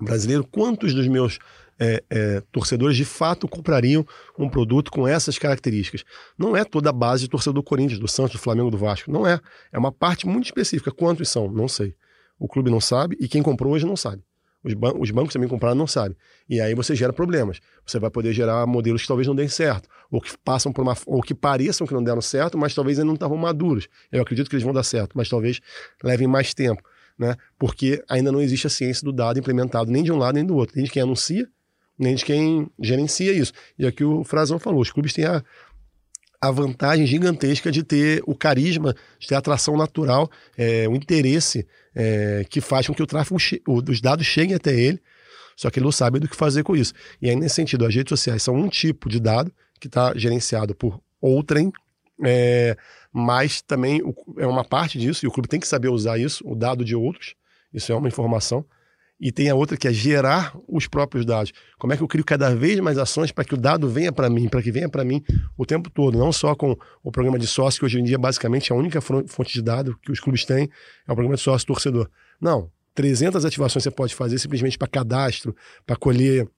brasileiro, 0.01 0.43
quantos 0.51 0.95
dos 0.95 1.07
meus 1.07 1.39
é, 1.79 2.03
é, 2.09 2.43
torcedores 2.51 2.97
de 2.97 3.05
fato 3.05 3.47
comprariam 3.47 4.07
um 4.39 4.49
produto 4.49 4.91
com 4.91 5.07
essas 5.07 5.39
características. 5.39 6.05
Não 6.39 6.57
é 6.57 6.65
toda 6.65 6.89
a 6.89 6.93
base 6.93 7.25
de 7.25 7.29
torcedor 7.29 7.55
do 7.55 7.63
Corinthians, 7.63 8.01
do 8.01 8.09
Santos, 8.09 8.33
do 8.33 8.39
Flamengo, 8.39 8.71
do 8.71 8.79
Vasco. 8.79 9.13
Não 9.13 9.27
é. 9.27 9.39
É 9.71 9.79
uma 9.79 9.93
parte 9.93 10.27
muito 10.27 10.47
específica. 10.47 10.91
Quantos 10.91 11.29
são? 11.29 11.53
Não 11.53 11.69
sei 11.69 11.95
o 12.43 12.49
clube 12.49 12.71
não 12.71 12.81
sabe 12.81 13.17
e 13.21 13.29
quem 13.29 13.41
comprou 13.41 13.73
hoje 13.73 13.87
não 13.87 13.97
sabe. 13.97 14.21
Os, 14.65 14.75
ban 14.75 14.95
os 14.99 15.11
bancos 15.13 15.33
também 15.33 15.49
compraram 15.49 15.77
não 15.77 15.87
sabem. 15.87 16.17
E 16.49 16.61
aí 16.61 16.75
você 16.75 16.95
gera 16.95 17.13
problemas. 17.13 17.61
Você 17.87 18.01
vai 18.01 18.11
poder 18.11 18.33
gerar 18.33 18.67
modelos 18.67 19.03
que 19.03 19.09
talvez 19.09 19.29
não 19.29 19.35
deem 19.35 19.49
certo, 19.49 19.89
ou 20.11 20.21
que 20.21 20.37
passam 20.39 20.73
por 20.73 20.83
uma. 20.83 20.97
ou 21.07 21.23
que 21.23 21.35
pareçam 21.35 21.87
que 21.87 21.95
não 21.95 22.03
deram 22.03 22.21
certo, 22.21 22.59
mas 22.59 22.75
talvez 22.75 22.99
ainda 22.99 23.07
não 23.07 23.15
estavam 23.15 23.37
maduros. 23.37 23.89
Eu 24.11 24.23
acredito 24.23 24.51
que 24.51 24.57
eles 24.57 24.65
vão 24.65 24.73
dar 24.73 24.83
certo, 24.83 25.17
mas 25.17 25.29
talvez 25.29 25.61
levem 26.03 26.27
mais 26.27 26.53
tempo. 26.53 26.83
Né? 27.17 27.37
Porque 27.59 28.03
ainda 28.09 28.33
não 28.33 28.41
existe 28.41 28.67
a 28.67 28.71
ciência 28.71 29.05
do 29.05 29.13
dado 29.13 29.39
implementado 29.39 29.91
nem 29.91 30.03
de 30.03 30.11
um 30.11 30.17
lado 30.17 30.35
nem 30.35 30.45
do 30.45 30.57
outro, 30.57 30.75
nem 30.75 30.85
de 30.85 30.91
quem 30.91 31.03
anuncia, 31.03 31.49
nem 31.97 32.17
de 32.17 32.25
quem 32.25 32.69
gerencia 32.81 33.33
isso. 33.33 33.53
E 33.79 33.87
aqui 33.87 34.03
o 34.03 34.25
Frazão 34.25 34.59
falou: 34.59 34.81
os 34.81 34.91
clubes 34.91 35.13
têm 35.13 35.27
a, 35.27 35.43
a 36.43 36.51
vantagem 36.51 37.07
gigantesca 37.07 37.71
de 37.71 37.85
ter 37.85 38.21
o 38.27 38.35
carisma, 38.35 38.97
de 39.17 39.29
ter 39.29 39.37
a 39.37 39.39
atração 39.39 39.77
natural, 39.77 40.29
é, 40.59 40.89
o 40.89 40.97
interesse 40.97 41.65
é, 41.95 42.45
que 42.51 42.61
faz 42.61 42.89
com 42.89 42.93
que 42.93 43.03
o 43.03 43.07
tráfego, 43.07 43.39
os 43.69 44.01
dados 44.01 44.27
cheguem 44.27 44.57
até 44.57 44.75
ele, 44.75 45.01
só 45.57 45.71
que 45.71 45.79
ele 45.79 45.85
não 45.85 45.93
sabe 45.93 46.19
do 46.19 46.27
que 46.27 46.35
fazer 46.35 46.65
com 46.65 46.75
isso. 46.75 46.93
E 47.21 47.31
aí, 47.31 47.37
nesse 47.37 47.55
sentido, 47.55 47.87
as 47.87 47.95
redes 47.95 48.09
sociais 48.09 48.43
são 48.43 48.57
um 48.57 48.69
tipo 48.69 49.09
de 49.09 49.21
dado 49.21 49.53
que 49.79 49.87
está 49.87 50.13
gerenciado 50.17 50.75
por 50.75 51.01
outrem, 51.21 51.71
é, 52.25 52.77
mas 53.13 53.63
também 53.63 54.03
é 54.37 54.47
uma 54.47 54.65
parte 54.65 54.99
disso, 54.99 55.25
e 55.25 55.29
o 55.29 55.31
clube 55.31 55.49
tem 55.49 55.61
que 55.61 55.69
saber 55.69 55.91
usar 55.91 56.19
isso, 56.19 56.43
o 56.45 56.57
dado 56.57 56.85
de 56.85 56.97
outros, 56.97 57.37
isso 57.73 57.93
é 57.93 57.95
uma 57.95 58.09
informação 58.09 58.65
e 59.23 59.31
tem 59.31 59.49
a 59.49 59.55
outra 59.55 59.77
que 59.77 59.87
é 59.87 59.93
gerar 59.93 60.53
os 60.67 60.89
próprios 60.89 61.25
dados. 61.25 61.53
Como 61.79 61.93
é 61.93 61.97
que 61.97 62.03
eu 62.03 62.09
crio 62.09 62.25
cada 62.25 62.53
vez 62.57 62.81
mais 62.81 62.99
ações 62.99 63.31
para 63.31 63.45
que 63.45 63.55
o 63.55 63.57
dado 63.57 63.89
venha 63.89 64.11
para 64.11 64.29
mim, 64.29 64.49
para 64.49 64.61
que 64.61 64.73
venha 64.73 64.89
para 64.89 65.05
mim 65.05 65.23
o 65.57 65.65
tempo 65.65 65.89
todo, 65.89 66.19
não 66.19 66.33
só 66.33 66.57
com 66.57 66.77
o 67.05 67.13
programa 67.13 67.39
de 67.39 67.47
sócio, 67.47 67.79
que 67.79 67.87
hoje 67.87 68.01
em 68.01 68.03
dia 68.03 68.19
basicamente 68.19 68.73
é 68.73 68.75
a 68.75 68.79
única 68.79 69.01
fonte 69.01 69.53
de 69.53 69.63
dados 69.63 69.95
que 70.03 70.11
os 70.11 70.19
clubes 70.19 70.45
têm, 70.45 70.69
é 71.07 71.13
o 71.13 71.15
programa 71.15 71.37
de 71.37 71.41
sócio 71.41 71.65
torcedor. 71.65 72.11
Não, 72.41 72.69
300 72.97 73.45
ativações 73.45 73.85
você 73.85 73.93
pode 73.93 74.13
fazer 74.13 74.41
simplesmente 74.41 74.77
para 74.77 74.89
cadastro, 74.89 75.55
para 75.87 75.95
colher 75.95 76.49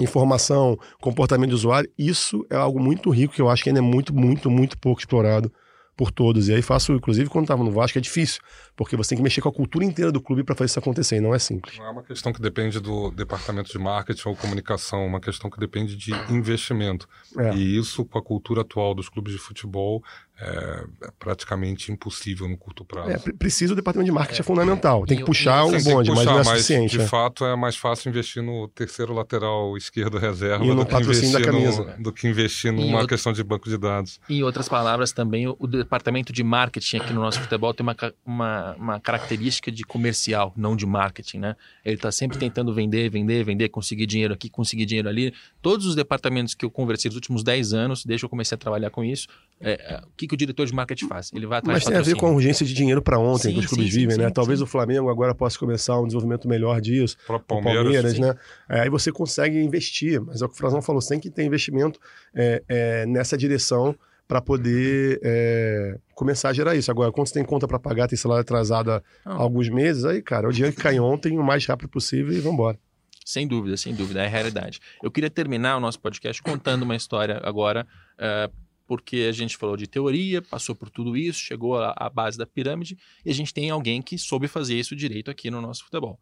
informação, 0.00 0.78
comportamento 1.02 1.50
do 1.50 1.56
usuário. 1.56 1.90
Isso 1.98 2.46
é 2.48 2.56
algo 2.56 2.80
muito 2.80 3.10
rico 3.10 3.34
que 3.34 3.42
eu 3.42 3.50
acho 3.50 3.62
que 3.62 3.68
ainda 3.68 3.80
é 3.80 3.82
muito, 3.82 4.14
muito, 4.14 4.50
muito 4.50 4.78
pouco 4.78 5.00
explorado 5.00 5.52
por 6.00 6.10
todos. 6.10 6.48
E 6.48 6.54
aí 6.54 6.62
faço, 6.62 6.94
inclusive, 6.94 7.28
quando 7.28 7.44
estava 7.44 7.62
no 7.62 7.70
Vasco, 7.70 7.98
é 7.98 8.00
difícil, 8.00 8.40
porque 8.74 8.96
você 8.96 9.10
tem 9.10 9.18
que 9.18 9.22
mexer 9.22 9.42
com 9.42 9.50
a 9.50 9.52
cultura 9.52 9.84
inteira 9.84 10.10
do 10.10 10.18
clube 10.18 10.42
para 10.42 10.54
fazer 10.54 10.70
isso 10.70 10.78
acontecer, 10.78 11.16
e 11.16 11.20
não 11.20 11.34
é 11.34 11.38
simples. 11.38 11.76
Não 11.76 11.84
é 11.84 11.90
uma 11.90 12.02
questão 12.02 12.32
que 12.32 12.40
depende 12.40 12.80
do 12.80 13.10
departamento 13.10 13.70
de 13.70 13.78
marketing 13.78 14.30
ou 14.30 14.34
comunicação, 14.34 15.02
é 15.02 15.06
uma 15.06 15.20
questão 15.20 15.50
que 15.50 15.60
depende 15.60 15.94
de 15.94 16.12
investimento. 16.32 17.06
É. 17.36 17.54
E 17.54 17.76
isso, 17.76 18.02
com 18.06 18.18
a 18.18 18.22
cultura 18.22 18.62
atual 18.62 18.94
dos 18.94 19.10
clubes 19.10 19.34
de 19.34 19.38
futebol, 19.38 20.02
é, 20.42 20.84
é, 21.02 21.10
praticamente 21.18 21.92
impossível 21.92 22.48
no 22.48 22.56
curto 22.56 22.82
prazo. 22.82 23.10
É, 23.10 23.18
precisa 23.32 23.74
o 23.74 23.76
departamento 23.76 24.06
de 24.06 24.12
marketing 24.12 24.40
é, 24.40 24.40
é 24.40 24.44
fundamental. 24.44 25.04
Tem 25.04 25.18
que 25.18 25.24
puxar 25.24 25.64
o 25.64 25.70
bonde, 25.82 26.10
mas 26.10 26.24
não 26.24 26.40
é 26.40 26.44
suficiente. 26.44 26.96
de 26.96 27.06
fato, 27.06 27.44
é 27.44 27.54
mais 27.54 27.76
fácil 27.76 28.08
investir 28.08 28.42
no 28.42 28.66
terceiro 28.68 29.12
lateral 29.12 29.76
esquerdo 29.76 30.16
reserva 30.16 30.64
do 30.64 30.86
que, 30.86 30.96
investir 30.96 31.52
no, 31.52 32.02
do 32.02 32.12
que 32.12 32.26
investir 32.26 32.72
numa 32.72 33.06
questão 33.06 33.34
de 33.34 33.44
banco 33.44 33.68
de 33.68 33.76
dados. 33.76 34.18
Em 34.30 34.42
outras 34.42 34.66
palavras, 34.66 35.12
também 35.12 35.46
o, 35.46 35.54
o 35.58 35.66
departamento 35.66 36.32
de 36.32 36.42
marketing 36.42 36.96
aqui 36.96 37.12
no 37.12 37.20
nosso 37.20 37.38
futebol 37.38 37.74
tem 37.74 37.84
uma, 37.84 37.96
uma, 38.24 38.74
uma 38.76 39.00
característica 39.00 39.70
de 39.70 39.84
comercial, 39.84 40.54
não 40.56 40.74
de 40.74 40.86
marketing, 40.86 41.38
né? 41.38 41.56
Ele 41.84 41.96
está 41.96 42.10
sempre 42.10 42.38
tentando 42.38 42.72
vender, 42.72 43.10
vender, 43.10 43.44
vender, 43.44 43.68
conseguir 43.68 44.06
dinheiro 44.06 44.32
aqui, 44.32 44.48
conseguir 44.48 44.86
dinheiro 44.86 45.08
ali. 45.08 45.34
Todos 45.60 45.84
os 45.84 45.94
departamentos 45.94 46.54
que 46.54 46.64
eu 46.64 46.70
conversei 46.70 47.10
nos 47.10 47.16
últimos 47.16 47.42
10 47.42 47.74
anos, 47.74 48.06
desde 48.06 48.22
que 48.22 48.24
eu 48.24 48.30
comecei 48.30 48.56
a 48.56 48.58
trabalhar 48.58 48.88
com 48.88 49.04
isso, 49.04 49.28
é, 49.60 50.00
o 50.02 50.10
que 50.16 50.29
que 50.30 50.34
o 50.34 50.36
diretor 50.36 50.64
de 50.64 50.72
marketing 50.72 51.08
faz? 51.08 51.30
Ele 51.34 51.46
vai 51.46 51.58
atrás 51.58 51.78
Mas 51.78 51.84
tem 51.84 51.96
a 51.96 52.02
ver 52.02 52.14
com 52.14 52.26
a 52.26 52.30
urgência 52.30 52.64
de 52.64 52.72
dinheiro 52.72 53.02
para 53.02 53.18
ontem 53.18 53.48
sim, 53.48 53.54
que 53.54 53.58
os 53.58 53.66
clubes 53.66 53.92
sim, 53.92 54.00
vivem, 54.00 54.14
sim, 54.14 54.22
né? 54.22 54.30
Talvez 54.30 54.62
o 54.62 54.66
Flamengo 54.66 55.10
agora 55.10 55.34
possa 55.34 55.58
começar 55.58 55.98
um 55.98 56.04
desenvolvimento 56.04 56.48
melhor 56.48 56.80
disso. 56.80 57.16
O 57.28 57.38
Palmeiras, 57.40 57.82
Palmeiras 57.82 58.18
né? 58.18 58.34
É, 58.68 58.80
aí 58.82 58.88
você 58.88 59.10
consegue 59.10 59.60
investir, 59.60 60.20
mas 60.20 60.40
é 60.40 60.44
o 60.44 60.48
que 60.48 60.54
o 60.54 60.58
Frazão 60.58 60.80
falou, 60.80 61.00
você 61.00 61.10
tem 61.10 61.20
que 61.20 61.30
ter 61.30 61.42
investimento 61.44 61.98
é, 62.34 62.62
é, 62.68 63.06
nessa 63.06 63.36
direção 63.36 63.94
para 64.28 64.40
poder 64.40 65.20
é, 65.24 65.98
começar 66.14 66.50
a 66.50 66.52
gerar 66.52 66.76
isso. 66.76 66.88
Agora, 66.88 67.10
quando 67.10 67.26
você 67.26 67.34
tem 67.34 67.44
conta 67.44 67.66
para 67.66 67.80
pagar, 67.80 68.06
tem 68.06 68.16
salário 68.16 68.42
atrasado 68.42 68.92
há 68.92 69.02
ah. 69.24 69.34
alguns 69.34 69.68
meses, 69.68 70.04
aí, 70.04 70.22
cara, 70.22 70.48
o 70.48 70.52
dinheiro 70.52 70.74
que 70.74 70.80
cai 70.80 71.00
ontem, 71.00 71.36
o 71.36 71.42
mais 71.42 71.66
rápido 71.66 71.88
possível 71.88 72.32
e 72.32 72.38
vamos 72.38 72.54
embora. 72.54 72.78
Sem 73.24 73.46
dúvida, 73.46 73.76
sem 73.76 73.92
dúvida, 73.92 74.22
é 74.22 74.26
a 74.26 74.28
realidade. 74.28 74.80
Eu 75.02 75.10
queria 75.10 75.30
terminar 75.30 75.76
o 75.76 75.80
nosso 75.80 75.98
podcast 76.00 76.40
contando 76.42 76.82
uma 76.82 76.94
história 76.94 77.40
agora 77.42 77.86
uh, 78.18 78.52
porque 78.90 79.28
a 79.28 79.30
gente 79.30 79.56
falou 79.56 79.76
de 79.76 79.86
teoria, 79.86 80.42
passou 80.42 80.74
por 80.74 80.90
tudo 80.90 81.16
isso, 81.16 81.38
chegou 81.38 81.80
à, 81.80 82.10
base 82.12 82.36
da 82.36 82.44
pirâmide 82.44 82.98
e 83.24 83.30
a 83.30 83.32
gente 83.32 83.54
tem 83.54 83.70
alguém 83.70 84.02
que 84.02 84.18
soube 84.18 84.48
fazer 84.48 84.76
isso 84.76 84.96
direito 84.96 85.30
aqui 85.30 85.48
no 85.48 85.60
nosso 85.60 85.84
futebol. 85.84 86.18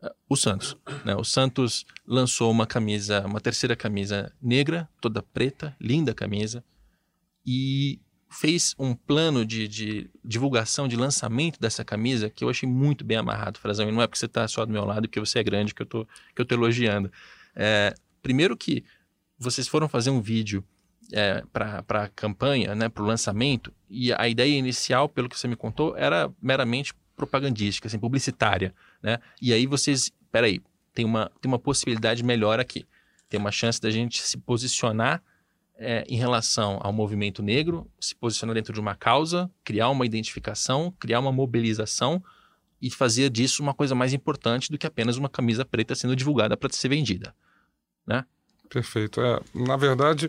Uh, 0.00 0.10
o 0.28 0.36
Santos. 0.36 0.76
Né? 1.04 1.16
O 1.16 1.24
Santos 1.24 1.84
lançou 2.06 2.52
uma 2.52 2.68
camisa, 2.68 3.26
uma 3.26 3.40
terceira 3.40 3.74
camisa 3.74 4.32
negra, 4.40 4.88
toda 5.00 5.24
preta, 5.24 5.76
linda 5.80 6.14
camisa, 6.14 6.64
e 7.44 7.98
fez 8.30 8.76
um 8.78 8.94
plano 8.94 9.44
de, 9.44 9.66
de, 9.66 10.08
divulgação, 10.24 10.86
de 10.86 10.94
lançamento 10.94 11.58
dessa 11.58 11.84
camisa 11.84 12.30
que 12.30 12.44
eu 12.44 12.48
achei 12.48 12.68
muito 12.68 13.04
bem 13.04 13.16
amarrado, 13.16 13.58
Frazão. 13.58 13.88
E 13.88 13.90
não 13.90 14.00
é 14.00 14.06
porque 14.06 14.20
você 14.20 14.26
está 14.26 14.46
só 14.46 14.64
do 14.64 14.72
meu 14.72 14.84
lado, 14.84 15.08
porque 15.08 15.18
você 15.18 15.40
é 15.40 15.42
grande, 15.42 15.74
que 15.74 15.82
eu 15.82 15.86
tô, 15.86 16.06
que 16.32 16.40
eu 16.40 16.46
elogiando. 16.48 17.10
É, 17.56 17.92
primeiro 18.22 18.56
que 18.56 18.84
vocês 19.36 19.66
foram 19.66 19.88
fazer 19.88 20.10
um 20.10 20.22
vídeo 20.22 20.64
é, 21.14 21.44
para 21.52 22.02
a 22.02 22.08
campanha, 22.08 22.74
né, 22.74 22.88
para 22.88 23.02
o 23.02 23.06
lançamento, 23.06 23.72
e 23.88 24.12
a 24.12 24.28
ideia 24.28 24.58
inicial, 24.58 25.08
pelo 25.08 25.28
que 25.28 25.38
você 25.38 25.46
me 25.46 25.54
contou, 25.54 25.96
era 25.96 26.28
meramente 26.42 26.92
propagandística, 27.16 27.86
assim, 27.86 28.00
publicitária, 28.00 28.74
né? 29.00 29.20
E 29.40 29.52
aí 29.52 29.64
vocês, 29.64 30.10
peraí, 30.32 30.60
tem 30.92 31.04
uma, 31.04 31.30
tem 31.40 31.48
uma 31.48 31.58
possibilidade 31.58 32.24
melhor 32.24 32.58
aqui. 32.58 32.84
Tem 33.28 33.38
uma 33.38 33.52
chance 33.52 33.80
da 33.80 33.90
gente 33.90 34.20
se 34.20 34.36
posicionar 34.36 35.22
é, 35.76 36.04
em 36.08 36.16
relação 36.16 36.80
ao 36.82 36.92
movimento 36.92 37.44
negro, 37.44 37.88
se 38.00 38.16
posicionar 38.16 38.54
dentro 38.54 38.72
de 38.72 38.80
uma 38.80 38.96
causa, 38.96 39.48
criar 39.62 39.90
uma 39.90 40.04
identificação, 40.04 40.92
criar 40.98 41.20
uma 41.20 41.30
mobilização 41.30 42.20
e 42.82 42.90
fazer 42.90 43.30
disso 43.30 43.62
uma 43.62 43.72
coisa 43.72 43.94
mais 43.94 44.12
importante 44.12 44.68
do 44.68 44.76
que 44.76 44.86
apenas 44.86 45.16
uma 45.16 45.28
camisa 45.28 45.64
preta 45.64 45.94
sendo 45.94 46.16
divulgada 46.16 46.56
para 46.56 46.72
ser 46.72 46.88
vendida, 46.88 47.32
né? 48.04 48.24
Perfeito. 48.68 49.20
É, 49.20 49.40
na 49.54 49.76
verdade, 49.76 50.28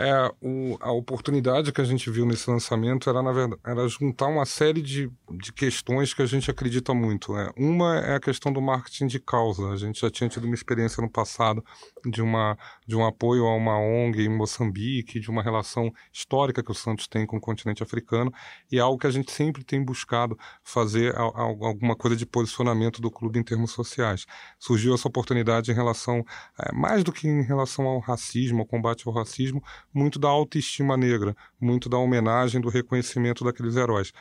é, 0.00 0.32
o, 0.40 0.78
a 0.80 0.90
oportunidade 0.90 1.72
que 1.72 1.80
a 1.80 1.84
gente 1.84 2.10
viu 2.10 2.24
nesse 2.24 2.48
lançamento 2.48 3.10
era, 3.10 3.22
na 3.22 3.32
verdade, 3.32 3.60
era 3.62 3.86
juntar 3.86 4.28
uma 4.28 4.46
série 4.46 4.80
de, 4.80 5.12
de 5.30 5.52
questões 5.52 6.14
que 6.14 6.22
a 6.22 6.26
gente 6.26 6.50
acredita 6.50 6.94
muito. 6.94 7.36
É. 7.36 7.52
Uma 7.54 7.98
é 7.98 8.14
a 8.14 8.20
questão 8.20 8.50
do 8.50 8.62
marketing 8.62 9.08
de 9.08 9.20
causa. 9.20 9.68
A 9.68 9.76
gente 9.76 10.00
já 10.00 10.10
tinha 10.10 10.26
tido 10.30 10.44
uma 10.44 10.54
experiência 10.54 11.02
no 11.02 11.10
passado 11.10 11.62
de, 12.06 12.22
uma, 12.22 12.56
de 12.90 12.96
um 12.96 13.06
apoio 13.06 13.46
a 13.46 13.54
uma 13.54 13.78
ONG 13.78 14.24
em 14.24 14.28
Moçambique, 14.28 15.20
de 15.20 15.30
uma 15.30 15.42
relação 15.42 15.92
histórica 16.12 16.60
que 16.62 16.72
o 16.72 16.74
Santos 16.74 17.06
tem 17.06 17.24
com 17.24 17.36
o 17.36 17.40
continente 17.40 17.84
africano, 17.84 18.32
e 18.70 18.78
é 18.78 18.80
algo 18.80 18.98
que 18.98 19.06
a 19.06 19.10
gente 19.10 19.30
sempre 19.30 19.62
tem 19.62 19.82
buscado 19.82 20.36
fazer 20.64 21.14
a, 21.16 21.22
a, 21.22 21.42
alguma 21.42 21.94
coisa 21.94 22.16
de 22.16 22.26
posicionamento 22.26 23.00
do 23.00 23.08
clube 23.08 23.38
em 23.38 23.44
termos 23.44 23.70
sociais. 23.70 24.26
Surgiu 24.58 24.92
essa 24.92 25.06
oportunidade 25.06 25.70
em 25.70 25.74
relação, 25.74 26.24
é, 26.58 26.72
mais 26.72 27.04
do 27.04 27.12
que 27.12 27.28
em 27.28 27.42
relação 27.42 27.86
ao 27.86 28.00
racismo, 28.00 28.60
ao 28.60 28.66
combate 28.66 29.06
ao 29.06 29.14
racismo, 29.14 29.62
muito 29.94 30.18
da 30.18 30.28
autoestima 30.28 30.96
negra, 30.96 31.36
muito 31.60 31.88
da 31.88 31.96
homenagem, 31.96 32.60
do 32.60 32.68
reconhecimento 32.68 33.44
daqueles 33.44 33.76
heróis. 33.76 34.12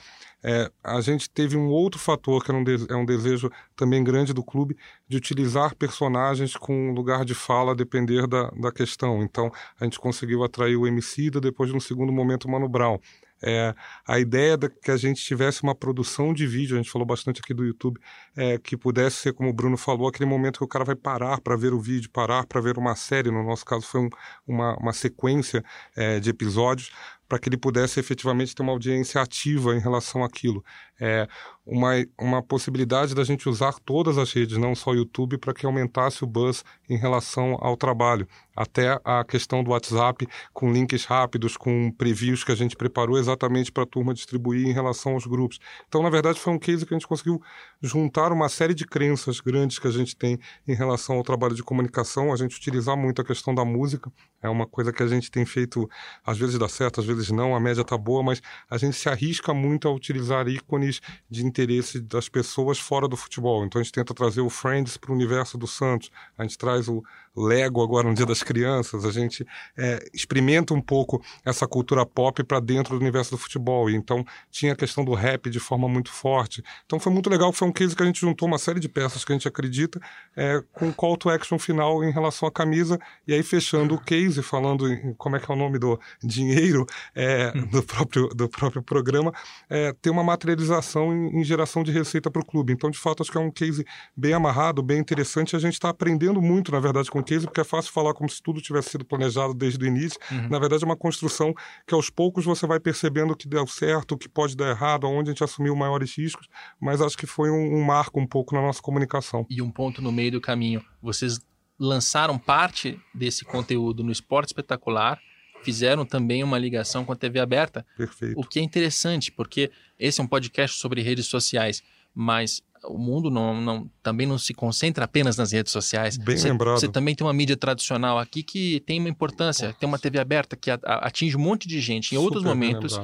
É, 0.44 0.72
a 0.84 1.02
gente 1.02 1.30
teve 1.30 1.58
um 1.58 1.68
outro 1.68 2.00
fator 2.00 2.44
que 2.44 2.52
é 2.52 2.54
um, 2.54 2.64
é 2.90 2.96
um 2.96 3.06
desejo 3.06 3.52
também 3.76 4.04
grande 4.04 4.34
do 4.34 4.44
clube 4.44 4.78
de 5.08 5.18
utilizar 5.18 5.76
personagens 5.76 6.56
com 6.56 6.94
lugar 6.94 7.26
de 7.26 7.34
fala 7.34 7.74
a 7.74 7.76
depender 7.76 8.26
da, 8.28 8.50
da 8.52 8.72
questão. 8.72 9.22
Então, 9.22 9.52
a 9.80 9.84
gente 9.84 10.00
conseguiu 10.00 10.44
atrair 10.44 10.78
o 10.78 10.88
Emicida, 10.88 11.42
depois 11.42 11.70
de 11.70 11.76
um 11.76 11.80
segundo 11.80 12.12
momento 12.12 12.46
o 12.46 12.52
Mano 12.52 12.70
Brown. 12.70 13.00
É, 13.42 13.74
a 14.06 14.20
ideia 14.20 14.58
de 14.58 14.70
que 14.70 14.92
a 14.92 14.98
gente 14.98 15.24
tivesse 15.24 15.64
uma 15.64 15.74
produção 15.74 16.34
de 16.34 16.46
vídeo, 16.46 16.76
a 16.76 16.82
gente 16.82 16.92
falou 16.92 17.06
bastante 17.06 17.40
aqui 17.42 17.54
do 17.54 17.64
YouTube, 17.64 18.00
é, 18.36 18.58
que 18.58 18.76
pudesse 18.76 19.18
ser, 19.18 19.34
como 19.34 19.50
o 19.50 19.54
Bruno 19.54 19.78
falou, 19.78 20.08
aquele 20.08 20.30
momento 20.30 20.58
que 20.58 20.64
o 20.66 20.68
cara 20.68 20.84
vai 20.84 20.96
parar 20.96 21.40
para 21.40 21.56
ver 21.56 21.74
o 21.74 21.80
vídeo, 21.80 22.10
parar 22.10 22.46
para 22.46 22.60
ver 22.60 22.78
uma 22.78 22.96
série, 22.96 23.32
no 23.32 23.44
nosso 23.44 23.66
caso 23.66 23.86
foi 23.86 24.02
um, 24.02 24.10
uma, 24.46 24.76
uma 24.78 24.94
sequência 24.94 25.64
é, 25.96 26.20
de 26.20 26.30
episódios, 26.30 26.92
para 27.30 27.38
que 27.38 27.48
ele 27.48 27.58
pudesse 27.58 28.00
efetivamente 28.00 28.56
ter 28.56 28.64
uma 28.64 28.72
audiência 28.72 29.22
ativa 29.22 29.76
em 29.76 29.80
relação 29.80 30.24
àquilo. 30.24 30.66
É 31.00 31.28
uma, 31.66 31.92
uma 32.20 32.42
possibilidade 32.42 33.14
da 33.14 33.24
gente 33.24 33.48
usar 33.48 33.74
todas 33.86 34.18
as 34.18 34.34
redes, 34.34 34.58
não 34.58 34.74
só 34.74 34.90
o 34.90 34.96
YouTube, 34.96 35.38
para 35.38 35.54
que 35.54 35.66
aumentasse 35.66 36.24
o 36.24 36.28
buzz 36.28 36.66
em 36.90 36.98
relação 36.98 37.58
ao 37.62 37.78
trabalho. 37.78 38.28
Até 38.56 39.00
a 39.06 39.24
questão 39.24 39.64
do 39.64 39.72
WhatsApp, 39.72 40.28
com 40.52 40.74
links 40.74 41.06
rápidos, 41.06 41.56
com 41.56 41.92
previews 41.92 42.44
que 42.44 42.52
a 42.52 42.56
gente 42.56 42.76
preparou 42.76 43.18
exatamente 43.18 43.72
para 43.72 43.84
a 43.84 43.86
turma 43.86 44.14
distribuir 44.14 44.68
em 44.68 44.74
relação 44.74 45.14
aos 45.14 45.26
grupos. 45.26 45.60
Então, 45.88 46.02
na 46.02 46.10
verdade, 46.10 46.40
foi 46.40 46.52
um 46.52 46.60
case 46.60 46.86
que 46.86 46.94
a 46.94 46.98
gente 46.98 47.08
conseguiu 47.08 47.40
juntar 47.82 48.34
uma 48.34 48.50
série 48.50 48.74
de 48.74 48.86
crenças 48.86 49.40
grandes 49.40 49.78
que 49.80 49.88
a 49.88 49.92
gente 49.92 50.16
tem 50.16 50.40
em 50.68 50.74
relação 50.74 51.18
ao 51.18 51.24
trabalho 51.24 51.56
de 51.56 51.64
comunicação, 51.64 52.34
a 52.34 52.36
gente 52.36 52.58
utilizar 52.58 52.98
muito 52.98 53.22
a 53.22 53.26
questão 53.26 53.54
da 53.54 53.64
música, 53.64 54.12
é 54.42 54.50
uma 54.50 54.66
coisa 54.66 54.92
que 54.92 55.04
a 55.04 55.08
gente 55.08 55.30
tem 55.30 55.46
feito, 55.46 55.90
às 56.26 56.38
vezes 56.38 56.58
dá 56.58 56.68
certo, 56.68 57.00
às 57.00 57.06
vezes 57.06 57.19
vezes 57.20 57.32
não, 57.32 57.56
a 57.56 57.60
média 57.60 57.82
está 57.82 57.98
boa, 57.98 58.24
mas 58.24 58.42
a 58.70 58.78
gente 58.78 58.96
se 58.96 59.10
arrisca 59.10 59.54
muito 59.54 59.88
a 59.88 59.92
utilizar 59.92 60.48
ícones 60.48 61.02
de 61.30 61.46
interesse 61.46 62.00
das 62.00 62.30
pessoas 62.30 62.80
fora 62.80 63.08
do 63.08 63.18
futebol. 63.18 63.66
Então 63.66 63.80
a 63.80 63.84
gente 63.84 63.94
tenta 63.94 64.14
trazer 64.14 64.42
o 64.42 64.50
Friends 64.50 64.98
para 64.98 65.12
o 65.12 65.16
universo 65.16 65.58
do 65.58 65.68
Santos, 65.68 66.10
a 66.38 66.44
gente 66.44 66.58
traz 66.58 66.88
o 66.88 67.04
Lego 67.36 67.84
agora 67.84 68.08
no 68.08 68.14
Dia 68.14 68.26
das 68.26 68.44
Crianças, 68.44 69.06
a 69.06 69.12
gente 69.12 69.46
é, 69.78 70.04
experimenta 70.14 70.74
um 70.74 70.82
pouco 70.82 71.24
essa 71.46 71.68
cultura 71.68 72.06
pop 72.06 72.44
para 72.44 72.60
dentro 72.60 72.98
do 72.98 73.02
universo 73.02 73.32
do 73.32 73.38
futebol. 73.38 73.90
E 73.90 73.96
então 73.96 74.26
tinha 74.52 74.74
a 74.74 74.76
questão 74.76 75.04
do 75.04 75.14
rap 75.14 75.50
de 75.50 75.60
forma 75.60 75.88
muito 75.88 76.12
forte. 76.12 76.64
Então 76.86 77.00
foi 77.00 77.12
muito 77.12 77.30
legal, 77.30 77.52
foi 77.52 77.68
um 77.68 77.72
case 77.72 77.96
que 77.96 78.04
a 78.04 78.06
gente 78.06 78.20
juntou 78.20 78.48
uma 78.48 78.58
série 78.58 78.80
de 78.80 78.90
peças 78.90 79.24
que 79.24 79.32
a 79.32 79.36
gente 79.36 79.48
acredita 79.48 80.00
é, 80.36 80.62
com 80.74 80.92
call 80.92 81.18
to 81.18 81.30
action 81.30 81.58
final 81.58 82.04
em 82.04 82.12
relação 82.12 82.48
à 82.48 82.52
camisa. 82.52 83.00
E 83.28 83.34
aí 83.34 83.44
fechando 83.44 83.96
o 83.96 84.02
case, 84.02 84.42
falando 84.42 84.92
em 84.92 85.14
como 85.14 85.36
é 85.36 85.40
que 85.40 85.52
é 85.52 85.54
o 85.54 85.58
nome 85.58 85.80
do 85.80 86.00
dinheiro 86.24 86.86
é, 87.16 87.52
do, 87.52 87.84
próprio, 87.84 88.28
do 88.30 88.50
próprio 88.50 88.82
programa, 88.82 89.34
é, 89.70 89.94
ter 89.94 90.10
uma 90.10 90.24
materialização 90.24 91.14
em, 91.14 91.40
em 91.40 91.44
geração 91.44 91.84
de 91.84 91.92
receita 91.92 92.30
para 92.30 92.42
o 92.42 92.46
clube. 92.46 92.74
Então, 92.74 92.90
de 92.90 92.98
fato, 92.98 93.22
acho 93.22 93.32
que 93.32 93.38
é 93.38 93.42
um 93.42 93.52
case 93.52 93.86
bem 94.16 94.34
amarrado, 94.34 94.82
bem 94.82 95.00
interessante. 95.00 95.56
A 95.56 95.60
gente 95.60 95.74
está 95.74 95.90
aprendendo 95.90 96.42
muito, 96.42 96.72
na 96.72 96.80
verdade, 96.80 97.10
com 97.10 97.19
case, 97.24 97.46
porque 97.46 97.62
é 97.62 97.64
fácil 97.64 97.92
falar 97.92 98.14
como 98.14 98.30
se 98.30 98.42
tudo 98.42 98.62
tivesse 98.62 98.92
sido 98.92 99.06
planejado 99.06 99.54
desde 99.54 99.84
o 99.84 99.88
início. 99.88 100.20
Uhum. 100.32 100.50
Na 100.50 100.60
verdade, 100.60 100.84
é 100.84 100.86
uma 100.86 100.98
construção 100.98 101.54
que 101.88 101.94
aos 101.94 102.10
poucos 102.10 102.46
você 102.46 102.66
vai 102.68 102.80
percebendo 102.80 103.34
o 103.34 103.36
que 103.36 103.48
deu 103.48 103.66
certo, 103.68 104.14
o 104.14 104.18
que 104.18 104.30
pode 104.30 104.56
dar 104.56 104.70
errado, 104.70 105.06
aonde 105.06 105.30
a 105.30 105.34
gente 105.34 105.44
assumiu 105.44 105.76
maiores 105.76 106.16
riscos, 106.18 106.48
mas 106.80 107.02
acho 107.02 107.18
que 107.18 107.26
foi 107.26 107.50
um, 107.50 107.76
um 107.78 107.84
marco 107.84 108.20
um 108.20 108.28
pouco 108.28 108.56
na 108.56 108.62
nossa 108.62 108.82
comunicação. 108.82 109.46
E 109.50 109.62
um 109.62 109.72
ponto 109.72 110.02
no 110.02 110.12
meio 110.12 110.32
do 110.32 110.42
caminho. 110.42 110.84
Vocês 111.02 111.40
lançaram 111.80 112.38
parte 112.38 113.00
desse 113.14 113.46
conteúdo 113.46 114.04
no 114.04 114.12
Esporte 114.12 114.48
Espetacular, 114.48 115.20
fizeram 115.64 116.06
também 116.06 116.44
uma 116.44 116.58
ligação 116.58 117.06
com 117.06 117.14
a 117.14 117.16
TV 117.16 117.40
aberta. 117.40 117.86
Perfeito. 117.98 118.40
O 118.40 118.44
que 118.44 118.60
é 118.60 118.64
interessante, 118.64 119.32
porque 119.32 119.72
esse 119.98 120.20
é 120.20 120.24
um 120.24 120.28
podcast 120.28 120.78
sobre 120.78 121.02
redes 121.02 121.28
sociais, 121.28 121.82
mas 122.14 122.62
o 122.86 122.98
mundo 122.98 123.30
não, 123.30 123.60
não, 123.60 123.92
também 124.02 124.28
não 124.28 124.38
se 124.38 124.54
concentra 124.54 125.06
apenas 125.06 125.38
nas 125.38 125.52
redes 125.52 125.72
sociais. 125.72 126.18
Bem 126.18 126.38
você, 126.38 126.50
lembrado. 126.50 126.80
Você 126.80 126.88
também 126.88 127.16
tem 127.16 127.26
uma 127.26 127.34
mídia 127.34 127.58
tradicional 127.58 128.18
aqui 128.18 128.44
que 128.44 128.80
tem 128.82 129.00
uma 129.00 129.10
importância, 129.10 129.74
tem 129.80 129.88
uma 129.88 130.00
TV 130.00 130.20
aberta 130.20 130.56
que 130.56 130.72
a, 130.72 130.80
a, 130.84 131.08
atinge 131.08 131.36
um 131.36 131.40
monte 131.40 131.68
de 131.68 131.80
gente 131.80 132.14
em 132.14 132.18
Super 132.18 132.26
outros 132.26 132.44
momentos 132.44 133.00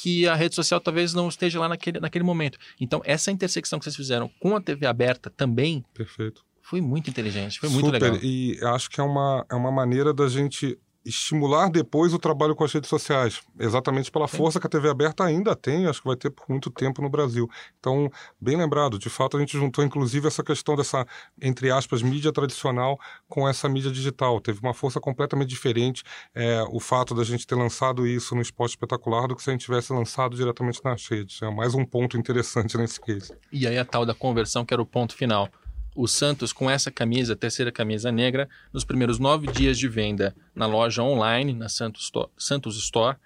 que 0.00 0.28
a 0.28 0.34
rede 0.34 0.54
social 0.54 0.80
talvez 0.80 1.12
não 1.12 1.28
esteja 1.28 1.58
lá 1.58 1.68
naquele, 1.68 1.98
naquele 1.98 2.24
momento. 2.24 2.58
Então, 2.80 3.02
essa 3.04 3.30
intersecção 3.32 3.78
que 3.78 3.84
vocês 3.84 3.96
fizeram 3.96 4.30
com 4.40 4.54
a 4.54 4.60
TV 4.60 4.86
aberta 4.86 5.28
também 5.28 5.84
Perfeito. 5.92 6.44
foi 6.62 6.80
muito 6.80 7.10
inteligente, 7.10 7.58
foi 7.58 7.68
muito 7.68 7.86
Super. 7.86 8.02
legal. 8.02 8.18
E 8.22 8.58
acho 8.62 8.88
que 8.88 9.00
é 9.00 9.02
uma, 9.02 9.44
é 9.50 9.54
uma 9.54 9.72
maneira 9.72 10.14
da 10.14 10.28
gente 10.28 10.78
estimular 11.08 11.70
depois 11.70 12.12
o 12.12 12.18
trabalho 12.18 12.54
com 12.54 12.64
as 12.64 12.72
redes 12.72 12.90
sociais, 12.90 13.40
exatamente 13.58 14.10
pela 14.10 14.28
Sim. 14.28 14.36
força 14.36 14.60
que 14.60 14.66
a 14.66 14.70
TV 14.70 14.90
aberta 14.90 15.24
ainda 15.24 15.56
tem, 15.56 15.86
acho 15.86 16.00
que 16.00 16.06
vai 16.06 16.16
ter 16.16 16.30
por 16.30 16.48
muito 16.48 16.70
tempo 16.70 17.00
no 17.00 17.08
Brasil. 17.08 17.48
Então, 17.80 18.10
bem 18.40 18.56
lembrado, 18.56 18.98
de 18.98 19.08
fato 19.08 19.36
a 19.36 19.40
gente 19.40 19.56
juntou 19.56 19.84
inclusive 19.84 20.26
essa 20.26 20.42
questão 20.42 20.76
dessa, 20.76 21.06
entre 21.40 21.70
aspas, 21.70 22.02
mídia 22.02 22.32
tradicional 22.32 22.98
com 23.28 23.48
essa 23.48 23.68
mídia 23.68 23.90
digital. 23.90 24.40
Teve 24.40 24.60
uma 24.60 24.74
força 24.74 25.00
completamente 25.00 25.48
diferente 25.48 26.02
é, 26.34 26.62
o 26.70 26.78
fato 26.78 27.14
da 27.14 27.24
gente 27.24 27.46
ter 27.46 27.54
lançado 27.54 28.06
isso 28.06 28.34
no 28.34 28.42
Esporte 28.42 28.72
Espetacular 28.72 29.26
do 29.28 29.34
que 29.34 29.42
se 29.42 29.50
a 29.50 29.52
gente 29.52 29.64
tivesse 29.64 29.92
lançado 29.92 30.36
diretamente 30.36 30.80
nas 30.84 31.06
redes. 31.06 31.40
É 31.42 31.50
mais 31.50 31.74
um 31.74 31.84
ponto 31.84 32.18
interessante 32.18 32.76
nesse 32.76 33.00
case. 33.00 33.34
E 33.50 33.66
aí 33.66 33.78
a 33.78 33.84
tal 33.84 34.04
da 34.04 34.14
conversão 34.14 34.64
que 34.64 34.74
era 34.74 34.82
o 34.82 34.86
ponto 34.86 35.14
final 35.14 35.48
o 35.94 36.06
Santos 36.06 36.52
com 36.52 36.70
essa 36.70 36.90
camisa, 36.90 37.34
terceira 37.34 37.72
camisa 37.72 38.12
negra, 38.12 38.48
nos 38.72 38.84
primeiros 38.84 39.18
nove 39.18 39.46
dias 39.48 39.78
de 39.78 39.88
venda 39.88 40.34
na 40.54 40.66
loja 40.66 41.02
online, 41.02 41.52
na 41.52 41.68
Santos 41.68 42.04
Store, 42.04 42.30
Santos 42.36 42.76
Store, 42.76 43.16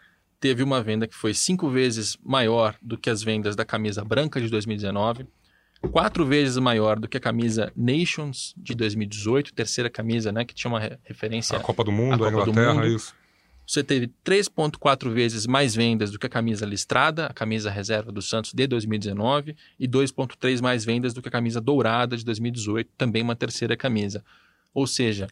teve 0.40 0.62
uma 0.62 0.82
venda 0.82 1.06
que 1.06 1.14
foi 1.14 1.34
cinco 1.34 1.68
vezes 1.68 2.16
maior 2.22 2.74
do 2.82 2.98
que 2.98 3.08
as 3.08 3.22
vendas 3.22 3.54
da 3.54 3.64
camisa 3.64 4.04
branca 4.04 4.40
de 4.40 4.48
2019, 4.48 5.26
quatro 5.90 6.24
vezes 6.26 6.56
maior 6.58 6.98
do 6.98 7.08
que 7.08 7.16
a 7.16 7.20
camisa 7.20 7.72
Nations 7.76 8.54
de 8.56 8.74
2018, 8.74 9.52
terceira 9.54 9.90
camisa, 9.90 10.32
né, 10.32 10.44
que 10.44 10.54
tinha 10.54 10.70
uma 10.70 10.80
referência 11.04 11.56
à 11.56 11.60
Copa 11.60 11.84
do 11.84 11.92
Mundo, 11.92 12.24
à 12.24 12.28
Inglaterra, 12.28 12.86
isso. 12.86 13.14
Você 13.66 13.82
teve 13.82 14.10
3,4 14.24 15.10
vezes 15.10 15.46
mais 15.46 15.74
vendas 15.74 16.10
do 16.10 16.18
que 16.18 16.26
a 16.26 16.30
camisa 16.30 16.66
listrada, 16.66 17.26
a 17.26 17.32
camisa 17.32 17.70
reserva 17.70 18.10
do 18.10 18.20
Santos 18.20 18.52
de 18.52 18.66
2019, 18.66 19.56
e 19.78 19.88
2,3 19.88 20.60
mais 20.60 20.84
vendas 20.84 21.14
do 21.14 21.22
que 21.22 21.28
a 21.28 21.32
camisa 21.32 21.60
dourada 21.60 22.16
de 22.16 22.24
2018, 22.24 22.90
também 22.98 23.22
uma 23.22 23.36
terceira 23.36 23.76
camisa. 23.76 24.24
Ou 24.74 24.86
seja, 24.86 25.28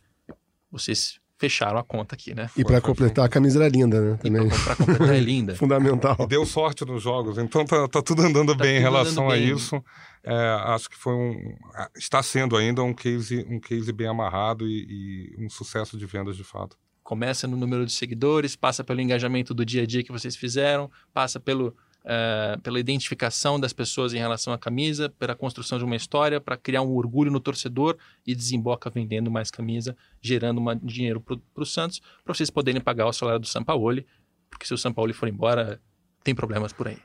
vocês 0.71 1.21
fecharam 1.41 1.79
a 1.79 1.83
conta 1.83 2.15
aqui, 2.15 2.35
né? 2.35 2.51
E 2.55 2.63
para 2.63 2.81
completar, 2.83 3.25
a 3.25 3.29
camisa 3.29 3.59
era 3.59 3.69
linda, 3.69 3.99
né? 3.99 4.19
Também. 4.23 4.49
Para 4.49 4.77
completar 4.77 5.15
é 5.15 5.21
linda. 5.21 5.57
Fundamental. 5.57 6.17
E 6.21 6.27
deu 6.27 6.45
sorte 6.45 6.85
nos 6.85 7.03
jogos, 7.03 7.39
então 7.39 7.65
tá, 7.65 7.89
tá 7.89 8.03
tudo 8.03 8.23
andando 8.23 8.55
tá 8.55 8.63
bem 8.63 8.77
em 8.77 8.81
relação 8.81 9.29
a 9.31 9.33
bem. 9.33 9.49
isso. 9.49 9.83
É, 10.23 10.35
acho 10.67 10.91
que 10.91 10.97
foi 10.97 11.15
um. 11.15 11.57
Está 11.97 12.23
sendo 12.23 12.57
ainda 12.57 12.83
um 12.83 12.93
case, 12.93 13.47
um 13.49 13.59
case 13.59 13.91
bem 13.91 14.07
amarrado 14.07 14.69
e, 14.69 15.35
e 15.39 15.45
um 15.45 15.49
sucesso 15.49 15.97
de 15.97 16.05
vendas 16.05 16.37
de 16.37 16.45
fato. 16.45 16.77
Começa 17.11 17.49
no 17.49 17.57
número 17.57 17.85
de 17.85 17.91
seguidores, 17.91 18.55
passa 18.55 18.85
pelo 18.85 19.01
engajamento 19.01 19.53
do 19.53 19.67
dia 19.67 19.83
a 19.83 19.85
dia 19.85 20.01
que 20.05 20.13
vocês 20.13 20.37
fizeram, 20.37 20.89
passa 21.13 21.41
pelo 21.41 21.75
uh, 22.05 22.61
pela 22.61 22.79
identificação 22.79 23.59
das 23.59 23.73
pessoas 23.73 24.15
em 24.15 24.19
relação 24.19 24.53
à 24.53 24.59
camisa, 24.59 25.09
pela 25.19 25.35
construção 25.35 25.77
de 25.77 25.83
uma 25.85 25.97
história, 25.97 26.41
para 26.41 26.57
criar 26.57 26.83
um 26.83 26.95
orgulho 26.95 27.29
no 27.29 27.41
torcedor 27.41 27.99
e 28.25 28.33
desemboca 28.33 28.89
vendendo 28.89 29.29
mais 29.29 29.51
camisa, 29.51 29.97
gerando 30.23 30.59
uma, 30.59 30.77
dinheiro 30.77 31.21
para 31.21 31.37
o 31.57 31.67
Santos, 31.67 32.01
para 32.25 32.33
vocês 32.33 32.49
poderem 32.49 32.81
pagar 32.81 33.09
o 33.09 33.13
salário 33.13 33.41
do 33.41 33.47
Sampaoli, 33.49 34.07
porque 34.49 34.65
se 34.65 34.73
o 34.73 34.79
Sampaoli 34.79 35.13
for 35.13 35.29
embora, 35.29 35.81
tem 36.23 36.33
problemas 36.33 36.73
por 36.73 36.87
aí. 36.87 36.99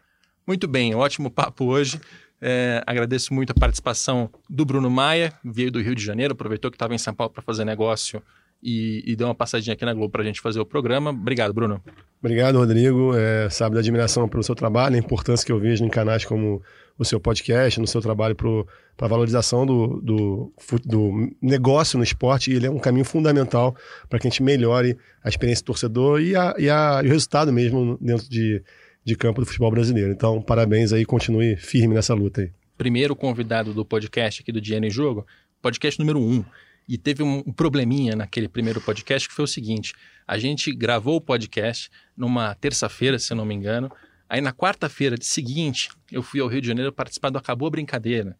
Muito 0.45 0.67
bem, 0.67 0.93
ótimo 0.93 1.31
papo 1.31 1.65
hoje. 1.65 1.99
É, 2.39 2.83
agradeço 2.85 3.33
muito 3.33 3.49
a 3.49 3.59
participação 3.59 4.29
do 4.47 4.65
Bruno 4.65 4.87
Maia, 4.87 5.33
veio 5.43 5.71
do 5.71 5.81
Rio 5.81 5.95
de 5.95 6.05
Janeiro, 6.05 6.33
aproveitou 6.33 6.69
que 6.69 6.75
estava 6.75 6.93
em 6.93 6.99
São 6.99 7.11
Paulo 7.11 7.33
para 7.33 7.41
fazer 7.41 7.65
negócio 7.65 8.21
e, 8.65 9.03
e 9.05 9.15
deu 9.15 9.27
uma 9.27 9.35
passadinha 9.35 9.75
aqui 9.75 9.85
na 9.85 9.93
Globo 9.93 10.11
para 10.11 10.23
a 10.23 10.25
gente 10.25 10.41
fazer 10.41 10.59
o 10.59 10.65
programa. 10.65 11.11
Obrigado, 11.11 11.53
Bruno. 11.53 11.79
Obrigado, 12.19 12.57
Rodrigo. 12.57 13.15
É, 13.15 13.47
sabe 13.51 13.75
da 13.75 13.79
admiração 13.79 14.27
pelo 14.27 14.41
seu 14.41 14.55
trabalho, 14.55 14.95
a 14.95 14.97
importância 14.97 15.45
que 15.45 15.51
eu 15.51 15.59
vejo 15.59 15.85
em 15.85 15.89
canais 15.89 16.25
como 16.25 16.63
o 16.97 17.05
seu 17.05 17.19
podcast, 17.19 17.79
no 17.79 17.85
seu 17.85 18.01
trabalho 18.01 18.35
para 18.35 19.05
a 19.05 19.07
valorização 19.07 19.67
do, 19.67 20.01
do, 20.01 20.53
do, 20.83 21.31
negócio 21.39 21.95
no 21.95 22.03
esporte. 22.03 22.51
E 22.51 22.55
ele 22.55 22.65
é 22.65 22.71
um 22.71 22.79
caminho 22.79 23.05
fundamental 23.05 23.75
para 24.09 24.17
que 24.17 24.27
a 24.27 24.29
gente 24.31 24.41
melhore 24.41 24.97
a 25.23 25.29
experiência 25.29 25.63
do 25.63 25.67
torcedor 25.67 26.19
e, 26.19 26.35
a, 26.35 26.55
e, 26.57 26.67
a, 26.67 27.01
e 27.03 27.07
o 27.07 27.11
resultado 27.11 27.53
mesmo 27.53 27.99
dentro 28.01 28.27
de, 28.27 28.63
de 29.03 29.15
campo 29.15 29.41
do 29.41 29.45
futebol 29.45 29.69
brasileiro. 29.69 30.11
Então, 30.11 30.41
parabéns 30.41 30.91
aí, 30.91 31.05
continue 31.05 31.55
firme 31.55 31.93
nessa 31.93 32.15
luta 32.15 32.41
aí. 32.41 32.51
Primeiro 32.75 33.15
convidado 33.15 33.73
do 33.73 33.85
podcast 33.85 34.41
aqui 34.41 34.51
do 34.51 34.59
Dinheiro 34.59 34.87
em 34.87 34.89
Jogo, 34.89 35.25
podcast 35.61 35.99
número 35.99 36.19
1. 36.19 36.23
Um 36.23 36.45
e 36.87 36.97
teve 36.97 37.23
um, 37.23 37.41
probleminha 37.41 38.15
naquele 38.15 38.47
primeiro 38.47 38.79
podcast 38.79 39.27
que 39.27 39.33
foi 39.33 39.45
o 39.45 39.47
seguinte: 39.47 39.93
a 40.27 40.37
gente 40.37 40.71
gravou 40.73 41.15
o 41.17 41.21
podcast 41.21 41.89
numa 42.15 42.53
terça-feira, 42.55 43.17
se 43.19 43.33
eu 43.33 43.37
não 43.37 43.45
me 43.45 43.55
engano. 43.55 43.91
Aí 44.27 44.41
na 44.41 44.51
quarta-feira 44.51 45.15
seguinte, 45.21 45.89
eu 46.11 46.23
fui 46.23 46.39
ao 46.39 46.47
Rio 46.47 46.61
de 46.61 46.67
Janeiro 46.67 46.91
participar 46.91 47.29
do 47.29 47.37
Acabou 47.37 47.67
a 47.67 47.71
Brincadeira. 47.71 48.37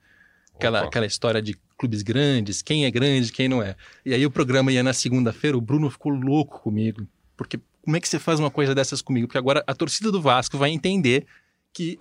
Aquela, 0.55 0.85
aquela 0.85 1.05
história 1.05 1.41
de 1.41 1.55
clubes 1.77 2.01
grandes, 2.01 2.61
quem 2.61 2.85
é 2.85 2.91
grande, 2.91 3.31
quem 3.31 3.49
não 3.49 3.61
é. 3.61 3.75
E 4.05 4.13
aí 4.13 4.25
o 4.25 4.31
programa 4.31 4.71
ia 4.71 4.81
na 4.81 4.93
segunda-feira, 4.93 5.57
o 5.57 5.61
Bruno 5.61 5.89
ficou 5.89 6.11
louco 6.13 6.61
comigo. 6.61 7.05
Porque 7.35 7.59
como 7.83 7.97
é 7.97 7.99
que 7.99 8.07
você 8.07 8.17
faz 8.17 8.39
uma 8.39 8.49
coisa 8.49 8.73
dessas 8.73 9.01
comigo? 9.01 9.27
Porque 9.27 9.37
agora 9.37 9.63
a 9.67 9.75
torcida 9.75 10.11
do 10.11 10.21
Vasco 10.21 10.57
vai 10.57 10.71
entender 10.71 11.27
que 11.75 11.97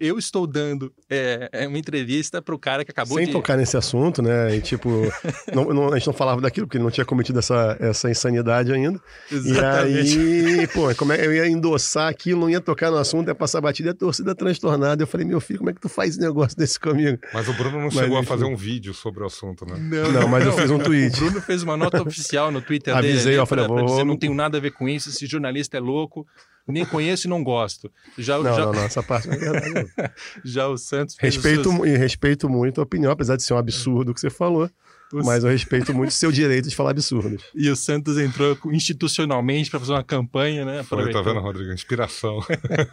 eu 0.00 0.18
estou 0.18 0.48
dando 0.48 0.92
é, 1.08 1.48
é 1.52 1.68
uma 1.68 1.78
entrevista 1.78 2.42
para 2.42 2.56
o 2.56 2.58
cara 2.58 2.84
que 2.84 2.90
acabou 2.90 3.18
Sem 3.18 3.26
de... 3.26 3.32
tocar 3.32 3.56
nesse 3.56 3.76
assunto, 3.76 4.20
né? 4.20 4.56
E, 4.56 4.60
tipo, 4.60 4.88
não, 5.54 5.66
não, 5.66 5.92
a 5.92 5.96
gente 5.96 6.08
não 6.08 6.12
falava 6.12 6.40
daquilo 6.40 6.66
porque 6.66 6.76
ele 6.76 6.82
não 6.82 6.90
tinha 6.90 7.04
cometido 7.04 7.38
essa, 7.38 7.76
essa 7.78 8.10
insanidade 8.10 8.72
ainda. 8.72 9.00
Exatamente. 9.30 10.18
E 10.18 10.60
aí, 10.60 10.66
pô, 10.66 10.92
como 10.96 11.12
é, 11.12 11.24
eu 11.24 11.32
ia 11.32 11.46
endossar 11.46 12.08
aquilo, 12.08 12.40
não 12.40 12.50
ia 12.50 12.60
tocar 12.60 12.90
no 12.90 12.96
assunto, 12.96 13.28
ia 13.28 13.34
passar 13.34 13.60
batida 13.60 13.90
e 13.90 13.92
a 13.92 13.94
torcida 13.94 14.34
transtornada. 14.34 15.00
Eu 15.00 15.06
falei, 15.06 15.24
meu 15.24 15.40
filho, 15.40 15.60
como 15.60 15.70
é 15.70 15.72
que 15.72 15.80
tu 15.80 15.88
faz 15.88 16.18
negócio 16.18 16.58
desse 16.58 16.80
comigo? 16.80 17.16
Mas 17.32 17.48
o 17.48 17.52
Bruno 17.52 17.76
não 17.78 17.84
mas, 17.84 17.94
chegou 17.94 18.18
enfim. 18.18 18.26
a 18.26 18.28
fazer 18.28 18.44
um 18.44 18.56
vídeo 18.56 18.92
sobre 18.92 19.22
o 19.22 19.26
assunto, 19.26 19.64
né? 19.64 19.76
Não, 19.78 20.10
não 20.10 20.28
mas 20.28 20.44
eu 20.44 20.52
fiz 20.52 20.68
um 20.68 20.80
tweet. 20.80 21.16
O 21.16 21.26
Bruno 21.26 21.40
fez 21.40 21.62
uma 21.62 21.76
nota 21.76 22.02
oficial 22.02 22.50
no 22.50 22.60
Twitter 22.60 22.92
Avisei, 22.92 23.12
dele. 23.12 23.18
Avisei, 23.20 23.38
eu 23.38 23.46
falei, 23.46 23.68
vou... 23.68 23.84
dizer, 23.84 24.04
não 24.04 24.16
tenho 24.16 24.34
nada 24.34 24.58
a 24.58 24.60
ver 24.60 24.72
com 24.72 24.88
isso, 24.88 25.10
esse 25.10 25.26
jornalista 25.26 25.76
é 25.76 25.80
louco 25.80 26.26
nem 26.68 26.84
conheço 26.84 27.26
e 27.26 27.30
não 27.30 27.42
gosto. 27.42 27.90
Já, 28.16 28.38
não, 28.38 28.54
já... 28.54 28.66
não, 28.66 28.72
não, 28.72 28.82
essa 28.82 29.02
parte 29.02 29.28
não 29.28 29.34
é 29.34 29.38
verdade. 29.38 29.90
já 30.44 30.68
o 30.68 30.76
Santos. 30.76 31.16
Respeito, 31.18 31.70
seus... 31.70 31.86
E 31.86 31.96
respeito 31.96 32.48
muito 32.48 32.80
a 32.80 32.84
opinião, 32.84 33.10
apesar 33.10 33.36
de 33.36 33.42
ser 33.42 33.54
um 33.54 33.58
absurdo 33.58 34.12
o 34.12 34.14
que 34.14 34.20
você 34.20 34.30
falou. 34.30 34.70
Mas 35.12 35.44
eu 35.44 35.50
respeito 35.50 35.92
muito 35.92 36.08
o 36.08 36.12
seu 36.12 36.32
direito 36.32 36.70
de 36.70 36.74
falar 36.74 36.90
absurdos. 36.90 37.44
E 37.54 37.68
o 37.68 37.76
Santos 37.76 38.16
entrou 38.16 38.56
institucionalmente 38.72 39.68
para 39.68 39.78
fazer 39.78 39.92
uma 39.92 40.02
campanha, 40.02 40.64
né? 40.64 40.82
Foi, 40.82 41.12
tá 41.12 41.20
vendo, 41.20 41.38
Rodrigo? 41.38 41.70
Inspiração. 41.70 42.38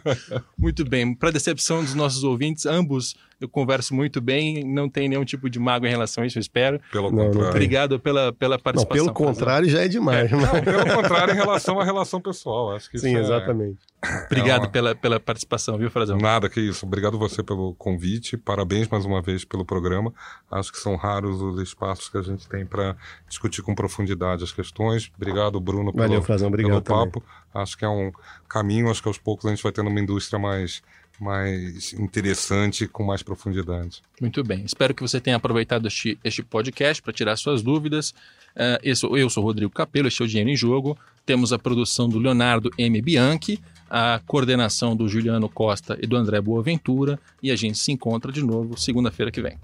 muito 0.58 0.84
bem. 0.84 1.14
Para 1.14 1.30
decepção 1.30 1.82
dos 1.82 1.94
nossos 1.94 2.22
ouvintes, 2.22 2.66
ambos 2.66 3.16
eu 3.40 3.48
converso 3.48 3.94
muito 3.94 4.20
bem, 4.20 4.62
não 4.64 4.88
tem 4.88 5.08
nenhum 5.08 5.24
tipo 5.24 5.48
de 5.48 5.58
mágoa 5.58 5.88
em 5.88 5.90
relação 5.90 6.22
a 6.22 6.26
isso, 6.26 6.38
eu 6.38 6.40
espero. 6.40 6.80
Pelo 6.92 7.10
não, 7.10 7.26
contrário. 7.26 7.48
Obrigado 7.48 7.98
pela, 7.98 8.32
pela 8.32 8.58
participação. 8.58 9.06
Não, 9.06 9.12
pelo 9.14 9.26
contrário, 9.26 9.68
já 9.68 9.82
é 9.82 9.88
demais. 9.88 10.30
É. 10.30 10.36
Não, 10.36 10.62
pelo 10.62 10.96
contrário, 10.96 11.34
em 11.34 11.36
relação 11.36 11.80
à 11.80 11.84
relação 11.84 12.20
pessoal. 12.20 12.74
Acho 12.74 12.90
que 12.90 12.98
Sim, 12.98 13.16
é... 13.16 13.20
exatamente. 13.20 13.78
Obrigado 14.26 14.62
é 14.62 14.64
uma... 14.64 14.70
pela, 14.70 14.94
pela 14.94 15.20
participação, 15.20 15.78
viu, 15.78 15.90
Frazão? 15.90 16.18
Nada, 16.18 16.48
que 16.48 16.60
isso. 16.60 16.84
Obrigado 16.84 17.18
você 17.18 17.42
pelo 17.42 17.74
convite. 17.74 18.36
Parabéns 18.36 18.88
mais 18.88 19.04
uma 19.04 19.22
vez 19.22 19.44
pelo 19.44 19.64
programa. 19.64 20.12
Acho 20.50 20.72
que 20.72 20.78
são 20.78 20.96
raros 20.96 21.40
os 21.40 21.60
espaços 21.60 22.08
que 22.08 22.18
a 22.18 22.22
gente 22.22 22.48
tem 22.48 22.66
para 22.66 22.96
discutir 23.28 23.62
com 23.62 23.74
profundidade 23.74 24.44
as 24.44 24.52
questões. 24.52 25.10
Obrigado, 25.16 25.58
Bruno, 25.60 25.92
pelo, 25.92 26.08
Valeu, 26.08 26.22
Frazão. 26.22 26.48
Obrigado 26.48 26.82
pelo 26.82 26.98
papo. 26.98 27.20
Também. 27.20 27.62
Acho 27.62 27.76
que 27.76 27.84
é 27.84 27.88
um 27.88 28.12
caminho, 28.48 28.90
acho 28.90 29.02
que 29.02 29.08
aos 29.08 29.18
poucos 29.18 29.46
a 29.46 29.50
gente 29.50 29.62
vai 29.62 29.72
tendo 29.72 29.88
uma 29.88 30.00
indústria 30.00 30.38
mais 30.38 30.82
mais 31.20 31.92
interessante, 31.92 32.88
com 32.88 33.04
mais 33.04 33.22
profundidade. 33.22 34.02
Muito 34.20 34.42
bem. 34.42 34.64
Espero 34.64 34.94
que 34.94 35.02
você 35.02 35.20
tenha 35.20 35.36
aproveitado 35.36 35.86
este, 35.86 36.18
este 36.24 36.42
podcast 36.42 37.02
para 37.02 37.12
tirar 37.12 37.36
suas 37.36 37.62
dúvidas. 37.62 38.10
Uh, 38.56 38.80
eu, 38.82 38.96
sou, 38.96 39.18
eu 39.18 39.30
sou 39.30 39.44
Rodrigo 39.44 39.70
Capello, 39.70 40.08
este 40.08 40.22
é 40.22 40.24
o 40.24 40.28
Dinheiro 40.28 40.50
em 40.50 40.56
Jogo. 40.56 40.98
Temos 41.24 41.52
a 41.52 41.58
produção 41.58 42.08
do 42.08 42.18
Leonardo 42.18 42.70
M. 42.76 43.00
Bianchi, 43.00 43.60
a 43.88 44.20
coordenação 44.26 44.96
do 44.96 45.08
Juliano 45.08 45.48
Costa 45.48 45.98
e 46.02 46.06
do 46.06 46.16
André 46.16 46.40
Boaventura. 46.40 47.18
E 47.42 47.50
a 47.50 47.56
gente 47.56 47.78
se 47.78 47.92
encontra 47.92 48.32
de 48.32 48.42
novo 48.42 48.76
segunda-feira 48.78 49.30
que 49.30 49.42
vem. 49.42 49.58